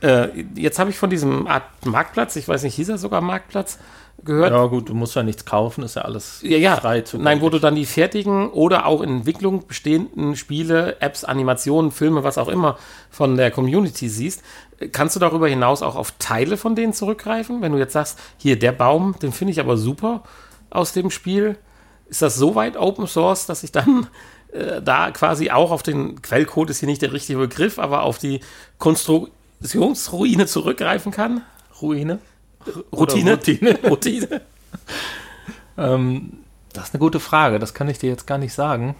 Äh, 0.00 0.44
jetzt 0.54 0.78
habe 0.78 0.88
ich 0.88 0.98
von 0.98 1.10
diesem 1.10 1.46
Art 1.46 1.64
Marktplatz, 1.84 2.34
ich 2.36 2.48
weiß 2.48 2.62
nicht, 2.62 2.74
hieß 2.76 2.88
er 2.88 2.96
sogar 2.98 3.20
Marktplatz, 3.20 3.78
gehört. 4.24 4.52
Ja, 4.52 4.66
gut, 4.66 4.88
du 4.88 4.94
musst 4.94 5.14
ja 5.14 5.22
nichts 5.22 5.44
kaufen, 5.44 5.84
ist 5.84 5.96
ja 5.96 6.02
alles 6.02 6.40
Ja, 6.42 6.58
ja. 6.58 6.76
frei 6.76 7.02
zu 7.02 7.18
Nein, 7.18 7.40
wo 7.40 7.50
du 7.50 7.58
dann 7.58 7.74
die 7.74 7.86
fertigen 7.86 8.50
oder 8.50 8.86
auch 8.86 9.00
in 9.00 9.10
Entwicklung 9.10 9.66
bestehenden 9.66 10.36
Spiele, 10.36 11.00
Apps, 11.00 11.24
Animationen, 11.24 11.90
Filme, 11.90 12.24
was 12.24 12.38
auch 12.38 12.48
immer 12.48 12.78
von 13.10 13.36
der 13.36 13.50
Community 13.50 14.08
siehst. 14.08 14.42
Kannst 14.92 15.16
du 15.16 15.20
darüber 15.20 15.48
hinaus 15.48 15.82
auch 15.82 15.96
auf 15.96 16.12
Teile 16.18 16.56
von 16.56 16.74
denen 16.74 16.92
zurückgreifen? 16.92 17.62
Wenn 17.62 17.72
du 17.72 17.78
jetzt 17.78 17.92
sagst, 17.92 18.18
hier 18.36 18.58
der 18.58 18.72
Baum, 18.72 19.16
den 19.20 19.32
finde 19.32 19.52
ich 19.52 19.60
aber 19.60 19.76
super 19.76 20.22
aus 20.70 20.92
dem 20.92 21.10
Spiel. 21.10 21.56
Ist 22.08 22.22
das 22.22 22.36
so 22.36 22.54
weit 22.54 22.76
Open 22.76 23.06
Source, 23.06 23.46
dass 23.46 23.64
ich 23.64 23.72
dann 23.72 24.06
äh, 24.52 24.80
da 24.82 25.10
quasi 25.10 25.50
auch 25.50 25.70
auf 25.70 25.82
den 25.82 26.22
Quellcode 26.22 26.70
ist 26.70 26.80
hier 26.80 26.88
nicht 26.88 27.02
der 27.02 27.12
richtige 27.12 27.38
Begriff, 27.38 27.78
aber 27.78 28.02
auf 28.02 28.18
die 28.18 28.40
Konstruktionsruine 28.78 30.46
zurückgreifen 30.46 31.12
kann? 31.12 31.42
Ruine. 31.82 32.18
Routine? 32.92 33.32
Routine. 33.32 33.78
Routine. 33.88 34.40
Ähm, 35.76 36.32
das 36.72 36.88
ist 36.88 36.94
eine 36.94 37.00
gute 37.00 37.20
Frage, 37.20 37.58
das 37.58 37.74
kann 37.74 37.88
ich 37.88 37.98
dir 37.98 38.10
jetzt 38.10 38.26
gar 38.26 38.38
nicht 38.38 38.52
sagen. 38.54 38.94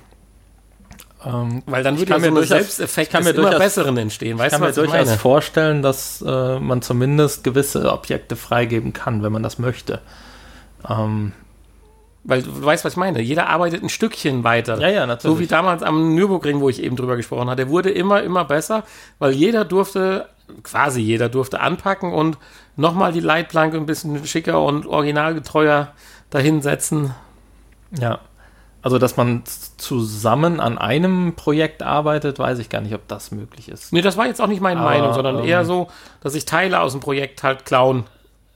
Ähm, 1.25 1.63
Weil 1.67 1.83
dann 1.83 1.95
Ich 1.95 2.01
würde 2.03 2.11
ja 2.11 2.15
kann 2.17 2.23
so 2.23 2.29
ein 2.29 2.35
durchaus- 2.35 2.49
Selbsteffekt 2.49 3.09
ich 3.09 3.13
kann 3.13 3.25
mir 3.25 3.31
des 3.31 3.39
immer 3.39 3.51
durchaus- 3.51 3.65
Besseren 3.65 3.97
entstehen. 3.97 4.37
ich 4.37 4.39
Weißt 4.39 4.53
kann 4.53 4.61
du, 4.61 4.65
mir 4.67 4.71
ich 4.71 4.77
durchaus 4.77 5.07
meine? 5.07 5.19
vorstellen, 5.19 5.83
dass 5.83 6.23
äh, 6.27 6.61
man 6.61 6.81
zumindest 6.83 7.43
gewisse 7.45 7.91
Objekte 7.93 8.37
freigeben 8.37 8.93
kann, 8.93 9.23
wenn 9.23 9.33
man 9.33 9.43
das 9.43 9.59
möchte. 9.59 10.01
Ähm, 10.89 11.33
Weil 12.25 12.43
du 12.43 12.65
weißt, 12.65 12.85
was 12.85 12.95
ich 12.95 12.97
meine. 12.97 13.21
Jeder 13.21 13.49
arbeitet 13.49 13.83
ein 13.83 13.89
Stückchen 13.89 14.45
weiter. 14.45 14.79
Ja, 14.81 14.89
ja, 14.89 15.07
natürlich. 15.07 15.37
So 15.37 15.41
wie 15.41 15.47
damals 15.47 15.83
am 15.83 16.15
Nürburgring, 16.15 16.61
wo 16.61 16.69
ich 16.69 16.83
eben 16.83 16.97
drüber 16.97 17.17
gesprochen 17.17 17.49
hatte. 17.49 17.65
Der 17.65 17.69
wurde 17.69 17.91
immer, 17.91 18.23
immer 18.23 18.45
besser, 18.45 18.85
weil 19.19 19.33
jeder 19.33 19.65
durfte, 19.65 20.27
quasi 20.63 21.01
jeder 21.01 21.29
durfte 21.29 21.61
anpacken 21.61 22.13
und 22.13 22.37
nochmal 22.77 23.13
die 23.13 23.21
Leitplanke 23.21 23.77
ein 23.77 23.87
bisschen 23.87 24.27
schicker 24.27 24.63
und 24.63 24.87
originalgetreuer 24.87 25.93
dahinsetzen. 26.31 27.15
ja. 27.99 28.21
Also, 28.81 28.99
dass 28.99 29.17
man 29.17 29.43
zusammen 29.77 30.61
an 30.61 30.79
einem 30.79 31.35
Projekt 31.35 31.83
arbeitet, 31.83 32.39
weiß 32.39 32.61
ich 32.61 32.69
gar 32.69 32.81
nicht, 32.81 32.95
ob 32.95 33.09
das 33.09 33.33
möglich 33.33 33.69
ist. 33.69 33.93
Nee, 33.93 34.03
das 34.03 34.17
war 34.17 34.27
jetzt 34.27 34.41
auch 34.41 34.47
nicht 34.47 34.61
meine 34.61 34.81
Aber, 34.81 34.91
Meinung, 34.91 35.15
sondern 35.15 35.41
ähm, 35.41 35.45
eher 35.45 35.65
so, 35.65 35.89
dass 36.21 36.37
ich 36.37 36.45
Teile 36.45 36.81
aus 36.81 36.93
dem 36.93 37.01
Projekt 37.01 37.43
halt 37.43 37.67
klauen, 37.67 38.05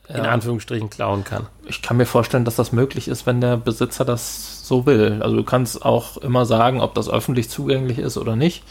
in 0.09 0.16
Ja. 0.16 0.30
Anführungsstrichen 0.30 0.90
klauen 0.90 1.24
kann. 1.24 1.46
Ich 1.66 1.80
kann 1.82 1.96
mir 1.96 2.07
vorstellen, 2.07 2.44
dass 2.44 2.57
das 2.57 2.72
möglich 2.72 3.09
ist, 3.09 3.26
wenn 3.26 3.40
der 3.40 3.57
Besitzer 3.57 4.05
das 4.05 4.66
so 4.66 4.84
will. 4.86 5.20
Also 5.22 5.36
du 5.36 5.44
kannst 5.44 5.84
auch 5.84 6.16
immer 6.18 6.44
sagen, 6.44 6.80
ob 6.80 6.94
das 6.94 7.09
öffentlich 7.09 7.48
zugänglich 7.48 7.98
ist 7.98 8.16
oder 8.18 8.36
nicht. 8.36 8.64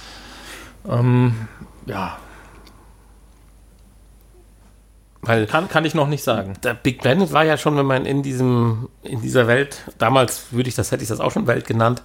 Ähm, 0.88 1.47
ja, 1.86 2.17
Weil 5.23 5.45
kann, 5.45 5.69
kann 5.69 5.86
ich 5.86 5.93
noch 5.93 6.07
nicht 6.07 6.23
sagen. 6.23 6.53
der 6.63 6.73
Big 6.73 6.99
Planet 7.01 7.32
war 7.32 7.43
ja 7.45 7.55
schon, 7.57 7.77
wenn 7.77 7.86
man 7.86 8.05
in 8.05 8.23
diesem, 8.23 8.89
in 9.03 9.21
dieser 9.21 9.45
Welt, 9.47 9.84
damals 9.99 10.51
würde 10.51 10.67
ich 10.69 10.75
das, 10.75 10.91
hätte 10.91 11.03
ich 11.03 11.09
das 11.09 11.19
auch 11.19 11.32
schon 11.32 11.45
Welt 11.45 11.67
genannt, 11.67 12.01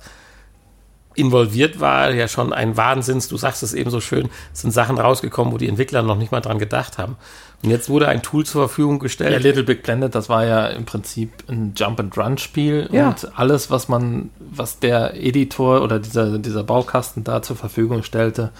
involviert 1.16 1.80
war, 1.80 2.10
ja 2.12 2.28
schon 2.28 2.52
ein 2.52 2.76
Wahnsinns, 2.76 3.28
du 3.28 3.36
sagst 3.36 3.62
es 3.62 3.74
eben 3.74 3.90
so 3.90 4.00
schön, 4.00 4.28
es 4.52 4.60
sind 4.62 4.70
Sachen 4.72 4.98
rausgekommen, 4.98 5.52
wo 5.52 5.58
die 5.58 5.68
Entwickler 5.68 6.02
noch 6.02 6.16
nicht 6.18 6.32
mal 6.32 6.40
dran 6.40 6.58
gedacht 6.58 6.98
haben. 6.98 7.16
Und 7.62 7.70
jetzt 7.70 7.88
wurde 7.88 8.06
ein 8.08 8.22
Tool 8.22 8.44
zur 8.44 8.68
Verfügung 8.68 8.96
Ja, 8.96 9.02
gestellt. 9.02 9.42
Little 9.42 9.62
Big 9.64 9.82
Planet, 9.82 10.14
das 10.14 10.28
war 10.28 10.44
ja 10.44 10.66
im 10.68 10.84
Prinzip 10.84 11.30
ein 11.48 11.72
Jump-and-Run-Spiel 11.74 12.90
Ja. 12.92 13.08
und 13.08 13.38
alles, 13.38 13.70
was 13.70 13.88
man, 13.88 14.30
was 14.38 14.78
der 14.78 15.14
Editor 15.16 15.82
oder 15.82 15.98
dieser, 15.98 16.38
dieser 16.38 16.62
Baukasten 16.64 17.24
da 17.24 17.40
zur 17.42 17.56
Verfügung 17.56 18.02
stellte, 18.02 18.50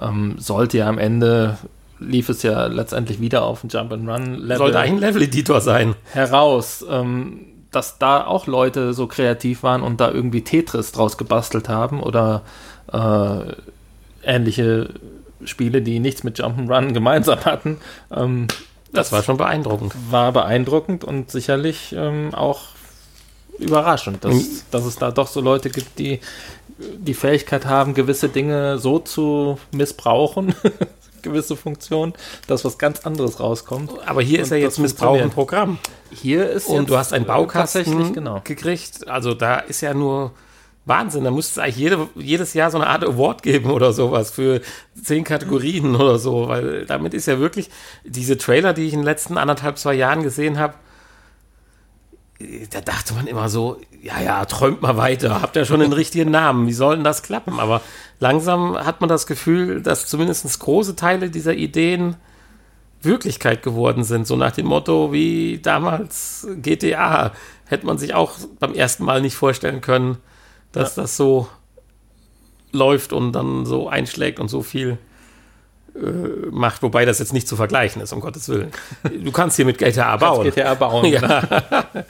ähm, 0.00 0.36
sollte 0.38 0.78
ja 0.78 0.88
am 0.88 0.98
Ende, 0.98 1.58
lief 1.98 2.28
es 2.28 2.42
ja 2.44 2.66
letztendlich 2.66 3.20
wieder 3.20 3.42
auf 3.44 3.64
ein 3.64 3.68
Jump-and-Run-Level. 3.68 4.58
sollte 4.58 4.78
ein 4.78 4.98
Level-Editor 4.98 5.60
sein. 5.60 5.94
heraus, 6.12 6.84
ähm, 6.88 7.40
dass 7.76 7.98
da 7.98 8.26
auch 8.26 8.46
Leute 8.46 8.94
so 8.94 9.06
kreativ 9.06 9.62
waren 9.62 9.82
und 9.82 10.00
da 10.00 10.10
irgendwie 10.10 10.42
Tetris 10.42 10.92
draus 10.92 11.18
gebastelt 11.18 11.68
haben 11.68 12.02
oder 12.02 12.40
äh, 12.92 13.52
ähnliche 14.24 14.88
Spiele, 15.44 15.82
die 15.82 15.98
nichts 16.00 16.24
mit 16.24 16.38
Jump'n'Run 16.40 16.92
gemeinsam 16.94 17.44
hatten. 17.44 17.76
Ähm, 18.10 18.46
Das 18.92 19.12
war 19.12 19.22
schon 19.22 19.36
beeindruckend. 19.36 19.92
war 20.10 20.32
beeindruckend 20.32 21.04
und 21.04 21.30
sicherlich 21.30 21.94
ähm, 21.96 22.34
auch 22.34 22.60
überraschend, 23.58 24.24
dass, 24.24 24.34
Mhm. 24.34 24.46
dass 24.70 24.84
es 24.86 24.96
da 24.96 25.10
doch 25.10 25.26
so 25.28 25.40
Leute 25.42 25.68
gibt, 25.68 25.98
die 25.98 26.20
die 26.78 27.14
Fähigkeit 27.14 27.66
haben, 27.66 27.92
gewisse 27.94 28.28
Dinge 28.30 28.78
so 28.78 28.98
zu 28.98 29.58
missbrauchen, 29.72 30.54
gewisse 31.26 31.56
Funktionen, 31.56 32.14
dass 32.46 32.64
was 32.64 32.78
ganz 32.78 33.00
anderes 33.00 33.40
rauskommt. 33.40 33.90
Aber 34.06 34.22
hier 34.22 34.40
ist 34.40 34.50
ja 34.50 34.56
jetzt 34.56 34.78
Missbrauch 34.78 35.20
im. 35.20 35.30
Programm. 35.30 35.78
Hier 36.10 36.48
ist 36.48 36.66
Und 36.66 36.88
du 36.88 36.96
hast 36.96 37.12
einen 37.12 37.24
äh, 37.24 37.28
Baukasten 37.28 38.12
genau. 38.12 38.40
gekriegt. 38.44 39.08
Also 39.08 39.34
da 39.34 39.58
ist 39.58 39.80
ja 39.80 39.92
nur 39.92 40.32
Wahnsinn. 40.86 41.24
Da 41.24 41.30
müsste 41.30 41.60
es 41.60 41.64
eigentlich 41.64 41.76
jede, 41.76 42.08
jedes 42.14 42.54
Jahr 42.54 42.70
so 42.70 42.78
eine 42.78 42.86
Art 42.86 43.04
Award 43.04 43.42
geben 43.42 43.70
oder 43.70 43.92
sowas 43.92 44.30
für 44.30 44.62
zehn 45.02 45.24
Kategorien 45.24 45.94
oder 46.00 46.18
so. 46.18 46.48
Weil 46.48 46.86
damit 46.86 47.12
ist 47.12 47.26
ja 47.26 47.38
wirklich 47.38 47.70
diese 48.04 48.38
Trailer, 48.38 48.72
die 48.72 48.86
ich 48.86 48.92
in 48.92 49.00
den 49.00 49.04
letzten 49.04 49.36
anderthalb, 49.36 49.78
zwei 49.78 49.94
Jahren 49.94 50.22
gesehen 50.22 50.58
habe, 50.58 50.74
da 52.70 52.80
dachte 52.80 53.14
man 53.14 53.26
immer 53.26 53.48
so, 53.48 53.80
ja, 54.02 54.20
ja, 54.20 54.44
träumt 54.44 54.82
mal 54.82 54.96
weiter, 54.96 55.40
habt 55.40 55.56
ihr 55.56 55.64
schon 55.64 55.80
den 55.80 55.92
richtigen 55.92 56.30
Namen, 56.30 56.66
wie 56.66 56.72
soll 56.72 56.96
denn 56.96 57.04
das 57.04 57.22
klappen? 57.22 57.58
Aber 57.60 57.80
langsam 58.20 58.76
hat 58.76 59.00
man 59.00 59.08
das 59.08 59.26
Gefühl, 59.26 59.80
dass 59.80 60.06
zumindest 60.06 60.58
große 60.58 60.96
Teile 60.96 61.30
dieser 61.30 61.54
Ideen 61.54 62.16
Wirklichkeit 63.02 63.62
geworden 63.62 64.04
sind. 64.04 64.26
So 64.26 64.36
nach 64.36 64.52
dem 64.52 64.66
Motto 64.66 65.12
wie 65.12 65.58
damals 65.62 66.46
GTA. 66.60 67.32
Hätte 67.66 67.86
man 67.86 67.98
sich 67.98 68.14
auch 68.14 68.32
beim 68.58 68.74
ersten 68.74 69.04
Mal 69.04 69.20
nicht 69.22 69.34
vorstellen 69.34 69.80
können, 69.80 70.18
dass 70.72 70.94
das 70.94 71.16
so 71.16 71.48
läuft 72.72 73.12
und 73.12 73.32
dann 73.32 73.64
so 73.64 73.88
einschlägt 73.88 74.38
und 74.38 74.48
so 74.48 74.62
viel 74.62 74.98
macht. 76.50 76.82
Wobei 76.82 77.04
das 77.04 77.18
jetzt 77.18 77.32
nicht 77.32 77.48
zu 77.48 77.56
vergleichen 77.56 78.02
ist, 78.02 78.12
um 78.12 78.20
Gottes 78.20 78.48
Willen. 78.48 78.70
Du 79.22 79.32
kannst 79.32 79.56
hier 79.56 79.64
mit 79.64 79.78
GTA 79.78 80.16
bauen. 80.16 80.44
GTA 80.44 80.74
bauen. 80.74 81.06
Ja. 81.06 81.42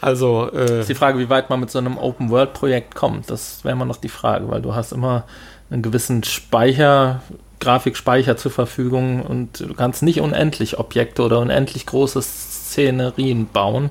Also, 0.00 0.52
äh, 0.52 0.80
ist 0.80 0.88
die 0.88 0.94
Frage, 0.94 1.18
wie 1.18 1.30
weit 1.30 1.50
man 1.50 1.58
mit 1.58 1.70
so 1.70 1.78
einem 1.78 1.98
Open-World-Projekt 1.98 2.94
kommt. 2.94 3.28
Das 3.28 3.64
wäre 3.64 3.72
immer 3.72 3.86
noch 3.86 3.96
die 3.96 4.08
Frage, 4.08 4.48
weil 4.48 4.62
du 4.62 4.74
hast 4.74 4.92
immer 4.92 5.24
einen 5.70 5.82
gewissen 5.82 6.22
Speicher, 6.22 7.22
Grafikspeicher 7.58 8.36
zur 8.36 8.52
Verfügung 8.52 9.22
und 9.22 9.60
du 9.60 9.74
kannst 9.74 10.02
nicht 10.02 10.20
unendlich 10.20 10.78
Objekte 10.78 11.22
oder 11.22 11.40
unendlich 11.40 11.86
große 11.86 12.22
Szenerien 12.22 13.48
bauen. 13.48 13.90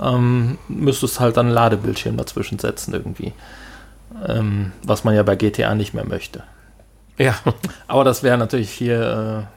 Ähm, 0.00 0.58
müsstest 0.68 1.20
halt 1.20 1.36
dann 1.36 1.46
einen 1.46 1.54
Ladebildschirm 1.54 2.16
dazwischen 2.16 2.58
setzen 2.58 2.92
irgendwie. 2.92 3.32
Ähm, 4.26 4.72
was 4.82 5.04
man 5.04 5.14
ja 5.14 5.22
bei 5.22 5.36
GTA 5.36 5.74
nicht 5.74 5.94
mehr 5.94 6.06
möchte. 6.06 6.42
Ja. 7.18 7.38
Aber 7.86 8.04
das 8.04 8.22
wäre 8.22 8.38
natürlich 8.38 8.70
hier 8.70 9.48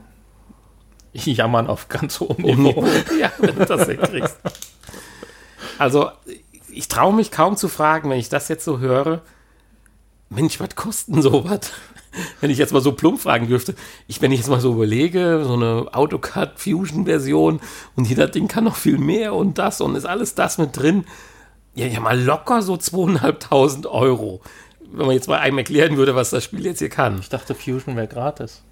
äh, 1.14 1.20
Jammern 1.32 1.68
auf 1.68 1.90
ganz 1.90 2.20
hohem 2.20 2.42
Niveau. 2.42 2.86
ja, 3.20 3.32
wenn 3.40 3.56
du 3.56 3.66
das 3.66 3.88
hinkriegst. 3.88 4.38
Also, 5.78 6.10
ich 6.70 6.88
traue 6.88 7.14
mich 7.14 7.32
kaum 7.32 7.58
zu 7.58 7.68
fragen, 7.68 8.10
wenn 8.10 8.20
ich 8.20 8.30
das 8.30 8.48
jetzt 8.48 8.66
so 8.66 8.80
höre. 8.80 9.22
Mensch, 10.30 10.60
was 10.60 10.76
kostet 10.76 11.16
denn 11.16 11.22
sowas? 11.22 11.72
Wenn 12.42 12.50
ich 12.50 12.58
jetzt 12.58 12.74
mal 12.74 12.82
so 12.82 12.92
plump 12.92 13.20
fragen 13.20 13.48
dürfte. 13.48 13.76
Ich, 14.08 14.22
wenn 14.22 14.32
ich 14.32 14.40
jetzt 14.40 14.50
mal 14.50 14.60
so 14.60 14.74
überlege, 14.74 15.44
so 15.46 15.54
eine 15.54 15.88
AutoCAD 15.92 16.60
Fusion 16.60 17.06
Version 17.06 17.60
und 17.96 18.06
jeder 18.06 18.28
Ding 18.28 18.48
kann 18.48 18.64
noch 18.64 18.76
viel 18.76 18.98
mehr 18.98 19.34
und 19.34 19.58
das 19.58 19.82
und 19.82 19.96
ist 19.96 20.06
alles 20.06 20.36
das 20.36 20.58
mit 20.58 20.78
drin. 20.78 21.06
Ja, 21.76 21.86
ja, 21.86 22.00
mal 22.00 22.20
locker 22.20 22.62
so 22.62 22.78
zweieinhalbtausend 22.78 23.86
Euro. 23.88 24.42
Wenn 24.92 25.06
man 25.06 25.16
jetzt 25.16 25.28
mal 25.28 25.40
einem 25.40 25.58
erklären 25.58 25.98
würde, 25.98 26.16
was 26.16 26.32
das 26.32 26.44
Spiel 26.44 26.66
jetzt 26.66 26.80
hier 26.80 26.90
kann. 26.90 27.20
Ich 27.20 27.30
dachte, 27.30 27.56
Fusion 27.56 27.96
wäre 27.96 28.08
gratis. 28.08 28.64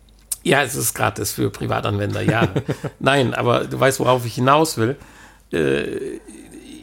Ja, 0.44 0.64
es 0.64 0.76
ist 0.76 0.94
gratis 0.94 1.32
für 1.32 1.50
Privatanwender, 1.50 2.22
ja. 2.22 2.48
Nein, 3.00 3.34
aber 3.34 3.66
du 3.66 3.80
weißt, 3.80 4.00
worauf 4.00 4.26
ich 4.26 4.36
hinaus 4.36 4.78
will. 4.78 4.96
Äh, 5.52 6.20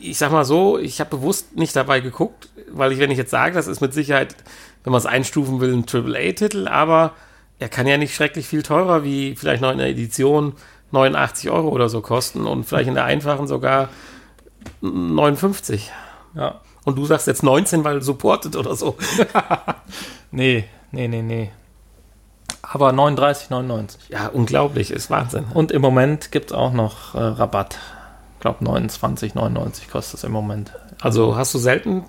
ich 0.03 0.19
sag 0.19 0.33
mal 0.33 0.45
so, 0.45 0.79
ich 0.79 1.01
habe 1.01 1.11
bewusst 1.11 1.57
nicht 1.57 1.75
dabei 1.75 2.01
geguckt, 2.01 2.51
weil 2.71 2.93
ich, 2.93 2.99
wenn 2.99 3.11
ich 3.11 3.19
jetzt 3.19 3.31
sage, 3.31 3.55
das 3.55 3.67
ist 3.67 3.81
mit 3.81 3.95
Sicherheit, 3.95 4.37
wenn 4.83 4.91
man 4.91 4.99
es 4.99 5.07
einstufen 5.07 5.61
will, 5.61 5.73
ein 5.73 5.87
AAA-Titel, 5.91 6.69
aber 6.69 7.13
er 7.59 7.69
kann 7.69 7.87
ja 7.87 7.97
nicht 7.97 8.15
schrecklich 8.15 8.47
viel 8.47 8.63
teurer 8.63 9.05
wie 9.05 9.37
vielleicht 9.37 9.63
noch 9.63 9.73
in 9.73 9.79
der 9.79 9.89
Edition 9.89 10.55
89 10.91 11.51
Euro 11.51 11.69
oder 11.69 11.89
so 11.89 12.01
kosten 12.01 12.47
und 12.47 12.65
vielleicht 12.65 12.89
in 12.89 12.95
der 12.95 13.05
einfachen 13.05 13.47
sogar 13.47 13.89
59. 14.81 15.91
Ja. 16.35 16.61
Und 16.85 16.97
du 16.99 17.07
sagst 17.07 17.27
jetzt 17.27 17.43
19, 17.43 17.85
weil 17.85 18.03
supported 18.03 18.57
oder 18.57 18.75
so. 18.77 18.97
Nee, 20.35 20.65
nee, 20.91 21.07
nee, 21.07 21.23
nee. 21.23 21.51
Aber 22.61 22.91
39,99. 22.91 23.99
Ja, 24.09 24.27
unglaublich, 24.27 24.91
ist 24.91 25.09
Wahnsinn. 25.09 25.45
Und 25.55 25.71
im 25.71 25.81
Moment 25.81 26.33
gibt 26.33 26.51
es 26.51 26.57
auch 26.57 26.73
noch 26.73 27.15
äh, 27.15 27.19
Rabatt. 27.21 27.79
Ich 28.35 28.41
glaube 28.41 28.65
29,99 28.65 29.89
kostet 29.93 30.19
es 30.19 30.25
im 30.25 30.33
Moment. 30.33 30.73
Also 31.01 31.37
hast 31.37 31.55
du 31.55 31.59
selten. 31.59 32.07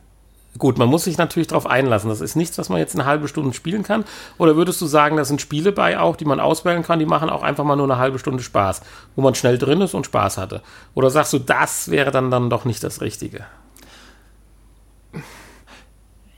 Gut, 0.58 0.80
man 0.80 0.88
muss 0.88 1.04
sich 1.04 1.20
natürlich 1.20 1.50
darauf 1.50 1.68
einlassen. 1.68 2.10
Das 2.10 2.20
ist 2.20 2.36
nichts, 2.36 2.58
was 2.58 2.70
man 2.70 2.80
jetzt 2.80 2.96
eine 2.96 3.06
halbe 3.06 3.28
Stunde 3.28 3.54
spielen 3.54 3.84
kann. 3.84 4.06
Oder 4.40 4.56
würdest 4.56 4.82
du 4.82 4.88
sagen, 4.88 5.18
da 5.18 5.26
sind 5.26 5.40
Spiele 5.40 5.72
bei 5.72 6.00
auch, 6.00 6.16
die 6.16 6.26
man 6.26 6.40
auswählen 6.40 6.82
kann, 6.82 6.98
die 6.98 7.06
machen 7.06 7.30
auch 7.30 7.44
einfach 7.44 7.64
mal 7.64 7.76
nur 7.76 7.86
eine 7.86 8.00
halbe 8.00 8.18
Stunde 8.18 8.42
Spaß, 8.42 8.82
wo 9.16 9.22
man 9.22 9.36
schnell 9.36 9.60
drin 9.60 9.82
ist 9.82 9.94
und 9.94 10.08
Spaß 10.08 10.40
hatte? 10.40 10.62
Oder 10.96 11.12
sagst 11.12 11.32
du, 11.34 11.40
das 11.40 11.92
wäre 11.92 12.10
dann, 12.10 12.32
dann 12.32 12.50
doch 12.50 12.66
nicht 12.66 12.84
das 12.84 13.02
Richtige? 13.02 13.46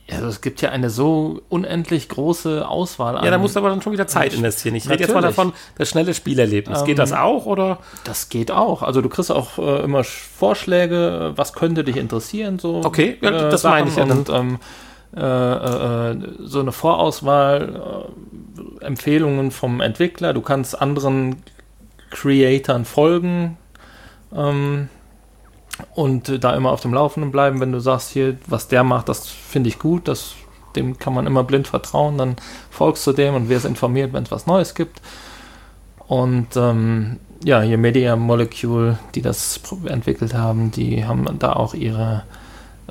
Ja, 0.10 0.16
also 0.18 0.30
es 0.30 0.40
gibt 0.40 0.62
ja 0.62 0.70
eine 0.70 0.90
so 0.90 1.42
unendlich 1.50 2.08
große 2.08 2.66
Auswahl 2.68 3.18
an. 3.18 3.26
Ja, 3.26 3.32
da 3.32 3.38
musst 3.38 3.56
du 3.56 3.60
aber 3.60 3.70
dann 3.70 3.82
schon 3.82 3.92
wieder 3.92 4.08
Zeit 4.08 4.34
investieren. 4.34 4.74
Ich 4.76 4.90
rede 4.90 5.04
jetzt 5.04 5.14
mal 5.14 5.22
davon, 5.22 5.52
das 5.78 5.90
schnelle 5.90 6.14
Spielerlebnis. 6.14 6.86
Geht 6.86 6.92
Ähm, 6.92 6.96
das 6.98 7.12
auch 7.12 7.46
oder? 7.46 7.80
Das 8.06 8.30
geht 8.30 8.50
auch. 8.50 8.84
Also 8.84 9.02
du 9.02 9.10
kriegst 9.10 9.32
auch 9.34 9.58
äh, 9.58 9.84
immer 9.84 10.00
Sch- 10.02 10.24
Vorschläge, 10.38 11.34
was 11.36 11.52
könnte 11.52 11.84
dich 11.84 11.98
interessieren, 11.98 12.58
so. 12.58 12.82
Okay, 12.86 13.18
ja, 13.22 13.50
das 13.50 13.64
Sachen. 13.64 13.80
meine 13.80 13.90
ich 13.90 13.96
ja. 13.98 14.04
Und 14.06 14.30
ähm, 14.30 14.60
äh, 15.16 15.20
äh, 15.22 16.12
äh, 16.12 16.18
so 16.40 16.62
eine 16.62 16.72
Vorauswahl, 16.72 18.08
äh, 18.82 18.86
Empfehlungen 18.86 19.52
vom 19.52 19.82
Entwickler. 19.82 20.34
Du 20.34 20.42
kannst 20.42 20.82
anderen 20.82 21.38
Creatoren 22.12 22.86
folgen 22.86 23.58
ähm, 24.34 24.88
und 25.96 26.30
äh, 26.30 26.40
da 26.40 26.56
immer 26.56 26.72
auf 26.72 26.82
dem 26.82 26.94
Laufenden 26.94 27.32
bleiben. 27.32 27.60
Wenn 27.60 27.72
du 27.72 27.80
sagst, 27.80 28.10
hier, 28.12 28.38
was 28.48 28.68
der 28.68 28.84
macht, 28.84 29.10
das 29.10 29.28
finde 29.28 29.70
ich 29.70 29.80
gut, 29.80 30.08
das, 30.08 30.34
dem 30.76 30.98
kann 30.98 31.14
man 31.14 31.28
immer 31.28 31.44
blind 31.44 31.68
vertrauen, 31.68 32.18
dann 32.18 32.36
folgst 32.70 33.06
du 33.08 33.14
dem 33.14 33.36
und 33.36 33.50
wirst 33.50 33.66
informiert, 33.66 34.14
wenn 34.14 34.24
es 34.24 34.32
was 34.32 34.46
Neues 34.48 34.76
gibt. 34.76 35.02
Und 36.08 36.56
ähm, 36.56 37.18
ja, 37.44 37.62
hier 37.62 37.78
Media 37.78 38.16
Molecule, 38.16 38.98
die 39.16 39.22
das 39.22 39.60
entwickelt 39.86 40.34
haben, 40.34 40.72
die 40.72 41.06
haben 41.06 41.26
da 41.40 41.54
auch 41.54 41.74
ihre 41.74 42.24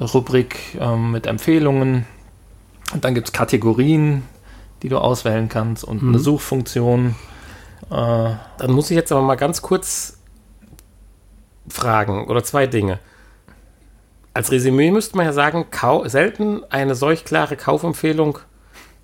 Rubrik 0.01 0.77
ähm, 0.79 1.13
mit 1.13 1.27
Empfehlungen. 1.27 2.07
Und 2.93 3.05
dann 3.05 3.15
gibt 3.15 3.29
es 3.29 3.33
Kategorien, 3.33 4.23
die 4.83 4.89
du 4.89 4.99
auswählen 4.99 5.49
kannst 5.49 5.83
und 5.85 6.03
Mhm. 6.03 6.09
eine 6.11 6.19
Suchfunktion. 6.19 7.17
Äh, 7.91 7.95
Dann 8.59 8.71
muss 8.73 8.91
ich 8.91 8.97
jetzt 8.97 9.11
aber 9.13 9.23
mal 9.23 9.37
ganz 9.37 9.63
kurz 9.63 10.16
fragen 11.69 12.27
oder 12.27 12.43
zwei 12.45 12.67
Dinge. 12.67 12.99
Als 14.35 14.53
Resümee 14.53 14.91
müsste 14.91 15.17
man 15.17 15.27
ja 15.27 15.33
sagen, 15.33 15.67
selten 16.05 16.63
eine 16.71 16.95
solch 16.95 17.25
klare 17.25 17.57
Kaufempfehlung 17.57 18.39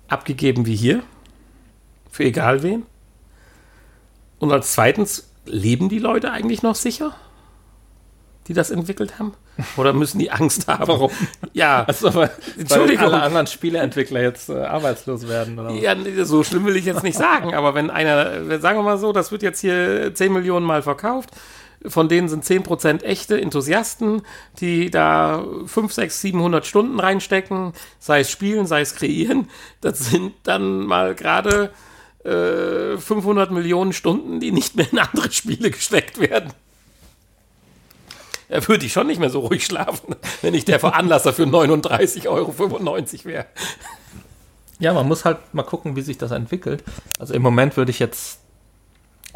abgegeben 0.07 0.65
wie 0.65 0.75
hier. 0.75 1.01
Für 2.11 2.23
egal 2.23 2.61
wen. 2.61 2.85
Und 4.37 4.51
als 4.51 4.73
zweitens, 4.73 5.31
leben 5.45 5.89
die 5.89 5.99
Leute 5.99 6.31
eigentlich 6.31 6.61
noch 6.61 6.75
sicher? 6.75 7.15
Die 8.47 8.53
das 8.53 8.71
entwickelt 8.71 9.19
haben? 9.19 9.33
Oder 9.77 9.93
müssen 9.93 10.19
die 10.19 10.31
Angst 10.31 10.67
haben? 10.67 10.87
Warum? 10.87 11.11
Ja, 11.53 11.83
also, 11.85 12.13
weil, 12.13 12.29
Entschuldigung. 12.57 13.05
weil 13.05 13.13
alle 13.13 13.23
anderen 13.23 13.47
Spieleentwickler 13.47 14.21
jetzt 14.21 14.49
äh, 14.49 14.63
arbeitslos 14.63 15.27
werden. 15.27 15.57
Oder? 15.57 15.71
Ja, 15.71 15.95
so 16.25 16.43
schlimm 16.43 16.65
will 16.65 16.75
ich 16.75 16.85
jetzt 16.85 17.03
nicht 17.03 17.17
sagen, 17.17 17.53
aber 17.53 17.73
wenn 17.73 17.89
einer, 17.89 18.59
sagen 18.59 18.79
wir 18.79 18.83
mal 18.83 18.97
so, 18.97 19.13
das 19.13 19.31
wird 19.31 19.43
jetzt 19.43 19.61
hier 19.61 20.13
10 20.13 20.33
Millionen 20.33 20.65
Mal 20.65 20.81
verkauft, 20.81 21.31
von 21.87 22.09
denen 22.09 22.29
sind 22.29 22.43
10% 22.43 23.03
echte 23.03 23.39
Enthusiasten, 23.39 24.21
die 24.59 24.89
da 24.89 25.43
5, 25.65 25.91
6, 25.91 26.21
700 26.21 26.65
Stunden 26.65 26.99
reinstecken, 26.99 27.73
sei 27.99 28.21
es 28.21 28.31
spielen, 28.31 28.67
sei 28.67 28.81
es 28.81 28.95
kreieren, 28.95 29.49
das 29.81 29.99
sind 29.99 30.33
dann 30.43 30.85
mal 30.85 31.15
gerade 31.15 31.71
äh, 32.23 32.97
500 32.97 33.51
Millionen 33.51 33.93
Stunden, 33.93 34.39
die 34.39 34.51
nicht 34.51 34.75
mehr 34.75 34.91
in 34.91 34.99
andere 34.99 35.31
Spiele 35.31 35.71
gesteckt 35.71 36.19
werden. 36.19 36.53
Da 38.49 38.67
würde 38.67 38.85
ich 38.85 38.93
schon 38.93 39.07
nicht 39.07 39.19
mehr 39.19 39.31
so 39.31 39.39
ruhig 39.39 39.65
schlafen, 39.65 40.15
wenn 40.41 40.53
ich 40.53 40.63
der 40.63 40.79
Veranlasser 40.79 41.33
für 41.33 41.43
39,95 41.43 42.27
Euro 42.27 43.25
wäre. 43.25 43.45
Ja, 44.79 44.93
man 44.93 45.07
muss 45.07 45.25
halt 45.25 45.37
mal 45.53 45.63
gucken, 45.63 45.95
wie 45.95 46.01
sich 46.01 46.17
das 46.17 46.31
entwickelt. 46.31 46.83
Also 47.17 47.33
im 47.33 47.41
Moment 47.41 47.77
würde 47.77 47.89
ich 47.91 47.99
jetzt 47.99 48.39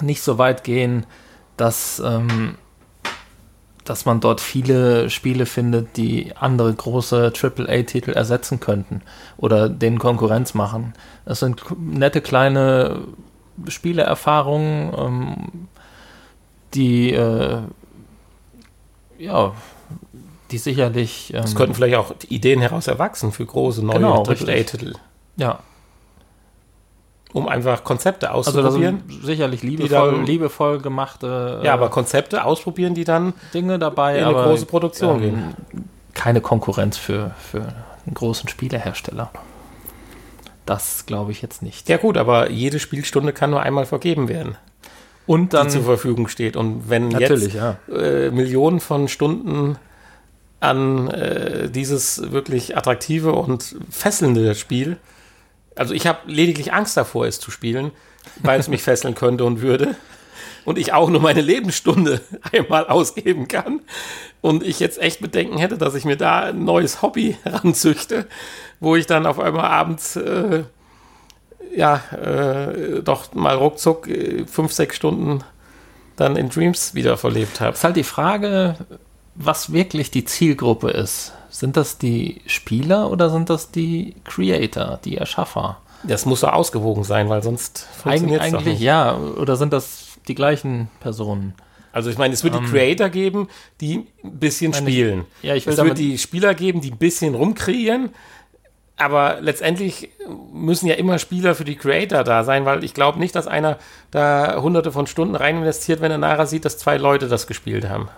nicht 0.02 0.22
so 0.22 0.38
weit 0.38 0.64
gehen, 0.64 1.06
dass, 1.58 2.02
ähm, 2.06 2.56
dass 3.84 4.06
man 4.06 4.20
dort 4.20 4.42
viele 4.42 5.10
Spiele 5.10 5.46
findet, 5.46 5.98
die 5.98 6.36
andere 6.36 6.74
große 6.74 7.34
AAA-Titel 7.36 8.12
ersetzen 8.12 8.60
könnten 8.60 9.02
oder 9.38 9.70
denen 9.70 10.00
Konkurrenz 10.00 10.54
machen. 10.54 10.94
Das 11.26 11.40
sind 11.40 11.64
nette 11.80 12.22
kleine 12.22 13.02
Spieleerfahrungen, 13.68 14.94
ähm, 14.98 15.68
die 16.74 17.12
äh, 17.12 17.62
ja, 19.18 19.54
die 20.52 20.58
sicherlich 20.58 21.34
ähm, 21.34 21.44
Es 21.44 21.56
könnten 21.56 21.74
vielleicht 21.74 21.96
auch 21.96 22.14
Ideen 22.30 22.62
heraus 22.62 22.88
erwachsen 22.88 23.32
für 23.32 23.46
große 23.46 23.84
neue 23.84 23.96
Genau. 23.96 24.24
AAA-Titel, 24.24 24.94
ja, 25.38 25.60
um 27.38 27.48
einfach 27.48 27.84
Konzepte 27.84 28.32
also 28.32 28.52
auszuprobieren. 28.52 29.04
sind 29.08 29.26
sicherlich 29.26 29.64
liebevoll, 29.64 30.12
dann- 30.12 30.26
liebevoll 30.26 30.80
gemachte 30.80 31.60
äh, 31.62 31.66
ja, 31.66 31.74
aber 31.74 31.90
Konzepte 31.90 32.44
ausprobieren, 32.44 32.94
die 32.94 33.04
dann 33.04 33.34
Dinge 33.54 33.80
dabei, 33.80 34.18
in 34.18 34.26
eine 34.26 34.34
große 34.34 34.66
Produktion 34.66 35.22
gehen. 35.22 35.56
keine 36.14 36.42
Konkurrenz 36.42 36.98
für, 36.98 37.32
für 37.40 37.62
einen 37.62 38.14
großen 38.14 38.50
Spielehersteller. 38.50 39.30
Das 40.66 41.06
glaube 41.06 41.32
ich 41.32 41.42
jetzt 41.42 41.62
nicht. 41.62 41.88
Ja 41.88 41.98
gut, 41.98 42.18
aber 42.18 42.50
jede 42.50 42.80
Spielstunde 42.80 43.32
kann 43.32 43.52
nur 43.52 43.62
einmal 43.62 43.86
vergeben 43.86 44.28
werden, 44.28 44.58
Und 45.26 45.54
die 45.54 45.58
dann 45.58 45.70
zur 45.70 45.84
Verfügung 45.84 46.28
steht. 46.28 46.58
Und 46.58 46.90
wenn 46.90 47.08
natürlich, 47.08 47.54
ja. 47.54 47.78
jetzt 47.88 47.98
äh, 48.02 48.32
Millionen 48.32 48.80
von 48.82 49.08
Stunden 49.08 49.78
an 50.60 51.08
äh, 51.10 51.70
dieses 51.70 52.32
wirklich 52.32 52.76
attraktive 52.76 53.32
und 53.32 53.76
fesselnde 53.90 54.56
Spiel, 54.56 54.98
also 55.78 55.94
ich 55.94 56.08
habe 56.08 56.20
lediglich 56.26 56.74
Angst 56.74 56.98
davor, 56.98 57.26
es 57.26 57.40
zu 57.40 57.52
spielen, 57.52 57.92
weil 58.42 58.60
es 58.60 58.68
mich 58.68 58.84
fesseln 58.84 59.16
könnte 59.16 59.46
und 59.46 59.62
würde. 59.62 59.96
Und 60.66 60.78
ich 60.78 60.92
auch 60.92 61.10
nur 61.10 61.22
meine 61.22 61.42
Lebensstunde 61.42 62.20
einmal 62.52 62.88
ausgeben 62.88 63.48
kann. 63.48 63.82
Und 64.42 64.64
ich 64.64 64.80
jetzt 64.80 65.02
echt 65.02 65.22
Bedenken 65.22 65.58
hätte, 65.58 65.78
dass 65.78 65.96
ich 65.96 66.04
mir 66.04 66.18
da 66.18 66.42
ein 66.42 66.66
neues 66.66 67.02
Hobby 67.02 67.38
ranzüchte, 67.46 68.28
wo 68.80 68.96
ich 68.96 69.06
dann 69.06 69.26
auf 69.26 69.40
einmal 69.40 69.66
abends 69.66 70.18
äh, 70.18 70.64
ja 71.76 72.02
äh, 72.12 73.02
doch 73.02 73.34
mal 73.34 73.56
ruckzuck 73.56 74.08
äh, 74.08 74.46
fünf, 74.46 74.74
sechs 74.74 74.96
Stunden 74.96 75.44
dann 76.18 76.36
in 76.36 76.50
Dreams 76.50 76.96
wieder 76.96 77.18
verlebt 77.18 77.62
habe. 77.62 77.74
ist 77.74 77.84
halt 77.84 77.96
die 77.96 78.04
Frage, 78.04 78.76
was 79.36 79.72
wirklich 79.72 80.12
die 80.12 80.26
Zielgruppe 80.26 80.90
ist. 80.90 81.32
Sind 81.58 81.76
das 81.76 81.98
die 81.98 82.42
Spieler 82.46 83.10
oder 83.10 83.32
sind 83.32 83.50
das 83.50 83.72
die 83.72 84.14
Creator, 84.26 85.00
die 85.04 85.18
Erschaffer? 85.18 85.78
Das 86.04 86.28
muss 86.28 86.42
so 86.42 86.48
ausgewogen 86.50 87.04
sein, 87.04 87.30
weil 87.30 87.42
sonst 87.42 87.88
Eig 87.98 88.20
funktioniert 88.20 88.44
es 88.44 88.52
doch 88.52 88.60
eigentlich 88.60 88.74
nicht. 88.76 88.84
ja, 88.84 89.18
oder 89.18 89.56
sind 89.56 89.74
das 89.74 90.20
die 90.28 90.36
gleichen 90.36 90.88
Personen? 91.00 91.56
Also 91.92 92.12
ich 92.12 92.20
meine, 92.20 92.36
es 92.36 92.44
wird 92.44 92.54
die 92.54 92.64
Creator 92.64 93.10
geben, 93.10 93.48
die 93.82 94.06
ein 94.24 94.38
bisschen 94.40 94.70
ich- 94.74 94.78
spielen. 94.78 95.26
Ja, 95.42 95.56
ich 95.56 95.66
will 95.66 95.74
es 95.74 95.84
wird 95.84 95.98
die 95.98 96.20
Spieler 96.20 96.54
geben, 96.54 96.80
die 96.80 96.92
ein 96.92 96.98
bisschen 96.98 97.34
rumkreieren. 97.34 98.12
Aber 98.96 99.38
letztendlich 99.42 100.10
müssen 100.54 100.86
ja 100.86 100.94
immer 100.94 101.18
Spieler 101.18 101.56
für 101.56 101.66
die 101.66 101.76
Creator 101.76 102.24
da 102.24 102.44
sein, 102.44 102.66
weil 102.66 102.84
ich 102.84 102.94
glaube 102.94 103.18
nicht, 103.18 103.34
dass 103.36 103.48
einer 103.48 103.80
da 104.12 104.62
hunderte 104.62 104.92
von 104.92 105.08
Stunden 105.08 105.34
rein 105.34 105.58
investiert, 105.58 106.02
wenn 106.02 106.12
er 106.12 106.20
nachher 106.20 106.46
sieht, 106.46 106.66
dass 106.66 106.78
zwei 106.78 106.98
Leute 106.98 107.28
das 107.28 107.48
gespielt 107.48 107.90
haben. 107.90 108.10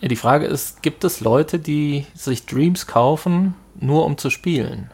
Ja, 0.00 0.08
die 0.08 0.16
Frage 0.16 0.46
ist, 0.46 0.82
gibt 0.82 1.02
es 1.04 1.20
Leute, 1.20 1.58
die 1.58 2.06
sich 2.14 2.46
Dreams 2.46 2.86
kaufen, 2.86 3.54
nur 3.78 4.04
um 4.04 4.16
zu 4.16 4.30
spielen? 4.30 4.90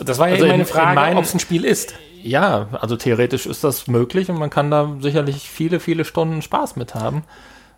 Das 0.00 0.18
war 0.18 0.28
ja 0.28 0.34
Also 0.34 0.46
meine 0.46 0.54
in- 0.54 0.60
in 0.60 0.66
Frage, 0.66 1.16
ob 1.16 1.24
es 1.24 1.34
ein 1.34 1.40
Spiel 1.40 1.64
ist. 1.64 1.94
Ja, 2.22 2.68
also 2.80 2.96
theoretisch 2.96 3.46
ist 3.46 3.64
das 3.64 3.86
möglich 3.86 4.28
und 4.28 4.38
man 4.38 4.50
kann 4.50 4.70
da 4.70 4.96
sicherlich 5.00 5.48
viele, 5.48 5.80
viele 5.80 6.04
Stunden 6.04 6.42
Spaß 6.42 6.76
mit 6.76 6.94
haben. 6.94 7.22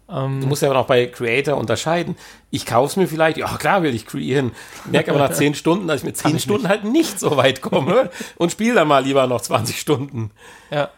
Du 0.08 0.16
musst 0.48 0.60
ja 0.62 0.68
aber 0.68 0.80
auch 0.80 0.86
bei 0.86 1.06
Creator 1.06 1.56
unterscheiden. 1.56 2.16
Ich 2.50 2.66
kaufe 2.66 2.86
es 2.88 2.96
mir 2.96 3.06
vielleicht, 3.06 3.36
ja 3.36 3.46
klar 3.58 3.84
will 3.84 3.94
ich 3.94 4.06
kreieren, 4.06 4.50
merke 4.90 5.12
aber 5.12 5.20
nach 5.20 5.30
zehn 5.34 5.54
Stunden, 5.54 5.86
dass 5.86 5.98
ich 6.00 6.04
mit 6.04 6.16
zehn 6.16 6.40
Stunden 6.40 6.66
halt 6.66 6.82
nicht 6.82 7.20
so 7.20 7.36
weit 7.36 7.60
komme 7.60 8.10
und 8.36 8.50
spiele 8.50 8.74
dann 8.74 8.88
mal 8.88 9.04
lieber 9.04 9.28
noch 9.28 9.40
20 9.40 9.78
Stunden. 9.78 10.32
Ja. 10.72 10.88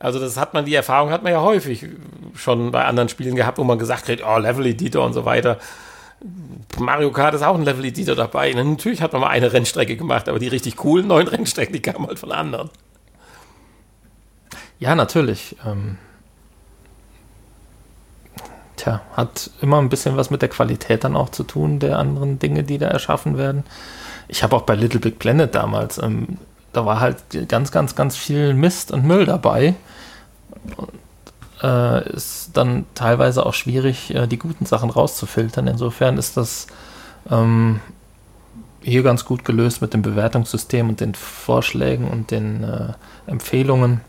Also 0.00 0.18
das 0.18 0.38
hat 0.38 0.54
man, 0.54 0.64
die 0.64 0.74
Erfahrung 0.74 1.10
hat 1.10 1.22
man 1.22 1.30
ja 1.30 1.42
häufig 1.42 1.86
schon 2.34 2.72
bei 2.72 2.84
anderen 2.86 3.10
Spielen 3.10 3.36
gehabt, 3.36 3.58
wo 3.58 3.64
man 3.64 3.78
gesagt 3.78 4.08
hat, 4.08 4.20
oh, 4.26 4.38
Level 4.38 4.66
Editor 4.66 5.04
und 5.04 5.12
so 5.12 5.26
weiter. 5.26 5.58
Mario 6.78 7.12
Kart 7.12 7.34
ist 7.34 7.42
auch 7.42 7.54
ein 7.54 7.64
Level 7.64 7.84
Editor 7.84 8.16
dabei. 8.16 8.50
Natürlich 8.52 9.02
hat 9.02 9.12
man 9.12 9.20
mal 9.20 9.28
eine 9.28 9.52
Rennstrecke 9.52 9.96
gemacht, 9.96 10.28
aber 10.28 10.38
die 10.38 10.48
richtig 10.48 10.76
coolen 10.76 11.06
neuen 11.06 11.28
Rennstrecken, 11.28 11.74
die 11.74 11.82
kamen 11.82 12.06
halt 12.06 12.18
von 12.18 12.32
anderen. 12.32 12.70
Ja, 14.78 14.94
natürlich. 14.94 15.56
Ähm, 15.66 15.98
tja, 18.76 19.02
hat 19.12 19.50
immer 19.60 19.78
ein 19.78 19.90
bisschen 19.90 20.16
was 20.16 20.30
mit 20.30 20.40
der 20.40 20.48
Qualität 20.48 21.04
dann 21.04 21.14
auch 21.14 21.28
zu 21.28 21.44
tun, 21.44 21.78
der 21.78 21.98
anderen 21.98 22.38
Dinge, 22.38 22.64
die 22.64 22.78
da 22.78 22.88
erschaffen 22.88 23.36
werden. 23.36 23.64
Ich 24.28 24.42
habe 24.42 24.56
auch 24.56 24.62
bei 24.62 24.74
Little 24.74 25.00
Big 25.00 25.18
Planet 25.18 25.54
damals, 25.54 25.98
ähm, 25.98 26.38
da 26.72 26.86
war 26.86 27.00
halt 27.00 27.48
ganz, 27.48 27.72
ganz, 27.72 27.94
ganz 27.94 28.16
viel 28.16 28.54
Mist 28.54 28.92
und 28.92 29.04
Müll 29.04 29.26
dabei. 29.26 29.74
Und, 30.76 30.90
äh, 31.62 32.08
ist 32.12 32.50
dann 32.54 32.86
teilweise 32.94 33.44
auch 33.44 33.54
schwierig, 33.54 34.14
äh, 34.14 34.26
die 34.26 34.38
guten 34.38 34.66
Sachen 34.66 34.90
rauszufiltern. 34.90 35.66
Insofern 35.66 36.16
ist 36.16 36.36
das 36.36 36.66
ähm, 37.30 37.80
hier 38.82 39.02
ganz 39.02 39.24
gut 39.24 39.44
gelöst 39.44 39.82
mit 39.82 39.92
dem 39.92 40.02
Bewertungssystem 40.02 40.88
und 40.88 41.00
den 41.00 41.14
Vorschlägen 41.14 42.08
und 42.08 42.30
den 42.30 42.64
äh, 42.64 42.92
Empfehlungen. 43.26 44.00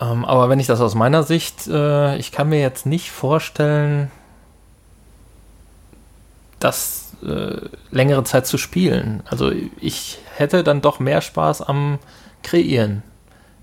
Ähm, 0.00 0.24
aber 0.24 0.48
wenn 0.48 0.60
ich 0.60 0.66
das 0.66 0.80
aus 0.80 0.94
meiner 0.94 1.22
Sicht, 1.22 1.66
äh, 1.66 2.16
ich 2.16 2.32
kann 2.32 2.48
mir 2.48 2.60
jetzt 2.60 2.86
nicht 2.86 3.10
vorstellen, 3.10 4.10
das 6.60 7.01
äh, 7.22 7.68
längere 7.90 8.24
Zeit 8.24 8.46
zu 8.46 8.58
spielen. 8.58 9.22
Also 9.26 9.52
ich 9.80 10.18
hätte 10.36 10.64
dann 10.64 10.80
doch 10.80 10.98
mehr 11.00 11.20
Spaß 11.20 11.62
am 11.62 11.98
Kreieren. 12.42 13.02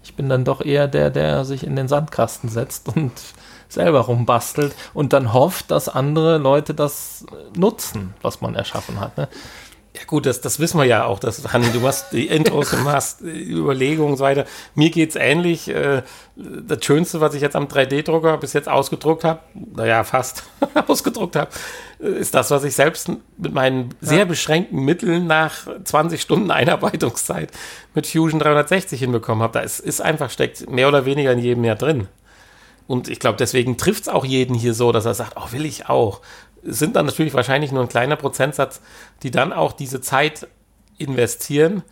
Ich 0.03 0.15
bin 0.15 0.29
dann 0.29 0.45
doch 0.45 0.61
eher 0.61 0.87
der, 0.87 1.09
der 1.09 1.45
sich 1.45 1.63
in 1.63 1.75
den 1.75 1.87
Sandkasten 1.87 2.49
setzt 2.49 2.87
und 2.95 3.11
selber 3.67 4.01
rumbastelt 4.01 4.73
und 4.93 5.13
dann 5.13 5.31
hofft, 5.31 5.69
dass 5.71 5.89
andere 5.89 6.37
Leute 6.39 6.73
das 6.73 7.25
nutzen, 7.55 8.15
was 8.21 8.41
man 8.41 8.55
erschaffen 8.55 8.99
hat. 8.99 9.17
Ne? 9.17 9.27
Ja 9.95 10.05
gut, 10.05 10.25
das, 10.25 10.39
das 10.39 10.59
wissen 10.59 10.77
wir 10.77 10.85
ja 10.85 11.05
auch. 11.05 11.19
Dass, 11.19 11.51
Hanni, 11.51 11.71
du 11.71 11.79
machst 11.79 12.13
die 12.13 12.27
Intros, 12.27 12.71
du 12.71 12.77
machst 12.77 13.21
Überlegungen 13.21 14.11
und 14.11 14.17
so 14.17 14.23
weiter. 14.23 14.45
Mir 14.75 14.91
geht 14.91 15.09
es 15.09 15.15
ähnlich. 15.15 15.67
Äh, 15.67 16.03
das 16.35 16.85
Schönste, 16.85 17.21
was 17.21 17.33
ich 17.33 17.41
jetzt 17.41 17.55
am 17.55 17.65
3D-Drucker 17.65 18.37
bis 18.37 18.53
jetzt 18.53 18.69
ausgedruckt 18.69 19.23
habe, 19.23 19.41
naja, 19.53 20.03
fast 20.03 20.43
ausgedruckt 20.87 21.35
habe, 21.35 21.49
ist 21.99 22.33
das, 22.33 22.49
was 22.49 22.63
ich 22.63 22.75
selbst 22.75 23.11
mit 23.37 23.53
meinen 23.53 23.93
sehr 24.01 24.25
beschränkten 24.25 24.79
Mitteln 24.79 25.27
nach 25.27 25.67
20 25.83 26.21
Stunden 26.21 26.49
Einarbeitungszeit 26.49 27.51
mit 27.93 28.07
Fusion 28.07 28.39
360 28.39 28.99
hinbekommen 28.99 29.43
habe. 29.43 29.53
Da 29.53 29.59
ist, 29.59 29.79
ist 29.79 30.01
einfach, 30.01 30.29
steckt 30.29 30.69
mehr 30.69 30.87
oder 30.87 31.05
weniger 31.05 31.33
in 31.33 31.39
jedem 31.39 31.63
Jahr 31.63 31.75
drin. 31.75 32.07
Und 32.87 33.07
ich 33.07 33.19
glaube, 33.19 33.37
deswegen 33.37 33.77
trifft 33.77 34.03
es 34.03 34.09
auch 34.09 34.25
jeden 34.25 34.55
hier 34.55 34.73
so, 34.73 34.91
dass 34.91 35.05
er 35.05 35.13
sagt, 35.13 35.33
oh, 35.35 35.51
will 35.51 35.65
ich 35.65 35.89
auch 35.89 36.21
sind 36.63 36.95
dann 36.95 37.05
natürlich 37.05 37.33
wahrscheinlich 37.33 37.71
nur 37.71 37.83
ein 37.83 37.89
kleiner 37.89 38.15
Prozentsatz, 38.15 38.81
die 39.23 39.31
dann 39.31 39.53
auch 39.53 39.73
diese 39.73 40.01
Zeit 40.01 40.47
investieren. 40.97 41.83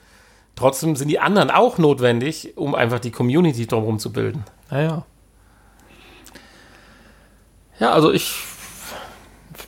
Trotzdem 0.55 0.95
sind 0.95 1.07
die 1.07 1.19
anderen 1.19 1.51
auch 1.51 1.77
notwendig, 1.77 2.57
um 2.57 2.75
einfach 2.75 2.99
die 2.99 3.11
Community 3.11 3.67
drumherum 3.67 3.99
zu 3.99 4.11
bilden. 4.11 4.43
Naja. 4.69 5.05
Ja, 7.79 7.91
also 7.91 8.11
ich, 8.11 8.43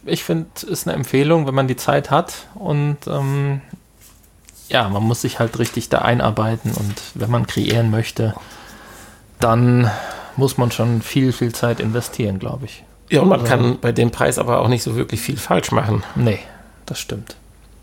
ich 0.05 0.23
finde, 0.23 0.47
es 0.55 0.63
ist 0.63 0.87
eine 0.87 0.95
Empfehlung, 0.95 1.47
wenn 1.47 1.55
man 1.55 1.67
die 1.67 1.75
Zeit 1.75 2.11
hat 2.11 2.47
und 2.55 2.97
ähm, 3.07 3.61
ja, 4.69 4.87
man 4.87 5.03
muss 5.03 5.21
sich 5.21 5.39
halt 5.39 5.57
richtig 5.59 5.89
da 5.89 5.99
einarbeiten 5.99 6.71
und 6.71 6.95
wenn 7.15 7.31
man 7.31 7.47
kreieren 7.47 7.89
möchte, 7.89 8.35
dann 9.39 9.89
muss 10.35 10.57
man 10.57 10.71
schon 10.71 11.01
viel, 11.01 11.31
viel 11.31 11.53
Zeit 11.53 11.79
investieren, 11.79 12.39
glaube 12.39 12.65
ich. 12.65 12.83
Ja, 13.09 13.21
und 13.21 13.29
man 13.29 13.41
also, 13.41 13.51
kann 13.51 13.79
bei 13.79 13.91
dem 13.91 14.11
Preis 14.11 14.37
aber 14.37 14.59
auch 14.59 14.67
nicht 14.67 14.83
so 14.83 14.95
wirklich 14.95 15.21
viel 15.21 15.37
falsch 15.37 15.71
machen. 15.71 16.03
Nee, 16.15 16.39
das 16.85 16.99
stimmt. 16.99 17.35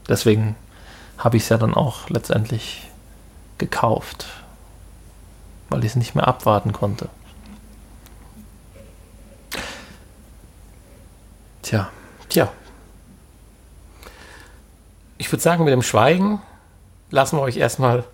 Deswegen 0.09 0.55
habe 1.19 1.37
ich 1.37 1.43
es 1.45 1.49
ja 1.49 1.59
dann 1.59 1.75
auch 1.75 2.09
letztendlich 2.09 2.89
gekauft, 3.59 4.27
weil 5.69 5.81
ich 5.81 5.93
es 5.93 5.97
nicht 5.97 6.15
mehr 6.15 6.29
abwarten 6.29 6.73
konnte. 6.73 7.09
Tja. 11.63 11.91
Tja. 12.37 12.53
Ich 15.17 15.33
würde 15.33 15.43
sagen, 15.43 15.65
mit 15.65 15.73
dem 15.73 15.81
Schweigen 15.81 16.43
lassen 17.11 17.39
wir 17.39 17.41
euch 17.41 17.57
erstmal 17.57 18.01
ein 18.01 18.05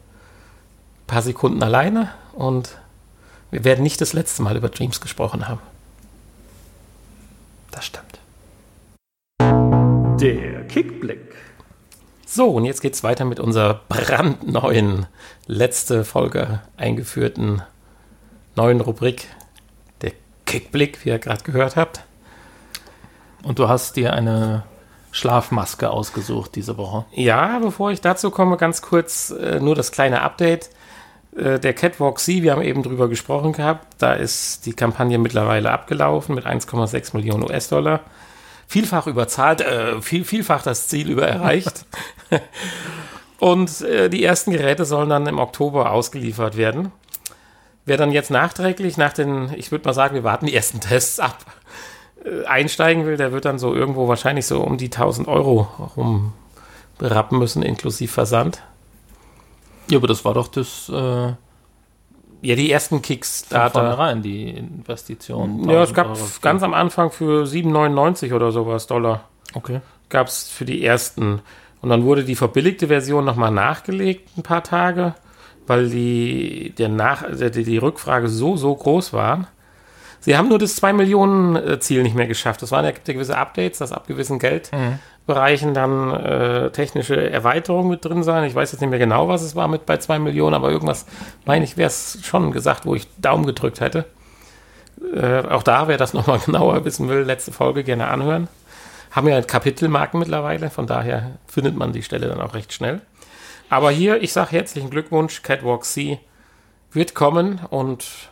paar 1.09 1.23
Sekunden 1.23 1.61
alleine 1.61 2.15
und 2.32 2.78
wir 3.51 3.65
werden 3.65 3.82
nicht 3.82 4.01
das 4.01 4.12
letzte 4.12 4.43
Mal 4.43 4.57
über 4.57 4.69
Dreams 4.69 5.01
gesprochen 5.01 5.49
haben. 5.49 5.61
Das 7.73 7.86
stimmt. 7.86 8.20
Der 10.20 10.69
Kickblick. 10.69 11.35
So, 12.24 12.49
und 12.51 12.65
jetzt 12.65 12.81
geht 12.81 12.94
es 12.94 13.03
weiter 13.03 13.24
mit 13.24 13.40
unserer 13.40 13.81
brandneuen, 13.89 15.07
letzte 15.49 16.05
Folge 16.05 16.61
eingeführten 16.77 17.62
neuen 18.55 18.81
Rubrik, 18.81 19.27
der 20.01 20.12
Kickblick, 20.47 21.05
wie 21.05 21.09
ihr 21.09 21.19
gerade 21.19 21.43
gehört 21.43 21.74
habt. 21.74 22.05
Und 23.43 23.59
du 23.59 23.69
hast 23.69 23.97
dir 23.97 24.12
eine 24.12 24.64
Schlafmaske 25.10 25.90
ausgesucht 25.90 26.55
diese 26.55 26.77
Woche. 26.77 27.05
Ja, 27.12 27.59
bevor 27.59 27.90
ich 27.90 28.01
dazu 28.01 28.31
komme, 28.31 28.56
ganz 28.56 28.82
kurz 28.82 29.31
äh, 29.31 29.60
nur 29.60 29.74
das 29.74 29.93
kleine 29.93 30.23
Update. 30.23 30.70
Äh, 31.36 31.59
der 31.59 31.74
Catwalk 31.74 32.19
C, 32.19 32.43
wir 32.43 32.52
haben 32.52 32.62
eben 32.62 32.82
drüber 32.82 33.09
gesprochen 33.09 33.52
gehabt, 33.52 33.86
da 33.98 34.14
ist 34.14 34.66
die 34.66 34.73
Kampagne 34.73 35.19
mittlerweile 35.19 35.70
abgelaufen 35.70 36.35
mit 36.35 36.47
1,6 36.47 37.16
Millionen 37.16 37.44
US-Dollar. 37.44 38.01
Vielfach 38.66 39.06
überzahlt, 39.06 39.60
äh, 39.60 40.01
viel, 40.01 40.24
vielfach 40.24 40.62
das 40.62 40.89
Ziel 40.89 41.10
über 41.10 41.27
erreicht. 41.27 41.85
Und 43.39 43.81
äh, 43.82 44.09
die 44.09 44.24
ersten 44.24 44.52
Geräte 44.52 44.85
sollen 44.85 45.10
dann 45.10 45.27
im 45.27 45.39
Oktober 45.39 45.90
ausgeliefert 45.90 46.56
werden. 46.56 46.93
Wer 47.85 47.97
dann 47.97 48.12
jetzt 48.12 48.31
nachträglich 48.31 48.97
nach 48.97 49.12
den, 49.12 49.52
ich 49.56 49.73
würde 49.73 49.85
mal 49.85 49.93
sagen, 49.93 50.14
wir 50.14 50.24
warten 50.24 50.47
die 50.47 50.55
ersten 50.55 50.81
Tests 50.81 51.19
ab, 51.19 51.39
einsteigen 52.47 53.07
will, 53.07 53.16
der 53.16 53.32
wird 53.32 53.44
dann 53.44 53.59
so 53.59 53.74
irgendwo 53.74 54.09
wahrscheinlich 54.09 54.47
so 54.47 54.61
um 54.61 54.78
die 54.78 54.86
1000 54.86 55.28
Euro 55.28 55.69
rumberappen 55.97 57.39
müssen, 57.39 57.62
inklusive 57.62 58.12
Versand. 58.12 58.62
Ja, 59.90 59.99
aber 59.99 60.07
das 60.07 60.24
war 60.24 60.35
doch 60.35 60.49
das. 60.49 60.89
Äh, 60.89 61.32
ja, 62.44 62.57
die 62.57 62.73
ersten 62.73 63.03
Kickstarter. 63.03 63.99
rein, 63.99 64.20
die 64.23 64.49
Investition. 64.51 65.69
Ja, 65.69 65.82
es 65.85 65.94
gab 65.94 66.19
ganz 66.40 66.65
am 66.65 66.74
Anfang 66.74 67.12
für 67.12 67.44
7,99 67.44 68.35
oder 68.35 68.51
sowas 68.51 68.89
Dollar. 68.89 69.28
Okay. 69.55 69.81
Gab 70.09 70.27
es 70.27 70.49
für 70.49 70.65
die 70.65 70.85
ersten. 70.85 71.40
Und 71.82 71.89
dann 71.89 72.05
wurde 72.05 72.24
die 72.24 72.35
verbilligte 72.35 72.89
Version 72.89 73.24
nochmal 73.24 73.53
nachgelegt, 73.53 74.36
ein 74.36 74.43
paar 74.43 74.65
Tage, 74.65 75.15
weil 75.69 75.89
die, 75.89 76.74
der 76.77 76.89
Nach, 76.89 77.24
die, 77.31 77.65
die 77.65 77.78
Rückfrage 77.78 78.28
so, 78.28 78.57
so 78.57 78.74
groß 78.74 79.12
war. 79.12 79.47
Sie 80.23 80.36
haben 80.36 80.49
nur 80.49 80.61
das 80.61 80.77
2 80.77 80.93
Millionen 80.93 81.57
äh, 81.57 81.81
Ziel 81.81 82.05
nicht 82.05 82.15
mehr 82.15 82.28
geschafft. 82.28 82.62
Das 82.62 82.70
waren 82.70 82.85
ja 82.85 82.93
gewisse 82.93 83.36
Updates, 83.36 83.78
dass 83.78 83.90
ab 83.90 84.07
gewissen 84.07 84.39
Geld. 84.39 84.70
Mhm. 84.73 85.01
Dann 85.27 86.11
äh, 86.12 86.70
technische 86.70 87.31
Erweiterungen 87.31 87.90
mit 87.90 88.05
drin 88.05 88.23
sein. 88.23 88.44
Ich 88.44 88.55
weiß 88.55 88.70
jetzt 88.73 88.81
nicht 88.81 88.90
mehr 88.90 88.99
genau, 88.99 89.28
was 89.28 89.43
es 89.43 89.57
war 89.57 89.66
mit 89.66 89.85
bei 89.85 89.97
2 89.97 90.20
Millionen, 90.20 90.55
aber 90.55 90.70
irgendwas, 90.70 91.07
meine 91.44 91.65
ich, 91.65 91.77
wäre 91.77 91.89
es 91.89 92.19
schon 92.23 92.53
gesagt, 92.53 92.86
wo 92.86 92.94
ich 92.94 93.09
Daumen 93.19 93.47
gedrückt 93.47 93.81
hätte. 93.81 94.05
Äh, 95.15 95.40
auch 95.49 95.65
da, 95.65 95.89
wer 95.89 95.99
das 95.99 96.15
nochmal 96.15 96.39
genauer 96.39 96.85
wissen 96.85 97.09
will, 97.09 97.23
letzte 97.23 97.51
Folge 97.51 97.82
gerne 97.82 98.07
anhören. 98.07 98.49
Haben 99.11 99.28
ja 99.28 99.43
Kapitelmarken 99.43 100.20
mittlerweile, 100.20 100.70
von 100.70 100.86
daher 100.86 101.32
findet 101.47 101.77
man 101.77 101.93
die 101.93 102.03
Stelle 102.03 102.28
dann 102.28 102.40
auch 102.40 102.55
recht 102.55 102.73
schnell. 102.73 103.01
Aber 103.70 103.90
hier, 103.90 104.23
ich 104.23 104.32
sage 104.32 104.53
herzlichen 104.53 104.90
Glückwunsch, 104.90 105.43
Catwalk 105.43 105.85
C 105.85 106.20
wird 106.93 107.15
kommen 107.15 107.61
und 107.70 108.31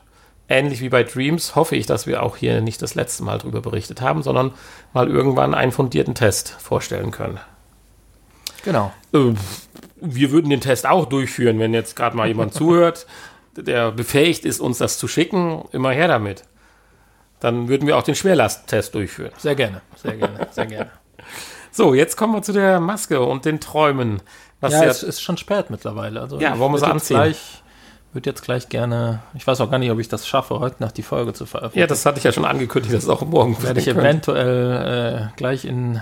ähnlich 0.51 0.81
wie 0.81 0.89
bei 0.89 1.05
Dreams 1.05 1.55
hoffe 1.55 1.77
ich, 1.77 1.87
dass 1.87 2.07
wir 2.07 2.23
auch 2.23 2.37
hier 2.37 2.61
nicht 2.61 2.83
das 2.83 2.95
letzte 2.95 3.23
Mal 3.23 3.39
darüber 3.39 3.63
berichtet 3.63 4.01
haben, 4.03 4.23
sondern 4.23 4.53
mal 4.93 5.09
irgendwann 5.09 5.55
einen 5.55 5.73
fundierten 5.73 6.15
Test 6.15 6.51
vorstellen 6.51 7.13
können. 7.13 7.41
Genau. 8.65 8.93
Äh, 9.15 9.33
wir 9.97 10.31
würden 10.33 10.51
den 10.51 10.61
Test 10.61 10.87
auch 10.87 11.07
durchführen, 11.07 11.59
wenn 11.59 11.73
jetzt 11.73 11.97
gerade 11.97 12.17
mal 12.17 12.29
jemand 12.29 12.53
zuhört, 12.55 13.07
der 13.57 13.93
befähigt 13.93 14.45
ist, 14.45 14.61
uns 14.61 14.79
das 14.79 14.99
zu 14.99 15.09
schicken, 15.09 15.65
immer 15.73 15.93
her 15.93 16.09
damit. 16.09 16.45
Dann 17.39 17.69
würden 17.69 17.87
wir 17.87 17.97
auch 17.97 18.03
den 18.03 18.15
Schwerlasttest 18.15 18.95
durchführen. 18.95 19.33
Sehr 19.39 19.55
gerne, 19.55 19.81
sehr 19.97 20.17
gerne, 20.17 20.49
sehr 20.51 20.67
gerne. 20.67 20.91
So, 21.73 21.95
jetzt 21.95 22.17
kommen 22.17 22.35
wir 22.35 22.43
zu 22.43 22.53
der 22.53 22.81
Maske 22.81 23.21
und 23.21 23.45
den 23.45 23.61
Träumen. 23.61 24.21
Ja, 24.61 24.87
es 24.87 25.05
ist 25.05 25.23
schon 25.23 25.37
spät 25.37 25.71
mittlerweile. 25.71 26.21
Also 26.21 26.41
ja, 26.41 26.59
wollen 26.59 26.73
wir 26.73 26.79
sie 26.79 26.87
anziehen? 26.87 27.17
Gleich 27.17 27.60
würde 28.13 28.29
jetzt 28.31 28.43
gleich 28.43 28.69
gerne, 28.69 29.21
ich 29.35 29.47
weiß 29.47 29.61
auch 29.61 29.71
gar 29.71 29.79
nicht, 29.79 29.91
ob 29.91 29.99
ich 29.99 30.09
das 30.09 30.27
schaffe, 30.27 30.59
heute 30.59 30.83
noch 30.83 30.93
die 30.93 31.03
Folge 31.03 31.33
zu 31.33 31.47
veröffentlichen. 31.47 31.81
Ja, 31.81 31.87
das 31.87 32.05
hatte 32.05 32.19
ich 32.19 32.25
ja 32.25 32.33
schon 32.33 32.45
angekündigt, 32.45 32.95
dass 32.95 33.05
es 33.05 33.09
auch 33.09 33.23
morgen 33.23 33.63
werde 33.63 33.81
ich 33.81 33.89
eventuell 33.89 35.31
äh, 35.31 35.37
gleich 35.37 35.65
in 35.65 36.01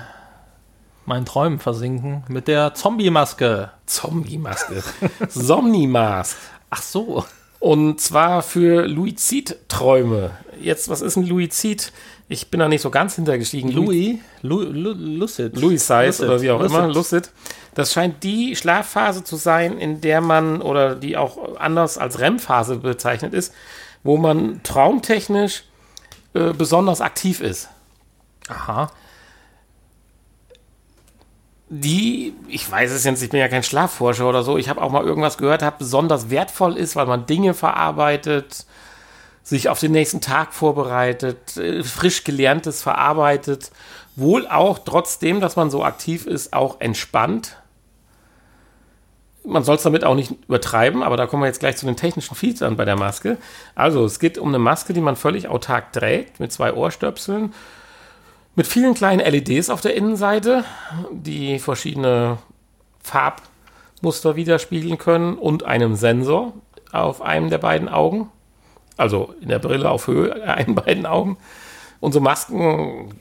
meinen 1.05 1.25
Träumen 1.25 1.59
versinken 1.59 2.25
mit 2.29 2.49
der 2.49 2.75
Zombie-Maske. 2.75 3.71
Zombie-Maske. 3.87 4.83
Somni-Mask. 5.29 6.37
Ach 6.71 6.83
so. 6.83 7.25
Und 7.61 8.01
zwar 8.01 8.43
für 8.43 8.87
Luizid-Träume. 8.87 10.31
Jetzt, 10.61 10.89
was 10.89 11.01
ist 11.01 11.17
ein 11.17 11.27
Luizid? 11.27 11.93
Ich 12.29 12.51
bin 12.51 12.61
da 12.61 12.69
nicht 12.69 12.83
so 12.83 12.91
ganz 12.91 13.15
hintergestiegen. 13.15 13.71
Louis, 13.71 14.19
Lu, 14.43 14.61
Lu, 14.61 14.93
Lucid. 14.93 15.57
Louis 15.57 15.87
Size 15.87 16.25
oder 16.25 16.41
wie 16.43 16.51
auch 16.51 16.61
Lucid. 16.61 16.77
immer, 16.77 16.89
Lucid. 16.89 17.31
Das 17.75 17.93
scheint 17.93 18.25
die 18.25 18.57
Schlafphase 18.57 19.25
zu 19.25 19.37
sein, 19.37 19.79
in 19.79 20.01
der 20.01 20.21
man 20.21 20.61
oder 20.61 20.95
die 20.95 21.17
auch 21.17 21.59
anders 21.59 21.97
als 21.97 22.19
REM-Phase 22.19 22.77
bezeichnet 22.77 23.35
ist, 23.35 23.55
wo 24.03 24.17
man 24.17 24.61
traumtechnisch 24.63 25.65
äh, 26.35 26.53
besonders 26.53 27.01
aktiv 27.01 27.41
ist. 27.41 27.69
Aha. 28.49 28.91
Die, 31.71 32.35
ich 32.49 32.71
weiß 32.71 32.91
es 32.91 33.05
jetzt, 33.05 33.23
ich 33.23 33.31
bin 33.31 33.41
ja 33.41 33.49
kein 33.49 33.63
Schlafforscher 33.63 34.27
oder 34.27 34.43
so, 34.43 34.57
ich 34.57 34.69
habe 34.71 34.81
auch 34.81 34.91
mal 34.91 35.05
irgendwas 35.05 35.37
gehört, 35.37 35.63
hat 35.63 35.79
besonders 35.79 36.31
wertvoll 36.31 36.77
ist, 36.77 36.97
weil 36.97 37.07
man 37.07 37.27
Dinge 37.27 37.53
verarbeitet, 37.53 38.65
sich 39.49 39.71
auf 39.71 39.81
den 39.81 39.93
nächsten 39.93 40.21
Tag 40.21 40.53
vorbereitet, 40.53 41.57
äh, 41.57 41.83
frisch 41.83 42.25
gelerntes 42.25 42.83
verarbeitet, 42.83 43.71
wohl 44.15 44.47
auch 44.47 44.79
trotzdem, 44.81 45.41
dass 45.41 45.57
man 45.57 45.71
so 45.71 45.85
aktiv 45.85 46.27
ist, 46.27 46.53
auch 46.53 46.81
entspannt. 46.81 47.57
Man 49.45 49.65
soll 49.65 49.77
es 49.77 49.83
damit 49.83 50.05
auch 50.05 50.15
nicht 50.15 50.33
übertreiben, 50.47 51.03
aber 51.03 51.17
da 51.17 51.27
kommen 51.27 51.43
wir 51.43 51.47
jetzt 51.47 51.61
gleich 51.61 51.79
zu 51.79 51.87
den 51.87 51.97
technischen 51.97 52.35
Features 52.35 52.77
bei 52.77 52.85
der 52.85 52.97
Maske. 52.97 53.39
Also, 53.75 54.05
es 54.05 54.19
geht 54.19 54.37
um 54.37 54.49
eine 54.49 54.59
Maske, 54.59 54.93
die 54.93 55.01
man 55.01 55.17
völlig 55.17 55.49
autark 55.49 55.95
trägt, 55.95 56.41
mit 56.41 56.53
zwei 56.53 56.75
Ohrstöpseln, 56.75 57.55
mit 58.55 58.67
vielen 58.67 58.93
kleinen 58.93 59.21
LEDs 59.21 59.71
auf 59.71 59.81
der 59.81 59.95
Innenseite, 59.95 60.65
die 61.11 61.59
verschiedene 61.59 62.37
Farbmuster 63.03 64.37
widerspiegeln 64.37 64.99
können 64.99 65.39
und 65.39 65.63
einem 65.63 65.95
Sensor 65.95 66.53
auf 66.93 67.23
einem 67.23 67.49
der 67.49 67.59
beiden 67.59 67.89
Augen. 67.89 68.31
Also 68.99 69.35
in 69.41 69.49
der 69.49 69.59
Brille 69.61 69.89
auf 69.91 70.07
Höhe 70.09 70.43
einen 70.47 70.75
beiden 70.75 71.07
Augen. 71.07 71.39
Und 72.01 72.13
so 72.13 72.21
Masken 72.21 73.15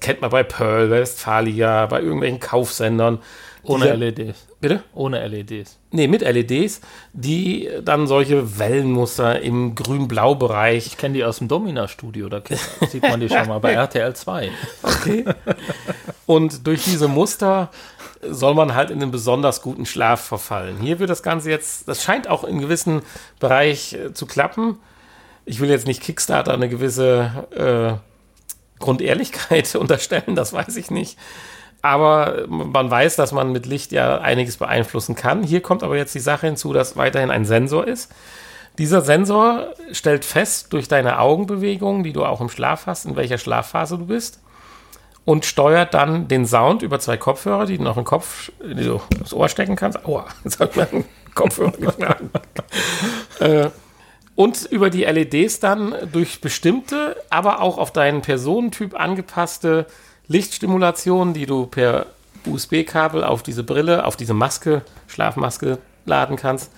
kennt 0.00 0.20
man 0.20 0.30
bei 0.30 0.44
Pearl, 0.44 0.90
Westfalia, 0.90 1.86
bei 1.86 2.00
irgendwelchen 2.00 2.38
Kaufsendern. 2.38 3.18
Ohne 3.64 3.84
Diese- 3.84 3.96
LEDs. 3.96 4.46
Bitte? 4.60 4.82
Ohne 4.94 5.26
LEDs. 5.26 5.78
Nee, 5.90 6.06
mit 6.08 6.22
LEDs, 6.22 6.80
die 7.12 7.68
dann 7.84 8.06
solche 8.06 8.58
Wellenmuster 8.58 9.40
im 9.40 9.74
grün-blau-Bereich 9.74 10.86
Ich 10.86 10.96
kenne 10.96 11.14
die 11.14 11.24
aus 11.24 11.38
dem 11.38 11.48
Domina-Studio, 11.48 12.28
da 12.28 12.42
sieht 12.88 13.02
man 13.02 13.18
die 13.20 13.28
schon 13.28 13.48
mal 13.48 13.58
bei 13.58 13.72
RTL 13.72 14.14
2. 14.14 14.50
Okay. 14.82 15.24
Und 16.26 16.66
durch 16.66 16.84
diese 16.84 17.08
Muster 17.08 17.70
soll 18.22 18.54
man 18.54 18.74
halt 18.74 18.90
in 18.90 19.02
einen 19.02 19.10
besonders 19.10 19.62
guten 19.62 19.86
Schlaf 19.86 20.20
verfallen. 20.20 20.76
Hier 20.78 20.98
wird 20.98 21.10
das 21.10 21.22
Ganze 21.22 21.50
jetzt, 21.50 21.88
das 21.88 22.02
scheint 22.02 22.28
auch 22.28 22.44
in 22.44 22.60
gewissen 22.60 23.02
Bereich 23.40 23.94
äh, 23.94 24.14
zu 24.14 24.26
klappen. 24.26 24.78
Ich 25.44 25.60
will 25.60 25.70
jetzt 25.70 25.86
nicht 25.86 26.02
Kickstarter 26.02 26.52
eine 26.54 26.68
gewisse 26.68 28.00
äh, 28.00 28.78
Grundehrlichkeit 28.78 29.74
unterstellen, 29.76 30.36
das 30.36 30.52
weiß 30.52 30.76
ich 30.76 30.90
nicht. 30.90 31.18
Aber 31.84 32.44
man 32.46 32.88
weiß, 32.88 33.16
dass 33.16 33.32
man 33.32 33.50
mit 33.50 33.66
Licht 33.66 33.90
ja 33.90 34.20
einiges 34.20 34.56
beeinflussen 34.56 35.16
kann. 35.16 35.42
Hier 35.42 35.60
kommt 35.60 35.82
aber 35.82 35.96
jetzt 35.96 36.14
die 36.14 36.20
Sache 36.20 36.46
hinzu, 36.46 36.72
dass 36.72 36.96
weiterhin 36.96 37.32
ein 37.32 37.44
Sensor 37.44 37.88
ist. 37.88 38.12
Dieser 38.78 39.00
Sensor 39.00 39.74
stellt 39.90 40.24
fest 40.24 40.72
durch 40.72 40.86
deine 40.86 41.18
Augenbewegungen, 41.18 42.04
die 42.04 42.12
du 42.12 42.24
auch 42.24 42.40
im 42.40 42.48
Schlaf 42.48 42.86
hast, 42.86 43.04
in 43.04 43.16
welcher 43.16 43.36
Schlafphase 43.36 43.98
du 43.98 44.06
bist 44.06 44.38
und 45.24 45.44
steuert 45.44 45.94
dann 45.94 46.28
den 46.28 46.46
Sound 46.46 46.82
über 46.82 46.98
zwei 46.98 47.16
Kopfhörer, 47.16 47.66
die 47.66 47.78
du 47.78 47.84
noch 47.84 47.96
im 47.96 48.04
Kopf, 48.04 48.50
die 48.62 48.84
du 48.84 49.00
ins 49.18 49.32
Ohr 49.32 49.48
stecken 49.48 49.76
kannst. 49.76 50.04
Aua, 50.04 50.26
jetzt 50.44 50.58
hat 50.60 50.76
mir 50.76 50.88
ein 50.92 51.04
Kopfhörer 51.34 51.72
geschlagen. 51.72 52.30
äh, 53.40 53.70
und 54.34 54.64
über 54.64 54.90
die 54.90 55.04
LEDs 55.04 55.60
dann 55.60 55.94
durch 56.10 56.40
bestimmte, 56.40 57.16
aber 57.30 57.60
auch 57.60 57.78
auf 57.78 57.92
deinen 57.92 58.22
Personentyp 58.22 58.98
angepasste 58.98 59.86
Lichtstimulation, 60.26 61.34
die 61.34 61.46
du 61.46 61.66
per 61.66 62.06
USB-Kabel 62.46 63.22
auf 63.22 63.42
diese 63.42 63.62
Brille, 63.62 64.04
auf 64.06 64.16
diese 64.16 64.34
Maske, 64.34 64.82
Schlafmaske 65.06 65.78
laden 66.06 66.36
kannst, 66.36 66.72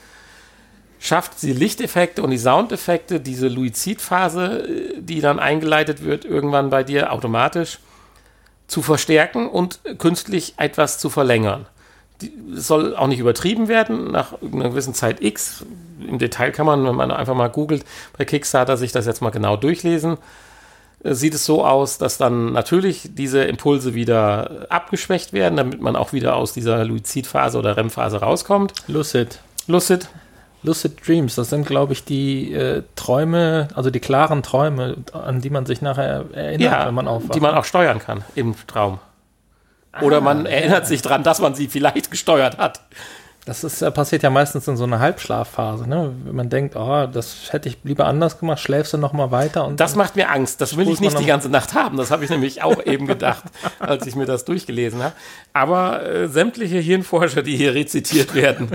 schafft 0.99 1.39
sie 1.39 1.53
Lichteffekte 1.53 2.23
und 2.23 2.31
die 2.31 2.39
Soundeffekte, 2.39 3.21
diese 3.21 3.49
Luizid-Phase, 3.49 4.67
äh, 4.67 5.01
die 5.01 5.21
dann 5.21 5.39
eingeleitet 5.39 6.03
wird, 6.03 6.25
irgendwann 6.25 6.71
bei 6.71 6.83
dir 6.83 7.13
automatisch 7.13 7.79
zu 8.67 8.83
verstärken 8.83 9.49
und 9.49 9.81
künstlich 9.99 10.55
etwas 10.57 10.99
zu 10.99 11.11
verlängern. 11.11 11.67
Die, 12.21 12.33
es 12.57 12.67
soll 12.67 12.97
auch 12.97 13.09
nicht 13.09 13.19
übertrieben 13.19 13.69
werden, 13.69 14.11
nach 14.11 14.35
einer 14.41 14.71
gewissen 14.71 14.95
Zeit 14.95 15.23
X. 15.23 15.65
Im 16.07 16.19
Detail 16.19 16.53
kann 16.53 16.67
man, 16.67 16.85
wenn 16.85 16.95
man 16.95 17.11
einfach 17.11 17.35
mal 17.35 17.49
googelt, 17.49 17.85
bei 18.17 18.25
Kickstarter 18.25 18.77
sich 18.77 18.93
das 18.93 19.07
jetzt 19.07 19.21
mal 19.21 19.31
genau 19.31 19.57
durchlesen. 19.57 20.19
Äh, 21.03 21.15
Sieht 21.15 21.35
es 21.35 21.45
so 21.45 21.65
aus, 21.65 21.99
dass 21.99 22.19
dann 22.19 22.53
natürlich 22.53 23.11
diese 23.13 23.45
Impulse 23.45 23.95
wieder 23.95 24.67
abgeschwächt 24.71 25.33
werden, 25.33 25.57
damit 25.57 25.81
man 25.81 25.97
auch 25.97 26.13
wieder 26.13 26.37
aus 26.37 26.53
dieser 26.53 26.85
Luizid-Phase 26.85 27.59
oder 27.59 27.77
REM-Phase 27.77 28.19
rauskommt. 28.19 28.73
Lucid. 28.87 29.41
Lucid, 29.67 30.09
Lucid 30.65 31.07
Dreams, 31.07 31.35
das 31.35 31.51
sind, 31.51 31.67
glaube 31.67 31.93
ich, 31.93 32.05
die 32.05 32.53
äh, 32.53 32.83
Träume, 32.97 33.69
also 33.75 33.91
die 33.91 34.01
klaren 34.01 34.43
Träume, 34.43 34.97
an 35.13 35.43
die 35.43 35.51
man 35.51 35.67
sich 35.67 35.83
nachher 35.83 36.25
erinnert, 36.33 36.61
ja, 36.73 36.87
wenn 36.87 36.95
man 36.95 37.07
aufwacht. 37.07 37.35
die 37.35 37.41
man 37.41 37.55
auch 37.55 37.65
steuern 37.65 37.99
kann 37.99 38.25
im 38.35 38.55
Traum. 38.67 38.99
Oder 40.01 40.21
man 40.21 40.47
erinnert 40.47 40.87
sich 40.87 41.03
dran, 41.03 41.23
dass 41.23 41.39
man 41.41 41.55
sie 41.55 41.69
vielleicht 41.69 42.11
gesteuert 42.11 42.59
hat. 42.59 42.81
Das 43.47 43.63
ist, 43.63 43.81
passiert 43.93 44.23
ja 44.23 44.31
meistens 44.31 44.67
in 44.69 44.79
so 44.79 44.85
einer 44.85 45.01
Halbschlafphase, 45.01 45.87
ne? 45.87 46.15
Wenn 46.25 46.35
man 46.35 46.49
denkt, 46.49 46.77
oh, 46.77 47.07
das 47.07 47.53
hätte 47.53 47.69
ich 47.69 47.77
lieber 47.85 48.07
anders 48.07 48.39
gemacht, 48.39 48.59
schläfst 48.59 48.95
du 48.95 48.97
noch 48.97 49.13
mal 49.13 49.31
weiter 49.33 49.67
und 49.67 49.79
Das 49.79 49.97
macht 49.97 50.17
mir 50.17 50.31
Angst. 50.31 50.63
Das 50.63 50.79
will 50.79 50.89
ich 50.89 51.01
nicht 51.01 51.19
die 51.19 51.27
ganze 51.27 51.51
Nacht 51.51 51.75
haben. 51.75 51.99
Das 51.99 52.11
habe 52.11 52.25
ich 52.25 52.31
nämlich 52.31 52.63
auch 52.63 52.83
eben 52.87 53.07
gedacht, 53.07 53.45
als 53.79 54.07
ich 54.07 54.17
mir 54.17 54.25
das 54.25 54.47
durchgelesen 54.47 55.03
habe. 55.03 55.15
Aber 55.53 56.07
äh, 56.07 56.29
sämtliche 56.29 56.79
Hirnforscher, 56.79 57.43
die 57.43 57.55
hier 57.55 57.75
rezitiert 57.75 58.35
werden, 58.35 58.71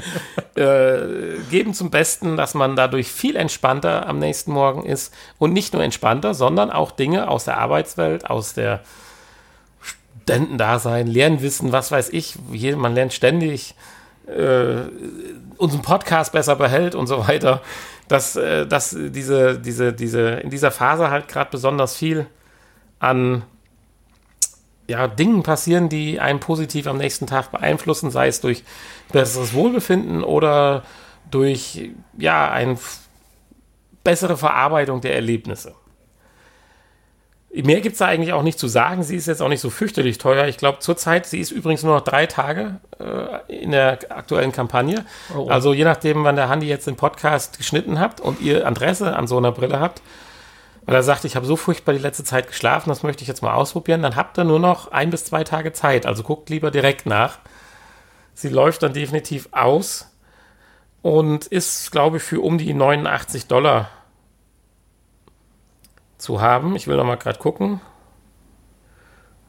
äh, 0.53 1.39
geben 1.49 1.73
zum 1.73 1.89
Besten, 1.89 2.37
dass 2.37 2.53
man 2.53 2.75
dadurch 2.75 3.07
viel 3.07 3.35
entspannter 3.37 4.07
am 4.07 4.19
nächsten 4.19 4.51
Morgen 4.51 4.85
ist. 4.85 5.11
Und 5.39 5.51
nicht 5.51 5.73
nur 5.73 5.83
entspannter, 5.83 6.35
sondern 6.35 6.69
auch 6.69 6.91
Dinge 6.91 7.27
aus 7.27 7.45
der 7.45 7.57
Arbeitswelt, 7.57 8.29
aus 8.29 8.53
der 8.53 8.81
Studentendasein, 9.81 11.07
Lernwissen, 11.07 11.71
was 11.71 11.91
weiß 11.91 12.09
ich. 12.09 12.35
Man 12.75 12.93
lernt 12.93 13.13
ständig 13.13 13.73
äh, 14.29 14.89
unseren 15.57 15.81
Podcast 15.81 16.31
besser 16.31 16.55
behält 16.55 16.95
und 16.95 17.07
so 17.07 17.27
weiter, 17.27 17.61
dass, 18.07 18.35
äh, 18.35 18.65
dass 18.65 18.95
diese, 18.97 19.59
diese, 19.59 19.93
diese, 19.93 20.31
in 20.31 20.49
dieser 20.49 20.71
Phase 20.71 21.09
halt 21.09 21.27
gerade 21.27 21.51
besonders 21.51 21.95
viel 21.95 22.27
an 22.99 23.43
ja, 24.87 25.07
Dingen 25.07 25.43
passieren, 25.43 25.87
die 25.87 26.19
einen 26.19 26.39
positiv 26.39 26.87
am 26.87 26.97
nächsten 26.97 27.27
Tag 27.27 27.51
beeinflussen, 27.51 28.09
sei 28.09 28.27
es 28.27 28.41
durch 28.41 28.63
besseres 29.11 29.53
Wohlbefinden 29.53 30.23
oder 30.23 30.83
durch 31.29 31.91
ja, 32.17 32.49
eine 32.49 32.77
bessere 34.03 34.35
Verarbeitung 34.35 35.01
der 35.01 35.13
Erlebnisse. 35.13 35.75
Mehr 37.63 37.81
gibt 37.81 37.93
es 37.93 37.99
da 37.99 38.05
eigentlich 38.05 38.33
auch 38.33 38.43
nicht 38.43 38.59
zu 38.59 38.67
sagen. 38.67 39.03
Sie 39.03 39.15
ist 39.15 39.27
jetzt 39.27 39.41
auch 39.41 39.47
nicht 39.47 39.61
so 39.61 39.69
fürchterlich 39.69 40.17
teuer. 40.17 40.47
Ich 40.47 40.57
glaube, 40.57 40.79
zurzeit, 40.79 41.25
sie 41.25 41.39
ist 41.39 41.51
übrigens 41.51 41.83
nur 41.83 41.95
noch 41.95 42.03
drei 42.03 42.25
Tage 42.25 42.79
äh, 42.99 43.61
in 43.61 43.71
der 43.71 43.99
aktuellen 44.09 44.51
Kampagne. 44.51 45.05
Oh, 45.33 45.39
oh. 45.39 45.49
Also 45.49 45.73
je 45.73 45.83
nachdem, 45.83 46.23
wann 46.23 46.35
der 46.35 46.49
Handy 46.49 46.67
jetzt 46.67 46.87
den 46.87 46.95
Podcast 46.95 47.57
geschnitten 47.57 47.99
habt 47.99 48.21
und 48.21 48.41
ihr 48.41 48.65
Interesse 48.65 49.15
an 49.15 49.27
so 49.27 49.37
einer 49.37 49.51
Brille 49.51 49.79
habt, 49.79 50.01
weil 50.85 50.95
er 50.95 51.03
sagt, 51.03 51.25
ich 51.25 51.35
habe 51.35 51.45
so 51.45 51.55
furchtbar 51.55 51.93
die 51.93 51.99
letzte 51.99 52.23
Zeit 52.23 52.47
geschlafen, 52.47 52.89
das 52.89 53.03
möchte 53.03 53.21
ich 53.21 53.27
jetzt 53.27 53.41
mal 53.41 53.53
ausprobieren, 53.53 54.01
dann 54.01 54.15
habt 54.15 54.37
ihr 54.37 54.43
nur 54.43 54.59
noch 54.59 54.91
ein 54.91 55.09
bis 55.09 55.25
zwei 55.25 55.43
Tage 55.43 55.73
Zeit. 55.73 56.05
Also 56.05 56.23
guckt 56.23 56.49
lieber 56.49 56.71
direkt 56.71 57.05
nach. 57.05 57.39
Sie 58.33 58.49
läuft 58.49 58.83
dann 58.83 58.93
definitiv 58.93 59.49
aus 59.51 60.09
und 61.01 61.47
ist, 61.47 61.91
glaube 61.91 62.17
ich, 62.17 62.23
für 62.23 62.41
um 62.41 62.57
die 62.57 62.73
89 62.73 63.47
Dollar 63.47 63.89
zu 66.19 66.41
haben. 66.41 66.75
Ich 66.75 66.87
will 66.87 66.97
noch 66.97 67.05
mal 67.05 67.15
gerade 67.15 67.39
gucken. 67.39 67.81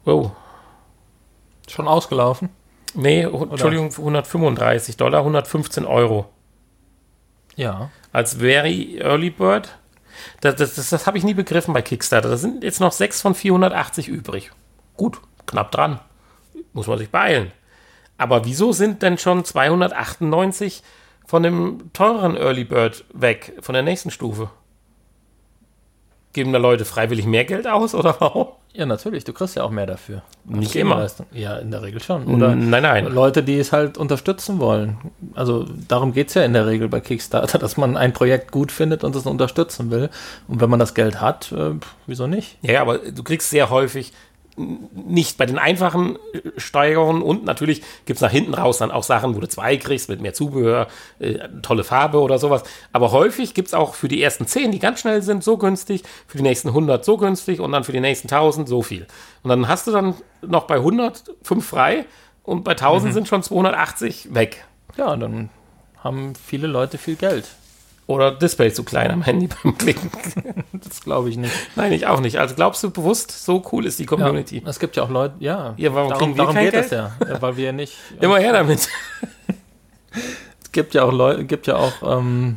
Oh, 0.07 0.31
schon 1.69 1.87
ausgelaufen. 1.87 2.49
nee, 2.95 3.21
Entschuldigung, 3.23 3.91
135 3.91 4.97
Dollar, 4.97 5.21
115 5.21 5.85
Euro. 5.85 6.27
Ja. 7.57 7.91
als 8.13 8.35
Very 8.35 8.99
Early 8.99 9.31
Bird. 9.31 9.77
Das, 10.41 10.57
das, 10.57 10.75
das, 10.77 10.91
das 10.91 11.07
habe 11.07 11.19
ich 11.19 11.25
nie 11.25 11.35
begriffen 11.35 11.75
bei 11.75 11.83
Kickstarter. 11.83 12.29
Da 12.29 12.37
sind 12.37 12.65
jetzt 12.65 12.81
noch 12.81 12.93
6 12.93 13.21
von 13.21 13.35
480 13.35 14.09
übrig. 14.09 14.51
Gut, 14.97 15.21
knapp 15.47 15.71
dran. 15.71 16.01
Muss 16.73 16.87
man 16.87 16.99
sich 16.99 17.11
beeilen. 17.11 17.53
Aber 18.17 18.45
wieso 18.45 18.73
sind 18.73 19.03
denn 19.03 19.19
schon 19.19 19.45
298 19.45 20.83
von 21.27 21.43
dem 21.43 21.93
teureren 21.93 22.37
Early 22.37 22.65
Bird 22.65 23.05
weg, 23.13 23.55
von 23.61 23.73
der 23.73 23.83
nächsten 23.83 24.11
Stufe? 24.11 24.51
Geben 26.33 26.53
da 26.53 26.59
Leute 26.59 26.85
freiwillig 26.85 27.27
mehr 27.27 27.45
Geld 27.45 27.67
aus 27.67 27.95
oder 27.95 28.15
warum? 28.21 28.49
Ja, 28.73 28.87
natürlich, 28.87 29.25
du 29.25 29.33
kriegst 29.33 29.57
ja 29.57 29.65
auch 29.65 29.71
mehr 29.71 29.87
dafür. 29.87 30.23
Nicht 30.45 30.77
immer. 30.77 31.05
Ja, 31.33 31.57
in 31.57 31.73
der 31.73 31.83
Regel 31.83 32.01
schon. 32.01 32.27
Oder 32.27 32.55
nein, 32.55 32.85
nein. 32.85 33.07
Leute, 33.07 33.43
die 33.43 33.59
es 33.59 33.73
halt 33.73 33.99
unterstützen 33.99 34.61
wollen. 34.61 34.99
Also 35.35 35.67
darum 35.89 36.13
geht 36.13 36.29
es 36.29 36.35
ja 36.35 36.45
in 36.45 36.53
der 36.53 36.67
Regel 36.69 36.89
bei 36.89 37.01
Kickstarter, 37.01 37.59
dass 37.61 37.77
man 37.77 37.97
ein 37.97 38.13
Projekt 38.13 38.53
gut 38.53 38.71
findet 38.71 39.03
und 39.03 39.17
es 39.17 39.27
unterstützen 39.27 39.91
will. 39.91 40.09
Und 40.47 40.61
wenn 40.61 40.71
man 40.71 40.79
das 40.79 40.95
Geld 40.95 41.21
hat, 41.21 41.51
äh, 41.51 41.73
wieso 42.07 42.29
nicht? 42.29 42.59
Ja, 42.63 42.83
aber 42.83 42.99
du 42.99 43.25
kriegst 43.25 43.51
sehr 43.51 43.71
häufig 43.71 44.13
nicht 44.61 45.39
bei 45.39 45.47
den 45.47 45.59
einfachen 45.59 46.17
äh, 46.33 46.41
Steigerungen 46.57 47.23
und 47.23 47.45
natürlich 47.45 47.83
gibt 48.05 48.19
es 48.19 48.21
nach 48.21 48.31
hinten 48.31 48.55
raus 48.55 48.79
dann 48.79 48.91
auch 48.91 49.03
Sachen, 49.03 49.35
wo 49.35 49.41
du 49.41 49.49
zwei 49.49 49.77
kriegst 49.77 50.09
mit 50.09 50.21
mehr 50.21 50.35
Zubehör, 50.35 50.89
äh, 51.19 51.49
tolle 51.63 51.85
Farbe 51.85 52.21
oder 52.21 52.39
sowas. 52.39 52.63
Aber 52.93 53.13
häufig 53.13 53.55
gibt 53.55 53.69
es 53.69 53.75
auch 53.75 53.95
für 53.95 54.09
die 54.09 54.23
ersten 54.23 54.47
zehn, 54.47 54.73
die 54.73 54.79
ganz 54.79 55.01
schnell 55.01 55.23
sind, 55.23 55.43
so 55.43 55.57
günstig, 55.57 56.03
für 56.27 56.39
die 56.39 56.45
nächsten 56.45 56.69
100 56.69 57.05
so 57.05 57.17
günstig 57.17 57.61
und 57.61 57.73
dann 57.73 57.85
für 57.85 57.93
die 57.93 58.01
nächsten 58.01 58.29
1000 58.29 58.69
so 58.69 58.83
viel. 58.83 59.07
Und 59.43 59.51
dann 59.51 59.69
hast 59.69 59.87
du 59.87 59.93
dann 59.93 60.15
noch 60.43 60.65
bei 60.65 60.77
100 60.77 61.35
fünf 61.43 61.67
frei 61.67 62.07
und 62.43 62.65
bei 62.65 62.73
1000 62.73 63.11
mhm. 63.11 63.15
sind 63.15 63.29
schon 63.29 63.43
280 63.43 64.35
weg. 64.35 64.65
Ja, 64.97 65.17
dann 65.17 65.51
haben 66.03 66.35
viele 66.35 66.67
Leute 66.67 66.99
viel 66.99 67.17
Geld. 67.17 67.47
Oder 68.11 68.33
Display 68.33 68.73
zu 68.73 68.83
klein 68.83 69.13
am 69.13 69.23
Handy 69.23 69.47
beim 69.47 69.79
Klicken. 69.79 70.11
das 70.73 71.01
glaube 71.01 71.29
ich 71.31 71.37
nicht. 71.37 71.53
Nein, 71.77 71.93
ich 71.93 72.09
auch 72.09 72.19
nicht. 72.19 72.41
Also 72.41 72.57
glaubst 72.57 72.83
du 72.83 72.91
bewusst, 72.91 73.31
so 73.31 73.63
cool 73.71 73.87
ist 73.87 74.01
die 74.01 74.05
Community? 74.05 74.59
Ja, 74.59 74.69
es 74.69 74.81
gibt 74.81 74.97
ja 74.97 75.05
auch 75.05 75.11
Leute, 75.11 75.37
ja. 75.39 75.75
Ja, 75.77 75.95
warum 75.95 76.11
darum, 76.11 76.19
kriegen 76.19 76.33
wir 76.33 76.39
darum 76.39 76.55
kein 76.57 76.65
geht 76.65 76.73
Geld? 76.73 76.85
es 76.87 76.91
ja. 76.91 77.13
ja. 77.21 77.41
Weil 77.41 77.57
wir 77.57 77.73
nicht. 77.73 77.95
Immer 78.21 78.39
her 78.39 78.53
damit. 78.53 78.89
es 80.61 80.73
gibt 80.73 80.95
ja 80.95 81.05
auch 81.05 81.13
Leute, 81.13 81.45
gibt 81.45 81.69
ja 81.69 81.77
auch, 81.77 81.93
ähm, 82.03 82.57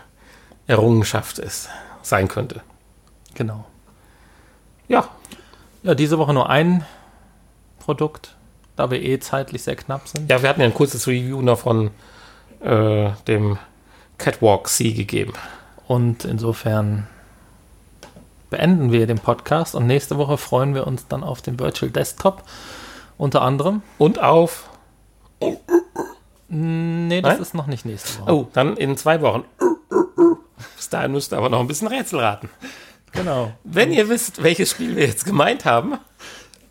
Errungenschaft 0.67 1.39
ist, 1.39 1.69
sein 2.03 2.27
könnte. 2.27 2.61
Genau. 3.33 3.65
Ja. 4.87 5.07
Ja, 5.83 5.95
diese 5.95 6.19
Woche 6.19 6.33
nur 6.33 6.49
ein 6.49 6.85
Produkt, 7.79 8.35
da 8.75 8.91
wir 8.91 9.01
eh 9.01 9.19
zeitlich 9.19 9.63
sehr 9.63 9.75
knapp 9.75 10.07
sind. 10.07 10.29
Ja, 10.29 10.41
wir 10.41 10.49
hatten 10.49 10.61
ja 10.61 10.67
ein 10.67 10.73
kurzes 10.73 11.07
Review 11.07 11.41
noch 11.41 11.59
von 11.59 11.91
äh, 12.59 13.09
dem 13.27 13.57
Catwalk 14.17 14.67
C 14.67 14.91
gegeben. 14.91 15.33
Und 15.87 16.25
insofern 16.25 17.07
beenden 18.49 18.91
wir 18.91 19.07
den 19.07 19.19
Podcast 19.19 19.75
und 19.75 19.87
nächste 19.87 20.17
Woche 20.17 20.37
freuen 20.37 20.73
wir 20.73 20.87
uns 20.87 21.07
dann 21.07 21.23
auf 21.23 21.41
den 21.41 21.59
Virtual 21.59 21.91
Desktop 21.91 22.43
unter 23.17 23.41
anderem. 23.41 23.81
Und 23.97 24.21
auf. 24.21 24.69
Nee, 26.49 27.21
das 27.21 27.33
Nein? 27.33 27.41
ist 27.41 27.53
noch 27.53 27.67
nicht 27.67 27.85
nächste 27.85 28.21
Woche. 28.21 28.33
Oh, 28.33 28.47
dann 28.53 28.77
in 28.77 28.95
zwei 28.97 29.21
Wochen. 29.21 29.43
Bis 30.75 30.89
dahin 30.89 31.11
müsst 31.11 31.33
ihr 31.33 31.37
aber 31.37 31.49
noch 31.49 31.59
ein 31.59 31.67
bisschen 31.67 31.87
Rätsel 31.87 32.19
raten. 32.19 32.49
Genau. 33.11 33.51
Wenn 33.63 33.91
ihr 33.91 34.09
wisst, 34.09 34.43
welches 34.43 34.71
Spiel 34.71 34.95
wir 34.95 35.07
jetzt 35.07 35.25
gemeint 35.25 35.65
haben, 35.65 35.97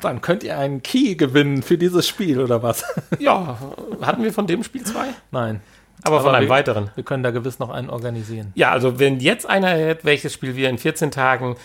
dann 0.00 0.20
könnt 0.20 0.44
ihr 0.44 0.58
einen 0.58 0.82
Key 0.82 1.14
gewinnen 1.14 1.62
für 1.62 1.78
dieses 1.78 2.06
Spiel 2.06 2.40
oder 2.40 2.62
was? 2.62 2.84
Ja, 3.18 3.58
hatten 4.00 4.22
wir 4.22 4.32
von 4.32 4.46
dem 4.46 4.62
Spiel 4.62 4.84
zwei? 4.84 5.08
Nein. 5.30 5.60
Aber, 6.06 6.20
von 6.20 6.34
einem 6.34 6.46
wir, 6.46 6.50
weiteren. 6.50 6.90
Wir 6.94 7.04
können 7.04 7.22
da 7.22 7.30
gewiss 7.30 7.58
noch 7.58 7.70
einen 7.70 7.90
organisieren. 7.90 8.52
Ja, 8.54 8.70
also 8.70 8.98
wenn 8.98 9.20
jetzt 9.20 9.48
einer 9.48 9.68
hätte, 9.68 10.04
welches 10.04 10.32
Spiel 10.32 10.56
wir 10.56 10.68
in 10.70 10.78
14 10.78 11.10
Tagen 11.10 11.56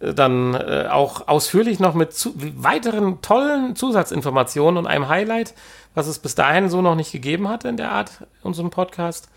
äh, 0.00 0.14
dann 0.14 0.54
äh, 0.54 0.88
auch 0.90 1.28
ausführlich 1.28 1.80
noch 1.80 1.94
mit 1.94 2.12
zu, 2.12 2.34
weiteren 2.36 3.20
tollen 3.22 3.76
Zusatzinformationen 3.76 4.78
und 4.78 4.86
einem 4.86 5.08
Highlight, 5.08 5.54
was 5.94 6.06
es 6.06 6.18
bis 6.18 6.34
dahin 6.34 6.68
so 6.68 6.82
noch 6.82 6.94
nicht 6.94 7.12
gegeben 7.12 7.48
hatte 7.48 7.68
in 7.68 7.76
der 7.76 7.92
Art, 7.92 8.24
unserem 8.42 8.70
Podcast. 8.70 9.28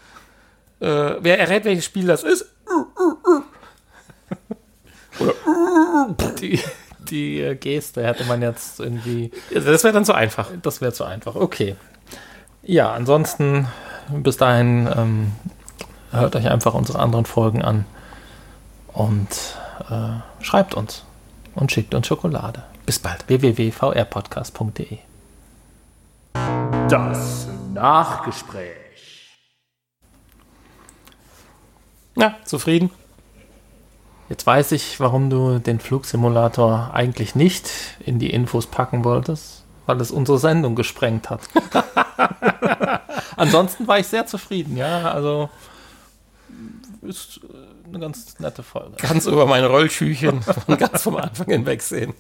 Äh, 0.80 0.86
wer 1.20 1.40
errät, 1.40 1.66
welches 1.66 1.86
Spiel 1.86 2.08
das 2.08 2.24
ist? 2.24 2.46
Oder 5.20 5.34
die, 6.40 6.60
die 7.10 7.42
äh, 7.42 7.56
Geste 7.56 8.04
hätte 8.04 8.24
man 8.26 8.42
jetzt 8.42 8.80
irgendwie. 8.80 9.32
Das 9.54 9.84
wäre 9.84 9.94
dann 9.94 10.06
zu 10.06 10.14
einfach. 10.14 10.50
Das 10.62 10.82
wäre 10.82 10.94
zu 10.94 11.04
einfach. 11.04 11.36
Okay. 11.36 11.76
Ja, 12.64 12.94
ansonsten 12.94 13.68
bis 14.18 14.38
dahin 14.38 14.90
ähm, 14.96 15.32
hört 16.12 16.36
euch 16.36 16.50
einfach 16.50 16.74
unsere 16.74 17.00
anderen 17.00 17.26
Folgen 17.26 17.62
an 17.62 17.86
und 18.88 19.28
äh, 19.90 20.44
schreibt 20.44 20.74
uns 20.74 21.04
und 21.56 21.72
schickt 21.72 21.94
uns 21.94 22.08
Schokolade. 22.08 22.64
Bis 22.86 23.00
bald. 23.00 23.28
www.vrpodcast.de 23.28 24.98
Das 26.90 27.48
Nachgespräch. 27.74 28.76
Na, 32.16 32.36
zufrieden? 32.44 32.92
Jetzt 34.30 34.46
weiß 34.48 34.72
ich, 34.72 35.00
warum 35.00 35.30
du 35.30 35.60
den 35.60 35.80
Flugsimulator 35.80 36.92
eigentlich 36.94 37.36
nicht 37.36 37.70
in 38.00 38.18
die 38.18 38.30
Infos 38.30 38.68
packen 38.68 39.04
wolltest, 39.04 39.61
weil 39.86 40.00
es 40.02 40.12
unsere 40.12 40.40
Sendung 40.40 40.76
gesprengt 40.76 41.30
hat. 41.30 41.42
Ansonsten 43.36 43.88
war 43.88 44.00
ich 44.00 44.08
sehr 44.08 44.26
zufrieden, 44.26 44.78
ja. 44.78 45.12
Also 45.12 45.50
ist 47.02 47.42
eine 47.88 48.00
ganz 48.00 48.40
nette 48.40 48.64
Folge. 48.64 48.96
Ganz 48.98 49.26
über 49.26 49.46
meine 49.46 49.68
Rollschüchen 49.68 50.42
von 50.42 50.78
ganz 50.78 51.04
vom 51.04 51.18
Anfang 51.18 51.48
hinweg 51.48 51.82
sehen. 51.82 52.14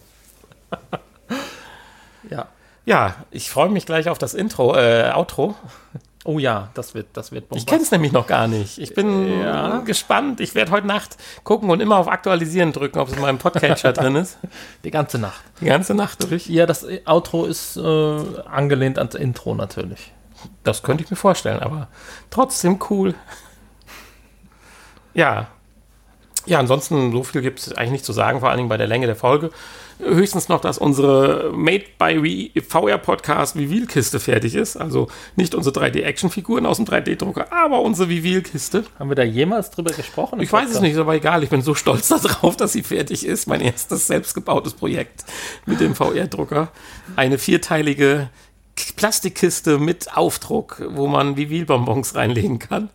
ja. 2.29 2.47
Ja, 2.83 3.15
ich 3.29 3.49
freue 3.51 3.69
mich 3.69 3.85
gleich 3.85 4.09
auf 4.09 4.17
das 4.17 4.33
Intro, 4.33 4.75
äh, 4.75 5.11
Outro. 5.13 5.55
Oh 6.23 6.37
ja, 6.37 6.69
das 6.75 6.93
wird, 6.93 7.07
das 7.13 7.31
wird 7.31 7.45
Ich 7.55 7.65
kenne 7.65 7.81
es 7.81 7.89
nämlich 7.89 8.11
noch 8.11 8.27
gar 8.27 8.47
nicht. 8.47 8.77
Ich 8.77 8.93
bin 8.93 9.41
ja. 9.41 9.79
gespannt. 9.79 10.39
Ich 10.39 10.53
werde 10.53 10.71
heute 10.71 10.85
Nacht 10.85 11.17
gucken 11.43 11.69
und 11.71 11.79
immer 11.79 11.97
auf 11.97 12.07
Aktualisieren 12.07 12.73
drücken, 12.73 12.99
ob 12.99 13.07
es 13.07 13.15
in 13.15 13.21
meinem 13.21 13.39
Podcatcher 13.39 13.91
drin 13.91 14.15
ist. 14.15 14.37
Die 14.83 14.91
ganze 14.91 15.17
Nacht. 15.17 15.41
Die 15.61 15.65
ganze 15.65 15.95
Nacht 15.95 16.29
durch? 16.29 16.47
Ja, 16.47 16.67
das 16.67 16.85
Outro 17.05 17.45
ist 17.45 17.75
äh, 17.75 17.81
angelehnt 17.81 18.99
ans 18.99 19.15
Intro 19.15 19.55
natürlich. 19.55 20.11
Das 20.63 20.83
könnte 20.83 21.03
ich 21.03 21.09
mir 21.09 21.17
vorstellen, 21.17 21.59
aber 21.59 21.87
trotzdem 22.29 22.79
cool. 22.89 23.15
Ja. 25.13 25.47
Ja, 26.45 26.59
ansonsten, 26.59 27.11
so 27.11 27.23
viel 27.23 27.41
gibt 27.41 27.59
es 27.59 27.73
eigentlich 27.73 27.91
nicht 27.91 28.05
zu 28.05 28.13
sagen, 28.13 28.39
vor 28.39 28.49
allen 28.49 28.57
Dingen 28.57 28.69
bei 28.69 28.77
der 28.77 28.87
Länge 28.87 29.05
der 29.05 29.15
Folge. 29.15 29.51
Höchstens 30.01 30.49
noch, 30.49 30.61
dass 30.61 30.77
unsere 30.77 31.51
Made 31.53 31.85
by 31.97 32.51
VR 32.67 32.97
Podcast 32.97 33.55
Vivilkiste 33.55 34.19
fertig 34.19 34.55
ist. 34.55 34.77
Also 34.77 35.07
nicht 35.35 35.55
unsere 35.55 35.79
3D-Action-Figuren 35.79 36.65
aus 36.65 36.77
dem 36.77 36.85
3D-Drucker, 36.85 37.51
aber 37.51 37.81
unsere 37.81 38.09
Vivilkiste. 38.09 38.85
Haben 38.99 39.09
wir 39.09 39.15
da 39.15 39.23
jemals 39.23 39.71
drüber 39.71 39.91
gesprochen? 39.91 40.39
Ich 40.39 40.51
weiß 40.51 40.71
es 40.71 40.81
nicht, 40.81 40.97
aber 40.97 41.15
egal. 41.15 41.43
Ich 41.43 41.49
bin 41.49 41.61
so 41.61 41.75
stolz 41.75 42.07
darauf, 42.09 42.57
dass 42.57 42.73
sie 42.73 42.83
fertig 42.83 43.25
ist. 43.25 43.47
Mein 43.47 43.61
erstes 43.61 44.07
selbstgebautes 44.07 44.73
Projekt 44.73 45.25
mit 45.65 45.79
dem 45.79 45.95
VR-Drucker. 45.95 46.71
Eine 47.15 47.37
vierteilige 47.37 48.29
Plastikkiste 48.95 49.77
mit 49.77 50.15
Aufdruck, 50.15 50.81
wo 50.89 51.07
man 51.07 51.37
Vivil-Bonbons 51.37 52.15
reinlegen 52.15 52.59
kann. 52.59 52.89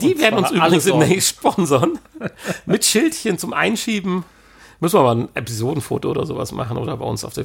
Die 0.00 0.18
werden 0.20 0.38
uns 0.38 0.50
übrigens 0.50 0.84
Sorten. 0.84 1.00
demnächst 1.00 1.28
sponsern. 1.30 1.98
mit 2.66 2.84
Schildchen 2.84 3.38
zum 3.38 3.52
Einschieben. 3.52 4.24
Müssen 4.80 4.98
wir 4.98 5.02
mal 5.02 5.16
ein 5.16 5.28
Episodenfoto 5.34 6.10
oder 6.10 6.26
sowas 6.26 6.52
machen 6.52 6.76
oder 6.76 6.96
bei 6.96 7.04
uns 7.04 7.24
auf 7.24 7.34
der 7.34 7.44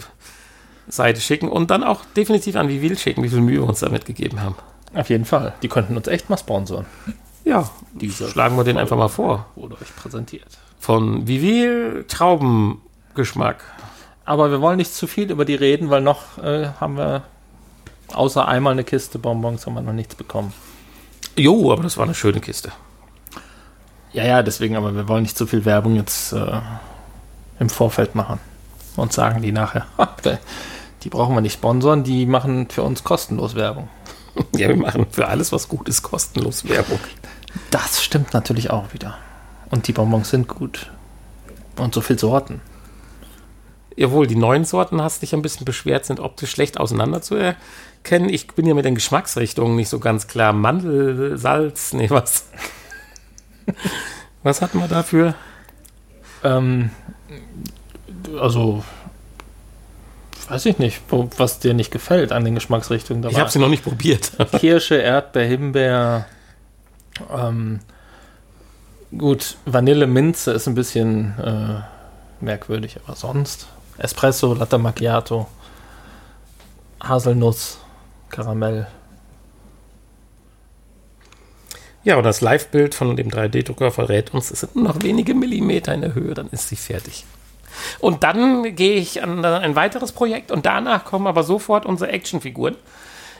Seite 0.88 1.20
schicken 1.22 1.49
und 1.49 1.72
dann 1.72 1.84
auch 1.84 2.06
definitiv 2.16 2.56
an 2.56 2.70
Vivil 2.70 2.98
schicken, 2.98 3.24
wie 3.24 3.30
viel 3.30 3.41
Mühe 3.41 3.62
wir 3.62 3.68
uns 3.68 3.80
damit 3.80 4.06
gegeben 4.06 4.41
haben. 4.41 4.56
Auf 4.94 5.10
jeden 5.10 5.26
Fall. 5.26 5.53
Die 5.62 5.68
könnten 5.68 5.98
uns 5.98 6.07
echt 6.07 6.30
mal 6.30 6.38
sponsoren. 6.38 6.86
Ja, 7.44 7.70
Diese 7.94 8.30
schlagen 8.30 8.56
wir 8.57 8.64
den 8.64 8.78
einfach 8.78 8.98
mal 8.98 9.10
vor. 9.10 9.45
Wurde 9.56 9.76
euch 9.76 9.95
präsentiert. 9.95 10.57
Von 10.80 11.28
Vivil 11.28 12.06
Traubengeschmack. 12.07 13.64
Aber 14.26 14.49
wir 14.49 14.62
wollen 14.62 14.78
nicht 14.78 14.94
zu 14.94 15.06
viel 15.06 15.30
über 15.30 15.45
die 15.45 15.56
reden, 15.56 15.90
weil 15.90 16.02
noch 16.02 16.38
äh, 16.40 16.70
haben 16.80 16.98
wir 16.98 17.24
außer 18.14 18.48
einmal 18.48 18.74
eine 18.74 18.84
Kiste 18.84 19.20
Bonbons 19.20 19.66
haben 19.66 19.76
wir 19.76 19.82
noch 19.82 19.94
nichts 19.94 20.16
bekommen. 20.16 20.53
Jo, 21.38 21.72
aber 21.72 21.84
das 21.84 21.98
war 21.98 22.06
eine 22.06 22.16
schöne 22.16 22.40
Kiste. 22.40 22.72
Ja, 24.14 24.26
ja, 24.26 24.44
deswegen, 24.44 24.76
aber 24.78 24.95
wir 24.95 25.07
wollen 25.07 25.24
nicht 25.24 25.38
zu 25.38 25.45
viel 25.45 25.66
Werbung 25.66 25.95
jetzt 25.95 26.32
äh, 26.32 26.62
im 27.60 27.69
Vorfeld 27.69 28.15
machen. 28.15 28.40
Und 28.95 29.14
sagen 29.14 29.41
die 29.41 29.52
nachher, 29.52 29.88
die 31.03 31.10
brauchen 31.10 31.36
wir 31.36 31.41
nicht 31.41 31.53
sponsern, 31.53 32.03
die 32.03 32.26
machen 32.26 32.69
für 32.69 32.84
uns 32.84 33.03
kostenlos 33.03 33.56
Werbung. 33.56 33.90
Ja, 34.57 34.68
wir 34.68 34.76
machen 34.76 35.06
für 35.10 35.30
alles, 35.30 35.53
was 35.53 35.69
gut 35.69 35.88
ist, 35.88 36.02
kostenlos 36.02 36.68
Werbung. 36.68 36.99
Das 37.72 38.03
stimmt 38.03 38.34
natürlich 38.34 38.69
auch 38.69 38.94
wieder. 38.94 39.18
Und 39.69 39.88
die 39.88 39.94
Bonbons 39.94 40.30
sind 40.30 40.49
gut. 40.49 40.91
Und 41.77 41.94
so 41.94 42.02
viel 42.02 42.19
Sorten. 42.19 42.60
Jawohl, 43.95 44.27
die 44.27 44.36
neuen 44.36 44.65
Sorten, 44.65 45.02
hast 45.02 45.22
dich 45.22 45.34
ein 45.34 45.41
bisschen 45.41 45.65
beschwert, 45.65 46.06
sind 46.06 46.19
optisch 46.19 46.52
schlecht 46.52 46.80
auseinander 46.80 47.22
zu 47.22 47.36
erkennen. 47.36 48.27
Ich 48.27 48.48
bin 48.48 48.65
ja 48.65 48.73
mit 48.73 48.84
den 48.84 48.95
Geschmacksrichtungen 48.95 49.76
nicht 49.76 49.90
so 49.90 49.99
ganz 49.99 50.27
klar. 50.27 50.52
Mandel, 50.52 51.38
Salz, 51.38 51.94
nee, 51.94 52.10
was? 52.10 52.49
was 54.44 54.61
hatten 54.61 54.80
wir 54.80 54.90
dafür? 54.90 55.36
Ähm, 56.46 56.92
also, 58.40 58.84
weiß 60.48 60.66
ich 60.68 60.78
nicht, 60.78 61.02
was 61.10 61.60
dir 61.60 61.74
nicht 61.74 61.92
gefällt 61.92 62.32
an 62.32 62.46
den 62.46 62.56
Geschmacksrichtungen. 62.56 63.22
Da 63.24 63.30
Ich 63.30 63.40
habe 63.40 63.50
sie 63.50 63.60
noch 63.60 63.70
nicht 63.70 63.84
probiert. 63.84 64.32
Kirsche, 64.60 64.96
Erdbeer, 64.96 65.46
Himbeer. 65.46 66.26
Ähm, 67.36 67.80
gut, 69.18 69.58
Vanille, 69.66 70.06
Minze 70.06 70.52
ist 70.52 70.68
ein 70.68 70.76
bisschen 70.76 71.38
äh, 71.40 72.44
merkwürdig, 72.44 72.98
aber 73.06 73.16
sonst 73.16 73.68
Espresso, 73.98 74.54
Latte 74.54 74.78
Macchiato, 74.78 75.48
Haselnuss, 77.02 77.80
Karamell. 78.30 78.88
Ja, 82.06 82.18
und 82.18 82.23
das 82.23 82.40
Live-Bild 82.40 82.94
von 82.94 83.15
dem 83.15 83.30
3D-Drucker 83.30 83.91
verrät 83.91 84.32
uns, 84.32 84.52
es 84.52 84.60
sind 84.60 84.76
nur 84.76 84.86
noch 84.86 85.02
wenige 85.02 85.34
Millimeter 85.34 85.91
in 85.91 86.02
der 86.02 86.14
Höhe, 86.14 86.36
dann 86.36 86.48
ist 86.52 86.69
sie 86.69 86.76
fertig. 86.76 87.26
Und 87.99 88.23
dann 88.23 88.76
gehe 88.76 88.95
ich 88.95 89.23
an 89.23 89.44
ein 89.44 89.76
weiteres 89.76 90.11
Projekt 90.11 90.52
und 90.52 90.68
danach 90.68 91.03
kommen 91.03 91.26
aber 91.26 91.44
sofort 91.44 91.86
unsere 91.86 92.11
Actionfiguren. 92.11 92.76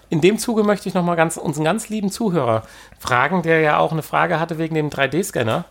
In 0.10 0.20
dem 0.20 0.40
Zuge 0.40 0.64
möchte 0.64 0.90
ich 0.90 0.96
nochmal 0.96 1.16
ganz, 1.16 1.38
unseren 1.38 1.64
ganz 1.64 1.90
lieben 1.90 2.10
Zuhörer 2.10 2.64
fragen, 3.00 3.44
der 3.44 3.60
ja 3.60 3.78
auch 3.78 3.92
eine 3.92 4.02
Frage 4.02 4.40
hatte 4.40 4.58
wegen 4.58 4.74
dem 4.74 4.90
3D-Scanner, 4.90 5.66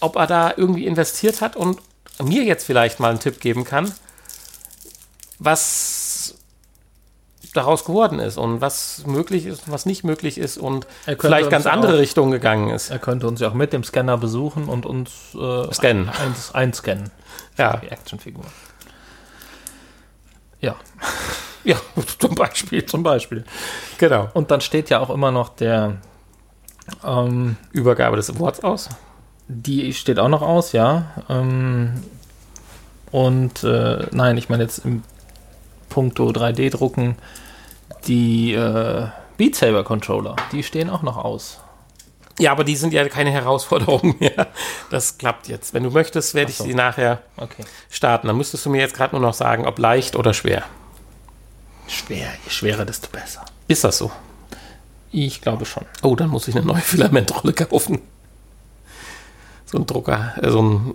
ob 0.00 0.16
er 0.16 0.26
da 0.26 0.52
irgendwie 0.54 0.84
investiert 0.84 1.40
hat 1.40 1.56
und 1.56 1.80
mir 2.22 2.44
jetzt 2.44 2.64
vielleicht 2.64 3.00
mal 3.00 3.08
einen 3.08 3.20
Tipp 3.20 3.40
geben 3.40 3.64
kann, 3.64 3.90
was 5.38 5.99
daraus 7.52 7.84
geworden 7.84 8.18
ist 8.20 8.38
und 8.38 8.60
was 8.60 9.04
möglich 9.06 9.46
ist 9.46 9.66
und 9.66 9.72
was 9.72 9.86
nicht 9.86 10.04
möglich 10.04 10.38
ist 10.38 10.56
und 10.58 10.86
vielleicht 11.18 11.50
ganz 11.50 11.66
andere 11.66 11.94
auch- 11.94 11.98
Richtungen 11.98 12.30
gegangen 12.30 12.70
ist. 12.70 12.90
Er 12.90 12.98
könnte 12.98 13.26
uns 13.26 13.40
ja 13.40 13.48
auch 13.48 13.54
mit 13.54 13.72
dem 13.72 13.82
Scanner 13.84 14.16
besuchen 14.16 14.68
und 14.68 14.86
uns 14.86 15.10
äh, 15.34 15.72
Scannen. 15.72 16.08
Eins, 16.08 16.54
einscannen, 16.54 17.10
Ja, 17.58 17.76
die 17.78 17.88
Actionfigur. 17.88 18.44
Ja, 20.60 20.76
ja, 21.64 21.76
zum 22.18 22.34
Beispiel. 22.34 22.84
zum 22.86 23.02
Beispiel. 23.02 23.44
Genau. 23.98 24.28
Und 24.34 24.50
dann 24.50 24.60
steht 24.60 24.90
ja 24.90 25.00
auch 25.00 25.10
immer 25.10 25.30
noch 25.30 25.48
der, 25.50 25.96
ähm, 27.04 27.56
Übergabe 27.72 28.16
des 28.16 28.30
Awards 28.30 28.60
aus. 28.64 28.88
die 29.48 29.92
steht 29.94 30.18
auch 30.18 30.28
noch 30.28 30.42
aus, 30.42 30.72
ja. 30.72 31.06
Ähm, 31.28 32.02
und 33.10 33.64
äh, 33.64 34.06
nein, 34.12 34.36
ich 34.36 34.48
meine 34.48 34.62
jetzt 34.62 34.84
im 34.84 35.02
Punkto 35.90 36.30
3D-Drucken, 36.30 37.16
die 38.06 38.54
äh, 38.54 39.08
Beat 39.36 39.54
Saber 39.56 39.84
Controller, 39.84 40.36
die 40.52 40.62
stehen 40.62 40.88
auch 40.88 41.02
noch 41.02 41.18
aus. 41.18 41.60
Ja, 42.38 42.52
aber 42.52 42.64
die 42.64 42.76
sind 42.76 42.94
ja 42.94 43.06
keine 43.08 43.30
Herausforderung 43.30 44.14
mehr. 44.18 44.46
Das 44.90 45.18
klappt 45.18 45.48
jetzt. 45.48 45.74
Wenn 45.74 45.82
du 45.82 45.90
möchtest, 45.90 46.32
werde 46.34 46.50
ich 46.50 46.56
so. 46.56 46.64
sie 46.64 46.72
nachher 46.72 47.20
Okay. 47.36 47.64
starten. 47.90 48.28
Dann 48.28 48.36
müsstest 48.38 48.64
du 48.64 48.70
mir 48.70 48.80
jetzt 48.80 48.94
gerade 48.94 49.14
nur 49.14 49.20
noch 49.20 49.34
sagen, 49.34 49.66
ob 49.66 49.78
leicht 49.78 50.16
oder 50.16 50.32
schwer. 50.32 50.62
Schwer, 51.86 52.28
je 52.44 52.50
schwerer, 52.50 52.86
desto 52.86 53.08
besser. 53.10 53.44
Ist 53.68 53.84
das 53.84 53.98
so? 53.98 54.10
Ich 55.12 55.42
glaube 55.42 55.66
schon. 55.66 55.84
Oh, 56.02 56.14
dann 56.16 56.30
muss 56.30 56.48
ich 56.48 56.56
eine 56.56 56.64
neue 56.64 56.80
Filamentrolle 56.80 57.52
kaufen. 57.52 58.00
So 59.66 59.76
ein 59.78 59.86
Drucker, 59.86 60.32
äh, 60.40 60.50
so 60.50 60.62
ein 60.62 60.94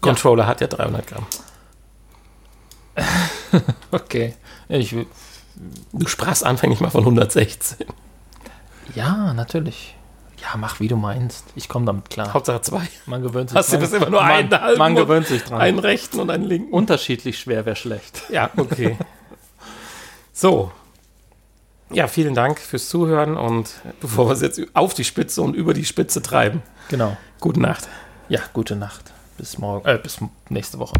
Controller 0.00 0.46
hat 0.46 0.60
ja 0.60 0.66
300 0.66 1.06
Gramm. 1.06 1.26
Okay. 3.90 4.34
Ich, 4.68 4.94
Du 5.92 6.06
sprachst 6.06 6.44
anfänglich 6.44 6.80
mal 6.80 6.90
von 6.90 7.00
116. 7.00 7.78
ja, 8.94 9.32
natürlich. 9.34 9.96
Ja, 10.40 10.56
mach 10.56 10.78
wie 10.78 10.86
du 10.86 10.96
meinst. 10.96 11.44
Ich 11.56 11.68
komme 11.68 11.84
damit 11.86 12.10
klar. 12.10 12.32
Hauptsache 12.32 12.60
zwei. 12.60 12.82
Man 13.06 13.22
gewöhnt 13.22 13.50
sich 13.50 13.58
Hast 13.58 13.72
du 13.72 13.76
dran. 13.78 13.80
bis 13.80 13.92
immer 13.92 14.10
nur 14.10 14.20
man, 14.22 14.30
einen 14.30 14.60
halben 14.60 14.78
Man 14.78 14.94
gewöhnt 14.94 15.26
sich 15.26 15.42
dran. 15.42 15.60
Einen 15.60 15.80
rechten 15.80 16.20
und 16.20 16.30
einen 16.30 16.44
linken. 16.44 16.72
Unterschiedlich 16.72 17.38
schwer 17.40 17.66
wäre 17.66 17.74
schlecht. 17.74 18.22
Ja, 18.30 18.50
okay. 18.56 18.96
so. 20.32 20.70
Ja, 21.90 22.06
vielen 22.06 22.34
Dank 22.34 22.60
fürs 22.60 22.88
Zuhören 22.88 23.36
und 23.36 23.70
bevor 24.00 24.28
wir 24.28 24.34
es 24.34 24.42
jetzt 24.42 24.60
auf 24.74 24.94
die 24.94 25.04
Spitze 25.04 25.42
und 25.42 25.54
über 25.56 25.74
die 25.74 25.86
Spitze 25.86 26.22
treiben, 26.22 26.62
Genau. 26.88 27.16
gute 27.40 27.60
Nacht. 27.60 27.88
Ja, 28.28 28.40
gute 28.52 28.76
Nacht. 28.76 29.10
Bis 29.38 29.56
morgen. 29.56 29.86
Äh, 29.88 29.98
bis 29.98 30.18
nächste 30.50 30.78
Woche. 30.80 30.94